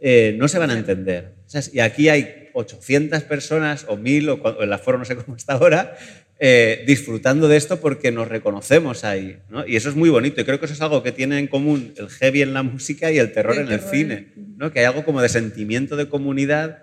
eh, 0.00 0.36
no 0.38 0.48
se 0.48 0.58
van 0.58 0.70
a 0.70 0.78
entender. 0.78 1.34
O 1.46 1.48
sea, 1.48 1.62
y 1.72 1.80
aquí 1.80 2.10
hay 2.10 2.50
800 2.52 3.22
personas 3.22 3.86
o 3.88 3.96
1000 3.96 4.28
o, 4.28 4.34
o 4.34 4.62
el 4.62 4.72
aforo 4.72 4.98
no 4.98 5.06
sé 5.06 5.16
cómo 5.16 5.34
está 5.36 5.54
ahora, 5.54 5.96
eh, 6.40 6.84
disfrutando 6.86 7.48
de 7.48 7.56
esto 7.56 7.80
porque 7.80 8.10
nos 8.10 8.28
reconocemos 8.28 9.04
ahí. 9.04 9.38
¿no? 9.50 9.66
Y 9.66 9.76
eso 9.76 9.88
es 9.88 9.94
muy 9.96 10.10
bonito. 10.10 10.40
Y 10.40 10.44
creo 10.44 10.58
que 10.58 10.66
eso 10.66 10.74
es 10.74 10.80
algo 10.80 11.02
que 11.02 11.12
tiene 11.12 11.38
en 11.38 11.46
común 11.46 11.94
el 11.96 12.08
heavy 12.08 12.42
en 12.42 12.54
la 12.54 12.62
música 12.62 13.10
y 13.12 13.18
el 13.18 13.32
terror 13.32 13.54
El 13.56 13.66
en 13.66 13.72
el 13.72 13.80
cine. 13.80 14.28
¿no? 14.56 14.72
Que 14.72 14.80
hay 14.80 14.84
algo 14.86 15.04
como 15.04 15.22
de 15.22 15.28
sentimiento 15.28 15.96
de 15.96 16.08
comunidad 16.08 16.78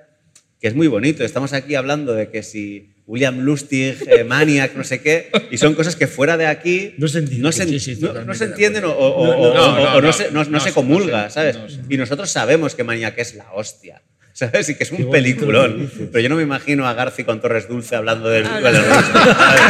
que 0.60 0.68
es 0.68 0.76
muy 0.76 0.88
bonito. 0.88 1.24
Estamos 1.24 1.54
aquí 1.54 1.76
hablando 1.76 2.14
de 2.14 2.30
que 2.30 2.43
si 2.43 2.93
William 3.08 3.39
Lustig, 3.39 3.95
eh, 4.08 4.24
Maniac, 4.28 4.76
no 4.76 4.84
sé 4.84 5.02
qué, 5.02 5.32
y 5.49 5.58
son 5.58 5.74
cosas 5.74 5.95
que 5.95 6.06
fuera 6.08 6.38
de 6.38 6.45
aquí 6.45 6.93
No 6.99 7.08
se 7.08 7.18
entiende. 7.20 7.43
no 7.43 7.52
se, 7.52 7.66
Sí, 7.68 7.80
sí, 7.80 7.91
no- 7.95 7.99
no 7.99 8.08
totalmente 8.10 8.38
se 8.38 8.45
de 8.45 8.52
entienden 8.52 8.86
o, 8.86 8.88
No, 8.89 8.93
o- 8.93 10.08
o- 10.08 10.14
se, 10.14 10.72
comulga, 10.72 11.30
¿sabes? 11.30 11.58
Y 11.89 11.97
nosotros 11.97 12.30
sabemos 12.30 12.76
que 12.76 12.84
Maniac 12.84 13.18
es 13.18 13.34
la 13.36 13.52
hostia. 13.54 14.02
¿Sabes? 14.42 14.70
Y 14.70 14.76
que 14.76 14.84
es 14.84 14.92
un 14.92 14.98
que 14.98 15.06
peliculón. 15.06 15.89
Pero 16.12 16.20
yo 16.20 16.30
no 16.30 16.36
me 16.36 16.44
imagino 16.44 16.88
a 16.88 16.94
Garci 16.94 17.24
con 17.24 17.39
Torres 17.42 17.68
Dulce 17.68 17.96
hablando 17.96 18.28
del. 18.30 18.46
Ah, 18.48 18.60
del- 18.60 18.74
no. 18.74 18.82
¿sabes? 18.82 19.62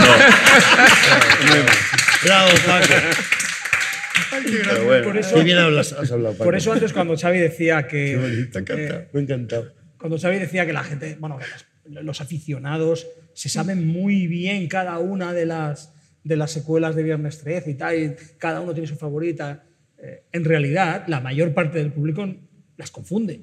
Bravo, 2.24 2.50
Paco. 2.66 2.94
Pero 4.44 4.86
bueno. 4.86 5.04
Por 5.06 5.18
eso, 5.18 5.36
Qué 5.36 5.44
bien 5.44 5.58
hablas, 5.58 5.94
has 5.94 6.12
hablado, 6.12 6.34
Paco. 6.36 6.46
por 6.46 6.56
eso 6.56 6.72
antes 6.72 6.94
cuando 6.94 7.18
Xavi 7.18 7.40
decía 7.40 7.88
que... 7.88 8.06
Qué 8.06 8.18
bonito, 8.18 8.60
eh, 8.74 9.08
Me 9.12 9.20
ha 9.20 9.24
encantado. 9.24 9.74
cuando 9.98 10.18
Xavi 10.18 10.40
decía 10.40 10.66
que 10.66 10.74
la 10.74 10.84
gente, 10.84 11.18
bueno, 11.20 11.38
los 11.86 12.22
aficionados 12.22 13.08
se 13.34 13.50
saben 13.50 13.86
muy 13.88 14.28
bien 14.28 14.68
cada 14.68 15.00
una 15.00 15.34
de 15.34 15.46
las, 15.46 15.94
de 16.24 16.36
las 16.38 16.52
secuelas 16.52 16.96
de 16.96 17.04
Viernes 17.04 17.40
13 17.40 17.72
y 17.72 17.74
tal, 17.76 17.96
y 18.00 18.16
cada 18.38 18.62
uno 18.62 18.74
tiene 18.74 18.88
su 18.88 18.96
favorita. 18.96 19.64
Eh, 20.02 20.24
en 20.32 20.46
realidad, 20.46 21.04
la 21.08 21.20
mayor 21.20 21.54
parte 21.54 21.78
del 21.80 21.92
público 21.92 22.34
las 22.82 22.92
confunde. 22.92 23.40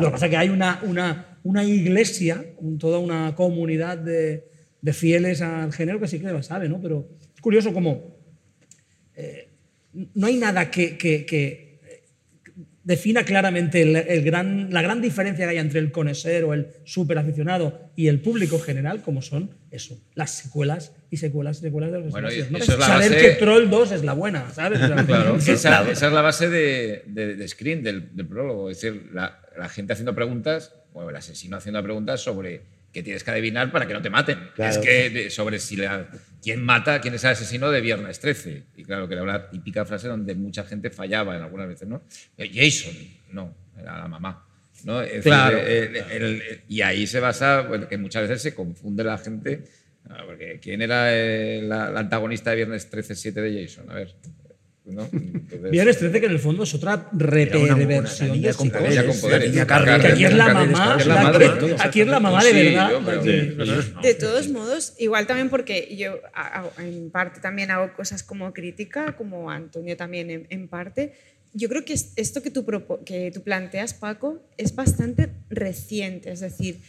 Lo 0.00 0.06
que 0.06 0.10
pasa 0.12 0.26
es 0.26 0.30
que 0.30 0.36
hay 0.38 0.48
una, 0.48 0.80
una, 0.84 1.38
una 1.42 1.62
iglesia, 1.64 2.42
toda 2.78 2.98
una 2.98 3.34
comunidad 3.34 3.98
de, 3.98 4.48
de 4.80 4.92
fieles 4.92 5.42
al 5.42 5.72
género 5.72 6.00
que 6.00 6.08
sí 6.08 6.18
que 6.18 6.26
lo 6.28 6.42
sabe, 6.42 6.68
¿no? 6.68 6.80
Pero 6.80 7.08
es 7.34 7.40
curioso 7.42 7.72
como 7.74 8.16
eh, 9.16 9.48
no 10.14 10.26
hay 10.26 10.36
nada 10.38 10.70
que, 10.70 10.96
que- 10.96 11.26
que, 11.26 11.62
defina 12.82 13.24
claramente 13.24 13.80
el, 13.80 13.96
el 13.96 14.22
gran, 14.22 14.70
la 14.70 14.82
gran 14.82 15.00
diferencia 15.00 15.46
que 15.46 15.52
hay 15.52 15.56
entre 15.58 15.80
el 15.80 15.90
conocer 15.90 16.44
o 16.44 16.52
el 16.52 16.68
súper 16.84 17.16
aficionado 17.16 17.90
y 17.96 18.08
el 18.08 18.20
público 18.20 18.58
general, 18.58 19.00
como 19.02 19.22
son 19.22 19.50
eso, 19.70 19.98
las 20.14 20.30
secuelas 20.32 20.92
y 21.14 21.16
secuelas 21.16 21.58
secuelas 21.58 21.90
de 21.92 22.00
los 22.00 22.10
Bueno, 22.10 22.28
¿no? 22.28 22.58
es 22.58 22.66
Saber 22.66 22.78
base- 23.10 23.16
que 23.18 23.30
Troll 23.32 23.70
2 23.70 23.92
es 23.92 24.04
la 24.04 24.12
buena, 24.12 24.50
¿sabes? 24.52 24.78
Claro, 25.06 25.36
esa, 25.36 25.90
esa 25.90 26.06
es 26.08 26.12
la 26.12 26.20
base 26.22 26.48
de, 26.50 27.02
de, 27.06 27.36
de 27.36 27.48
Screen, 27.48 27.82
del, 27.82 28.14
del 28.14 28.26
prólogo. 28.26 28.70
Es 28.70 28.80
decir, 28.80 29.10
la, 29.12 29.40
la 29.56 29.68
gente 29.68 29.92
haciendo 29.92 30.14
preguntas, 30.14 30.74
o 30.92 31.08
el 31.08 31.16
asesino 31.16 31.56
haciendo 31.56 31.82
preguntas 31.82 32.20
sobre 32.20 32.62
qué 32.92 33.02
tienes 33.02 33.24
que 33.24 33.30
adivinar 33.32 33.72
para 33.72 33.86
que 33.88 33.94
no 33.94 34.02
te 34.02 34.10
maten. 34.10 34.38
Claro. 34.54 34.70
Es 34.72 34.78
que 34.78 35.30
sobre 35.30 35.58
si 35.58 35.76
la- 35.76 36.08
quién 36.42 36.62
mata, 36.62 37.00
quién 37.00 37.14
es 37.14 37.24
el 37.24 37.30
asesino 37.30 37.70
de 37.70 37.80
Viernes 37.80 38.20
13. 38.20 38.62
Y 38.76 38.84
claro, 38.84 39.08
que 39.08 39.14
era 39.14 39.24
la 39.24 39.50
típica 39.50 39.84
frase 39.84 40.06
donde 40.08 40.34
mucha 40.34 40.64
gente 40.64 40.90
fallaba 40.90 41.36
en 41.36 41.42
algunas 41.42 41.66
veces, 41.68 41.88
¿no? 41.88 42.02
Eh, 42.36 42.50
Jason, 42.54 42.92
no, 43.32 43.54
era 43.80 43.98
la 43.98 44.08
mamá. 44.08 44.46
¿no? 44.84 45.00
Claro, 45.22 45.56
el- 45.58 45.96
el- 45.96 46.02
el- 46.10 46.60
y 46.68 46.82
ahí 46.82 47.06
se 47.06 47.18
basa, 47.18 47.62
bueno, 47.62 47.88
que 47.88 47.96
muchas 47.96 48.22
veces 48.28 48.42
se 48.42 48.54
confunde 48.54 49.02
la 49.02 49.16
gente. 49.18 49.64
Ah, 50.10 50.22
Porque 50.26 50.58
¿quién 50.62 50.82
era 50.82 51.14
el, 51.14 51.68
la- 51.68 51.98
antagonista 51.98 52.50
de 52.50 52.56
Viernes 52.56 52.90
13-7 52.90 53.32
de 53.34 53.62
Jason? 53.66 53.90
A 53.90 53.94
ver. 53.94 54.14
¿no? 54.86 55.08
Entonces- 55.10 55.70
Viernes 55.70 55.96
13, 55.98 56.20
que 56.20 56.26
en 56.26 56.32
el 56.32 56.38
fondo 56.38 56.64
es 56.64 56.74
otra 56.74 57.08
reperversión 57.12 58.40
de 58.42 58.52
con 58.54 58.68
con 58.68 58.80
poderes. 59.20 59.50
Que 59.52 60.08
aquí 60.08 60.24
es 60.26 60.34
la 60.34 60.52
mamá, 60.52 60.96
la 61.06 61.22
madre 61.22 61.46
aquí 61.78 62.00
es 62.02 62.06
la 62.06 62.20
mamá 62.20 62.44
de 62.44 62.50
Sí, 62.50 62.56
verdad. 62.76 64.02
de- 64.02 64.14
todos 64.14 64.48
modos, 64.50 64.94
igual 64.98 65.26
también 65.26 65.48
porque 65.48 65.96
yo 65.96 66.20
hago- 66.34 66.72
en 66.78 67.10
parte 67.10 67.40
también 67.40 67.70
hago 67.70 67.94
cosas 67.94 68.22
como 68.22 68.52
crítica, 68.52 69.16
como 69.16 69.50
Antonio 69.50 69.96
también 69.96 70.30
en, 70.30 70.46
en 70.50 70.68
parte, 70.68 71.14
yo 71.54 71.68
creo 71.68 71.84
que 71.84 71.92
es- 71.92 72.12
esto 72.16 72.42
que 72.42 72.50
tú, 72.50 72.66
que 73.06 73.30
tú 73.32 73.42
planteas, 73.42 73.94
Paco, 73.94 74.42
es 74.56 74.74
bastante 74.74 75.30
reciente. 75.50 76.32
Es 76.32 76.40
decir, 76.40 76.80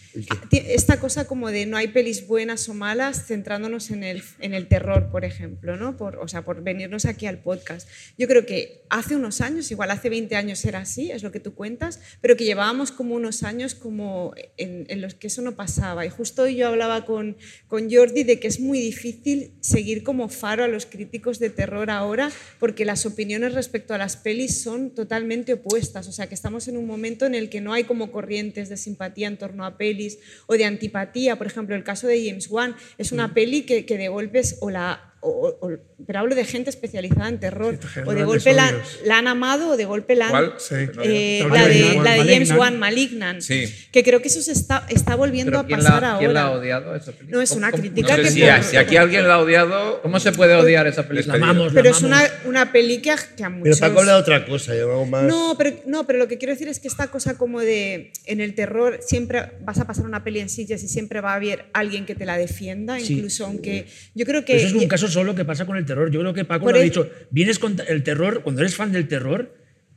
esta 0.52 1.00
cosa 1.00 1.28
como 1.28 1.52
de 1.52 1.66
no 1.66 1.78
hay 1.78 1.90
pelis 1.90 2.26
buenas 2.28 2.68
o 2.68 2.74
malas, 2.74 3.26
centrándonos 3.28 3.92
en 3.92 4.04
el, 4.04 4.24
en 4.40 4.54
el 4.54 4.68
terror, 4.68 5.10
por 5.12 5.24
ejemplo, 5.24 5.78
¿no? 5.78 5.98
Por, 5.98 6.18
o 6.18 6.28
sea, 6.28 6.44
por 6.44 6.64
venirnos 6.64 7.06
aquí 7.06 7.28
al 7.28 7.40
podcast. 7.40 7.88
Yo 8.18 8.28
creo 8.28 8.46
que 8.46 8.84
hace 8.90 9.16
unos 9.16 9.42
años, 9.42 9.70
igual 9.72 9.92
hace 9.92 10.10
20 10.10 10.36
años 10.36 10.64
era 10.66 10.80
así, 10.80 11.12
es 11.12 11.22
lo 11.24 11.32
que 11.32 11.40
tú 11.40 11.54
cuentas, 11.54 12.00
pero 12.22 12.36
que 12.36 12.44
llevábamos 12.46 12.92
como 12.92 13.16
unos 13.16 13.44
años 13.44 13.76
como 13.76 14.34
en, 14.58 14.86
en 14.90 15.02
los 15.02 15.14
que 15.14 15.28
eso 15.28 15.42
no 15.42 15.56
pasaba. 15.56 16.06
Y 16.06 16.10
justo 16.10 16.44
hoy 16.44 16.56
yo 16.56 16.68
hablaba 16.68 17.06
con, 17.06 17.38
con 17.68 17.92
Jordi 17.94 18.24
de 18.24 18.40
que 18.40 18.48
es 18.48 18.60
muy 18.60 18.80
difícil 18.80 19.52
seguir 19.62 20.04
como 20.04 20.28
faro 20.30 20.64
a 20.64 20.68
los 20.68 20.86
críticos 20.88 21.38
de 21.40 21.50
terror 21.52 21.90
ahora, 21.92 22.32
porque 22.60 22.84
las 22.86 23.06
opiniones 23.06 23.54
respecto 23.54 23.94
a 23.94 23.98
las 23.98 24.18
pelis 24.18 24.55
son 24.62 24.92
totalmente 24.92 25.54
opuestas. 25.54 26.08
O 26.08 26.12
sea, 26.12 26.28
que 26.28 26.36
estamos 26.36 26.68
en 26.68 26.78
un 26.78 26.88
momento 26.88 27.26
en 27.26 27.36
el 27.36 27.50
que 27.50 27.62
no 27.62 27.74
hay 27.74 27.84
como 27.84 28.12
corrientes 28.12 28.70
de 28.70 28.78
simpatía 28.78 29.28
en 29.28 29.38
torno 29.38 29.66
a 29.66 29.78
pelis 29.78 30.20
o 30.48 30.56
de 30.56 30.66
antipatía. 30.66 31.38
Por 31.38 31.48
ejemplo, 31.48 31.76
el 31.76 31.84
caso 31.84 32.08
de 32.08 32.26
James 32.26 32.50
Wan 32.50 32.76
es 32.98 33.12
una 33.12 33.34
peli 33.34 33.64
que, 33.64 33.86
que 33.86 33.98
de 33.98 34.08
golpes 34.08 34.58
o 34.62 34.70
la... 34.70 35.12
o- 35.26 35.58
o- 35.62 35.72
pero 36.06 36.20
hablo 36.20 36.36
de 36.36 36.46
gente 36.46 36.70
especializada 36.70 37.28
en 37.30 37.40
terror. 37.40 37.78
o 38.06 38.14
de 38.14 38.24
golpe 38.24 38.54
la, 38.54 38.74
la 39.06 39.18
han 39.18 39.28
amado 39.28 39.70
o 39.72 39.78
de 39.78 39.86
golpe 39.86 40.16
la 40.16 40.30
han... 40.30 40.52
Sí. 40.58 40.76
Eh, 41.04 41.46
la, 41.50 41.68
de, 41.68 42.00
la 42.04 42.12
de 42.24 42.34
James. 42.34 42.52
Wan, 42.52 42.78
Malignant. 42.80 43.42
Sí. 43.42 43.66
Que 43.92 44.04
creo 44.04 44.22
que 44.22 44.28
eso 44.28 44.42
se 44.42 44.52
está, 44.52 44.86
está 44.90 45.16
volviendo 45.16 45.52
Pero 45.52 45.60
a 45.62 45.66
¿quién 45.66 45.80
pasar 45.80 46.02
la, 46.02 46.08
ahora. 46.10 46.20
¿Quién 46.20 46.34
la 46.34 46.42
ha 46.44 46.52
odiado 46.52 46.96
esa 46.96 47.12
película? 47.12 47.38
No, 47.38 47.42
es 47.42 47.50
¿Cómo- 47.50 47.60
una 47.60 47.72
cómo- 47.72 47.82
crítica 47.82 48.10
No 48.10 48.16
sé 48.18 48.22
que 48.24 48.30
si, 48.30 48.42
por- 48.42 48.64
si 48.64 48.78
aquí 48.78 48.98
alguien 48.98 49.28
la 49.28 49.34
ha 49.36 49.40
odiado. 49.40 50.02
¿Cómo 50.02 50.20
se 50.20 50.32
puede 50.32 50.54
odiar 50.56 50.86
esa 50.88 51.02
La 51.02 51.08
película? 51.08 51.36
amamos, 51.36 51.74
la 51.74 51.82
Pero 51.82 51.96
es 51.96 52.02
una, 52.04 52.20
amamos. 52.20 52.36
una 52.46 52.72
peli 52.72 53.02
que 53.02 53.12
a, 53.12 53.16
a 53.16 53.18
Pero 53.38 53.50
muchos... 53.52 53.80
Paco 53.80 54.00
habla 54.00 54.14
de 54.14 54.20
otra 54.20 54.46
cosa, 54.46 54.76
yo 54.76 54.92
hago 54.92 55.06
más. 55.06 55.24
No 55.24 55.56
pero, 55.58 55.76
no, 55.88 56.06
pero 56.06 56.20
lo 56.20 56.28
que 56.28 56.38
quiero 56.38 56.54
decir 56.54 56.68
es 56.68 56.80
que 56.80 56.88
esta 56.88 57.08
cosa 57.08 57.38
como 57.38 57.62
de 57.62 58.12
en 58.26 58.42
el 58.42 58.54
terror 58.56 59.00
siempre 59.02 59.54
vas 59.62 59.80
a 59.80 59.86
pasar 59.88 60.06
una 60.06 60.24
peli 60.24 60.40
en 60.40 60.50
sillas 60.50 60.84
y 60.84 60.88
siempre 60.88 61.22
va 61.22 61.32
a 61.34 61.36
haber 61.36 61.66
alguien 61.74 62.06
que 62.06 62.16
te 62.16 62.26
la 62.26 62.38
defienda, 62.38 63.00
Sí. 63.00 63.14
incluso 63.14 63.46
aunque 63.46 63.88
yo 64.14 64.26
creo 64.26 64.46
que... 64.46 64.56
Eso 64.58 64.68
es 64.68 64.74
un 64.74 64.88
caso 64.88 65.08
solo 65.16 65.34
que 65.34 65.44
pasa 65.46 65.66
con 65.66 65.76
el 65.78 65.86
terror. 65.86 66.12
Yo 66.12 66.20
creo 66.20 66.34
que 66.34 66.46
Paco 66.46 66.66
lo 66.66 66.78
ha 66.82 66.84
dicho. 66.84 67.10
Vienes 67.32 67.58
con 67.58 67.76
el 67.88 68.04
terror, 68.04 68.42
cuando 68.44 68.62
eres 68.62 68.76
fan 68.76 68.92
del 68.92 69.08
terror, 69.08 69.56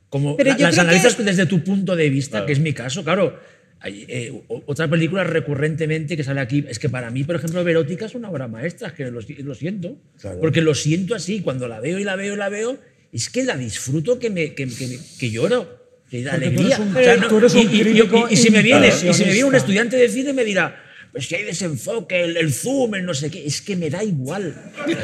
como 0.09 0.35
la- 0.39 0.57
las 0.57 0.77
analizas 0.79 1.15
que- 1.15 1.23
desde 1.23 1.45
tu 1.45 1.63
punto 1.63 1.95
de 1.95 2.09
vista, 2.09 2.39
que 2.47 2.53
es 2.53 2.59
mi 2.59 2.73
caso, 2.73 3.03
claro. 3.03 3.39
hay, 3.81 4.05
eh, 4.09 4.33
otra 4.65 4.89
película 4.89 5.23
recurrentemente 5.23 6.17
que 6.17 6.23
sale 6.25 6.41
aquí, 6.41 6.65
es 6.67 6.79
que 6.79 6.89
para 6.89 7.09
mí, 7.11 7.23
por 7.23 7.35
ejemplo, 7.37 7.63
Verótica 7.63 8.07
es 8.07 8.13
una 8.15 8.29
obra 8.29 8.47
maestra, 8.49 8.89
es 8.89 8.93
que 8.93 9.09
lo, 9.09 9.21
lo 9.21 9.55
siento. 9.55 9.95
Claro. 10.19 10.39
Porque 10.41 10.61
lo 10.61 10.73
siento 10.75 11.15
así, 11.15 11.39
cuando 11.39 11.67
la 11.69 11.79
veo 11.79 11.97
y 11.97 12.03
la 12.03 12.17
veo 12.17 12.33
y 12.33 12.37
la 12.37 12.49
veo, 12.49 12.77
es 13.13 13.29
que 13.29 13.43
la 13.45 13.55
disfruto 13.55 14.19
que, 14.19 14.29
me, 14.29 14.53
que, 14.53 14.67
que- 14.67 14.99
que 15.19 15.29
lloro. 15.31 15.77
Que 16.11 16.23
da 16.23 16.33
alegría. 16.33 16.77
un- 16.79 16.89
O 16.89 16.99
sea, 16.99 17.15
no- 17.17 17.27
y- 17.47 17.57
y- 17.61 17.61
y- 17.61 17.79
crítico 17.83 18.27
y 18.29 18.35
si 18.35 18.49
me 18.49 18.61
viene, 18.63 18.87
y 18.89 19.13
si 19.13 19.23
me 19.25 19.31
viene 19.31 19.43
un 19.45 19.55
estudiante 19.55 19.95
de 19.95 20.09
cine 20.09 20.33
me 20.33 20.43
dirá, 20.43 20.75
pues 21.11 21.27
si 21.27 21.35
hay 21.35 21.43
desenfoque, 21.43 22.23
el, 22.23 22.37
el 22.37 22.53
zoom, 22.53 22.95
el 22.95 23.05
no 23.05 23.13
sé 23.13 23.29
qué, 23.31 23.45
es 23.45 23.61
que 23.61 23.75
me 23.75 23.89
da 23.89 24.03
igual. 24.03 24.53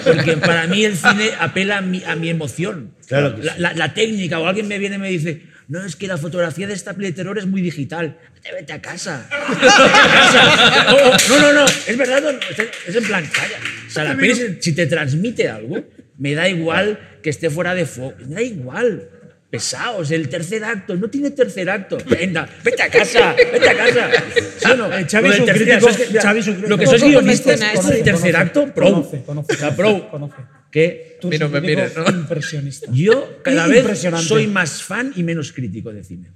Porque 0.04 0.38
para 0.38 0.68
mí 0.68 0.86
el 0.86 0.96
cine 0.96 1.32
apela 1.40 1.78
a 1.78 1.82
mi, 1.82 2.04
a 2.04 2.16
mi 2.16 2.30
emoción. 2.30 2.94
Claro 3.08 3.36
que 3.36 3.44
la, 3.44 3.54
sí. 3.56 3.62
la- 3.62 3.74
la 3.74 3.94
técnica, 3.94 4.40
o 4.40 4.48
alguien 4.48 4.68
me 4.68 4.78
viene 4.78 4.96
y 4.96 5.00
me 5.00 5.10
dice, 5.10 5.42
no, 5.68 5.84
es 5.84 5.96
que 5.96 6.08
la 6.08 6.18
fotografía 6.18 6.68
de 6.68 6.74
esta 6.76 6.94
peli 6.94 7.08
de 7.08 7.14
terror 7.14 7.38
es 7.40 7.48
muy 7.48 7.62
digital. 7.62 8.18
Vete, 8.36 8.52
vete 8.54 8.74
a 8.74 8.82
casa. 8.82 9.28
Vete 9.50 9.66
a 9.68 9.92
casa. 9.92 10.94
O- 10.94 11.10
o- 11.10 11.30
no, 11.30 11.40
no, 11.40 11.54
no, 11.54 11.66
es 11.66 11.98
verdad, 11.98 12.22
no, 12.22 12.32
no, 12.34 12.40
es, 12.88 12.96
en 12.96 13.04
plan, 13.04 13.26
calla. 13.34 13.58
O 13.88 13.90
sea, 13.90 14.04
la 14.04 14.16
peli, 14.16 14.36
si- 14.36 14.58
si 14.62 14.74
te 14.74 14.86
transmite 14.86 15.50
algo, 15.50 15.84
me 16.20 16.34
da 16.36 16.48
igual 16.48 17.00
que 17.24 17.30
esté 17.32 17.50
fuera 17.50 17.74
de 17.74 17.86
foco, 17.88 18.16
me 18.28 18.36
da 18.36 18.42
igual. 18.44 19.10
Pesaos, 19.56 20.12
el 20.12 20.28
tercer 20.28 20.64
acto, 20.66 20.96
no 20.96 21.10
tiene 21.10 21.32
tercer 21.32 21.70
acto. 21.70 21.98
Venga, 22.10 22.48
vete 22.64 22.84
a 22.84 22.90
casa, 22.90 23.34
vete 23.54 23.70
a 23.70 23.78
casa. 23.78 24.10
¿Sí 24.58 24.70
o 24.72 24.76
no? 24.76 24.98
Eh, 24.98 25.06
Xavi 25.10 25.28
Lo 25.30 25.34
es 25.34 25.40
un 25.40 25.46
crítico- 25.48 25.90
es 25.90 25.98
que- 25.98 26.20
Xavi 26.20 26.40
es 26.42 26.48
un 26.48 26.54
crítico- 26.56 26.70
Lo 26.70 26.78
que 26.78 26.88
sois 26.88 27.04
guionistas, 27.04 27.60
del 27.60 27.70
sí. 27.98 28.04
tercer 28.04 28.34
Conoce, 28.34 28.36
acto, 28.38 28.74
pro. 28.74 28.86
conoce, 28.92 29.22
conoce, 29.26 29.54
O 29.54 29.58
sea, 29.58 29.76
pro. 29.76 30.10
conoce. 30.12 30.36
Que 30.72 31.18
Tú 31.22 31.30
no 31.30 31.46
un 31.46 31.52
me 31.54 31.62
mires, 31.62 31.96
¿no? 31.96 32.06
Impresionista. 32.10 32.88
yo 32.92 33.40
cada 33.44 33.66
vez 33.68 33.86
soy 34.28 34.48
más 34.48 34.84
fan 34.84 35.14
y 35.16 35.24
menos 35.24 35.54
crítico 35.54 35.94
de 35.94 36.04
cine. 36.04 36.32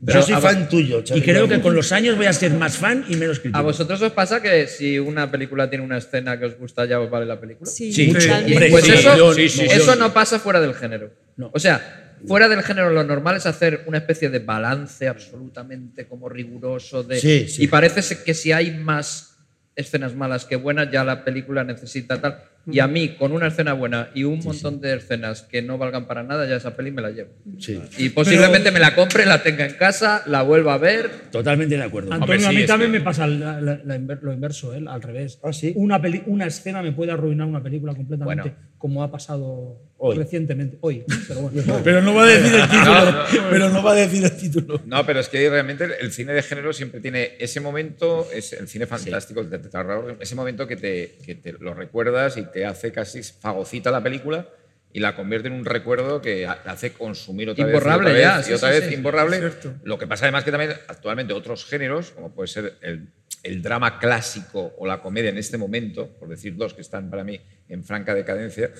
yo 0.00 0.20
soy 0.20 0.34
fan 0.34 0.68
tuyo, 0.68 1.02
Y 1.14 1.22
creo 1.22 1.48
que 1.48 1.60
con 1.60 1.74
los 1.76 1.92
años 1.92 2.16
voy 2.16 2.26
a 2.26 2.32
ser 2.32 2.52
más 2.54 2.76
fan 2.76 3.04
y 3.08 3.14
menos 3.16 3.38
crítico. 3.38 3.56
¿A 3.58 3.62
vosotros 3.62 4.02
os 4.02 4.12
pasa 4.12 4.42
que 4.42 4.66
si 4.66 4.98
una 4.98 5.30
película 5.30 5.70
tiene 5.70 5.84
una 5.84 5.98
escena 5.98 6.38
que 6.38 6.46
os 6.46 6.58
gusta 6.58 6.84
ya 6.86 6.98
os 7.00 7.08
vale 7.08 7.24
la 7.24 7.40
película? 7.40 7.70
Sí, 7.70 7.92
Sí, 7.92 8.08
hombre, 8.10 8.68
Pues 8.70 8.84
sí, 8.84 8.92
eso, 8.92 9.32
sí, 9.34 9.48
sí, 9.48 9.62
eso 9.70 9.92
sí. 9.92 9.98
no 9.98 10.12
pasa 10.12 10.40
fuera 10.40 10.60
del 10.60 10.74
género. 10.74 11.10
No. 11.36 11.50
O 11.54 11.58
sea, 11.60 12.03
fuera 12.26 12.48
del 12.48 12.62
género 12.62 12.90
lo 12.90 13.04
normal 13.04 13.36
es 13.36 13.46
hacer 13.46 13.82
una 13.86 13.98
especie 13.98 14.30
de 14.30 14.38
balance 14.38 15.06
absolutamente 15.08 16.06
como 16.06 16.28
riguroso 16.28 17.02
de 17.02 17.18
Sí, 17.20 17.48
sí. 17.48 17.64
y 17.64 17.66
parece 17.68 18.00
que 18.24 18.34
si 18.34 18.52
hay 18.52 18.70
más 18.76 19.30
escenas 19.76 20.14
malas 20.14 20.44
que 20.44 20.54
buenas 20.56 20.90
ya 20.92 21.02
la 21.04 21.24
película 21.24 21.64
necesita 21.64 22.20
tal 22.20 22.38
y 22.66 22.78
a 22.78 22.86
mí 22.86 23.16
con 23.16 23.32
una 23.32 23.48
escena 23.48 23.72
buena 23.74 24.08
y 24.14 24.22
un 24.24 24.38
montón 24.42 24.80
de 24.80 24.94
escenas 24.94 25.42
que 25.42 25.60
no 25.62 25.76
valgan 25.78 26.06
para 26.06 26.22
nada 26.22 26.46
ya 26.48 26.56
esa 26.56 26.76
peli 26.76 26.92
me 26.92 27.02
la 27.02 27.10
llevo 27.10 27.30
Sí. 27.58 27.78
y 27.98 28.08
posiblemente 28.10 28.70
me 28.70 28.78
la 28.80 28.94
compre 28.94 29.26
la 29.26 29.42
tenga 29.42 29.66
en 29.66 29.74
casa 29.74 30.22
la 30.26 30.42
vuelva 30.42 30.74
a 30.74 30.78
ver 30.78 31.10
Totalmente 31.32 31.76
de 31.76 31.82
acuerdo. 31.82 32.12
Antonio, 32.12 32.38
sí, 32.38 32.46
a 32.46 32.52
mí 32.60 32.66
también 32.66 32.92
que- 32.92 32.98
me 33.00 33.04
pasa 33.04 33.26
la- 33.26 33.60
la- 33.60 33.80
la 33.84 33.98
inver- 33.98 34.20
lo 34.22 34.32
inverso, 34.32 34.72
¿eh? 34.74 34.82
al 34.86 35.02
revés. 35.02 35.40
¿Ah, 35.42 35.52
sí? 35.52 35.72
Una, 35.74 36.00
peli- 36.00 36.22
una 36.26 36.46
escena 36.46 36.80
me 36.80 36.92
puede 36.92 37.10
arruinar 37.10 37.48
una 37.48 37.62
película 37.62 37.94
completamente, 37.94 38.42
Bueno. 38.50 38.56
Como 38.84 39.02
ha 39.02 39.10
pasado 39.10 39.80
Hoy. 39.96 40.14
recientemente. 40.14 40.76
Hoy, 40.82 41.06
pero 41.26 41.40
bueno. 41.40 41.80
Pero 41.84 42.02
no 42.02 42.12
va 42.12 42.24
a 42.24 42.26
decir 42.26 42.54
el 42.54 42.68
título. 42.68 42.92
No, 42.92 43.12
no. 43.14 43.50
Pero 43.50 43.70
no 43.70 43.82
va 43.82 43.92
a 43.92 43.94
decir 43.94 44.24
el 44.24 44.36
título. 44.36 44.80
No, 44.84 45.06
pero 45.06 45.20
es 45.20 45.30
que 45.30 45.48
realmente 45.48 45.88
el 46.02 46.12
cine 46.12 46.34
de 46.34 46.42
género 46.42 46.70
siempre 46.74 47.00
tiene 47.00 47.32
ese 47.38 47.60
momento, 47.60 48.28
es 48.30 48.52
el 48.52 48.68
cine 48.68 48.86
fantástico, 48.86 49.40
el 49.40 49.48
de 49.48 49.58
terror, 49.60 50.18
ese 50.20 50.34
momento 50.34 50.66
que 50.66 50.76
te, 50.76 51.16
que 51.24 51.34
te 51.34 51.52
lo 51.52 51.72
recuerdas 51.72 52.36
y 52.36 52.42
te 52.42 52.66
hace 52.66 52.92
casi 52.92 53.22
fagocita 53.22 53.90
la 53.90 54.02
película 54.02 54.46
y 54.94 55.00
la 55.00 55.14
convierte 55.16 55.48
en 55.48 55.54
un 55.54 55.64
recuerdo 55.64 56.22
que 56.22 56.46
ha- 56.46 56.52
hace 56.66 56.92
consumir 56.92 57.50
otra 57.50 57.66
Imborrable 57.66 58.12
vez. 58.12 58.22
y 58.22 58.24
otra 58.24 58.30
ya, 58.30 58.36
vez, 58.38 58.46
sí, 58.46 58.52
y 58.52 58.54
otra 58.54 58.68
sí, 58.72 58.78
vez 58.80 58.88
sí. 58.88 58.94
imborrable. 58.94 59.40
Lo 59.82 59.98
que 59.98 60.06
pasa 60.06 60.24
además 60.24 60.44
que 60.44 60.52
también 60.52 60.70
actualmente 60.88 61.32
otros 61.34 61.66
géneros, 61.66 62.12
como 62.12 62.32
puede 62.32 62.46
ser 62.46 62.74
el, 62.80 63.08
el 63.42 63.60
drama 63.60 63.98
clásico 63.98 64.72
o 64.78 64.86
la 64.86 65.02
comedia 65.02 65.30
en 65.30 65.36
este 65.38 65.58
momento, 65.58 66.08
por 66.18 66.28
decir 66.28 66.54
dos 66.56 66.72
que 66.74 66.80
están 66.80 67.10
para 67.10 67.24
mí 67.24 67.40
en 67.68 67.82
franca 67.84 68.14
decadencia, 68.14 68.70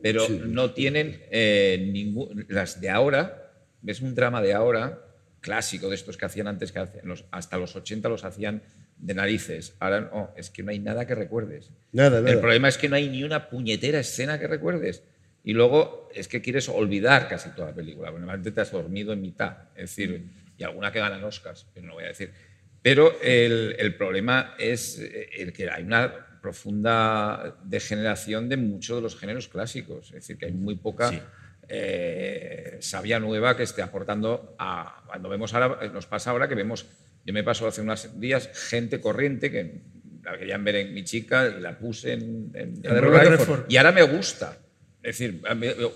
pero 0.00 0.28
no 0.28 0.72
tienen 0.72 1.20
eh, 1.30 1.88
ningún. 1.92 2.46
Las 2.48 2.80
de 2.80 2.90
ahora, 2.90 3.50
ves 3.82 4.00
un 4.00 4.14
drama 4.14 4.40
de 4.42 4.52
ahora, 4.54 5.00
clásico 5.40 5.88
de 5.88 5.96
estos 5.96 6.16
que 6.16 6.24
hacían 6.24 6.46
antes, 6.46 6.70
que 6.72 6.78
hacían 6.78 7.06
los- 7.08 7.24
hasta 7.32 7.58
los 7.58 7.74
80 7.74 8.08
los 8.08 8.24
hacían 8.24 8.62
de 8.96 9.12
narices. 9.14 9.74
Ahora 9.80 10.00
no, 10.02 10.30
es 10.36 10.50
que 10.50 10.62
no 10.62 10.70
hay 10.70 10.78
nada 10.78 11.04
que 11.06 11.14
recuerdes. 11.16 11.70
Nada, 11.90 12.18
El 12.18 12.24
nada. 12.26 12.40
problema 12.40 12.68
es 12.68 12.78
que 12.78 12.88
no 12.88 12.94
hay 12.96 13.08
ni 13.08 13.24
una 13.24 13.50
puñetera 13.50 13.98
escena 13.98 14.38
que 14.38 14.46
recuerdes. 14.46 15.02
Y 15.44 15.52
luego 15.52 16.08
es 16.14 16.26
que 16.26 16.40
quieres 16.40 16.68
olvidar 16.68 17.28
casi 17.28 17.50
toda 17.50 17.68
la 17.68 17.74
película. 17.74 18.08
porque 18.08 18.20
Normalmente 18.20 18.50
te 18.50 18.62
has 18.62 18.72
dormido 18.72 19.12
en 19.12 19.20
mitad. 19.20 19.56
Es 19.76 19.90
decir, 19.90 20.24
y 20.56 20.64
alguna 20.64 20.90
que 20.90 20.98
ganan 20.98 21.22
Oscars, 21.22 21.66
pero 21.74 21.86
no 21.86 21.94
voy 21.94 22.04
a 22.04 22.08
decir. 22.08 22.32
Pero 22.80 23.20
el, 23.22 23.76
el 23.78 23.94
problema 23.94 24.54
es 24.58 24.98
eh, 24.98 25.28
el 25.38 25.52
que 25.52 25.68
hay 25.70 25.82
una 25.82 26.40
profunda 26.40 27.56
degeneración 27.64 28.48
de 28.48 28.56
muchos 28.56 28.96
de 28.96 29.02
los 29.02 29.16
géneros 29.16 29.48
clásicos. 29.48 30.08
Es 30.08 30.14
decir, 30.14 30.38
que 30.38 30.46
hay 30.46 30.52
muy 30.52 30.76
poca 30.76 31.10
eh, 31.68 32.76
savia 32.80 33.18
nueva 33.20 33.56
que 33.56 33.62
esté 33.62 33.82
aportando 33.82 34.54
a. 34.58 35.02
Cuando 35.06 35.28
vemos 35.28 35.54
ahora, 35.54 35.88
nos 35.88 36.06
pasa 36.06 36.30
ahora 36.30 36.48
que 36.48 36.54
vemos. 36.54 36.86
Yo 37.24 37.32
me 37.32 37.42
paso 37.42 37.66
hace 37.66 37.80
unos 37.80 38.20
días 38.20 38.50
gente 38.68 39.00
corriente 39.00 39.50
que 39.50 39.80
la 40.22 40.38
querían 40.38 40.62
ver 40.64 40.76
en 40.76 40.94
mi 40.94 41.04
chica 41.04 41.46
y 41.46 41.60
la 41.60 41.78
puse 41.78 42.12
en, 42.14 42.50
en, 42.54 42.80
En 42.82 43.00
Robert 43.00 43.28
Redford. 43.28 43.38
Redford. 43.38 43.70
Y 43.70 43.76
ahora 43.78 43.92
me 43.92 44.02
gusta. 44.02 44.58
Es 45.04 45.18
decir, 45.18 45.42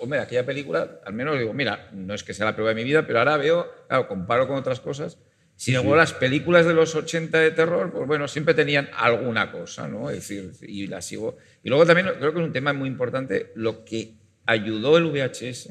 hombre, 0.00 0.18
aquella 0.18 0.44
película, 0.44 1.00
al 1.04 1.14
menos 1.14 1.38
digo, 1.38 1.54
mira, 1.54 1.88
no 1.92 2.12
es 2.12 2.22
que 2.22 2.34
sea 2.34 2.44
la 2.44 2.54
prueba 2.54 2.68
de 2.68 2.74
mi 2.74 2.84
vida, 2.84 3.06
pero 3.06 3.20
ahora 3.20 3.38
veo, 3.38 3.66
claro, 3.88 4.06
comparo 4.06 4.46
con 4.46 4.56
otras 4.56 4.80
cosas. 4.80 5.18
Sin 5.56 5.74
embargo, 5.74 5.96
las 5.96 6.12
películas 6.12 6.66
de 6.66 6.74
los 6.74 6.94
80 6.94 7.38
de 7.38 7.50
terror, 7.50 7.90
pues 7.90 8.06
bueno, 8.06 8.28
siempre 8.28 8.52
tenían 8.52 8.90
alguna 8.94 9.50
cosa, 9.50 9.88
¿no? 9.88 10.11
Es 10.11 10.28
decir, 10.28 10.52
y 10.62 10.86
la 10.86 11.00
sigo. 11.00 11.38
Y 11.64 11.70
luego 11.70 11.86
también 11.86 12.06
creo 12.18 12.32
que 12.34 12.38
es 12.38 12.46
un 12.46 12.52
tema 12.52 12.72
muy 12.74 12.88
importante, 12.88 13.50
lo 13.56 13.84
que 13.84 14.14
ayudó 14.44 14.98
el 14.98 15.06
VHS 15.06 15.70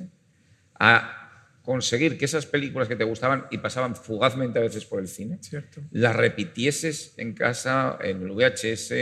a 0.80 1.14
conseguir 1.62 2.18
que 2.18 2.26
esas 2.26 2.46
películas 2.48 2.88
que 2.88 2.96
te 2.96 3.04
gustaban 3.04 3.46
y 3.52 3.60
pasaban 3.60 3.96
fugazmente 3.96 4.58
a 4.58 4.64
veces 4.64 4.84
por 4.86 5.00
el 5.00 5.08
cine, 5.08 5.38
Cierto. 5.42 5.82
las 5.92 6.16
repitieses 6.16 7.14
en 7.18 7.34
casa, 7.34 8.00
en 8.02 8.24
el 8.24 8.32
VHS, 8.32 8.94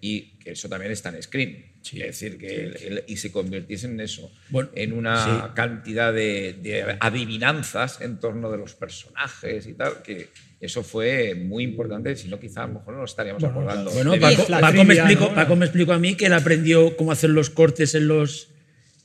y 0.00 0.38
que 0.38 0.52
eso 0.52 0.68
también 0.68 0.92
está 0.92 1.10
en 1.10 1.22
Screen. 1.22 1.71
Es 1.84 1.98
decir, 2.20 2.38
que 2.38 2.64
el- 2.64 2.76
el- 2.76 3.04
y 3.06 3.16
se 3.16 3.30
convirtiesen 3.32 3.92
en 3.92 4.00
eso, 4.00 4.30
Bueno, 4.50 4.70
en 4.74 4.92
una 4.92 5.24
sí. 5.24 5.30
cantidad 5.54 6.12
de, 6.12 6.54
de 6.62 6.96
adivinanzas 7.00 8.00
en 8.00 8.18
torno 8.18 8.50
de 8.50 8.58
los 8.58 8.74
personajes 8.74 9.66
y 9.66 9.74
tal, 9.74 10.02
que 10.02 10.28
eso 10.60 10.82
fue 10.82 11.34
muy 11.34 11.64
importante, 11.64 12.14
si 12.16 12.28
no 12.28 12.38
quizá 12.38 12.64
a 12.64 12.66
lo 12.68 12.74
mejor 12.74 12.94
no 12.94 13.00
lo 13.00 13.04
estaríamos 13.06 13.42
Bueno, 13.42 13.58
acordando. 13.60 13.90
Bueno, 13.90 14.14
Paco, 14.20 14.46
Paco 14.48 14.84
me 14.84 14.94
explicó, 14.94 15.24
¿no? 15.28 15.34
Paco 15.34 15.56
me 15.56 15.64
explicó 15.66 15.92
a 15.92 15.98
mí 15.98 16.14
que 16.14 16.26
él 16.26 16.32
aprendió 16.32 16.96
cómo 16.96 17.10
hacer 17.12 17.30
los 17.30 17.50
cortes 17.50 17.94
en 17.96 18.06
los, 18.08 18.48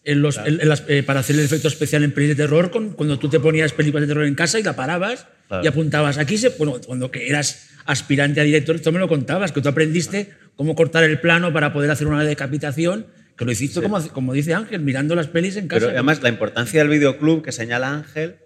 en 0.03 0.21
los- 0.21 0.37
en- 0.37 0.61
en 0.61 0.69
las- 0.69 0.83
eh, 0.87 1.03
para 1.03 1.21
hacer 1.21 1.35
el 1.35 1.43
efecto 1.45 1.67
especial 1.67 2.03
en 2.03 2.13
pelis 2.13 2.29
de 2.29 2.35
terror, 2.35 2.69
con- 2.71 2.91
cuando 2.91 3.17
tú 3.19 3.27
te 3.29 3.39
ponías 3.39 3.73
películas 3.73 4.03
de 4.03 4.07
terror 4.13 4.25
en 4.25 4.35
casa 4.35 4.59
y 4.59 4.63
la 4.63 4.75
parabas 4.75 5.27
Claro. 5.47 5.63
y 5.63 5.67
apuntabas. 5.67 6.17
Aquí, 6.17 6.37
se, 6.37 6.49
bueno, 6.49 6.79
cuando 6.85 7.09
que 7.11 7.29
eras 7.29 7.69
aspirante 7.85 8.41
a 8.41 8.43
director, 8.43 8.75
esto 8.75 8.91
me 8.91 8.99
lo 8.99 9.07
contabas, 9.07 9.51
que 9.51 9.61
tú 9.61 9.69
aprendiste 9.69 10.31
cómo 10.55 10.75
cortar 10.75 11.03
el 11.05 11.19
plano 11.21 11.53
para 11.53 11.71
poder 11.71 11.89
hacer 11.91 12.07
una 12.07 12.23
decapitación, 12.23 13.07
que 13.37 13.45
lo 13.45 13.51
hiciste, 13.51 13.81
como, 13.81 14.05
como 14.09 14.33
dice 14.33 14.53
Ángel, 14.53 14.81
mirando 14.81 15.15
las 15.15 15.27
pelis 15.27 15.55
en 15.55 15.67
casa. 15.67 15.81
Pero 15.85 15.91
además 15.91 16.21
la 16.23 16.29
importancia 16.29 16.79
del 16.81 16.89
videoclub 16.89 17.43
que 17.43 17.51
señala 17.51 17.93
Ángel 17.93 18.37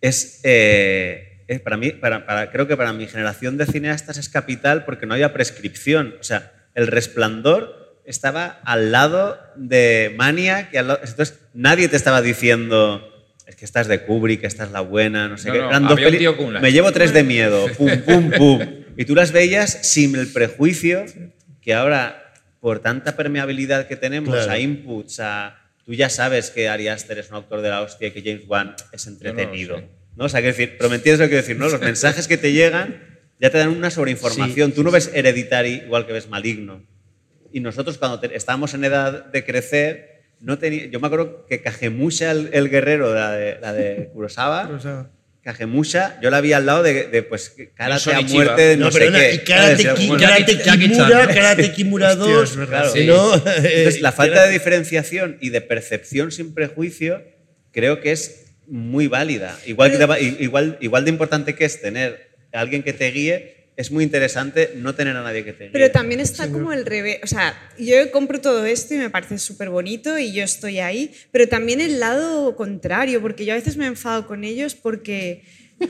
es, 0.00 0.40
eh, 0.44 1.42
es 1.48 1.60
para 1.60 1.76
mí, 1.76 1.90
para, 1.92 2.26
para- 2.26 2.50
creo 2.50 2.68
que 2.68 2.76
para 2.76 2.92
mi 2.92 3.06
generación 3.06 3.56
de 3.56 3.66
cineastas 3.66 4.18
es 4.18 4.28
capital 4.28 4.84
porque 4.84 5.06
no 5.06 5.14
había 5.14 5.32
prescripción. 5.32 6.14
O 6.20 6.22
sea, 6.22 6.52
el 6.74 6.86
resplandor 6.86 7.98
estaba 8.04 8.60
al 8.64 8.92
lado 8.92 9.38
de 9.56 10.14
Maniac 10.16 10.72
y 10.72 10.76
al 10.76 10.88
lado- 10.88 11.00
entonces 11.02 11.38
nadie 11.54 11.88
te 11.88 11.96
estaba 11.96 12.22
diciendo 12.22 13.19
es 13.50 13.56
que 13.56 13.64
estás 13.64 13.86
de 13.88 14.02
Kubrick, 14.04 14.44
esta 14.44 14.64
es 14.64 14.70
la 14.70 14.80
buena, 14.80 15.28
no 15.28 15.36
sé 15.36 15.48
No, 15.48 15.54
qué. 15.54 15.60
no, 15.60 15.88
dos 15.88 16.00
peli- 16.00 16.26
Me 16.60 16.72
llevo 16.72 16.92
tres 16.92 17.12
de 17.12 17.22
miedo, 17.24 17.66
pum, 17.76 17.90
pum, 18.06 18.30
pum. 18.30 18.60
Y 18.96 19.04
tú 19.04 19.14
las 19.14 19.32
veías 19.32 19.70
sin 19.82 20.14
el 20.16 20.32
prejuicio 20.32 21.04
que 21.60 21.74
ahora, 21.74 22.32
por 22.60 22.80
tanta 22.80 23.16
permeabilidad 23.16 23.86
que 23.86 23.96
tenemos 23.96 24.34
Claro. 24.34 24.50
a 24.52 24.58
inputs, 24.58 25.20
a... 25.20 25.56
Tú 25.84 25.94
ya 25.94 26.08
sabes 26.08 26.50
que 26.50 26.68
Ari 26.68 26.88
Aster 26.88 27.18
es 27.18 27.30
un 27.30 27.36
autor 27.36 27.62
de 27.62 27.70
la 27.70 27.80
hostia 27.82 28.08
y 28.08 28.10
que 28.12 28.22
James 28.22 28.44
Wan 28.46 28.76
es 28.92 29.06
entretenido. 29.06 29.78
sé. 29.78 29.88
¿no? 30.16 30.24
O 30.26 30.28
sea, 30.28 30.40
quiero 30.40 30.56
decir, 30.56 30.76
pero 30.78 30.88
me 30.90 30.96
entiendes 30.96 31.18
lo 31.20 31.24
que 31.24 31.30
quiero 31.30 31.42
decir, 31.42 31.56
¿no? 31.58 31.68
Los 31.68 31.80
mensajes 31.80 32.28
que 32.28 32.36
te 32.36 32.52
llegan 32.52 33.02
ya 33.40 33.50
te 33.50 33.58
dan 33.58 33.70
una 33.70 33.90
sobreinformación. 33.90 34.72
Tú 34.72 34.84
no 34.84 34.90
ves 34.92 35.10
Hereditary 35.12 35.82
igual 35.86 36.06
que 36.06 36.12
ves 36.12 36.28
Maligno. 36.28 36.84
Y 37.52 37.58
nosotros 37.60 37.98
cuando 37.98 38.20
te- 38.20 38.36
estábamos 38.36 38.74
en 38.74 38.84
edad 38.84 39.24
de 39.26 39.44
crecer, 39.44 40.09
no 40.40 40.58
tenía, 40.58 40.86
yo 40.86 41.00
me 41.00 41.06
acuerdo 41.06 41.46
que 41.46 41.60
Kagemusha, 41.62 42.30
el, 42.30 42.50
el 42.52 42.68
guerrero, 42.70 43.14
la 43.14 43.32
de, 43.32 43.58
la 43.60 43.72
de 43.72 44.08
Kurosawa, 44.12 44.68
yo 46.22 46.30
la 46.30 46.40
vi 46.40 46.52
al 46.52 46.66
lado 46.66 46.82
de, 46.82 47.04
de 47.08 47.22
pues, 47.22 47.54
karate 47.74 48.12
a 48.14 48.20
muerte 48.20 48.60
de 48.62 48.76
no, 48.76 48.86
No, 48.86 48.92
sé 48.92 48.98
perdona, 48.98 49.18
qué. 49.20 49.34
y 49.34 49.38
Karate, 49.38 49.82
¿sabes? 49.82 49.98
Ki- 50.00 50.08
Karate. 50.18 50.58
Kimura, 50.78 51.26
Karate 51.28 51.72
Kimura 51.72 52.08
Hostia, 52.12 52.34
2, 52.34 52.50
es 52.50 52.56
verdad. 52.56 52.90
Sí. 52.92 53.06
¿no? 53.06 53.34
Entonces, 53.56 54.00
la 54.02 54.12
falta 54.12 54.46
de 54.46 54.52
diferenciación 54.52 55.38
y 55.40 55.48
de 55.50 55.60
percepción 55.62 56.30
sin 56.30 56.52
prejuicio 56.54 57.22
creo 57.72 58.00
que 58.00 58.12
es 58.12 58.52
muy 58.66 59.06
válida. 59.08 59.58
Igual, 59.66 59.92
igual, 60.38 60.78
igual 60.80 61.04
de 61.04 61.10
importante 61.10 61.54
que 61.54 61.64
es 61.64 61.80
tener 61.80 62.30
a 62.52 62.60
alguien 62.60 62.82
que 62.82 62.92
te 62.92 63.10
guíe, 63.10 63.59
es 63.76 63.90
muy 63.90 64.04
interesante 64.04 64.72
no 64.76 64.94
tener 64.94 65.16
a 65.16 65.22
nadie 65.22 65.44
que 65.44 65.52
te 65.52 65.64
guíe. 65.64 65.72
Pero 65.72 65.90
también 65.90 66.20
está 66.20 66.50
como 66.50 66.72
el 66.72 66.84
revés. 66.84 67.18
O 67.22 67.26
sea, 67.26 67.58
yo 67.78 68.10
compro 68.10 68.40
todo 68.40 68.66
esto 68.66 68.94
y 68.94 68.98
me 68.98 69.10
parece 69.10 69.38
súper 69.38 69.70
bonito 69.70 70.18
y 70.18 70.32
yo 70.32 70.44
estoy 70.44 70.80
ahí, 70.80 71.12
pero 71.32 71.48
también 71.48 71.80
el 71.80 71.98
lado 71.98 72.56
contrario, 72.56 73.20
porque 73.22 73.44
yo 73.44 73.52
a 73.52 73.56
veces 73.56 73.76
me 73.76 73.86
enfado 73.86 74.26
con 74.26 74.44
ellos 74.44 74.74
porque. 74.74 75.42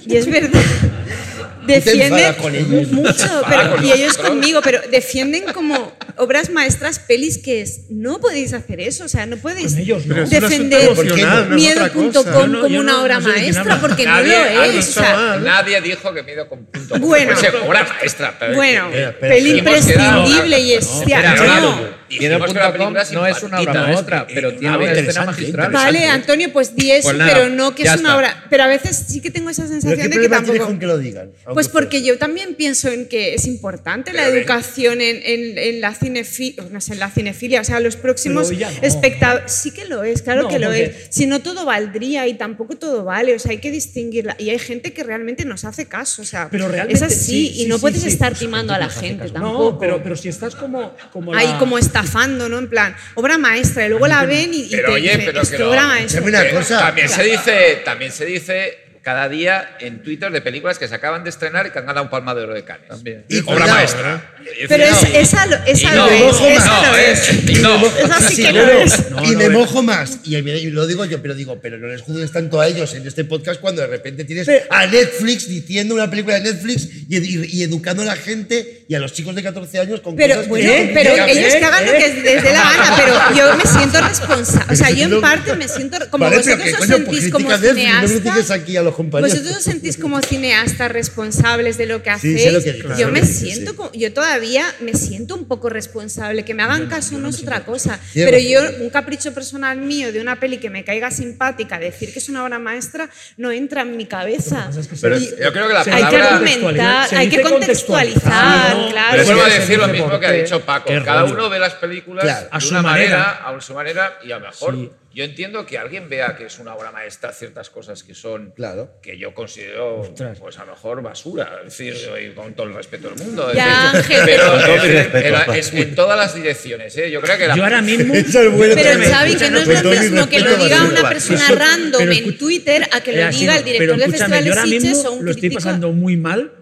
Y 0.07 0.17
es 0.17 0.27
verdad. 0.27 0.63
Defienden 1.67 2.13
enfadas 2.13 2.37
con 2.37 2.55
ellos? 2.55 2.93
mucho, 2.93 3.43
pero, 3.49 3.83
y 3.83 3.93
ellos 3.93 4.17
conmigo, 4.17 4.61
pero 4.63 4.81
defienden 4.91 5.45
como 5.53 5.93
obras 6.21 6.51
maestras 6.51 6.99
pelis 6.99 7.39
que 7.39 7.61
es, 7.63 7.91
no 7.91 8.21
podéis 8.21 8.53
hacer 8.53 8.81
eso, 8.81 9.05
o 9.05 9.09
sea, 9.09 9.27
no 9.27 9.37
podéis 9.37 9.75
defender 9.77 10.97
no 10.97 11.47
miedo.com 11.57 12.53
no- 12.53 12.61
como 12.61 12.79
una 12.79 13.03
obra 13.03 13.21
maestra, 13.21 13.81
porque 13.81 14.05
Nadie 14.05 14.33
no 14.55 14.55
lo 14.55 14.63
es. 14.65 14.89
o 14.89 14.93
sea. 15.01 15.37
Nadie 15.43 15.81
dijo 15.81 16.13
que 16.15 16.23
mido 16.23 16.49
con 16.49 16.65
punto. 16.67 16.95
com. 16.95 17.01
Bueno. 17.01 17.33
Fuese 17.37 17.57
obra 17.57 17.85
maestra. 17.85 18.37
pero 18.39 18.55
Bueno, 18.55 18.91
peli 19.21 19.59
imprescindible 19.59 20.61
y 20.61 20.73
es. 20.75 20.87
Espera, 20.87 22.00
no. 22.11 22.39
no. 22.39 22.47
Dijimos 22.47 22.53
que 22.53 22.59
la 22.59 22.73
película 22.73 22.91
Miedo.com 22.91 23.15
no 23.15 23.27
es 23.27 23.43
una 23.43 23.61
obra 23.61 23.73
maestra, 23.75 24.27
es- 24.29 24.35
pero 24.35 24.49
es 24.51 24.59
tiene 24.59 24.77
una 24.77 24.93
escena 24.93 25.25
magistral. 25.27 25.73
Vale, 25.73 26.07
Antonio, 26.07 26.53
pues 26.53 26.75
di 26.77 26.91
eso, 26.91 27.09
Pues 27.09 27.17
nada, 27.19 27.33
pero 27.33 27.49
no 27.49 27.75
que 27.75 27.83
es 27.83 27.89
una 27.91 27.97
está. 28.01 28.17
obra. 28.17 28.45
Pero 28.51 28.63
a 28.65 28.67
veces 28.67 29.05
sí 29.09 29.21
que 29.21 29.31
tengo 29.31 29.51
esa 29.51 29.63
¿Pero 29.63 29.81
sensación 29.81 30.11
qué 30.11 30.17
de 30.17 30.23
que 30.23 30.29
tampoco. 30.29 30.67
con 30.67 30.79
que 30.79 30.87
lo 30.87 30.99
digan? 30.99 31.31
Pues 31.53 31.69
porque 31.69 32.03
yo 32.03 32.19
también 32.19 32.55
pienso 32.55 32.89
en 32.89 33.07
que 33.09 33.35
es 33.35 33.47
importante 33.47 34.13
la 34.13 34.23
Pero 34.23 34.33
ven. 34.33 34.39
educación 34.41 35.01
en, 35.01 35.17
en- 35.25 35.59
en 35.59 35.81
la 35.81 35.95
cinefilia, 35.95 36.65
no 36.71 36.81
sé, 36.81 36.95
en 36.95 36.99
la 37.01 37.11
cinefilia, 37.11 37.61
o 37.61 37.65
sea, 37.65 37.81
los 37.81 37.97
próximos 37.97 38.51
no. 38.51 38.67
espectadores. 38.83 39.53
Sí 39.53 39.71
que 39.71 39.85
lo 39.87 40.03
es, 40.05 40.23
claro 40.23 40.43
No, 40.43 40.49
que 40.49 40.59
lo 40.59 40.67
porque- 40.69 40.85
es. 40.85 40.95
Si 41.11 41.27
no 41.27 41.41
todo 41.41 41.65
valdría 41.65 42.27
y 42.27 42.35
tampoco 42.35 42.77
todo 42.77 43.05
vale, 43.05 43.35
o 43.35 43.39
sea, 43.39 43.53
hay 43.53 43.59
que 43.59 43.71
distinguirla. 43.71 44.37
Y 44.39 44.51
hay 44.51 44.59
gente 44.59 44.93
que 44.93 45.05
realmente 45.05 45.45
nos 45.45 45.65
hace 45.65 45.87
caso, 45.87 46.23
o 46.23 46.25
sea, 46.25 46.49
Pero 46.51 46.73
es 46.89 47.03
así 47.03 47.15
sí, 47.25 47.49
y 47.49 47.63
sí, 47.63 47.67
no 47.67 47.77
sí, 47.77 47.81
puedes 47.81 48.03
sí. 48.03 48.09
estar 48.09 48.35
timando 48.35 48.73
a 48.73 48.79
la 48.79 48.89
gente 48.89 49.31
tampoco. 49.31 49.71
No, 49.73 49.79
pero, 49.79 50.03
pero 50.03 50.17
si 50.17 50.29
estás 50.29 50.55
como. 50.55 50.93
Ahí 51.35 51.55
como 51.59 51.79
estafando, 52.01 52.49
¿no? 52.49 52.59
En 52.59 52.69
plan, 52.69 52.95
obra 53.15 53.39
maestra, 53.39 53.87
y 53.87 53.89
luego 53.91 54.07
la 54.07 54.25
ven 54.25 54.53
y, 54.55 54.63
y 54.65 54.71
Pero 54.71 54.89
te 54.89 54.95
oye, 54.95 55.09
dicen, 55.11 55.25
pero 55.27 55.41
"Es 55.43 55.51
que 55.51 55.57
tu 55.57 55.63
lo- 55.65 55.71
obra 55.71 55.87
maestra. 55.87 56.21
Escúchame 56.21 56.51
una 56.51 56.59
cosa. 56.61 56.79
También 56.79 57.09
se 57.09 57.23
dice, 57.25 57.83
también 57.85 58.13
se 58.13 58.25
dice 58.25 58.79
cada 59.03 59.29
día 59.29 59.77
en 59.81 60.03
Twitter 60.03 60.31
de 60.31 60.41
películas 60.41 60.79
que 60.79 60.87
se 60.89 60.95
acaban 60.95 61.25
de 61.25 61.31
estrenar 61.31 61.67
y 61.67 61.71
que 61.71 61.79
han 61.79 61.87
ganado 61.87 62.05
un 62.05 62.11
palma 62.11 62.35
de 62.35 62.43
oro 62.43 62.55
de 62.55 62.65
Cannes. 62.65 62.89
También. 62.89 63.25
Y 63.29 63.41
Obra 63.41 63.67
maestra. 63.67 64.35
Pero 64.69 64.85
es, 64.85 65.03
esa 65.15 65.47
lo, 65.47 65.57
esa 65.67 65.95
no, 65.95 66.07
es, 66.09 66.37
esa 66.41 66.83
no, 66.83 66.97
eh, 66.97 67.13
es. 67.13 67.61
no. 67.61 67.87
Esa 67.87 68.29
sí 68.29 68.37
Sí, 68.37 68.43
que 68.45 68.53
no, 68.53 68.61
lo 68.61 68.73
no. 68.75 68.81
es. 68.81 69.03
Y 69.31 69.37
me 69.37 69.45
eh. 69.45 69.51
mojo 69.51 69.83
más. 69.83 70.19
Y, 70.25 70.41
lo 70.71 70.87
digo 70.87 71.05
yo, 71.05 71.21
pero 71.23 71.35
digo, 71.35 71.59
pero 71.61 71.79
no 71.79 71.87
les 71.89 72.03
juzgues 72.03 72.31
tanto 72.33 72.61
a 72.61 72.67
ellos 72.69 72.95
en 72.95 73.07
este 73.07 73.25
podcast 73.25 73.61
cuando 73.61 73.81
de 73.83 73.89
repente 73.89 74.25
tienes 74.25 74.49
a 74.71 74.87
Netflix 74.87 75.49
diciendo 75.49 75.95
una 75.95 76.09
película 76.11 76.39
de 76.41 76.53
Netflix 76.53 76.89
y, 77.09 77.17
y- 77.19 77.45
y 77.53 77.63
educando 77.63 78.03
a 78.03 78.07
la 78.07 78.17
gente 78.17 78.85
y 78.89 78.95
a 78.95 78.99
los 78.99 79.13
chicos 79.13 79.35
de 79.35 79.43
14 79.43 79.79
años 79.81 80.01
con 80.01 80.17
Pero 80.17 80.35
cosas 80.37 80.49
bueno, 80.49 80.71
que... 80.73 80.91
pero 80.95 81.11
¿Eh? 81.11 81.31
ellos 81.33 81.55
que 81.55 81.65
hagan 81.65 81.87
lo 81.87 81.93
que 81.93 81.99
les 82.23 82.43
dé 82.43 82.53
la 82.53 82.63
gana, 82.63 82.97
pero 83.31 83.37
yo 83.37 83.57
me 83.57 83.65
siento 83.65 84.01
responsable. 84.01 84.73
O 84.73 84.77
sea, 84.77 84.91
yo 84.91 85.05
en 85.07 85.21
parte 85.21 85.55
me 85.57 85.69
siento. 85.69 85.99
Como 86.11 86.25
Vale, 86.25 86.41
pero 86.45 86.57
vosotros 86.57 86.65
que, 86.65 86.73
os 86.73 86.79
coño, 86.91 87.05
pues 87.07 87.17
sentís 87.19 87.33
como 87.33 87.49
Netflix, 87.51 88.03
no 88.03 88.09
cineastas. 88.09 88.51
aquí 88.51 88.77
a 88.77 88.83
los 88.83 88.95
compañeros. 89.05 89.33
Vosotros 89.35 89.59
os 89.59 89.65
sentís 89.65 89.97
como 89.97 90.21
cineastas 90.23 90.91
responsables 90.93 91.77
de 91.79 91.87
lo 91.87 92.03
que 92.03 92.11
Sí, 92.11 92.17
hacéis. 92.35 92.43
sé 92.43 92.53
lo 92.53 92.63
que 92.63 92.73
dices, 92.73 92.99
yo 92.99 93.09
me 93.09 93.25
siento, 93.25 93.71
sí. 93.73 93.77
como- 93.77 93.93
yo 93.93 94.13
todavía 94.13 94.65
me 94.81 94.95
siento 94.95 95.35
un 95.35 95.47
poco 95.47 95.69
responsable. 95.69 96.45
Que 96.45 96.55
me 96.55 96.63
hagan 96.63 96.89
caso 96.89 97.19
no 97.19 97.29
es 97.29 97.41
otra 97.43 97.65
cosa. 97.65 97.99
Pero 98.15 98.39
yo, 98.39 98.61
un 98.81 98.91
capricho 98.91 99.33
personal 99.35 99.79
mío 99.79 100.13
de 100.13 100.21
una 100.21 100.39
peli 100.41 100.59
que 100.59 100.71
me 100.71 100.85
caiga 100.85 101.11
simpática, 101.11 101.79
decir 101.79 102.13
que 102.13 102.19
es 102.19 102.29
una 102.29 102.45
obra 102.45 102.59
maestra, 102.59 103.09
no 103.37 103.51
entra 103.51 103.83
en 103.83 103.97
mi 103.97 104.07
cabeza. 104.07 104.71
Pero 105.01 105.17
Y 105.19 105.31
yo 105.43 105.53
creo 105.53 105.69
que 105.69 105.75
la 105.75 105.81
hay 105.81 106.05
que 106.05 106.17
argumentar, 106.17 107.15
hay 107.15 107.29
que 107.29 107.43
contextualizar, 107.43 107.51
contextualizar, 107.51 108.77
¿no? 108.77 108.91
claro. 108.91 109.09
Pero 109.13 109.25
vuelvo 109.25 109.43
a 109.43 109.49
decir 109.49 109.79
lo 109.79 109.89
mismo 109.89 110.21
que 110.21 110.27
ha 110.27 110.33
dicho 110.33 110.61
Paco. 110.61 110.91
Cada 111.05 111.25
uno 111.25 111.49
ve 111.49 111.59
las 111.59 111.75
películas 111.75 112.25
Claro, 112.25 112.49
una 112.71 112.83
manera, 112.83 113.19
manera. 113.19 113.57
a 113.57 113.61
su 113.61 113.75
manera, 113.75 114.19
y 114.25 114.33
a 114.33 114.39
lo 114.39 114.47
mejor 114.47 114.75
Sí. 114.75 114.91
Yo 115.13 115.25
entiendo 115.25 115.67
que 115.67 115.77
alguien 115.77 116.09
vea 116.09 116.37
que 116.37 116.47
es 116.47 116.59
una 116.61 116.75
obra 116.75 116.93
maestra 116.93 117.33
ciertas 117.33 117.69
cosas 117.71 118.03
que 118.05 118.15
son 118.15 118.53
Claro. 118.55 118.93
que 119.03 119.19
yo 119.19 119.35
considero 119.35 120.01
Ostras. 120.01 120.39
pues 120.39 120.59
a 120.59 120.65
lo 120.65 120.73
mejor 120.73 121.03
basura, 121.03 121.63
es 121.67 121.77
decir, 121.77 122.33
con 122.35 122.55
todo 122.55 122.69
el 122.69 122.75
respeto 122.75 123.09
del 123.11 123.19
mundo. 123.27 123.51
es 123.51 123.57
Ya, 123.57 123.93
decir, 123.93 124.17
Ángel, 124.17 124.21
pero 124.25 124.57
es- 124.61 124.83
respeto, 124.83 125.53
es 125.55 125.73
en 125.75 125.95
todas 125.97 126.17
las 126.19 126.35
direcciones. 126.35 126.97
¿eh? 126.97 127.11
Yo 127.11 127.21
creo 127.21 127.37
que 127.39 127.49
la, 127.49 127.57
Yo 127.57 127.65
ahora 127.65 127.83
mismo. 127.83 128.15
Es 128.15 128.27
Pero. 128.37 129.05
Xavi, 129.11 129.35
que 129.37 129.51
no 129.51 129.59
es 129.59 129.83
lo 129.83 129.91
mi 129.91 129.99
mismo 129.99 130.29
que 130.29 130.41
lo 130.41 130.57
diga 130.57 130.85
una 130.85 131.09
persona 131.09 131.45
Eso, 131.45 131.55
random 131.57 131.99
pero 132.01 132.13
en 132.13 132.39
Twitter 132.39 132.89
a 132.93 133.01
que 133.01 133.13
lo 133.13 133.25
así 133.27 133.41
diga 133.41 133.57
el 133.59 133.65
director 133.65 133.87
pero 133.97 133.99
del 133.99 134.11
Festival 134.13 134.45
de 134.45 134.51
ahora 134.51 134.63
Sitges 134.63 134.83
mismo 134.85 135.09
o 135.09 135.13
un 135.13 135.25
lo 135.25 135.31
estoy 135.33 135.41
crítico. 135.41 135.59
pasando 135.63 135.93
muy 135.93 136.17
mal 136.17 136.53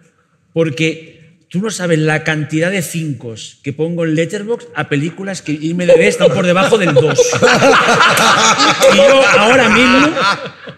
porque 0.53 1.18
tú 1.49 1.61
no 1.61 1.71
sabes 1.71 1.99
la 1.99 2.25
cantidad 2.25 2.71
de 2.71 2.83
cinco 2.83 3.35
que 3.63 3.73
pongo 3.73 4.05
en 4.05 4.15
Letterboxd 4.15 4.69
a 4.75 4.89
películas 4.89 5.41
que 5.43 5.53
IMDb 5.53 6.01
están 6.03 6.33
por 6.33 6.45
debajo 6.47 6.77
del 6.79 6.95
2. 6.95 7.19
y 8.93 8.97
yo 8.97 9.27
ahora 9.39 9.69
mismo, 9.71 10.11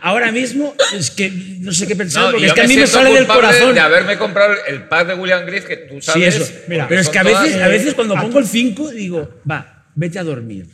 ahora 0.01 0.33
mismo, 0.33 0.75
es 0.97 1.11
que 1.11 1.31
no 1.61 1.73
sé 1.73 1.87
qué 1.87 1.97
pensar, 1.97 2.25
No, 2.27 2.31
porque 2.33 2.47
es 2.47 2.53
que 2.53 2.61
a 2.61 2.67
mí 2.67 2.77
me 2.77 2.87
sale 2.87 3.13
del 3.13 3.27
corazón. 3.27 3.75
de 3.75 3.81
haberme 3.81 4.17
comprado 4.19 4.55
el 4.69 4.85
pack 4.85 5.09
de 5.09 5.15
William 5.15 5.45
Griff 5.47 5.65
que 5.65 5.77
tú 5.77 5.95
Sí, 5.97 6.03
sabes. 6.03 6.37
eso. 6.37 6.53
Mira, 6.69 6.87
pero 6.89 7.01
es 7.01 7.09
que 7.09 7.19
a 7.19 7.23
veces, 7.25 7.57
a 7.63 7.69
veces 7.69 7.95
cuando 7.95 8.15
pongo 8.15 8.39
el 8.39 8.47
5 8.47 8.91
digo, 8.91 9.29
va, 9.51 9.85
vete 9.95 10.19
a 10.19 10.25
dormir. 10.25 10.67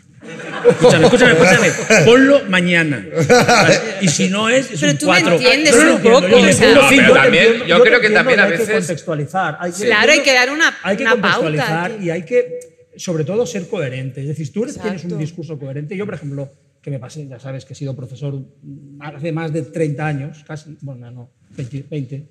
Escúchame, 0.68 1.04
escúchame, 1.04 1.32
escúchame. 1.32 2.04
Ponlo 2.04 2.44
mañana. 2.48 3.06
Vale, 3.28 3.74
Y 4.00 4.08
si 4.08 4.28
no 4.28 4.48
es, 4.48 4.70
es 4.70 4.80
Pero 4.80 4.92
un 4.92 4.98
tú 4.98 5.06
me 5.06 5.20
4. 5.20 5.32
entiendes 5.34 5.74
un 5.76 5.98
poco, 6.02 6.36
o 6.36 6.52
sea- 6.52 6.74
No, 6.74 6.80
pero 6.88 7.12
también- 7.14 7.62
yo 7.66 7.80
creo 7.82 8.00
que 8.00 8.10
también 8.10 8.40
a 8.40 8.44
hay 8.44 8.52
que 8.52 8.58
veces- 8.58 8.74
contextualizar. 8.74 9.56
Hay 9.60 9.72
que, 9.72 9.84
Claro, 9.84 10.12
hay 10.12 10.20
que 10.20 10.32
dar 10.34 10.50
una, 10.50 10.76
hay 10.82 10.96
que 10.96 11.02
una 11.02 11.12
pauta. 11.12 11.36
contextualizar 11.38 11.92
tío. 11.92 12.06
y 12.06 12.10
hay 12.10 12.22
que, 12.24 12.58
sobre 12.96 13.24
todo, 13.24 13.46
ser 13.46 13.68
coherente. 13.68 14.22
Es 14.22 14.28
decir, 14.28 14.52
tú 14.52 14.64
eres- 14.64 14.74
tienes 14.74 15.02
un 15.04 15.10
Exacto. 15.10 15.18
discurso 15.18 15.58
coherente. 15.58 15.96
Yo, 15.96 16.04
por 16.06 16.14
ejemplo, 16.14 16.52
que 16.82 16.90
me 16.90 16.98
pasé, 16.98 17.26
ya 17.28 17.38
sabes 17.40 17.64
que 17.64 17.72
he 17.72 17.76
sido 17.76 17.94
profesor 17.96 18.34
hace 19.00 19.32
más 19.32 19.52
de 19.52 19.62
30 19.62 20.06
años, 20.06 20.44
casi, 20.46 20.76
bueno, 20.82 21.10
no, 21.10 21.30
20. 21.56 21.84
20. 21.90 22.26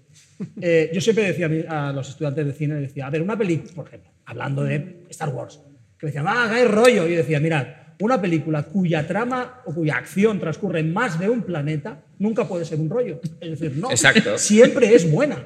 Eh, 0.62 0.92
yo 0.94 1.02
siempre 1.02 1.26
decía 1.32 1.50
a 1.70 1.92
los 1.94 2.10
estudiantes 2.10 2.46
de 2.46 2.54
cine, 2.54 2.76
decía, 2.76 3.08
a 3.08 3.10
ver, 3.10 3.22
una 3.22 3.38
película, 3.38 3.72
por 3.74 3.88
ejemplo, 3.88 4.12
hablando 4.26 4.64
de 4.64 5.04
Star 5.10 5.30
Wars, 5.30 5.60
que 5.98 6.06
me 6.06 6.12
decían, 6.12 6.26
ah, 6.28 6.50
hay 6.54 6.66
rollo. 6.66 7.06
Y 7.08 7.12
yo 7.12 7.18
decía, 7.18 7.40
mirad, 7.40 7.66
una 8.00 8.22
película 8.22 8.64
cuya 8.64 9.08
trama 9.08 9.62
o 9.66 9.74
cuya 9.74 9.98
acción 9.98 10.40
transcurre 10.40 10.80
en 10.80 10.94
más 10.94 11.20
de 11.20 11.30
un 11.30 11.44
planeta 11.44 12.05
nunca 12.20 12.48
puede 12.48 12.66
ser 12.66 12.80
un 12.80 12.90
rollo. 12.90 13.20
Es 13.42 13.60
decir, 13.60 13.78
no, 13.78 13.92
Exacto. 13.92 14.38
siempre 14.38 14.94
es 14.96 15.10
buena. 15.10 15.44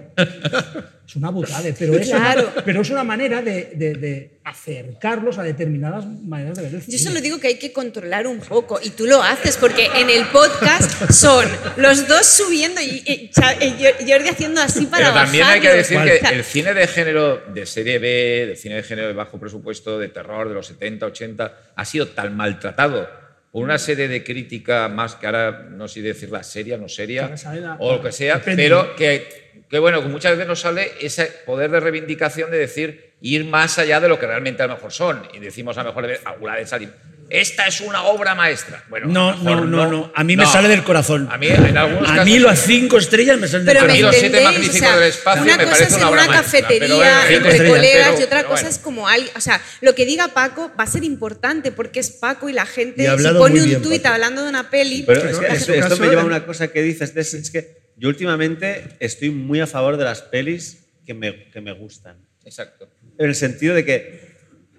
Es 1.07 1.15
una 1.15 1.30
butada, 1.32 1.63
pero 1.78 1.95
es, 1.95 2.07
Claro. 2.09 2.51
pero 2.63 2.82
es 2.82 2.89
una 2.91 3.03
manera 3.03 3.41
de, 3.41 3.72
de- 3.76 3.93
de 3.95 4.39
acercarlos 4.43 5.38
a 5.39 5.43
determinadas 5.43 6.05
maneras 6.05 6.57
de 6.57 6.63
ver 6.63 6.76
el 6.76 6.80
Yo 6.82 6.86
cine. 6.86 6.97
solo 6.99 7.22
digo 7.22 7.39
que 7.39 7.47
hay 7.47 7.57
que 7.59 7.72
controlar 7.74 8.28
un 8.28 8.39
poco 8.39 8.80
y 8.82 8.91
tú 8.91 9.05
lo 9.07 9.22
haces 9.24 9.57
porque 9.57 9.88
en 9.95 10.09
el 10.09 10.26
podcast 10.28 11.11
son 11.11 11.47
los 11.78 12.07
dos 12.07 12.26
subiendo 12.28 12.80
y, 12.82 13.03
y 13.05 13.32
y 13.32 14.11
Jordi 14.11 14.30
haciendo 14.30 14.61
así 14.61 14.86
para 14.86 15.05
Pero 15.11 15.15
también 15.24 15.43
hay 15.45 15.59
que 15.61 15.70
decir 15.74 15.97
que 15.99 16.20
el 16.36 16.43
cine 16.43 16.74
de 16.76 16.86
género 16.88 17.41
de 17.53 17.65
serie 17.65 17.97
B, 17.99 18.45
de 18.49 18.55
cine 18.55 18.76
de 18.76 18.84
género 18.84 19.07
de 19.07 19.13
bajo 19.13 19.39
presupuesto, 19.39 19.97
de 19.99 20.09
terror 20.09 20.47
de 20.47 20.53
los 20.55 20.67
70, 20.67 21.05
80, 21.07 21.57
ha 21.76 21.86
sido 21.86 22.07
tan 22.09 22.36
maltratado 22.38 23.07
por 23.52 23.64
una 23.64 23.78
serie 23.80 24.08
de 24.08 24.24
crítica 24.24 24.88
más 24.89 25.16
que 25.16 25.26
ahora 25.26 25.68
no 25.72 25.88
sé 25.88 26.02
decirla 26.02 26.43
seria, 26.43 26.78
no 26.78 26.88
seria, 26.88 27.28
la- 27.62 27.78
o 27.80 27.93
lo 27.93 28.02
que 28.04 28.12
sea, 28.12 28.36
depende. 28.38 28.64
pero 28.64 28.95
que, 28.95 29.64
que 29.70 29.80
bueno, 29.80 30.02
muchas 30.04 30.34
veces 30.34 30.47
nos 30.47 30.60
sale 30.62 30.91
ese 31.02 31.26
poder 31.45 31.72
de 31.72 31.80
reivindicación 31.80 32.52
de 32.52 32.58
decir 32.60 33.14
ir 33.22 33.45
más 33.45 33.80
allá 33.80 34.00
de 34.00 34.08
lo 34.08 34.20
que 34.20 34.28
realmente 34.28 34.64
a 34.64 34.68
lo 34.68 34.76
mejor 34.76 34.91
son. 34.91 35.22
Y 35.34 35.39
decimos 35.39 35.78
a 35.78 35.84
lo 35.84 35.89
mejor 35.93 36.10
alguna 36.26 36.56
de 36.56 36.66
salir. 36.66 36.89
Esta 37.30 37.67
es 37.67 37.82
una 37.82 38.03
obra 38.03 38.34
maestra. 38.34 38.84
Bueno, 38.89 39.07
No, 39.07 39.30
a 39.30 39.36
no, 39.36 39.63
no, 39.65 39.88
no. 39.88 40.11
A 40.15 40.23
mí 40.23 40.36
me 40.36 40.45
sale 40.47 40.67
del 40.67 40.84
corazón. 40.84 41.30
A 41.32 41.38
mí, 41.38 41.47
en 41.47 41.77
algunos 41.77 42.09
A 42.09 42.25
mí 42.25 42.39
las 42.39 42.59
cinco 42.63 42.97
estrellas 42.97 43.38
me 43.39 43.47
salen 43.47 43.67
del 43.67 43.75
Pero 43.75 43.86
me 43.88 43.93
mí 43.93 43.99
corazón. 44.01 44.11
los 44.11 44.15
siete 44.19 44.38
entendéis, 44.38 44.57
magníficos 44.67 44.95
del 44.99 45.09
espacio 45.09 45.43
una 45.43 45.57
me 45.57 45.63
cosa 45.63 45.75
parece 45.75 45.84
es 45.89 45.93
en 45.93 45.99
una 45.99 46.09
obra 46.09 46.23
una 46.23 46.32
maestra, 46.34 46.59
cafetería 46.61 47.32
entre 47.32 47.67
colegas 47.69 48.07
pero- 48.09 48.19
y 48.19 48.23
otra 48.23 48.43
cosa 48.43 48.53
bueno. 48.53 48.69
es 48.69 48.77
como 48.80 49.07
alguien, 49.07 49.32
o 49.38 49.41
sea, 49.41 49.61
lo 49.82 49.93
que 49.93 50.05
diga 50.05 50.30
Paco 50.30 50.71
va 50.80 50.84
a 50.86 50.88
ser 50.88 51.03
importante 51.03 51.71
porque 51.71 51.99
es 51.99 52.09
Paco 52.09 52.49
y 52.49 52.53
la 52.53 52.65
gente 52.65 53.03
si 53.17 53.23
pone 53.36 53.61
un 53.61 53.82
tuit 53.84 54.05
hablando 54.07 54.41
de 54.43 54.49
una 54.49 54.69
peli, 54.71 55.03
Pero 55.05 55.19
Pero 55.21 55.32
es 55.32 55.38
que 55.39 55.45
en 55.77 55.84
esto, 55.84 55.97
me 55.97 56.07
lleva 56.07 56.23
a 56.23 56.25
una 56.25 56.45
cosa 56.45 56.69
que 56.69 56.82
dices, 56.82 57.15
es 57.15 57.51
que 57.51 57.91
yo 57.95 58.09
últimamente 58.09 58.95
estoy 58.99 59.30
muy 59.30 59.59
a 59.61 59.67
favor 59.67 59.97
de 59.97 60.03
las 60.05 60.21
pelis 60.23 60.86
que 61.05 61.13
me, 61.13 61.49
que 61.51 61.61
me 61.61 61.73
gustan. 61.73 62.17
Exacto. 62.43 62.89
En 63.17 63.27
el 63.27 63.36
sentido 63.36 63.75
de 63.75 63.86
que 63.86 64.28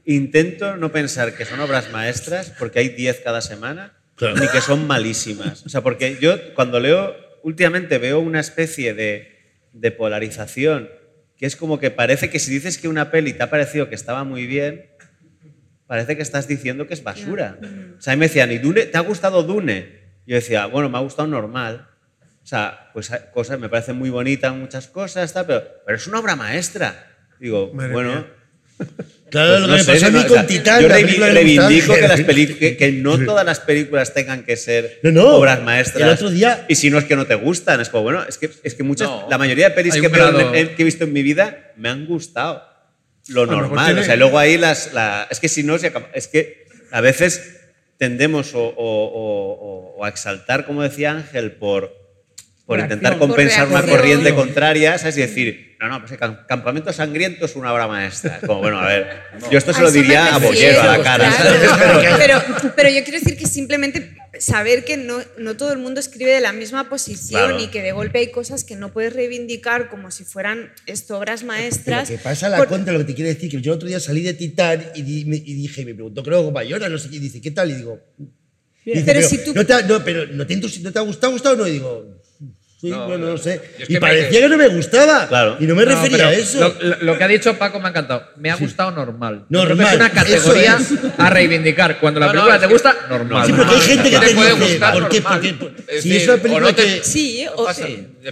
intento 0.05 0.76
no 0.76 0.92
pensar 0.92 1.34
que 1.34 1.44
son 1.44 1.61
obras 1.61 1.90
maestras, 1.92 2.53
porque 2.59 2.78
hay 2.80 2.88
10 2.90 3.20
cada 3.20 3.40
semana, 3.40 3.96
Claro. 4.16 4.36
ni 4.36 4.48
que 4.48 4.61
son 4.61 4.86
malísimas. 4.86 5.64
O 5.64 5.68
sea, 5.68 5.80
porque 5.82 6.18
yo 6.20 6.55
cuando 6.55 6.78
leo, 6.80 7.14
últimamente 7.42 7.98
veo 7.98 8.20
una 8.20 8.40
especie 8.40 8.92
de, 8.94 9.38
de 9.72 9.90
polarización, 9.90 10.90
que 11.36 11.46
es 11.46 11.57
como 11.57 11.78
que 11.78 11.90
parece 11.90 12.28
que 12.28 12.38
si 12.38 12.51
dices 12.53 12.76
que 12.76 12.88
una 12.88 13.11
peli 13.11 13.32
te 13.32 13.42
ha 13.42 13.51
parecido 13.51 13.88
que 13.88 13.94
estaba 13.94 14.24
muy 14.24 14.46
bien, 14.46 14.90
parece 15.86 16.16
que 16.16 16.22
estás 16.22 16.46
diciendo 16.46 16.86
que 16.86 16.94
es 16.94 17.03
basura. 17.03 17.59
O 17.98 18.01
sea, 18.01 18.12
a 18.12 18.16
mí 18.16 18.20
me 18.20 18.26
decían, 18.26 18.53
¿y 18.53 18.59
Dune, 18.59 18.86
te 18.86 18.98
ha 18.98 19.01
gustado 19.01 19.42
Dune? 19.42 20.01
Yo 20.26 20.34
decía, 20.36 20.66
bueno, 20.66 20.88
me 20.90 20.98
ha 20.98 21.01
gustado 21.01 21.26
normal. 21.26 21.88
O 22.42 22.46
sea, 22.46 22.90
pues 22.92 23.11
cosas, 23.32 23.59
me 23.59 23.68
parece 23.68 23.92
muy 23.92 24.11
bonita 24.11 24.53
muchas 24.53 24.86
cosas, 24.88 25.32
tal, 25.32 25.46
pero, 25.46 25.64
pero 25.86 25.96
es 25.96 26.07
una 26.07 26.20
obra 26.20 26.36
maestra. 26.36 27.07
Digo, 27.40 27.72
Madre 27.72 27.92
bueno, 27.92 28.11
mía. 28.78 28.86
Claro, 29.31 29.51
pues 29.51 29.61
lo 29.61 29.66
no 29.68 29.72
que 29.76 29.81
me 29.81 29.87
pasó 29.87 30.07
a 30.07 30.11
no, 30.11 30.18
mí 30.18 30.24
o 30.24 30.28
sea, 30.28 30.37
con 30.39 30.47
Titán. 30.47 30.81
Yo 30.83 30.87
a 30.87 30.91
reivindico 30.91 31.95
que, 31.95 32.01
las 32.09 32.20
que, 32.20 32.76
que 32.76 32.93
no 32.93 33.18
todas 33.24 33.45
las 33.47 33.61
películas 33.61 34.12
tengan 34.12 34.45
que 34.45 34.57
ser 34.57 34.99
No, 35.03 35.12
no. 35.12 35.26
obras 35.37 35.62
maestras. 35.62 36.03
El 36.03 36.09
otro 36.14 36.31
día- 36.31 36.64
Y 36.68 36.74
si 36.74 36.91
no 36.91 36.99
es 36.99 37.05
que 37.05 37.16
no 37.16 37.26
te 37.26 37.35
gustan, 37.37 37.81
es 37.81 37.89
como, 37.89 38.03
bueno, 38.05 38.24
es 38.28 38.39
que, 38.39 38.51
es 38.62 38.74
que 38.74 38.83
muchas, 38.83 39.09
No, 39.09 39.26
la 39.31 39.39
mayoría 39.39 39.68
de 39.68 39.74
pelis 39.74 39.95
que, 39.95 40.09
grado- 40.09 40.55
he- 40.55 40.74
que 40.74 40.83
he 40.83 40.85
visto 40.85 41.05
en 41.05 41.12
mi 41.12 41.22
vida 41.22 41.72
me 41.76 41.89
han 41.89 42.07
gustado. 42.07 42.62
Lo 43.28 43.47
normal. 43.47 43.87
tiene- 43.87 44.01
O 44.01 44.05
sea, 44.05 44.16
luego 44.16 44.39
ahí 44.39 44.57
las. 44.59 44.93
la- 44.93 45.28
es 45.31 45.39
que 45.41 45.49
si 45.49 45.62
no, 45.62 45.78
se 45.78 45.93
es 46.14 46.26
que 46.26 46.64
a 46.91 47.01
veces 47.01 47.59
tendemos 47.99 48.55
o, 48.55 48.61
o- 48.61 48.72
o- 48.74 49.53
o- 49.53 49.97
o 49.99 50.05
a 50.05 50.09
exaltar, 50.09 50.64
como 50.66 50.83
decía 50.83 51.12
Ángel, 51.12 51.53
por, 51.53 51.99
por 52.71 52.79
intentar 52.81 53.18
compensar 53.18 53.66
Por 53.68 53.79
una 53.83 53.87
corriente 53.91 54.33
contraria, 54.35 54.97
¿sabes? 54.97 55.16
Y 55.16 55.21
decir, 55.23 55.77
no, 55.81 55.89
no, 55.89 55.99
pues 56.01 56.12
el 56.12 56.18
Cam- 56.21 56.47
Campamento 56.47 56.93
Sangriento 56.93 57.45
es 57.47 57.57
una 57.57 57.73
obra 57.73 57.89
maestra. 57.89 58.37
Es 58.41 58.47
como, 58.47 58.61
bueno, 58.61 58.79
a 58.79 58.87
ver, 58.87 59.09
yo 59.51 59.59
esto 59.59 59.73
se 59.73 59.83
lo 59.83 59.91
diría 59.91 60.35
a 60.35 60.39
Bollero, 60.39 60.81
a 60.81 60.97
la 60.99 61.03
cara. 61.03 61.33
Pero, 62.18 62.41
pero 62.77 62.89
yo 62.91 63.03
quiero 63.03 63.18
decir 63.18 63.37
que 63.37 63.47
simplemente 63.47 64.16
saber 64.39 64.85
que 64.85 64.97
no, 64.97 65.18
no 65.39 65.57
todo 65.57 65.73
el 65.73 65.79
mundo 65.79 65.99
escribe 66.01 66.31
de 66.33 66.41
la 66.41 66.53
misma 66.53 66.89
posición 66.89 67.41
Claro. 67.49 67.61
y 67.61 67.66
que 67.68 67.83
de 67.83 67.91
golpe 67.93 68.18
hay 68.21 68.31
cosas 68.31 68.62
que 68.62 68.77
no 68.77 68.93
puedes 68.93 69.12
reivindicar 69.14 69.89
como 69.89 70.11
si 70.12 70.23
fueran 70.25 70.71
esto, 70.87 71.18
obras 71.18 71.41
Pero 71.41 71.53
maestras. 71.53 72.09
que 72.09 72.18
pasa 72.18 72.47
a 72.47 72.51
la 72.51 72.57
por- 72.59 72.68
contra, 72.68 72.93
lo 72.93 73.01
que 73.01 73.07
te 73.07 73.14
quiere 73.14 73.35
decir, 73.35 73.51
que 73.51 73.61
yo 73.61 73.73
el 73.73 73.77
otro 73.77 73.89
día 73.89 73.99
salí 73.99 74.23
de 74.23 74.35
Titán 74.35 74.85
y, 74.95 75.03
di- 75.03 75.25
me- 75.25 75.37
y 75.37 75.55
dije, 75.55 75.85
me 75.85 75.95
preguntó, 75.95 76.23
creo 76.23 76.45
que 76.47 76.53
Bayona, 76.53 76.89
no 76.89 76.99
sé 76.99 77.11
qué, 77.11 77.16
y 77.16 77.18
dice, 77.21 77.41
¿qué 77.41 77.51
tal? 77.51 77.71
Y 77.71 77.75
digo, 77.75 77.99
dice, 78.85 79.03
Pero 79.05 79.23
si 79.29 79.39
tú- 79.45 79.53
no, 79.55 79.66
te 79.66 79.73
ha, 79.73 79.83
no, 79.83 80.05
pero 80.05 80.27
¿no 80.27 80.47
te, 80.47 80.57
¿no 80.57 80.93
te 80.93 80.99
ha 80.99 81.03
gustado, 81.03 81.33
gustado 81.33 81.55
o 81.57 81.59
no? 81.59 81.66
Y 81.66 81.73
digo, 81.73 82.20
sí, 82.81 82.89
No, 82.91 83.07
bueno, 83.07 83.26
no 83.26 83.37
sé. 83.39 83.61
Y 83.78 83.87
que 83.87 83.93
me- 83.95 84.01
parecía 84.01 84.41
que 84.41 84.49
no 84.49 84.57
me 84.57 84.68
gustaba. 84.68 85.28
Claro. 85.28 85.57
Y 85.61 85.64
no 85.66 85.74
me 85.74 85.85
No, 85.85 85.91
refería 85.91 86.28
a 86.28 86.33
eso. 86.33 86.74
Lo, 87.03 87.18
que 87.18 87.24
ha 87.24 87.28
dicho 87.28 87.55
Paco 87.59 87.78
me 87.81 87.87
ha 87.87 87.91
encantado. 87.91 88.24
Me 88.37 88.51
ha 88.51 88.57
gustado 88.57 88.91
normal. 88.93 89.45
Normal, 89.49 89.87
es 89.89 89.95
una 89.97 90.11
categoría 90.11 90.78
a 91.18 91.31
reivindicar. 91.31 91.99
Cuando 92.01 92.20
la 92.20 92.31
película 92.31 92.59
te 92.59 92.66
que- 92.66 92.72
gusta, 92.72 92.97
normal. 93.09 93.47
Sí, 93.47 93.53
porque 93.53 93.74
hay 93.74 93.81
gente 93.81 94.11
que 94.11 94.16
No 94.16 94.22
te, 94.22 94.35
puede 94.35 94.55
dice, 94.55 94.68
gustar 94.70 94.93
¿por 94.95 95.09
qué? 95.09 95.22
Porque, 95.22 96.01
si 96.01 96.16
es 96.16 96.28
una 96.28 96.37
película 96.39 96.72
que... 96.74 97.01
Sí, 97.03 97.47
o, 97.55 97.66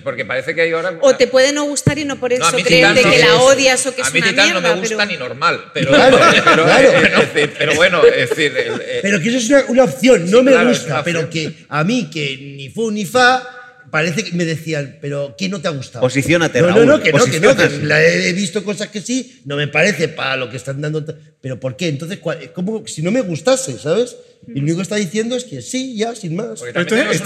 Porque 0.03 0.25
parece 0.25 0.55
que 0.55 0.63
hay 0.63 0.73
ahora. 0.73 0.99
o 1.01 1.15
te 1.15 1.27
puede 1.27 1.53
no 1.53 1.65
gustar 1.65 1.99
y 1.99 2.05
no 2.05 2.17
por 2.21 2.33
eso 2.33 2.43
No, 2.43 2.49
a 2.49 2.53
mí 2.53 2.63
creerte 2.63 2.99
Titán 3.01 3.13
que 3.13 3.19
la 3.19 3.37
odias 3.37 3.87
o 3.87 3.95
que 3.95 4.03
a 4.03 4.05
es 4.07 4.13
mí 4.13 4.19
una 4.21 4.29
Titán 4.31 4.45
mierda. 4.47 4.61
no 4.61 4.75
me 4.75 4.81
gusta 4.81 4.97
pero... 4.97 5.11
ni 5.11 5.17
normal. 5.17 5.65
Pero, 5.75 5.89
Claro, 5.91 6.19
pero, 6.45 6.65
claro. 6.65 6.91
eh, 7.35 7.51
pero 7.59 7.75
bueno, 7.75 8.03
es 8.05 8.31
decir. 8.31 8.53
eh, 8.57 8.99
Pero 9.03 9.21
que 9.21 9.29
eso 9.29 9.39
es 9.39 9.49
una, 9.51 9.65
una 9.69 9.85
opción, 9.85 10.31
no 10.31 10.43
me 10.43 10.65
gusta, 10.65 11.03
pero 11.05 11.21
opción. 11.21 11.51
que 11.51 11.65
a 11.69 11.85
mí, 11.85 12.09
que 12.11 12.37
ni 12.57 12.69
fu 12.71 12.91
ni 12.91 13.05
fa, 13.05 13.43
parece 13.91 14.25
que 14.25 14.33
me 14.33 14.45
decían, 14.45 14.99
pero 15.01 15.35
¿qué 15.39 15.49
no 15.49 15.61
te 15.61 15.69
ha 15.69 15.71
gustado? 15.71 16.01
Posiciónate, 16.03 16.61
No, 16.61 16.69
no, 16.69 16.75
Raúl, 16.75 16.87
no, 16.87 17.01
que 17.03 17.13
no, 17.13 17.25
que 17.25 17.41
no, 17.41 17.57
que 17.57 17.69
la 17.85 18.03
he 18.03 18.29
he 18.29 18.33
visto 18.33 18.63
cosas 18.65 18.89
que 18.89 19.01
sí, 19.01 19.41
no 19.45 19.57
me 19.57 19.69
parece 19.69 20.09
para 20.09 20.37
lo 20.37 20.49
que 20.51 20.57
están 20.57 20.81
dando. 20.81 21.05
Pero 21.41 21.59
¿por 21.61 21.77
qué? 21.77 21.89
Entonces, 21.89 22.19
¿cuál- 22.19 22.53
¿cómo? 22.53 22.87
Si 22.87 23.03
no 23.03 23.11
me 23.11 23.21
gustase, 23.21 23.79
¿sabes? 23.79 24.17
Y 24.47 24.55
lo 24.57 24.63
único 24.63 24.77
que 24.79 24.83
está 24.83 24.97
diciendo 24.97 25.37
es 25.37 25.45
que 25.45 25.63
sí, 25.63 25.97
ya, 25.97 26.15
sin 26.15 26.37
más. 26.37 26.63
Este 26.63 26.81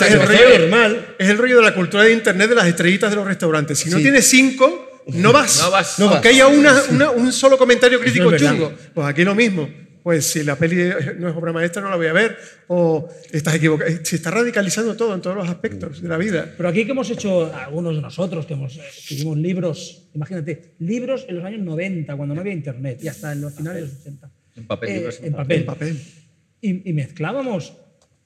es 0.07 0.13
el 0.15 0.27
rollo 0.27 0.59
normal. 0.59 1.15
Es 1.19 1.29
el 1.29 1.39
rollo 1.39 1.57
de 1.57 1.63
la 1.63 1.75
cultura 1.75 2.05
de 2.05 2.13
internet 2.13 2.49
de 2.49 2.55
las 2.57 2.67
estrellitas 2.67 3.11
de 3.11 3.17
los 3.17 3.27
restaurantes. 3.27 3.79
Si 3.79 3.91
no 3.91 3.97
Sí. 3.99 4.03
tienes 4.05 4.29
cinco, 4.29 5.03
no 5.09 5.33
vas. 5.33 5.59
No 5.61 5.71
vas. 5.71 5.99
No 5.99 6.07
vas. 6.07 6.15
Aunque 6.15 6.29
haya 6.29 6.47
una, 6.47 6.83
una- 6.91 7.11
un 7.11 7.33
solo 7.33 7.59
comentario 7.59 8.01
crítico 8.01 8.27
es 8.27 8.41
verdad. 8.41 8.51
chungo. 8.53 8.73
Pues 8.95 9.07
aquí 9.07 9.25
lo 9.25 9.35
mismo. 9.35 9.69
Pues 10.03 10.27
si 10.33 10.43
la 10.43 10.57
peli 10.57 10.91
no 11.19 11.29
es 11.29 11.37
obra 11.37 11.53
maestra, 11.53 11.81
no 11.81 11.89
la 11.91 11.97
voy 11.97 12.07
a 12.09 12.13
ver. 12.13 12.37
O 12.69 13.09
estás 13.33 13.55
equivocado. 13.55 13.91
Se 14.03 14.17
está 14.17 14.31
radicalizando 14.31 14.97
todo 14.97 15.15
en 15.15 15.21
todos 15.21 15.37
los 15.37 15.49
aspectos 15.49 16.03
de 16.03 16.09
la 16.09 16.17
vida. 16.19 16.53
Pero 16.57 16.69
aquí 16.69 16.85
que 16.85 16.91
hemos 16.91 17.09
hecho 17.11 17.53
algunos 17.55 17.95
de 17.95 18.03
nosotros, 18.03 18.45
que 18.47 18.55
hemos, 18.55 18.77
eh, 18.77 18.81
escribimos 18.89 19.39
libros, 19.39 20.09
imagínate, 20.15 20.75
libros 20.81 21.25
en 21.29 21.37
los 21.37 21.45
años 21.45 21.61
90, 21.61 22.17
cuando 22.17 22.35
no 22.35 22.41
había 22.41 22.53
internet, 22.53 22.99
y 23.03 23.09
hasta 23.09 23.33
en 23.33 23.41
los 23.43 23.55
finales 23.55 23.83
de 23.83 23.89
los 23.89 24.01
80. 24.01 24.31
En 24.57 24.67
papel, 24.67 24.89
Eh, 24.91 24.95
libros 24.97 25.19
en 25.21 25.27
en 25.27 25.33
papel. 25.35 25.59
En 25.61 25.67
papel. 25.67 26.01
Y, 26.61 26.91
y 26.91 26.93
mezclábamos 26.93 27.75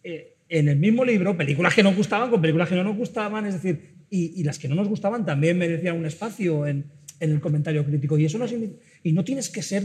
eh, 0.02 0.36
en 0.48 0.68
el 0.68 0.76
mismo 0.76 1.04
libro 1.04 1.36
películas 1.36 1.74
que 1.74 1.82
nos 1.82 1.94
gustaban 1.96 2.30
con 2.30 2.40
películas 2.40 2.68
que 2.68 2.74
no 2.76 2.84
nos 2.84 2.96
gustaban, 2.96 3.44
es 3.46 3.54
decir, 3.54 3.96
y, 4.08 4.40
y 4.40 4.44
las 4.44 4.58
que 4.58 4.68
no 4.68 4.74
nos 4.76 4.88
gustaban 4.88 5.26
también 5.26 5.58
merecían 5.58 5.96
un 5.96 6.06
espacio 6.06 6.66
en, 6.66 6.84
en 7.20 7.30
el 7.32 7.40
comentario 7.40 7.84
crítico. 7.84 8.16
Y 8.18 8.24
eso 8.26 8.38
no, 8.38 8.46
signi- 8.46 8.76
y 9.02 9.12
no 9.12 9.24
tienes 9.24 9.48
que 9.50 9.62
ser 9.62 9.82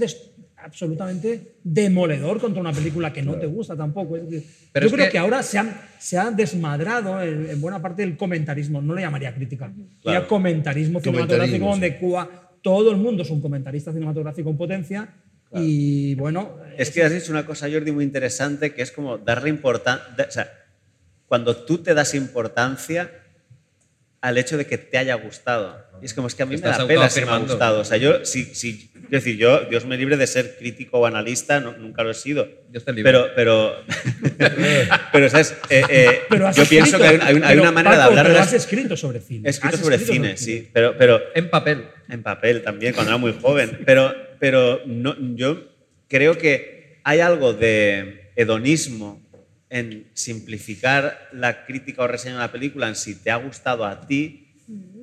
absolutamente 0.64 1.56
demoledor 1.64 2.40
contra 2.40 2.62
una 2.62 2.72
película 2.72 3.12
que 3.12 3.22
no 3.22 3.36
te 3.36 3.46
gusta 3.48 3.76
tampoco. 3.76 4.18
Es 4.18 4.30
decir, 4.30 4.50
Pero 4.72 4.84
yo 4.86 4.88
es 4.88 4.94
creo 4.94 5.06
que- 5.08 5.12
que, 5.12 5.18
ahora 5.18 5.44
se 5.44 5.58
ha, 5.60 5.90
se 6.00 6.18
ha 6.18 6.32
desmadrado 6.32 7.22
en, 7.22 7.50
en 7.50 7.62
buena 7.62 7.82
parte 7.82 8.04
el 8.04 8.18
comentarismo, 8.18 8.82
no 8.82 8.94
le 8.96 9.02
llamaría 9.02 9.34
crítica, 9.34 9.72
sería 10.04 10.28
comentarismo 10.28 11.00
cinematográfico 11.00 11.66
donde 11.66 12.00
cua- 12.00 12.30
todo 12.62 12.92
el 12.92 12.98
mundo 12.98 13.24
es 13.24 13.30
un 13.30 13.42
comentarista 13.42 13.92
cinematográfico 13.92 14.50
en 14.50 14.58
potencia 14.58 15.10
y 15.54 16.16
bueno... 16.16 16.58
Es 16.78 16.90
que 16.92 17.04
has 17.04 17.12
dicho 17.12 17.32
una 17.32 17.46
cosa, 17.46 17.68
Jordi, 17.70 17.92
muy 17.92 18.04
interesante, 18.06 18.74
que 18.74 18.82
es 18.82 18.92
como 18.92 19.18
darle 19.18 19.50
importancia. 19.50 20.26
O 20.28 20.32
sea, 20.32 20.50
cuando 21.28 21.56
tú 21.56 21.80
te 21.80 21.94
das 21.94 22.14
importancia 22.16 23.12
al 24.22 24.38
hecho 24.38 24.58
de 24.58 24.66
que 24.66 24.78
te 24.78 24.98
haya 24.98 25.16
gustado. 25.16 25.76
Y 26.02 26.06
es 26.06 26.14
como, 26.14 26.28
es 26.28 26.36
que 26.36 26.44
a 26.44 26.46
mí 26.46 26.56
me 26.56 26.62
da 26.62 26.88
pena 26.88 27.10
si 27.10 27.22
me 27.24 27.32
ha 27.32 27.38
gustado. 27.38 27.82
O 27.82 27.86
sea, 27.86 27.98
yo, 27.98 28.26
si, 28.26 28.46
si, 28.56 28.90
quiero 28.92 29.10
decir, 29.10 29.38
yo, 29.38 29.62
Dios 29.70 29.86
me 29.86 29.98
libre 29.98 30.18
de 30.18 30.26
ser 30.28 30.58
crítico 30.58 31.00
o 31.00 31.06
analista, 31.06 31.60
no- 31.60 31.78
nunca 31.78 32.04
lo 32.04 32.12
he 32.12 32.14
sido. 32.16 32.48
Dios 32.70 32.84
te 32.86 32.92
libre. 32.94 33.12
Pero, 33.12 33.28
pero, 33.36 33.76
pero 35.12 35.30
¿sabes? 35.30 35.56
Eh, 35.70 35.84
eh, 35.90 36.22
Pero 36.30 36.52
yo 36.52 36.66
pienso 36.66 36.98
escrito- 36.98 37.00
que 37.00 37.08
hay, 37.08 37.16
una- 37.16 37.26
hay 37.28 37.36
una, 37.36 37.48
hay 37.48 37.52
pero, 37.54 37.62
una 37.64 37.72
manera 37.72 37.96
Paco, 37.98 38.02
de 38.02 38.08
hablar 38.10 38.26
de 38.26 38.30
pero 38.32 38.40
las... 38.40 38.48
has 38.48 38.54
escrito 38.54 38.98
sobre 38.98 39.20
cine. 39.20 39.48
He 39.48 39.52
escrito 39.52 39.78
sobre 39.78 39.96
escrito 39.96 40.14
cine, 40.14 40.38
sí, 40.38 40.70
pero, 40.74 40.98
pero 40.98 41.22
En 41.36 41.50
papel. 41.50 41.86
en 42.10 42.24
papel 42.24 42.62
también, 42.64 42.94
cuando 42.94 43.12
era 43.12 43.18
muy 43.18 43.34
joven. 43.40 43.80
Pero, 43.86 44.14
pero 44.40 44.82
no, 44.86 45.16
yo 45.36 45.68
creo 46.08 46.38
que 46.38 47.00
hay 47.04 47.20
algo 47.20 47.54
de 47.54 48.32
hedonismo 48.36 49.22
en 49.70 50.08
simplificar 50.14 51.30
la 51.32 51.66
crítica 51.66 52.04
o 52.04 52.08
reseña 52.08 52.34
de 52.34 52.38
una 52.40 52.52
película 52.52 52.88
en 52.88 52.96
si 52.96 53.16
te 53.16 53.32
ha 53.32 53.38
gustado 53.38 53.86
a 53.86 54.02
ti 54.06 54.51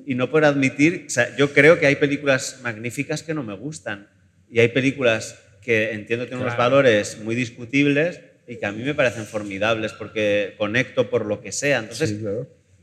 y 0.09 0.15
no 0.15 0.31
por 0.31 0.43
admitir, 0.43 1.03
o 1.05 1.09
sea, 1.11 1.35
yo 1.35 1.53
creo 1.53 1.77
que 1.77 1.85
hay 1.85 1.97
películas 1.97 2.61
magníficas 2.63 3.21
que 3.21 3.35
no 3.35 3.43
me 3.43 3.53
gustan 3.53 4.07
y 4.49 4.59
hay 4.59 4.69
películas 4.69 5.37
que 5.61 5.91
entiendo 5.91 6.25
tienen 6.25 6.43
unos 6.43 6.57
valores 6.57 7.19
muy 7.23 7.35
discutibles 7.35 8.19
y 8.47 8.55
que 8.55 8.65
a 8.65 8.71
mí 8.71 8.81
me 8.81 8.95
parecen 8.95 9.27
formidables 9.27 9.93
porque 9.93 10.55
conecto 10.57 11.11
por 11.11 11.27
lo 11.27 11.41
que 11.41 11.51
sea. 11.51 11.77
Entonces, 11.77 12.15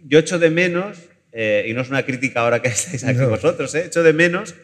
yo 0.04 0.18
echo 0.20 0.38
de 0.38 0.50
menos, 0.50 0.98
eh, 1.32 1.66
y 1.66 1.72
no 1.72 1.80
es 1.80 1.88
una 1.88 2.04
crítica 2.04 2.42
ahora 2.42 2.62
que 2.62 2.68
estáis 2.68 3.02
aquí 3.02 3.18
vosotros, 3.18 3.74
¿eh? 3.74 3.86
echo 3.86 4.04
de 4.04 4.12
menos 4.12 4.54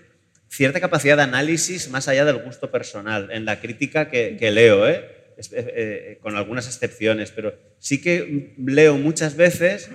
cierta 0.48 0.78
capacidad 0.78 1.16
de 1.16 1.24
análisis 1.24 1.90
más 1.90 2.06
allá 2.06 2.24
del 2.24 2.36
gusto 2.44 2.70
personal 2.70 3.30
en 3.32 3.44
la 3.44 3.58
crítica 3.58 4.08
que, 4.08 4.36
que 4.38 4.52
leo, 4.52 4.88
¿eh? 4.88 5.04
Eh, 5.38 5.44
eh, 5.52 6.18
con 6.20 6.36
algunas 6.36 6.66
excepciones, 6.66 7.32
pero 7.32 7.54
sí 7.78 8.00
que 8.00 8.54
leo 8.58 8.98
muchas 8.98 9.34
veces 9.34 9.90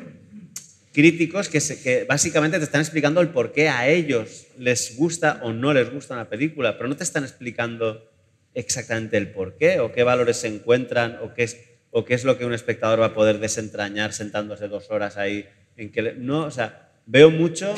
críticos 0.98 1.48
que, 1.48 2.06
básicamente 2.10 2.58
te 2.58 2.64
están 2.64 2.82
explicando 2.82 3.22
el 3.22 3.30
por 3.30 3.52
qué 3.52 3.70
a 3.70 3.88
ellos 3.88 4.48
les 4.58 4.98
gusta 4.98 5.40
o 5.44 5.54
no 5.54 5.72
les 5.72 5.94
gusta 5.94 6.16
una 6.16 6.28
película, 6.28 6.76
pero 6.76 6.90
no 6.90 6.98
te 6.98 7.04
están 7.04 7.24
explicando 7.24 8.10
exactamente 8.56 9.16
el 9.18 9.30
por 9.30 9.58
qué 9.58 9.80
o 9.80 9.92
qué 9.92 10.02
valores 10.02 10.38
se 10.38 10.48
encuentran 10.48 11.20
o 11.22 11.36
qué 11.36 11.44
es, 11.44 11.56
o 11.92 12.04
qué 12.04 12.16
es 12.16 12.24
lo 12.24 12.40
que 12.40 12.46
un 12.46 12.54
espectador 12.56 13.00
va 13.00 13.06
a 13.06 13.14
poder 13.14 13.38
desentrañar 13.38 14.12
sentándose 14.12 14.70
dos 14.70 14.90
horas 14.90 15.18
ahí. 15.18 15.48
En 15.76 15.92
que 15.92 16.14
no, 16.14 16.46
o 16.46 16.50
sea, 16.50 16.90
veo 17.06 17.30
mucho, 17.30 17.76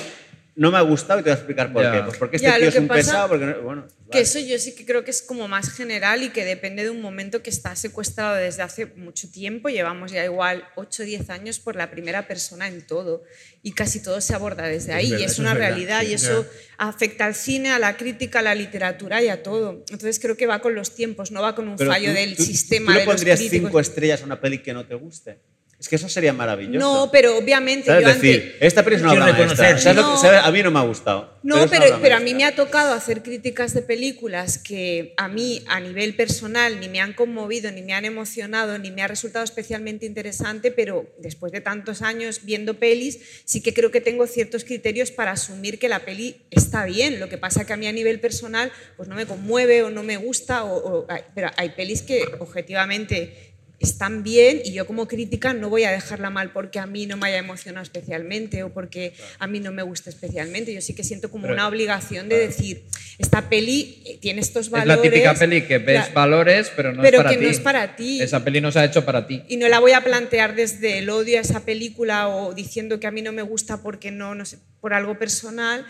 no 0.59 0.71
me 0.71 0.77
ha 0.77 0.81
gustado 0.81 1.21
y 1.21 1.23
te 1.23 1.29
voy 1.29 1.35
a 1.35 1.39
explicar 1.39 1.71
por 1.71 1.81
Ya. 1.83 1.91
qué. 1.93 2.01
Pues 2.03 2.17
porque 2.17 2.35
este 2.35 2.47
Ya, 2.49 2.57
tío 2.57 2.67
es 2.67 2.73
que 2.73 2.79
un 2.81 2.87
pasa- 2.89 2.99
pesado, 2.99 3.29
porque 3.29 3.45
no- 3.45 3.61
bueno, 3.61 3.87
Que 4.11 4.19
eso 4.21 4.39
yo 4.39 4.57
sí 4.59 4.75
que 4.75 4.85
creo 4.85 5.03
que 5.05 5.11
es 5.11 5.21
como 5.21 5.47
más 5.47 5.71
general 5.71 6.21
y 6.23 6.29
que 6.29 6.43
depende 6.43 6.83
de 6.83 6.89
un 6.89 6.99
momento 7.01 7.41
que 7.41 7.49
está 7.49 7.75
secuestrado 7.75 8.35
desde 8.35 8.61
hace 8.63 8.87
mucho 8.87 9.29
tiempo. 9.31 9.69
Llevamos 9.69 10.11
ya 10.11 10.25
igual 10.25 10.67
8 10.75 11.03
o 11.03 11.05
10 11.05 11.29
años 11.29 11.59
por 11.59 11.75
la 11.75 11.89
primera 11.91 12.27
persona 12.27 12.67
en 12.67 12.85
todo 12.85 13.23
y 13.63 13.71
casi 13.71 14.01
todo 14.03 14.19
se 14.19 14.33
aborda 14.35 14.63
desde 14.67 14.93
ahí 14.93 15.11
verdad, 15.11 15.21
y 15.21 15.25
es 15.25 15.39
una 15.39 15.49
es 15.51 15.55
verdad, 15.59 15.69
realidad 15.69 16.01
sí, 16.01 16.07
y 16.07 16.13
eso 16.13 16.45
afecta 16.77 17.25
al 17.25 17.35
cine, 17.35 17.69
a 17.71 17.79
la 17.79 17.95
crítica, 17.97 18.39
a 18.39 18.41
la 18.41 18.55
literatura 18.55 19.21
y 19.23 19.29
a 19.29 19.41
todo. 19.43 19.85
Entonces 19.91 20.19
creo 20.19 20.35
que 20.35 20.45
va 20.47 20.59
con 20.59 20.75
los 20.75 20.93
tiempos, 20.95 21.31
no 21.31 21.41
va 21.41 21.55
con 21.55 21.67
un 21.69 21.77
pero 21.77 21.91
fallo 21.91 22.09
tú- 22.09 22.15
del 22.15 22.35
tú- 22.35 22.43
sistema 22.43 22.87
¿Tú 22.87 22.93
le 22.95 22.99
de 23.01 23.05
pondrías 23.05 23.39
críticos. 23.39 23.67
cinco 23.69 23.79
estrellas 23.79 24.21
a 24.23 24.25
una 24.25 24.41
peli 24.41 24.57
que 24.57 24.73
no 24.73 24.85
te 24.85 24.95
guste? 24.95 25.37
Es 25.79 25.87
que 25.87 25.95
eso 25.95 26.09
sería 26.09 26.33
maravilloso. 26.33 26.77
No, 26.77 27.09
pero 27.09 27.37
obviamente 27.37 27.85
¿Sabes? 27.87 28.03
yo 28.05 28.13
decir, 28.13 28.35
antes... 28.43 28.57
esta 28.59 28.83
peli 28.83 28.97
es 28.97 29.01
una 29.01 29.13
obra 29.13 29.21
maestra. 29.27 29.43
reconocer, 29.45 29.79
¿Sabes 29.79 29.95
lo 29.95 30.03
que- 30.03 30.09
no. 30.09 30.17
sabes? 30.21 30.41
A 30.43 30.51
mí 30.51 30.61
no 30.61 30.71
me 30.71 30.79
ha 30.79 30.81
gustado. 30.83 31.39
No, 31.41 31.69
pero, 31.69 31.99
pero 32.01 32.17
a 32.17 32.19
mí 32.19 32.33
me 32.35 32.43
ha 32.43 32.53
tocado 32.53 32.93
hacer 32.93 33.23
críticas 33.23 33.73
de 33.73 33.81
películas 33.81 34.57
que 34.57 35.13
a 35.15 35.29
mí 35.29 35.63
a 35.67 35.79
nivel 35.79 36.15
personal 36.15 36.81
ni 36.81 36.89
me 36.89 36.99
han 36.99 37.13
conmovido, 37.13 37.71
ni 37.71 37.81
me 37.81 37.93
han 37.93 38.03
emocionado, 38.03 38.77
ni 38.77 38.91
me 38.91 39.03
ha 39.03 39.07
resultado 39.07 39.45
especialmente 39.45 40.05
interesante, 40.05 40.69
pero 40.71 41.05
después 41.17 41.53
de 41.53 41.61
tantos 41.61 42.01
años 42.01 42.41
viendo 42.43 42.73
pelis, 42.73 43.19
sí 43.45 43.61
que 43.63 43.73
creo 43.73 43.89
que 43.89 44.01
tengo 44.01 44.27
ciertos 44.27 44.65
criterios 44.65 45.11
para 45.11 45.31
asumir 45.31 45.79
que 45.79 45.87
la 45.87 45.99
peli 45.99 46.41
está 46.51 46.83
bien. 46.83 47.21
Lo 47.21 47.29
que 47.29 47.37
pasa 47.37 47.65
que 47.65 47.71
a 47.71 47.77
mí 47.77 47.87
a 47.87 47.93
nivel 47.93 48.19
personal 48.19 48.69
pues 48.97 49.07
no 49.07 49.15
me 49.15 49.25
conmueve 49.25 49.83
o 49.83 49.89
no 49.89 50.03
me 50.03 50.17
gusta, 50.17 50.65
o, 50.65 50.75
o- 51.03 51.07
pero 51.33 51.51
hay 51.55 51.69
pelis 51.69 52.01
que 52.01 52.21
objetivamente 52.39 53.48
están 53.79 54.23
bien 54.23 54.61
y 54.63 54.73
yo 54.73 54.85
como 54.85 55.07
crítica 55.07 55.53
no 55.53 55.69
voy 55.69 55.83
a 55.83 55.91
dejarla 55.91 56.29
mal 56.29 56.51
porque 56.51 56.79
a 56.79 56.85
mí 56.85 57.05
no 57.05 57.15
me 57.17 57.27
haya 57.27 57.37
emocionado 57.37 57.83
especialmente 57.83 58.63
o 58.63 58.73
porque 58.73 59.13
a 59.39 59.47
mí 59.47 59.59
no 59.59 59.71
me 59.71 59.83
gusta 59.83 60.09
especialmente. 60.09 60.73
Yo 60.73 60.81
sí 60.81 60.93
que 60.93 61.03
siento 61.03 61.29
como 61.31 61.43
Pero- 61.43 61.53
una 61.53 61.67
obligación 61.67 62.27
de 62.29 62.37
decir, 62.39 62.83
esta 63.17 63.49
peli 63.49 64.01
eh, 64.05 64.17
tiene 64.21 64.41
estos 64.41 64.65
Es 64.67 64.71
valores. 64.71 64.97
la 64.97 65.01
típica 65.01 65.33
peli 65.33 65.61
que 65.63 65.77
ves 65.77 66.07
la- 66.07 66.13
valores, 66.13 66.71
pero 66.75 66.93
no 66.93 67.01
pero 67.01 67.17
es 67.17 67.23
para 67.23 67.29
que 67.31 67.37
ti. 67.37 67.43
no 67.45 67.49
es 67.51 67.59
para 67.59 67.95
ti. 67.95 68.21
Esa 68.21 68.43
peli 68.43 68.61
no 68.61 68.71
se 68.71 68.79
ha 68.79 68.85
hecho 68.85 69.05
para 69.05 69.27
ti. 69.27 69.43
Y 69.47 69.57
no 69.57 69.67
la 69.69 69.79
voy 69.79 69.93
a 69.93 70.01
plantear 70.03 70.55
desde 70.55 70.97
el 70.99 71.09
odio 71.09 71.37
a 71.37 71.41
esa 71.41 71.61
película 71.65 72.27
o 72.27 72.53
diciendo 72.53 72.99
que 72.99 73.07
a 73.07 73.11
mí 73.11 73.21
no 73.21 73.31
me 73.31 73.41
gusta 73.41 73.81
porque 73.81 74.11
no, 74.11 74.35
no 74.35 74.45
sé, 74.45 74.57
por 74.81 74.93
algo 74.93 75.17
personal. 75.17 75.85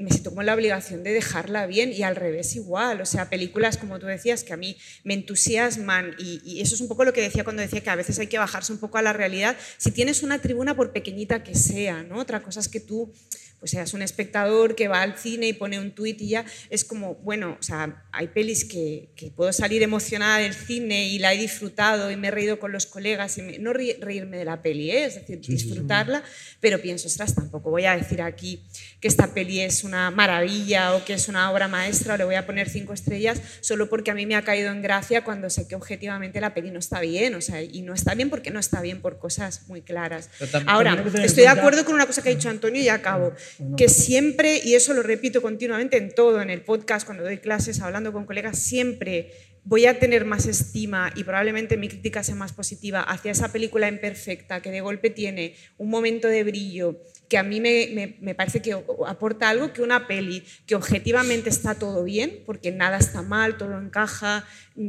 Me 0.00 0.10
siento 0.10 0.30
como 0.30 0.42
la 0.42 0.54
obligación 0.54 1.02
de 1.02 1.12
dejarla 1.12 1.66
bien 1.66 1.92
y 1.92 2.02
al 2.02 2.16
revés 2.16 2.56
igual. 2.56 3.00
O 3.00 3.06
sea, 3.06 3.28
películas, 3.28 3.76
como 3.76 3.98
tú 3.98 4.06
decías, 4.06 4.44
que 4.44 4.52
a 4.52 4.56
mí 4.56 4.76
me 5.04 5.14
entusiasman 5.14 6.14
y, 6.18 6.40
y 6.44 6.60
eso 6.60 6.74
es 6.74 6.80
un 6.80 6.88
poco 6.88 7.04
lo 7.04 7.12
que 7.12 7.20
decía 7.20 7.44
cuando 7.44 7.62
decía 7.62 7.80
que 7.80 7.90
a 7.90 7.96
veces 7.96 8.18
hay 8.18 8.26
que 8.26 8.38
bajarse 8.38 8.72
un 8.72 8.78
poco 8.78 8.98
a 8.98 9.02
la 9.02 9.12
realidad. 9.12 9.56
Si 9.76 9.90
tienes 9.90 10.22
una 10.22 10.40
tribuna, 10.40 10.74
por 10.74 10.92
pequeñita 10.92 11.42
que 11.42 11.54
sea, 11.54 12.02
¿no? 12.02 12.16
Otra 12.18 12.42
cosa 12.42 12.60
es 12.60 12.68
que 12.68 12.80
tú 12.80 13.12
pues 13.60 13.70
seas 13.72 13.94
un 13.94 14.02
espectador 14.02 14.74
que 14.74 14.88
va 14.88 15.02
al 15.02 15.16
cine 15.16 15.46
y 15.48 15.52
pone 15.52 15.78
un 15.78 15.92
tuit 15.92 16.20
y 16.22 16.30
ya 16.30 16.44
es 16.70 16.84
como, 16.84 17.14
bueno, 17.16 17.56
o 17.60 17.62
sea, 17.62 18.04
hay 18.10 18.28
pelis 18.28 18.64
que, 18.64 19.10
que 19.14 19.30
puedo 19.30 19.52
salir 19.52 19.82
emocionada 19.82 20.38
del 20.38 20.54
cine 20.54 21.06
y 21.08 21.18
la 21.18 21.32
he 21.34 21.36
disfrutado 21.38 22.10
y 22.10 22.16
me 22.16 22.28
he 22.28 22.30
reído 22.30 22.58
con 22.58 22.72
los 22.72 22.86
colegas, 22.86 23.36
y 23.38 23.42
me- 23.42 23.58
no 23.58 23.72
reírme 23.72 24.38
de 24.38 24.44
la 24.46 24.62
peli, 24.62 24.90
¿eh? 24.90 25.04
es 25.04 25.14
decir, 25.16 25.40
disfrutarla, 25.40 26.22
pero 26.60 26.80
pienso, 26.80 27.06
ostras, 27.06 27.34
tampoco 27.34 27.70
voy 27.70 27.84
a 27.84 27.96
decir 27.96 28.22
aquí 28.22 28.62
que 29.00 29.08
esta 29.08 29.34
peli 29.34 29.60
es 29.60 29.84
una 29.84 30.10
maravilla 30.10 30.94
o 30.94 31.04
que 31.04 31.12
es 31.14 31.28
una 31.28 31.50
obra 31.52 31.68
maestra 31.68 32.14
o 32.14 32.16
le 32.16 32.24
voy 32.24 32.34
a 32.36 32.46
poner 32.46 32.68
cinco 32.68 32.92
estrellas 32.94 33.40
solo 33.60 33.88
porque 33.88 34.10
a 34.10 34.14
mí 34.14 34.24
me 34.26 34.36
ha 34.36 34.42
caído 34.42 34.70
en 34.70 34.80
gracia 34.82 35.22
cuando 35.22 35.50
sé 35.50 35.68
que 35.68 35.74
objetivamente 35.74 36.40
la 36.40 36.54
peli 36.54 36.70
no 36.70 36.78
está 36.78 37.00
bien, 37.00 37.34
o 37.34 37.40
sea, 37.40 37.62
y 37.62 37.82
no 37.82 37.92
está 37.94 38.14
bien 38.14 38.30
porque 38.30 38.50
no 38.50 38.58
está 38.58 38.80
bien 38.80 39.00
por 39.02 39.18
cosas 39.18 39.68
muy 39.68 39.82
claras. 39.82 40.30
Ahora, 40.66 40.94
estoy 41.26 41.42
de 41.42 41.48
acuerdo 41.60 41.84
con 41.84 41.94
una 41.94 42.06
cosa 42.06 42.22
que 42.22 42.30
ha 42.30 42.34
dicho 42.34 42.48
Antonio 42.48 42.80
y 42.80 42.84
ya 42.86 42.94
acabo, 42.94 43.34
que 43.76 43.88
siempre, 43.88 44.60
y 44.64 44.74
eso 44.74 44.94
lo 44.94 45.02
repito 45.02 45.42
continuamente 45.42 45.96
en 45.96 46.14
todo, 46.14 46.40
en 46.42 46.50
el 46.50 46.62
podcast, 46.62 47.06
cuando 47.06 47.24
doy 47.24 47.38
clases, 47.38 47.80
hablando 47.80 48.12
con 48.12 48.26
colegas, 48.26 48.58
siempre 48.58 49.30
voy 49.62 49.84
a 49.84 49.98
tener 49.98 50.24
más 50.24 50.46
estima 50.46 51.12
y 51.14 51.22
probablemente 51.24 51.76
mi 51.76 51.88
crítica 51.88 52.24
sea 52.24 52.34
más 52.34 52.52
positiva 52.54 53.02
hacia 53.02 53.30
esa 53.32 53.52
película 53.52 53.88
imperfecta 53.88 54.62
que 54.62 54.70
de 54.70 54.80
golpe 54.80 55.10
tiene 55.10 55.54
un 55.76 55.90
momento 55.90 56.28
de 56.28 56.44
brillo 56.44 57.02
que 57.28 57.36
a 57.36 57.42
mí 57.42 57.60
me, 57.60 57.90
me- 57.92 58.16
me 58.22 58.34
parece 58.34 58.62
que 58.62 58.72
aporta 59.06 59.50
algo 59.50 59.72
que 59.74 59.82
una 59.82 60.06
peli 60.08 60.42
que 60.66 60.74
objetivamente 60.74 61.50
está 61.50 61.74
todo 61.74 62.02
bien, 62.04 62.42
porque 62.46 62.72
nada 62.72 62.96
está 62.96 63.20
mal, 63.20 63.58
todo 63.58 63.78
encaja, 63.78 64.46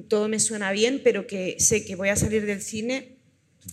todo 0.07 0.29
me 0.29 0.39
suena 0.39 0.71
bien, 0.71 1.01
pero 1.03 1.27
que 1.27 1.57
sé 1.59 1.83
que 1.85 1.95
voy 1.95 2.07
a 2.09 2.15
salir 2.15 2.45
del 2.45 2.61
cine 2.61 3.17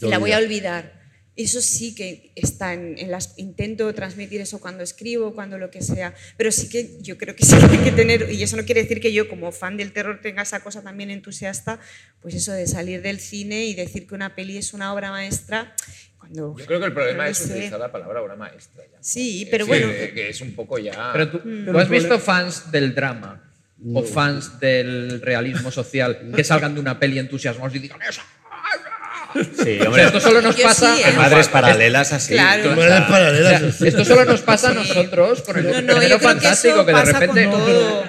y 0.02 0.06
la 0.10 0.18
voy 0.18 0.32
a 0.32 0.38
olvidar. 0.38 0.97
Eso 1.38 1.62
sí 1.62 1.94
que 1.94 2.32
está 2.34 2.74
en, 2.74 2.98
en 2.98 3.10
las. 3.12 3.34
Intento 3.38 3.94
transmitir 3.94 4.40
eso 4.40 4.58
cuando 4.60 4.82
escribo, 4.82 5.34
cuando 5.34 5.56
lo 5.56 5.70
que 5.70 5.80
sea. 5.82 6.12
Pero 6.36 6.50
sí 6.50 6.68
que 6.68 6.96
yo 7.00 7.16
creo 7.16 7.36
que 7.36 7.44
sí 7.46 7.56
que 7.56 7.76
hay 7.76 7.84
que 7.84 7.92
tener. 7.92 8.30
Y 8.32 8.42
eso 8.42 8.56
no 8.56 8.64
quiere 8.64 8.82
decir 8.82 9.00
que 9.00 9.12
yo, 9.12 9.28
como 9.28 9.52
fan 9.52 9.76
del 9.76 9.92
terror, 9.92 10.20
tenga 10.20 10.42
esa 10.42 10.60
cosa 10.60 10.82
también 10.82 11.10
entusiasta. 11.10 11.78
Pues 12.20 12.34
eso 12.34 12.52
de 12.52 12.66
salir 12.66 13.02
del 13.02 13.20
cine 13.20 13.66
y 13.66 13.74
decir 13.74 14.06
que 14.08 14.14
una 14.16 14.34
peli 14.34 14.58
es 14.58 14.74
una 14.74 14.92
obra 14.92 15.10
maestra. 15.12 15.74
Cuando, 16.18 16.56
Yo 16.58 16.66
creo 16.66 16.80
que 16.80 16.86
el 16.86 16.92
problema 16.92 17.24
no 17.24 17.30
es 17.30 17.38
sé. 17.38 17.52
utilizar 17.52 17.78
la 17.78 17.92
palabra 17.92 18.20
obra 18.20 18.34
maestra. 18.34 18.82
ya. 18.90 18.98
Sí, 19.00 19.46
pero 19.50 19.64
bueno. 19.66 19.86
que- 19.92 20.12
Que 20.12 20.28
es 20.30 20.40
un 20.40 20.54
poco 20.56 20.78
ya. 20.80 21.10
Pero 21.12 21.30
tú, 21.30 21.40
Mm. 21.44 21.66
¿tú 21.70 21.78
has 21.78 21.88
visto 21.88 22.18
fans 22.18 22.72
del 22.72 22.94
drama 22.96 23.44
o 23.94 24.02
fans 24.02 24.58
del 24.58 25.20
realismo 25.20 25.70
social 25.70 26.32
que 26.34 26.42
salgan 26.42 26.74
de 26.74 26.80
una 26.80 26.98
peli 26.98 27.20
entusiasmados 27.20 27.76
y 27.76 27.78
digan 27.78 28.00
eso? 28.02 28.22
Sí, 29.34 29.78
hombre. 29.86 30.04
esto 30.04 30.20
solo 30.20 30.40
nos 30.40 30.56
pasa. 30.60 30.96
sí, 30.96 31.02
¿eh? 31.02 31.08
en 31.10 31.16
Madres 31.16 31.48
paralelas 31.48 32.12
así. 32.12 32.32
Claro. 32.32 32.72
O 32.72 32.74
sea, 32.74 32.76
Madres 32.76 33.08
paralelas. 33.08 33.62
O 33.62 33.72
sea, 33.72 33.88
esto 33.88 34.04
solo 34.04 34.24
nos 34.24 34.40
pasa 34.42 34.70
a 34.70 34.74
nosotros 34.74 35.42
con 35.42 35.58
el 35.58 35.86
No, 35.86 35.94
no, 35.96 36.02
yo 36.02 36.18
que 36.18 36.24
fantástico 36.24 36.74
eso 36.76 36.86
que, 36.86 36.92
de 36.92 37.04
repente. 37.04 37.46
todo. 37.46 38.02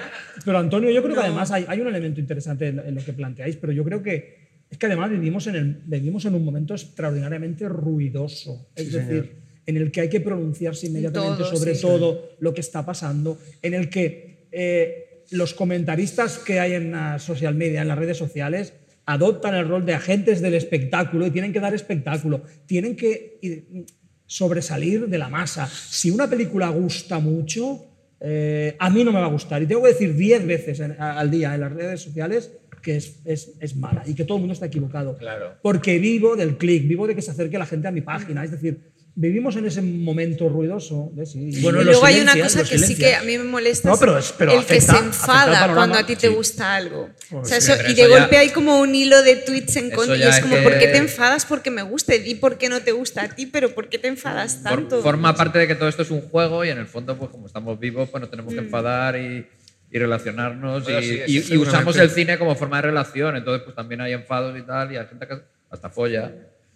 Pero 0.44 0.58
Antonio, 0.58 0.90
yo 0.90 1.02
creo 1.02 1.14
que 1.14 1.20
No. 1.20 1.26
además 1.26 1.50
hay, 1.50 1.66
hay 1.68 1.80
un 1.80 1.88
elemento 1.88 2.20
interesante 2.20 2.68
en, 2.68 2.78
en 2.78 2.94
lo 2.94 3.04
que 3.04 3.12
planteáis, 3.12 3.56
pero 3.56 3.72
yo 3.72 3.84
creo 3.84 4.02
que 4.02 4.40
es 4.70 4.78
que 4.78 4.86
además 4.86 5.10
vivimos 5.10 5.46
en, 5.48 5.56
el, 5.56 5.80
vivimos 5.84 6.24
en 6.24 6.34
un 6.36 6.44
momento 6.44 6.74
extraordinariamente 6.74 7.68
ruidoso. 7.68 8.68
Es 8.76 8.92
decir, 8.92 9.36
en 9.66 9.76
el 9.76 9.90
que 9.90 10.02
hay 10.02 10.08
que 10.08 10.20
pronunciarse 10.20 10.86
inmediatamente 10.86 11.42
Todo, 11.42 11.56
sobre 11.56 11.74
sí. 11.74 11.82
todo 11.82 12.30
lo 12.38 12.54
que 12.54 12.60
está 12.60 12.86
pasando, 12.86 13.38
en 13.62 13.74
el 13.74 13.90
que 13.90 14.46
eh, 14.52 15.24
los 15.32 15.54
comentaristas 15.54 16.38
que 16.38 16.60
hay 16.60 16.74
en 16.74 16.92
la 16.92 17.18
social 17.18 17.54
media, 17.54 17.82
en 17.82 17.88
las 17.88 17.98
redes 17.98 18.16
sociales, 18.16 18.72
adoptan 19.12 19.54
el 19.54 19.66
rol 19.68 19.84
de 19.84 19.94
agentes 19.94 20.40
del 20.40 20.54
espectáculo 20.54 21.26
y 21.26 21.30
tienen 21.30 21.52
que 21.52 21.60
dar 21.60 21.74
espectáculo, 21.74 22.42
tienen 22.66 22.96
que 22.96 23.38
eh, 23.42 23.84
sobresalir 24.26 25.08
de 25.08 25.18
la 25.18 25.28
masa. 25.28 25.66
Si 25.66 26.10
una 26.10 26.28
película 26.28 26.68
gusta 26.68 27.18
mucho, 27.18 27.86
eh, 28.20 28.76
a 28.78 28.90
mí 28.90 29.02
no 29.02 29.12
me 29.12 29.18
va 29.20 29.26
a 29.26 29.30
gustar. 29.30 29.62
Y 29.62 29.66
tengo 29.66 29.82
que 29.82 29.88
decir 29.88 30.14
10 30.14 30.46
veces 30.46 30.80
en- 30.80 30.92
a- 31.00 31.18
al 31.18 31.30
día 31.30 31.54
en 31.54 31.60
las 31.62 31.72
redes 31.72 32.00
sociales 32.00 32.52
que 32.82 32.96
es, 32.96 33.20
es- 33.24 33.52
es 33.60 33.76
mala 33.76 34.02
y 34.06 34.14
que 34.14 34.24
todo 34.24 34.36
el 34.38 34.42
mundo 34.42 34.54
está 34.54 34.66
equivocado. 34.66 35.16
Claro. 35.18 35.54
Porque 35.62 35.98
vivo 35.98 36.36
del 36.36 36.56
clic, 36.56 36.86
vivo 36.88 37.06
de 37.06 37.14
que 37.14 37.22
se 37.22 37.30
acerque 37.32 37.58
la 37.58 37.66
gente 37.66 37.88
a 37.88 37.90
mi 37.90 38.00
página. 38.00 38.42
Es 38.44 38.52
decir, 38.52 38.92
vivimos 39.20 39.54
en 39.56 39.66
ese 39.66 39.82
momento 39.82 40.48
ruidoso. 40.48 41.12
sí, 41.26 41.60
Bueno, 41.60 41.82
y 41.82 41.84
luego 41.84 42.06
hay 42.06 42.20
una 42.20 42.34
cosa 42.40 42.64
que 42.64 42.78
sí 42.78 42.96
que 42.96 43.14
a 43.14 43.22
mí 43.22 43.36
me 43.36 43.44
molesta. 43.44 43.90
No, 43.90 43.98
pero 43.98 44.16
es- 44.16 44.32
pero 44.32 44.52
el 44.52 44.64
que 44.64 44.78
afecta- 44.78 44.92
se 44.92 44.98
afecta 44.98 45.42
al 45.42 45.48
enfada 45.52 45.74
cuando 45.74 45.98
a 45.98 46.06
ti 46.06 46.16
te 46.16 46.28
Sí. 46.28 46.34
gusta 46.34 46.74
algo. 46.74 47.10
O 47.30 47.44
sea, 47.44 47.60
sí, 47.60 47.70
eso- 47.70 47.82
y 47.82 47.94
de 47.94 48.02
eso 48.02 48.10
ya- 48.10 48.18
golpe 48.20 48.38
hay 48.38 48.48
como 48.48 48.80
un 48.80 48.94
hilo 48.94 49.22
de 49.22 49.36
tweets 49.36 49.76
en 49.76 49.90
contra. 49.90 50.16
Y 50.16 50.20
ya 50.20 50.30
es 50.30 50.40
como, 50.40 50.56
que- 50.56 50.62
¿por 50.62 50.78
qué 50.78 50.86
te 50.88 50.96
enfadas? 50.96 51.44
Porque 51.44 51.70
me 51.70 51.82
gusta. 51.82 52.14
Di 52.14 52.34
por 52.36 52.56
qué 52.56 52.70
no 52.70 52.80
te 52.80 52.92
gusta 52.92 53.22
a 53.24 53.28
ti, 53.28 53.44
pero 53.44 53.74
¿por 53.74 53.90
qué 53.90 53.98
te 53.98 54.08
enfadas 54.08 54.62
tanto? 54.62 55.02
forma 55.02 55.34
parte 55.34 55.58
de 55.58 55.66
que 55.68 55.74
todo 55.74 55.88
esto 55.90 56.02
es 56.02 56.10
un 56.10 56.22
juego 56.22 56.64
y 56.64 56.70
en 56.70 56.78
el 56.78 56.86
fondo, 56.86 57.16
pues 57.18 57.30
como 57.30 57.46
estamos 57.46 57.78
vivos, 57.78 58.08
pues 58.08 58.22
nos 58.22 58.30
tenemos 58.30 58.54
que 58.54 58.60
enfadar 58.60 59.16
y, 59.18 59.46
y 59.92 59.98
relacionarnos 59.98 60.84
Bueno, 60.84 61.00
y, 61.00 61.02
sí, 61.04 61.20
y- 61.26 61.42
sí, 61.42 61.54
y 61.54 61.56
usamos 61.58 61.94
seguramente. 61.94 62.00
el 62.04 62.10
cine 62.10 62.38
como 62.38 62.54
forma 62.54 62.76
de 62.76 62.82
relación. 62.82 63.36
Entonces, 63.36 63.64
pues 63.64 63.76
también 63.76 64.00
hay 64.00 64.12
enfados 64.14 64.58
y 64.58 64.62
tal 64.62 64.92
y 64.92 64.96
hay 64.96 65.06
gente 65.06 65.26
que 65.26 65.34
hasta 65.70 65.90
folla. 65.90 66.32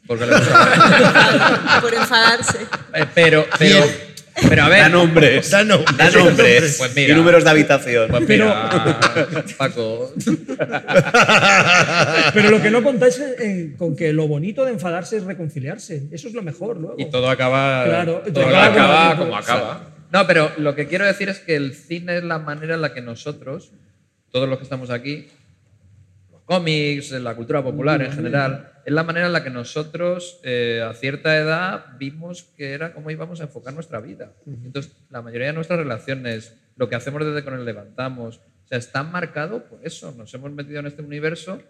Porque 0.07 0.25
por 1.81 1.95
enfadarse. 1.95 2.59
Eh, 2.93 3.05
pero, 3.15 3.47
pero, 3.59 3.79
Pero 4.49 4.63
a 4.65 4.69
ver. 4.69 4.81
Da 4.81 4.89
nombres. 4.89 5.51
Da 5.51 5.65
nombres. 5.65 5.97
Da 5.97 6.11
nombres. 6.11 6.75
Pues 6.79 6.95
mira. 6.95 7.13
y 7.15 7.17
números 7.17 7.45
de 7.45 7.51
habitación. 7.51 8.11
Pues 8.11 8.29
mira, 8.29 8.71
Paco. 9.57 10.13
Pero 12.35 12.51
lo 12.51 12.61
que 12.63 12.71
no 12.71 12.83
contáis 12.83 13.19
es 13.19 13.41
en- 13.41 13.77
con 13.77 13.95
que 13.97 14.13
lo 14.13 14.27
bonito 14.29 14.65
de 14.65 14.73
enfadarse 14.73 15.17
es 15.19 15.25
reconciliarse. 15.25 16.09
Eso 16.13 16.29
es 16.29 16.35
lo 16.35 16.43
mejor 16.43 16.77
luego. 16.79 16.97
Y 16.99 17.07
todo 17.11 17.29
acaba. 17.31 17.85
Claro, 17.85 18.23
todo 18.25 18.33
todo 18.33 18.47
acaba 18.49 18.67
acaba 18.67 19.11
como 19.17 19.25
como- 19.31 19.37
acaba. 19.37 19.91
No, 20.13 20.27
pero 20.27 20.51
lo 20.59 20.75
que 20.75 20.87
quiero 20.87 21.05
decir 21.07 21.29
es 21.29 21.41
que 21.41 21.57
el 21.57 21.75
cine 21.75 22.19
es 22.19 22.25
la 22.25 22.39
manera 22.39 22.75
en 22.75 22.83
la 22.83 22.93
que 22.95 23.01
nosotros, 23.01 23.73
todos 24.31 24.49
los 24.49 24.59
que 24.59 24.65
estamos 24.65 24.91
aquí, 24.91 25.29
los 26.31 26.43
cómics, 26.43 27.11
la 27.13 27.35
cultura 27.35 27.63
popular 27.63 28.01
en 28.03 28.13
general, 28.13 28.71
es 28.85 28.93
la 28.93 29.03
manera 29.03 29.27
en 29.27 29.33
la 29.33 29.43
que 29.43 29.51
nosotros 29.51 30.41
eh, 30.43 30.83
a 30.87 30.93
cierta 30.95 31.37
edad 31.37 31.97
vimos 31.99 32.43
que 32.57 32.73
era 32.73 32.93
cómo 32.93 33.11
íbamos 33.11 33.41
a 33.41 33.45
enfocar 33.45 33.73
nuestra 33.75 34.01
vida. 34.01 34.33
Entonces, 34.47 34.93
la 35.11 35.23
mayoría 35.23 35.49
de 35.49 35.53
nuestras 35.55 35.79
relaciones, 35.79 36.55
lo 36.77 36.89
que 36.89 36.95
hacemos 36.95 37.25
desde 37.25 37.45
que 37.45 37.51
nos 37.51 37.65
levantamos, 37.65 38.39
o 38.39 38.69
sea, 38.69 38.79
está 38.79 39.03
marcado 39.03 39.65
por 39.65 39.81
eso. 39.87 40.13
Nos 40.13 40.33
hemos 40.35 40.53
metido 40.53 40.81
en 40.81 40.87
este 40.87 41.03
universo 41.03 41.61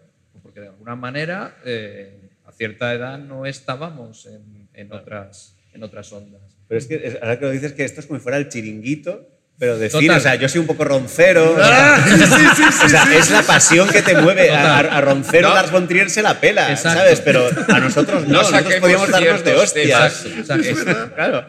porque 0.41 0.59
de 0.59 0.67
alguna 0.67 0.95
manera 0.95 1.57
eh, 1.65 2.29
a 2.45 2.51
cierta 2.51 2.93
edad 2.93 3.17
no 3.17 3.45
estábamos 3.45 4.25
en, 4.25 4.67
en 4.73 4.91
otras, 4.91 5.55
en 5.73 5.83
otras 5.83 6.11
ondas. 6.11 6.41
Pero 6.67 6.77
es 6.77 6.87
que 6.87 7.17
ahora 7.21 7.39
que 7.39 7.45
lo 7.45 7.51
dices 7.51 7.73
que 7.73 7.83
esto 7.83 7.99
es 7.99 8.07
como 8.07 8.19
si 8.19 8.23
fuera 8.23 8.37
el 8.37 8.49
chiringuito, 8.49 9.27
pero 9.57 9.77
de 9.77 9.89
Total. 9.89 10.17
O 10.17 10.19
sea, 10.19 10.35
yo 10.35 10.49
soy 10.49 10.59
un 10.61 10.67
poco 10.67 10.83
roncero. 10.83 11.55
Ah, 11.61 11.97
o 12.05 12.17
sea, 12.17 12.69
o 12.85 12.89
sea, 12.89 13.17
es 13.17 13.29
la 13.31 13.41
pasión 13.41 13.87
que 13.89 14.01
te 14.01 14.15
mueve. 14.15 14.49
A, 14.51 14.79
a 14.79 15.01
roncero 15.01 15.49
No. 15.49 15.55
Lars 15.55 15.71
von 15.71 15.87
Trier 15.87 16.09
se 16.09 16.21
la 16.21 16.39
pela, 16.41 16.71
Exacto. 16.71 16.99
¿sabes? 16.99 17.21
Pero 17.21 17.49
a 17.69 17.79
nosotros 17.79 18.23
no. 18.27 18.29
No 18.29 18.41
nosotros 18.41 18.75
podíamos 18.81 19.09
darnos 19.09 19.43
de 19.43 19.53
hostias. 19.55 20.25
Exacto. 20.25 20.67
Es- 20.67 20.83
claro. 21.15 21.45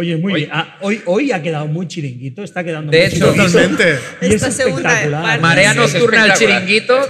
Oye, 0.00 0.16
muy 0.16 0.32
bien. 0.34 0.50
Ah, 0.52 0.76
hoy, 0.80 1.02
hoy 1.06 1.32
ha 1.32 1.42
quedado 1.42 1.66
muy 1.66 1.88
chiringuito, 1.88 2.44
está 2.44 2.62
quedando 2.62 2.92
De 2.92 2.98
muy 2.98 3.06
hecho, 3.08 3.16
chiringuito. 3.32 3.44
Totalmente. 3.46 3.98
Y 4.20 4.34
es 4.34 4.42
segunda 4.54 4.90
espectacular. 4.92 5.22
parte. 5.24 5.40
Marea 5.40 5.72
Sí, 5.72 5.76
nocturna 5.78 6.26
espectacular. 6.26 6.38
chiringuito. 6.38 7.08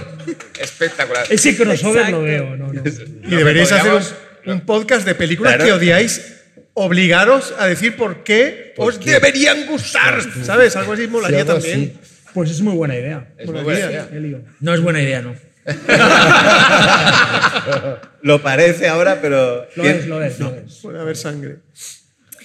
Espectacular. 0.59 1.25
Ese 1.29 1.55
crossover 1.55 1.95
Exacto. 1.97 2.17
lo 2.17 2.23
veo, 2.23 2.55
no, 2.55 2.73
no. 2.73 2.81
Y 2.83 3.35
deberíais 3.35 3.71
hacer 3.71 4.01
un 4.47 4.61
podcast 4.61 5.05
de 5.05 5.13
películas 5.13 5.53
Claro. 5.55 5.65
que 5.65 5.73
odiáis, 5.73 6.38
obligaros 6.83 7.53
a 7.57 7.65
decir 7.67 7.95
por 7.97 8.23
qué 8.23 8.73
os 8.77 9.03
deberían 9.03 9.65
gustar. 9.67 10.21
¿Sabes? 10.43 10.75
Algo 10.75 10.93
así 10.93 11.07
molaría 11.07 11.41
algo 11.41 11.53
también. 11.55 11.99
Pues 12.33 12.51
es 12.51 12.61
muy 12.61 12.75
buena 12.75 12.95
idea. 12.95 13.33
Es 13.37 13.49
muy 13.49 13.61
buena 13.63 13.79
idea. 13.79 14.09
Elio. 14.11 14.43
No 14.59 14.73
es 14.73 14.81
buena 14.81 15.01
idea, 15.01 15.21
¿no? 15.21 15.35
Lo 18.21 18.41
parece 18.41 18.87
ahora, 18.87 19.19
pero. 19.21 19.67
Lo 19.75 19.83
¿quién- 19.83 19.95
es, 19.97 20.07
lo 20.07 20.23
es, 20.23 20.39
lo 20.39 20.53
es. 20.55 20.79
Puede 20.81 20.99
haber 20.99 21.17
sangre. 21.17 21.59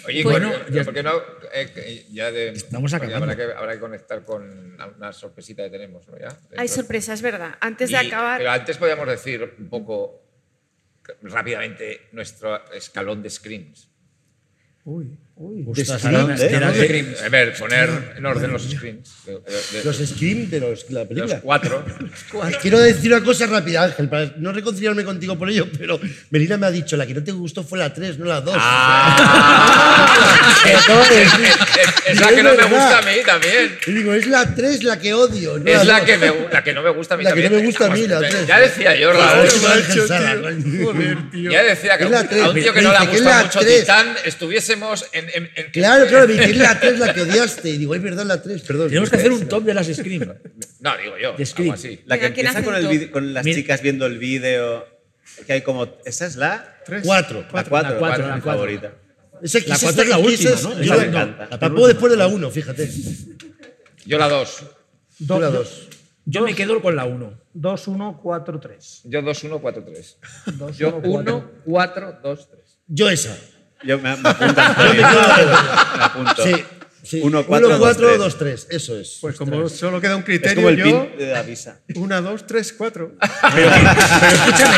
Oye, 0.06 0.22
Bueno, 0.22 0.52
¿por 0.52 0.66
qué- 0.66 0.72
ya- 0.72 0.84
¿por 0.84 0.94
qué 0.94 1.02
no? 1.02 1.12
eh, 1.54 2.06
ya 2.10 2.30
de, 2.30 2.50
Estamos 2.50 2.92
porque 2.92 3.06
acabando. 3.06 3.32
Habrá 3.32 3.36
que, 3.46 3.52
habrá 3.58 3.72
que 3.72 3.80
conectar 3.80 4.22
con 4.22 4.76
una 4.98 5.12
sorpresita 5.12 5.62
que 5.64 5.70
tenemos, 5.70 6.06
¿no? 6.08 6.18
Ya, 6.18 6.28
Hay 6.28 6.34
Dentro. 6.66 6.74
sorpresa, 6.74 7.14
es 7.14 7.22
verdad. 7.22 7.54
Antes 7.60 7.90
de 7.90 8.02
Y- 8.02 8.06
acabar. 8.06 8.38
Pero 8.38 8.50
antes 8.50 8.76
podíamos 8.76 9.08
decir 9.08 9.54
un 9.58 9.68
poco 9.70 10.20
rápidamente 11.22 12.08
nuestro 12.12 12.70
escalón 12.72 13.22
de 13.22 13.30
screens. 13.30 13.88
Uy, 14.84 15.18
uy. 15.36 15.64
Ostras, 15.66 16.04
ahora- 16.04 16.18
¿no? 16.22 16.28
de- 16.28 17.16
A 17.24 17.28
ver, 17.28 17.54
poner 17.58 18.14
en 18.16 18.24
orden 18.26 18.52
los 18.52 18.68
de- 18.70 18.98
Los 19.84 19.96
Scream 19.98 20.48
de 20.50 20.60
los, 20.60 20.90
la 20.90 21.04
película. 21.06 21.34
los 21.34 21.42
cuatro. 22.30 22.60
Quiero 22.62 22.78
decir 22.78 23.12
una 23.12 23.24
cosa 23.24 23.46
rápida, 23.46 23.82
Ángel, 23.84 24.08
para 24.08 24.32
no 24.36 24.52
reconciliarme 24.52 25.04
contigo 25.04 25.36
por 25.38 25.50
ello, 25.50 25.66
pero 25.78 26.00
Melina 26.30 26.56
me 26.56 26.66
ha 26.66 26.70
dicho, 26.70 26.96
la 26.96 27.06
que 27.06 27.14
no 27.14 27.22
te 27.24 27.32
gustó 27.32 27.62
fue 27.64 27.78
la 27.78 27.92
3, 27.92 28.18
no 28.18 28.26
la 28.26 28.40
2. 28.40 28.54
Ah. 28.58 30.54
es, 30.64 30.72
es- 31.10 31.32
es- 31.34 31.94
es 32.06 32.20
la 32.20 32.28
que 32.28 32.42
no 32.42 32.54
me 32.54 32.62
gusta 32.64 32.98
a 32.98 33.02
mí 33.02 33.16
también. 33.26 33.78
Y 33.86 33.92
digo, 33.92 34.12
es 34.14 34.26
la 34.26 34.54
3 34.54 34.82
la 34.84 34.98
que 34.98 35.14
odio. 35.14 35.58
No 35.58 35.70
Es 35.70 35.84
la 35.86 36.04
que, 36.04 36.16
me, 36.18 36.32
la 36.52 36.62
que 36.62 36.72
no 36.72 36.82
me 36.82 36.90
gusta 36.90 37.14
a 37.14 37.16
mí 37.16 37.24
La 37.24 37.30
que 37.32 37.42
también. 37.42 37.52
no 37.52 37.58
me 37.58 37.66
gusta 37.66 37.86
a 37.86 37.90
mí, 37.90 38.06
la 38.06 38.20
tres. 38.20 38.46
Ya 38.46 38.60
decía 38.60 38.94
yo, 38.96 39.12
tío. 39.12 39.20
coño. 40.42 40.84
Joder, 40.84 41.30
tío. 41.30 41.50
Ya 41.50 41.62
decía 41.62 41.98
que 41.98 42.04
Es 42.04 42.10
la 42.10 42.18
a 42.18 42.22
un- 42.22 42.28
tres. 42.28 42.42
a 42.42 42.48
un 42.50 42.54
tío 42.54 42.72
que 42.72 42.80
Me 42.82 42.88
no 42.88 42.92
le 43.00 43.06
gusta 43.06 43.30
la 43.38 43.42
mucho. 43.44 43.60
Titán, 43.60 44.14
estuviésemos 44.24 45.06
en. 45.12 45.23
En- 45.34 45.50
en- 45.54 45.70
Claro, 45.72 46.06
claro, 46.06 46.26
dice, 46.28 46.44
es 46.50 46.56
la 46.56 46.78
3 46.80 46.98
la 46.98 47.14
que 47.14 47.22
odiaste. 47.22 47.70
Y 47.70 47.78
digo, 47.78 47.94
es 47.94 48.02
verdad, 48.02 48.24
la 48.26 48.42
3, 48.42 48.62
perdón. 48.62 48.88
Tenemos 48.88 49.10
que 49.10 49.16
hacer 49.16 49.32
un 49.32 49.46
top 49.48 49.64
de 49.64 49.74
las 49.74 49.86
Scream. 49.86 50.34
No, 50.80 50.96
digo 50.98 51.16
yo. 51.16 51.32
De 51.32 51.46
Scream. 51.46 51.72
así. 51.74 52.00
La 52.04 52.16
que 52.18 52.24
Venga, 52.24 52.34
¿quién 52.34 52.46
empieza 52.46 52.64
con, 52.64 52.74
el 52.76 52.82
top? 52.82 52.90
vide- 52.92 53.10
con 53.10 53.32
las 53.32 53.44
Mira. 53.44 53.56
chicas 53.56 53.80
viendo 53.82 54.04
el 54.06 54.18
vídeo. 54.18 54.86
Que 55.46 55.54
hay 55.54 55.62
como. 55.62 55.88
¿Esa 56.04 56.26
es 56.26 56.36
la? 56.36 56.76
4. 57.02 57.40
La 57.40 57.48
4. 57.64 57.80
La 57.82 57.98
cuatro, 57.98 58.26
la 58.28 58.34
mi 58.36 58.40
cuatro. 58.42 58.60
favorita. 58.60 58.92
Esa, 59.42 59.58
La 59.66 59.74
esa 59.74 59.86
cuatro 59.86 60.02
es 60.02 60.08
la 60.10 60.18
última, 60.18 60.50
es- 60.50 60.62
¿no? 60.62 60.80
yo 60.82 60.94
la- 60.94 61.04
encanta. 61.04 61.48
La 61.50 61.58
pongo 61.58 61.86
después 61.88 62.10
de 62.12 62.18
la 62.18 62.26
1, 62.26 62.50
fíjate. 62.50 62.90
Yo 64.06 64.18
la 64.18 64.28
2. 64.28 64.62
Tú 65.26 65.40
la 65.40 65.48
2. 65.48 65.88
Yo 66.26 66.42
me 66.42 66.54
quedo 66.54 66.80
con 66.82 66.94
la 66.96 67.04
1. 67.06 67.40
2, 67.54 67.88
1, 67.88 68.20
4, 68.22 68.60
3. 68.60 69.00
Yo 69.04 69.22
2, 69.22 69.44
1, 69.44 69.58
4, 69.60 69.84
3. 69.84 70.18
Yo 70.78 70.96
1, 71.02 71.50
4, 71.64 72.18
2, 72.22 72.50
3. 72.50 72.62
Yo 72.88 73.08
esa. 73.10 73.36
Yo 73.84 73.98
me, 73.98 74.16
me 74.16 74.28
apunto. 74.28 74.60
Antonio. 74.60 75.02
me 75.98 76.04
apunto. 76.04 76.42
Sí. 76.44 76.64
sí. 77.02 77.20
1, 77.22 77.44
4, 77.46 77.68
2, 77.68 77.78
4, 77.78 78.06
3. 78.08 78.18
2, 78.18 78.38
3. 78.38 78.66
Eso 78.70 78.98
es. 78.98 79.18
Pues 79.20 79.36
como 79.36 79.68
solo 79.68 80.00
queda 80.00 80.14
un 80.16 80.20
Es 80.22 80.26
criterio, 80.26 80.56
como 80.56 80.68
el 80.70 80.76
yo. 80.76 80.84
pin 80.84 81.18
de 81.18 81.32
la 81.32 81.42
visa. 81.42 81.78
Una, 81.96 82.20
dos, 82.20 82.46
tres, 82.46 82.72
cuatro. 82.72 83.12
Pero, 83.54 83.70
pero 83.70 84.32
escúchame, 84.32 84.76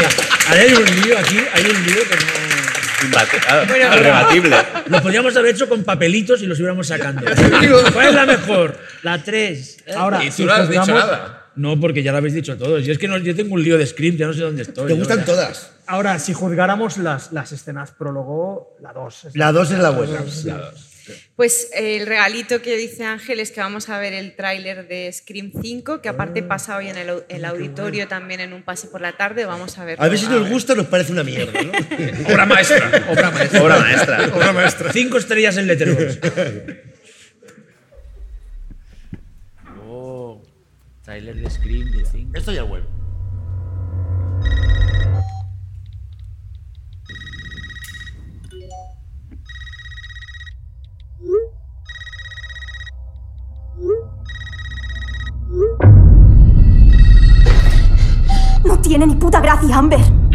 hay 0.49 0.73
un 0.75 0.85
lío 1.03 1.19
aquí, 1.19 1.39
hay 1.53 1.65
un 1.65 1.87
lío 1.87 2.03
que 2.09 2.17
no. 2.17 2.57
Imbate- 3.03 3.41
ah. 3.49 4.83
Lo 4.89 5.03
podríamos 5.03 5.37
haber 5.37 5.55
hecho 5.55 5.69
con 5.69 5.85
papelitos 5.85 6.41
y 6.43 6.47
los 6.47 6.59
hubiéramos 6.59 6.87
sacando. 6.87 7.23
¿Cuál 7.93 8.09
es 8.09 8.15
la 8.15 8.25
mejor? 8.27 8.79
La 9.03 9.23
3. 9.23 9.77
Ahora, 9.97 10.25
Y 10.25 10.31
si 10.33 10.43
tú 10.43 10.49
no 10.49 10.55
has 10.55 10.69
dicho 10.69 10.87
nada. 10.95 11.46
No, 11.57 11.81
porque 11.81 12.03
ya 12.03 12.13
lo 12.13 12.19
habéis 12.19 12.35
dicho 12.35 12.57
todos. 12.57 12.87
Y 12.87 12.91
es 12.91 12.99
que 12.99 13.09
no- 13.09 13.19
yo 13.19 13.35
tengo 13.35 13.55
un 13.55 13.63
lío 13.63 13.79
de 13.79 13.87
script, 13.87 14.19
ya 14.19 14.27
no 14.27 14.33
sé 14.35 14.41
dónde 14.43 14.63
estoy. 14.63 14.87
Te 14.89 14.95
gustan 14.95 15.21
ya. 15.21 15.25
todas. 15.25 15.71
Ahora, 15.87 16.19
si 16.19 16.33
juzgáramos 16.33 16.99
las, 16.99 17.33
las 17.33 17.53
escenas 17.53 17.93
prólogo, 17.93 18.77
la 18.81 18.93
2. 18.93 19.29
La 19.35 19.53
2 19.53 19.71
es 19.71 19.79
la 19.79 19.91
buena. 19.91 20.23
Pues 21.37 21.71
eh, 21.73 21.99
el 21.99 22.07
regalito 22.07 22.61
que 22.63 22.77
dice 22.77 23.05
Ángel 23.05 23.39
es 23.39 23.53
que 23.53 23.61
vamos 23.61 23.89
a 23.89 23.99
ver 24.01 24.13
el 24.13 24.35
tráiler 24.35 24.89
de 24.89 25.13
Scream 25.13 25.53
5, 25.63 26.01
que 26.03 26.09
aparte 26.09 26.43
pasa 26.43 26.77
hoy 26.77 26.89
en 26.89 26.97
el, 26.97 27.23
el 27.29 27.45
auditorio 27.45 28.09
también 28.09 28.41
en 28.41 28.53
un 28.53 28.63
pase 28.65 28.89
por 28.89 29.01
la 29.01 29.17
tarde. 29.17 29.45
Vamos 29.45 29.79
a 29.79 29.85
ver. 29.85 29.97
A 30.01 30.09
ver 30.09 30.19
si 30.19 30.27
nos 30.27 30.49
gusta, 30.51 30.75
nos 30.75 30.87
parece 30.87 31.13
una 31.13 31.23
mierda, 31.23 31.53
¿no? 31.63 31.71
Obra 32.35 32.45
maestra. 32.47 33.07
Obra 33.09 33.31
maestra. 33.31 33.63
Obra 33.63 33.79
maestra. 33.79 34.31
Obra 34.35 34.53
maestra. 34.53 34.93
Cinco 34.93 35.19
estrellas 35.19 35.57
en 35.57 35.69
Letterboxd. 35.69 36.19
trailer 41.07 41.37
de 41.37 41.49
Scream 41.49 41.89
de 41.93 42.05
5. 42.05 42.33
Esto 42.35 42.53
ya 42.53 42.65
bueno. 42.65 42.85
No 58.65 58.81
tiene 58.81 59.07
ni 59.07 59.15
puta 59.15 59.41
gracia, 59.41 59.77
Amber. 59.77 60.26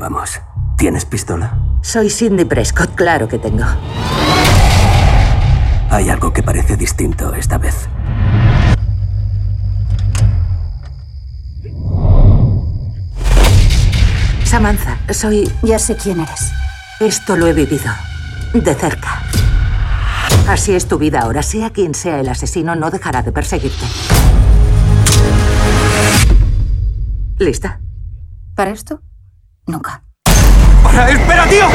Llevamos. 0.00 0.40
¿Tienes 0.78 1.04
pistola? 1.04 1.58
Soy 1.82 2.08
Cindy 2.08 2.46
Prescott, 2.46 2.94
claro 2.94 3.28
que 3.28 3.38
tengo. 3.38 3.66
Hay 5.90 6.08
algo 6.08 6.32
que 6.32 6.42
parece 6.42 6.76
distinto 6.78 7.34
esta 7.34 7.58
vez. 7.58 7.86
Samantha, 14.44 14.98
soy... 15.12 15.52
Ya 15.62 15.78
sé 15.78 15.96
quién 15.96 16.20
eres. 16.20 16.50
Esto 16.98 17.36
lo 17.36 17.46
he 17.46 17.52
vivido. 17.52 17.92
De 18.54 18.74
cerca. 18.74 19.22
Así 20.48 20.74
es 20.74 20.88
tu 20.88 20.96
vida 20.96 21.20
ahora. 21.20 21.42
Sea 21.42 21.70
quien 21.70 21.94
sea 21.94 22.20
el 22.20 22.28
asesino, 22.30 22.74
no 22.74 22.90
dejará 22.90 23.22
de 23.22 23.32
perseguirte. 23.32 23.84
¿Lista? 27.38 27.80
Para 28.54 28.70
esto, 28.70 29.02
nunca. 29.70 30.02
¡Espera, 31.08 31.46
tío! 31.46 31.66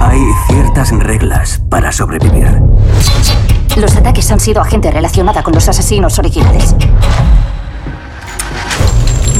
Hay 0.00 0.20
ciertas 0.48 0.90
reglas 0.90 1.62
para 1.70 1.92
sobrevivir. 1.92 2.60
Los 3.76 3.96
ataques 3.96 4.30
han 4.30 4.40
sido 4.40 4.60
a 4.60 4.64
gente 4.64 4.90
relacionada 4.90 5.42
con 5.42 5.54
los 5.54 5.68
asesinos 5.68 6.18
originales. 6.18 6.74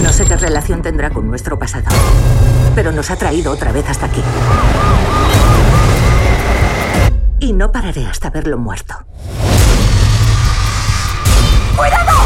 No 0.02 0.12
sé 0.12 0.24
qué 0.24 0.36
relación 0.36 0.82
tendrá 0.82 1.10
con 1.10 1.28
nuestro 1.28 1.58
pasado, 1.58 1.86
pero 2.74 2.92
nos 2.92 3.10
ha 3.10 3.16
traído 3.16 3.52
otra 3.52 3.72
vez 3.72 3.88
hasta 3.88 4.06
aquí. 4.06 4.22
Y 7.40 7.52
no 7.52 7.70
pararé 7.72 8.06
hasta 8.06 8.30
verlo 8.30 8.56
muerto. 8.56 8.94
¡Cuidado! 11.76 12.21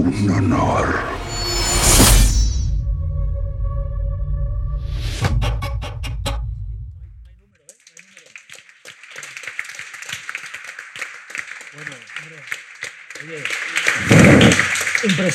Un 0.00 0.30
honor. 0.30 1.09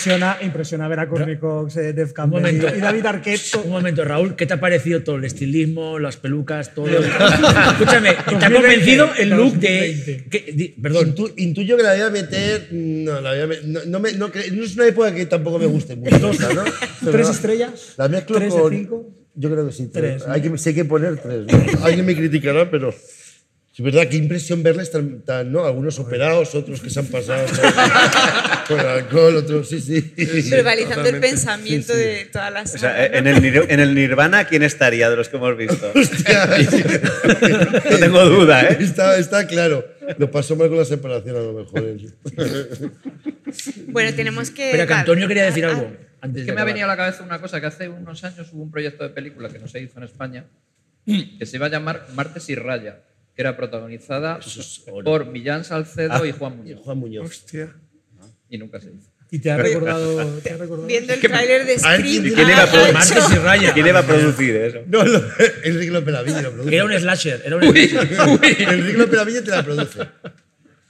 Impresiona, 0.06 0.38
impresiona 0.41 0.88
ver 0.88 0.99
a 0.99 1.07
Courtney 1.10 1.38
Cox, 1.38 1.77
eh, 1.77 1.95
Un 1.98 2.10
Campbell 2.11 2.41
momento. 2.41 2.68
y, 2.76 2.77
y 2.77 2.82
David 2.82 3.06
Arquette. 3.07 3.56
Un 3.64 3.72
momento, 3.72 4.06
Raúl, 4.06 4.36
¿qué 4.36 4.45
te 4.45 4.53
ha 4.53 4.60
parecido 4.60 5.02
todo? 5.02 5.15
El 5.15 5.26
estilismo, 5.26 5.98
las 5.98 6.18
pelucas, 6.18 6.76
todo. 6.76 6.86
Escúchame, 6.99 8.14
¿te 8.40 8.45
ha 8.45 8.52
convencido 8.52 9.10
el 9.18 9.30
look 9.32 9.53
de. 9.56 10.26
que- 10.30 10.52
di- 10.53 10.69
perdón. 10.80 11.15
Intu- 11.15 11.34
intuyo 11.38 11.76
que 11.77 11.82
la 11.84 11.94
voy 11.94 12.02
a 12.02 12.10
meter. 12.11 12.68
No, 12.72 13.19
la 13.19 13.32
voy 13.32 13.40
a 13.41 13.48
me- 13.48 13.61
no, 13.65 13.80
no 13.88 13.99
me- 13.99 14.14
no 14.14 14.32
cre- 14.32 14.52
no 14.52 14.64
es 14.64 14.76
una 14.76 14.86
época 14.88 15.14
que 15.15 15.26
tampoco 15.26 15.57
me 15.57 15.65
guste 15.65 15.95
mucho. 15.95 16.32
¿Tres 17.03 17.26
la- 17.26 17.32
estrellas? 17.32 17.94
La 17.98 18.07
mezclo 18.07 18.38
¿Tres 18.38 18.53
de 18.53 18.60
con. 18.61 18.72
cinco? 18.73 19.10
Yo 19.34 19.49
creo 19.52 19.65
que 19.65 19.73
sí. 19.73 19.90
Tres. 19.91 20.22
Tres. 20.23 20.27
Hay 20.32 20.41
que, 20.41 20.57
sí 20.60 20.69
hay 20.69 20.76
que 20.76 20.86
poner 20.86 21.18
tres. 21.18 21.48
¿no? 21.48 21.84
Alguien 21.86 22.06
me 22.06 22.15
criticará, 22.15 22.69
pero. 22.69 22.94
Es 23.77 23.84
verdad, 23.84 24.07
qué 24.07 24.15
impresión 24.15 24.64
verles 24.64 24.89
tan, 24.89 25.19
tan, 25.23 25.52
¿no? 25.52 25.65
Algunos 25.65 25.99
operados, 25.99 26.56
otros 26.56 26.80
que 26.80 26.89
se 26.89 26.99
han 27.02 27.07
pasado 27.07 27.45
con 28.69 28.80
alcohol, 28.88 29.35
otros 29.35 29.68
sí, 29.68 29.81
sí. 29.81 30.14
Verbalizando 30.49 31.10
el 31.10 31.19
pensamiento 31.19 31.91
Sí, 31.93 31.99
sí. 31.99 32.06
de 32.06 32.26
todas 32.31 32.53
las 32.53 32.73
O 32.73 32.77
sea, 32.77 33.06
en 33.06 33.27
el, 33.27 33.41
Nir- 33.41 33.65
en 33.68 33.81
el 33.81 33.93
Nirvana, 33.93 34.45
¿quién 34.47 34.64
estaría 34.64 35.10
de 35.10 35.18
los 35.18 35.27
que 35.27 35.35
hemos 35.35 35.57
visto? 35.57 35.91
no 37.91 37.97
tengo 37.99 38.26
duda, 38.26 38.64
¿eh? 38.69 38.77
Está, 38.80 39.18
está 39.18 39.45
claro. 39.45 39.85
Lo 40.18 40.31
pasó 40.31 40.56
mal 40.56 40.69
con 40.69 40.77
la 40.77 40.85
separación, 40.85 41.35
a 41.35 41.39
lo 41.39 41.53
mejor. 41.53 41.84
Bueno, 43.88 44.15
tenemos 44.15 44.52
que. 44.52 44.76
Dar- 44.77 44.91
Antonio 44.93 45.27
quería 45.27 45.45
decir 45.45 45.65
algo. 45.65 45.91
Antes 46.22 46.41
Es 46.41 46.47
que 46.47 46.53
me 46.53 46.61
ha 46.61 46.65
venido 46.65 46.85
a 46.85 46.88
la 46.88 46.97
cabeza 46.97 47.23
una 47.23 47.39
cosa, 47.39 47.60
que 47.60 47.68
hace 47.68 47.89
unos 47.89 48.23
años 48.23 48.47
hubo 48.52 48.64
un 48.64 48.72
proyecto 48.72 49.03
de 49.03 49.10
película 49.10 49.49
que 49.49 49.60
no 49.60 49.68
se 49.68 49.81
hizo 49.81 49.97
en 49.97 50.06
España, 50.06 50.45
que 51.06 51.45
se 51.45 51.57
iba 51.57 51.68
a 51.68 51.69
llamar 51.69 52.07
Martes 52.15 52.49
y 52.49 52.56
Raya, 52.56 52.99
que 53.35 53.41
era 53.41 53.57
protagonizada 53.57 54.39
por 55.03 55.25
Millán 55.27 55.63
Salcedo 55.63 56.25
y 56.25 56.31
Juan 56.31 56.57
Muñoz. 56.57 56.79
Juan 56.81 56.97
Muñoz. 56.97 57.25
Hostia. 57.29 57.75
Y 58.49 58.57
nunca 58.57 58.79
se 58.79 58.89
hizo. 58.89 59.09
Y 59.31 59.39
te 59.39 59.51
ha 59.51 59.57
recordado. 59.57 60.25
Te 60.39 60.51
ha 60.53 60.57
recordado 60.57 60.87
Viendo 60.87 61.13
el 61.13 61.19
tráiler 61.19 61.65
de 61.65 61.79
Scream. 61.79 62.01
¿quién- 62.01 62.23
¿Quién 62.35 62.49
iba 62.49 62.63
a, 62.63 62.63
ah, 62.63 63.29
y 63.33 63.35
Raya. 63.37 63.73
¿Quién 63.73 63.87
iba 63.87 63.99
a 63.99 64.03
producir 64.03 64.55
eso? 64.55 64.79
No, 64.87 65.03
no, 65.03 65.19
Enrique 65.63 65.91
López 65.91 66.13
Lavigne 66.13 66.41
lo 66.41 66.51
produce. 66.51 66.75
Era 66.75 66.85
un 66.85 66.93
slasher. 66.93 67.41
Era 67.45 67.55
un 67.57 67.63
slasher. 67.63 68.69
Enrique 68.69 68.97
López 68.97 69.15
Lavigne 69.17 69.41
te 69.41 69.51
la 69.51 69.63
produce. 69.63 69.99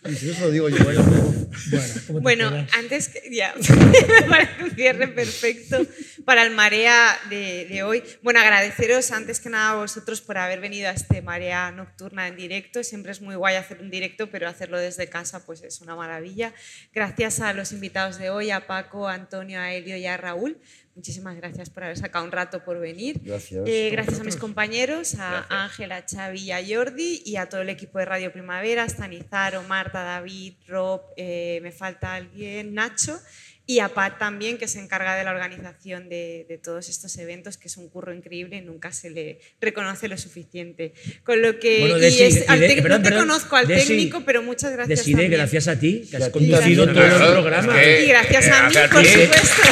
Y 0.06 0.16
si 0.16 0.30
eso 0.30 0.46
lo 0.46 0.52
digo 0.52 0.70
yo. 0.70 0.78
Bueno, 0.86 2.22
Bueno, 2.22 2.68
antes 2.74 3.10
que 3.10 3.22
ya, 3.34 3.56
me 3.58 4.22
parece 4.30 4.64
un 4.64 4.72
cierre 4.72 5.08
perfecto 5.08 5.86
para 6.26 6.44
el 6.44 6.52
Marea 6.52 7.18
de, 7.30 7.66
de 7.70 7.84
hoy. 7.84 8.04
Bueno, 8.22 8.40
agradeceros 8.40 9.12
antes 9.12 9.40
que 9.40 9.50
nada 9.50 9.72
a 9.72 9.76
vosotros 9.76 10.22
por 10.22 10.38
haber 10.38 10.60
venido 10.60 10.90
a 10.90 10.92
este 10.92 11.22
Marea 11.22 11.72
Nocturna 11.72 12.28
en 12.28 12.36
directo. 12.36 12.84
Siempre 12.84 13.12
es 13.12 13.22
muy 13.22 13.36
guay 13.36 13.56
hacer 13.56 13.80
un 13.82 13.90
directo, 13.90 14.30
pero 14.30 14.48
hacerlo 14.48 14.80
desde 14.80 15.08
casa 15.08 15.46
pues 15.46 15.62
es 15.64 15.82
una 15.82 15.96
maravilla. 15.96 16.54
Gracias 16.94 17.40
a 17.40 17.54
los 17.54 17.72
invitados 17.72 18.20
de 18.20 18.30
hoy, 18.30 18.52
a 18.52 18.68
Paco, 18.68 19.08
a 19.08 19.14
Antonio, 19.14 19.60
a 19.60 19.74
Elio 19.74 19.98
y 19.98 20.06
a 20.06 20.18
Raúl. 20.18 20.60
Muchísimas 20.96 21.36
gracias 21.36 21.70
por 21.70 21.84
haber 21.84 21.98
sacado 21.98 22.24
un 22.24 22.32
rato 22.32 22.64
por 22.64 22.80
venir. 22.80 23.20
Gracias. 23.22 23.68
Eh, 23.68 23.90
gracias 23.92 24.22
a 24.22 24.24
mis 24.24 24.38
compañeros, 24.38 25.16
a 25.20 25.46
Ángela, 25.66 26.06
Xavi 26.10 26.40
y 26.40 26.52
a 26.52 26.62
Jordi 26.66 27.22
y 27.26 27.36
a 27.36 27.50
todo 27.50 27.62
el 27.62 27.70
equipo 27.70 28.00
de 28.00 28.06
Radio 28.06 28.32
Primavera, 28.32 28.88
Stanizaro, 28.88 29.62
Marta, 29.64 30.04
David, 30.04 30.54
Rob, 30.68 31.02
eh, 31.18 31.60
me 31.62 31.74
falta 31.74 32.16
alguien, 32.16 32.74
Nacho 32.74 33.20
y 33.68 33.80
a 33.80 33.90
Pat 33.90 34.20
también, 34.20 34.58
que 34.60 34.68
se 34.68 34.80
encarga 34.80 35.16
de 35.16 35.24
la 35.24 35.32
organización 35.32 36.08
de, 36.08 36.46
de 36.48 36.58
todos 36.60 36.88
estos 36.88 37.18
eventos, 37.18 37.58
que 37.58 37.68
es 37.68 37.78
un 37.78 37.90
curro 37.90 38.14
increíble 38.14 38.58
y 38.58 38.62
nunca 38.62 38.92
se 38.92 39.10
le 39.10 39.40
reconoce 39.60 40.08
lo 40.08 40.18
suficiente. 40.20 40.94
Con 41.24 41.42
lo 41.42 41.60
que... 41.60 41.80
Bueno, 41.80 41.98
y 41.98 42.02
Desi, 42.02 42.24
es- 42.24 42.44
perdón, 42.46 42.60
no 42.90 42.98
te 43.02 43.10
perdón, 43.10 43.28
conozco 43.28 43.56
al 43.56 43.68
Desi, 43.68 43.88
técnico, 43.88 44.22
pero 44.24 44.44
muchas 44.44 44.72
gracias 44.72 45.00
Decide, 45.00 45.14
también. 45.24 45.32
gracias 45.32 45.68
a 45.68 45.80
ti, 45.80 46.08
que 46.12 46.18
has 46.18 46.30
conducido 46.30 46.86
todo 46.88 47.04
el 47.04 47.32
programa. 47.34 47.82
es 47.82 47.88
que- 47.98 48.06
Y 48.06 48.08
gracias 48.10 48.48
a 48.50 48.68
Eh, 48.68 48.70
mí, 48.70 48.78
a 48.78 48.90
por 48.90 49.02
ti. 49.02 49.08
supuesto. 49.10 49.62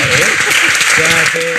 O 0.94 0.96
sea, 0.96 1.24
que- 1.34 1.54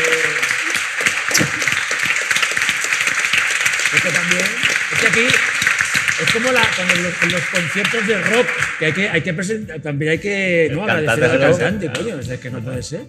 Esto 3.96 4.08
también. 4.10 4.44
Es 4.92 5.00
que 5.00 5.06
aquí 5.06 5.20
es 5.26 6.32
como 6.44 6.52
la, 6.52 6.68
como 6.76 6.94
los, 6.94 7.32
los 7.32 7.42
conciertos 7.42 8.06
de 8.06 8.20
rock, 8.20 8.46
que 8.78 8.86
hay 8.86 8.92
que, 8.92 9.08
hay 9.08 9.22
que 9.22 9.34
presentar, 9.34 9.80
también 9.80 10.12
hay 10.12 10.18
que 10.18 10.68
¿no? 10.72 10.84
Agradecer 10.84 11.24
al 11.24 11.38
cantante, 11.40 11.90
coño, 11.92 12.18
es 12.20 12.28
que 12.38 12.50
no 12.50 12.60
puede 12.60 12.82
ser. 12.82 13.06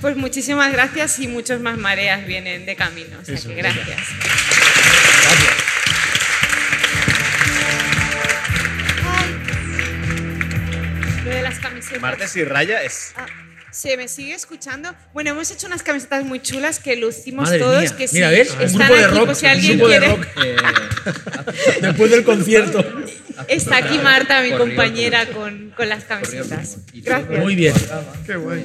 Pues 0.00 0.16
muchísimas 0.16 0.72
gracias 0.72 1.18
y 1.18 1.26
muchos 1.26 1.60
más 1.60 1.78
mareas 1.78 2.26
vienen 2.26 2.64
de 2.66 2.76
camino. 2.76 3.16
O 3.20 3.24
sea 3.24 3.36
que 3.36 3.54
gracias. 3.54 3.98
Ay. 5.28 5.36
Lo 11.24 11.30
de 11.30 11.42
las 11.42 11.58
camisetas. 11.58 12.00
Martes 12.00 12.36
y 12.36 12.44
Raya 12.44 12.82
es. 12.84 13.14
Ah, 13.16 13.26
¿Se 13.76 13.94
me 13.98 14.08
sigue 14.08 14.32
escuchando? 14.32 14.94
Bueno, 15.12 15.32
hemos 15.32 15.50
hecho 15.50 15.66
unas 15.66 15.82
camisetas 15.82 16.24
muy 16.24 16.40
chulas 16.40 16.78
que 16.80 16.96
lucimos 16.96 17.50
todos. 17.58 17.92
Que 17.92 18.08
Mira, 18.10 18.30
sí, 18.30 18.34
¿ves? 18.34 18.56
Están 18.58 18.90
un 18.90 18.96
grupo 18.96 19.14
rock. 19.14 19.24
Pues, 19.26 19.38
si 19.38 19.46
alguien 19.46 19.76
grupo 19.76 19.90
quiere... 19.90 20.08
de 20.08 20.16
rock. 20.16 20.26
Eh, 20.42 20.56
después 21.82 22.10
del 22.10 22.24
concierto. 22.24 22.82
Está 23.48 23.76
aquí 23.76 23.98
Marta, 23.98 24.40
mi 24.40 24.52
compañera. 24.52 25.26
Con, 25.26 25.74
con, 25.76 25.90
las 25.90 26.04
camisetas. 26.04 26.78
Gracias. 26.94 27.38
Muy 27.38 27.54
bien. 27.54 27.74
Qué 28.24 28.36
bueno. 28.36 28.64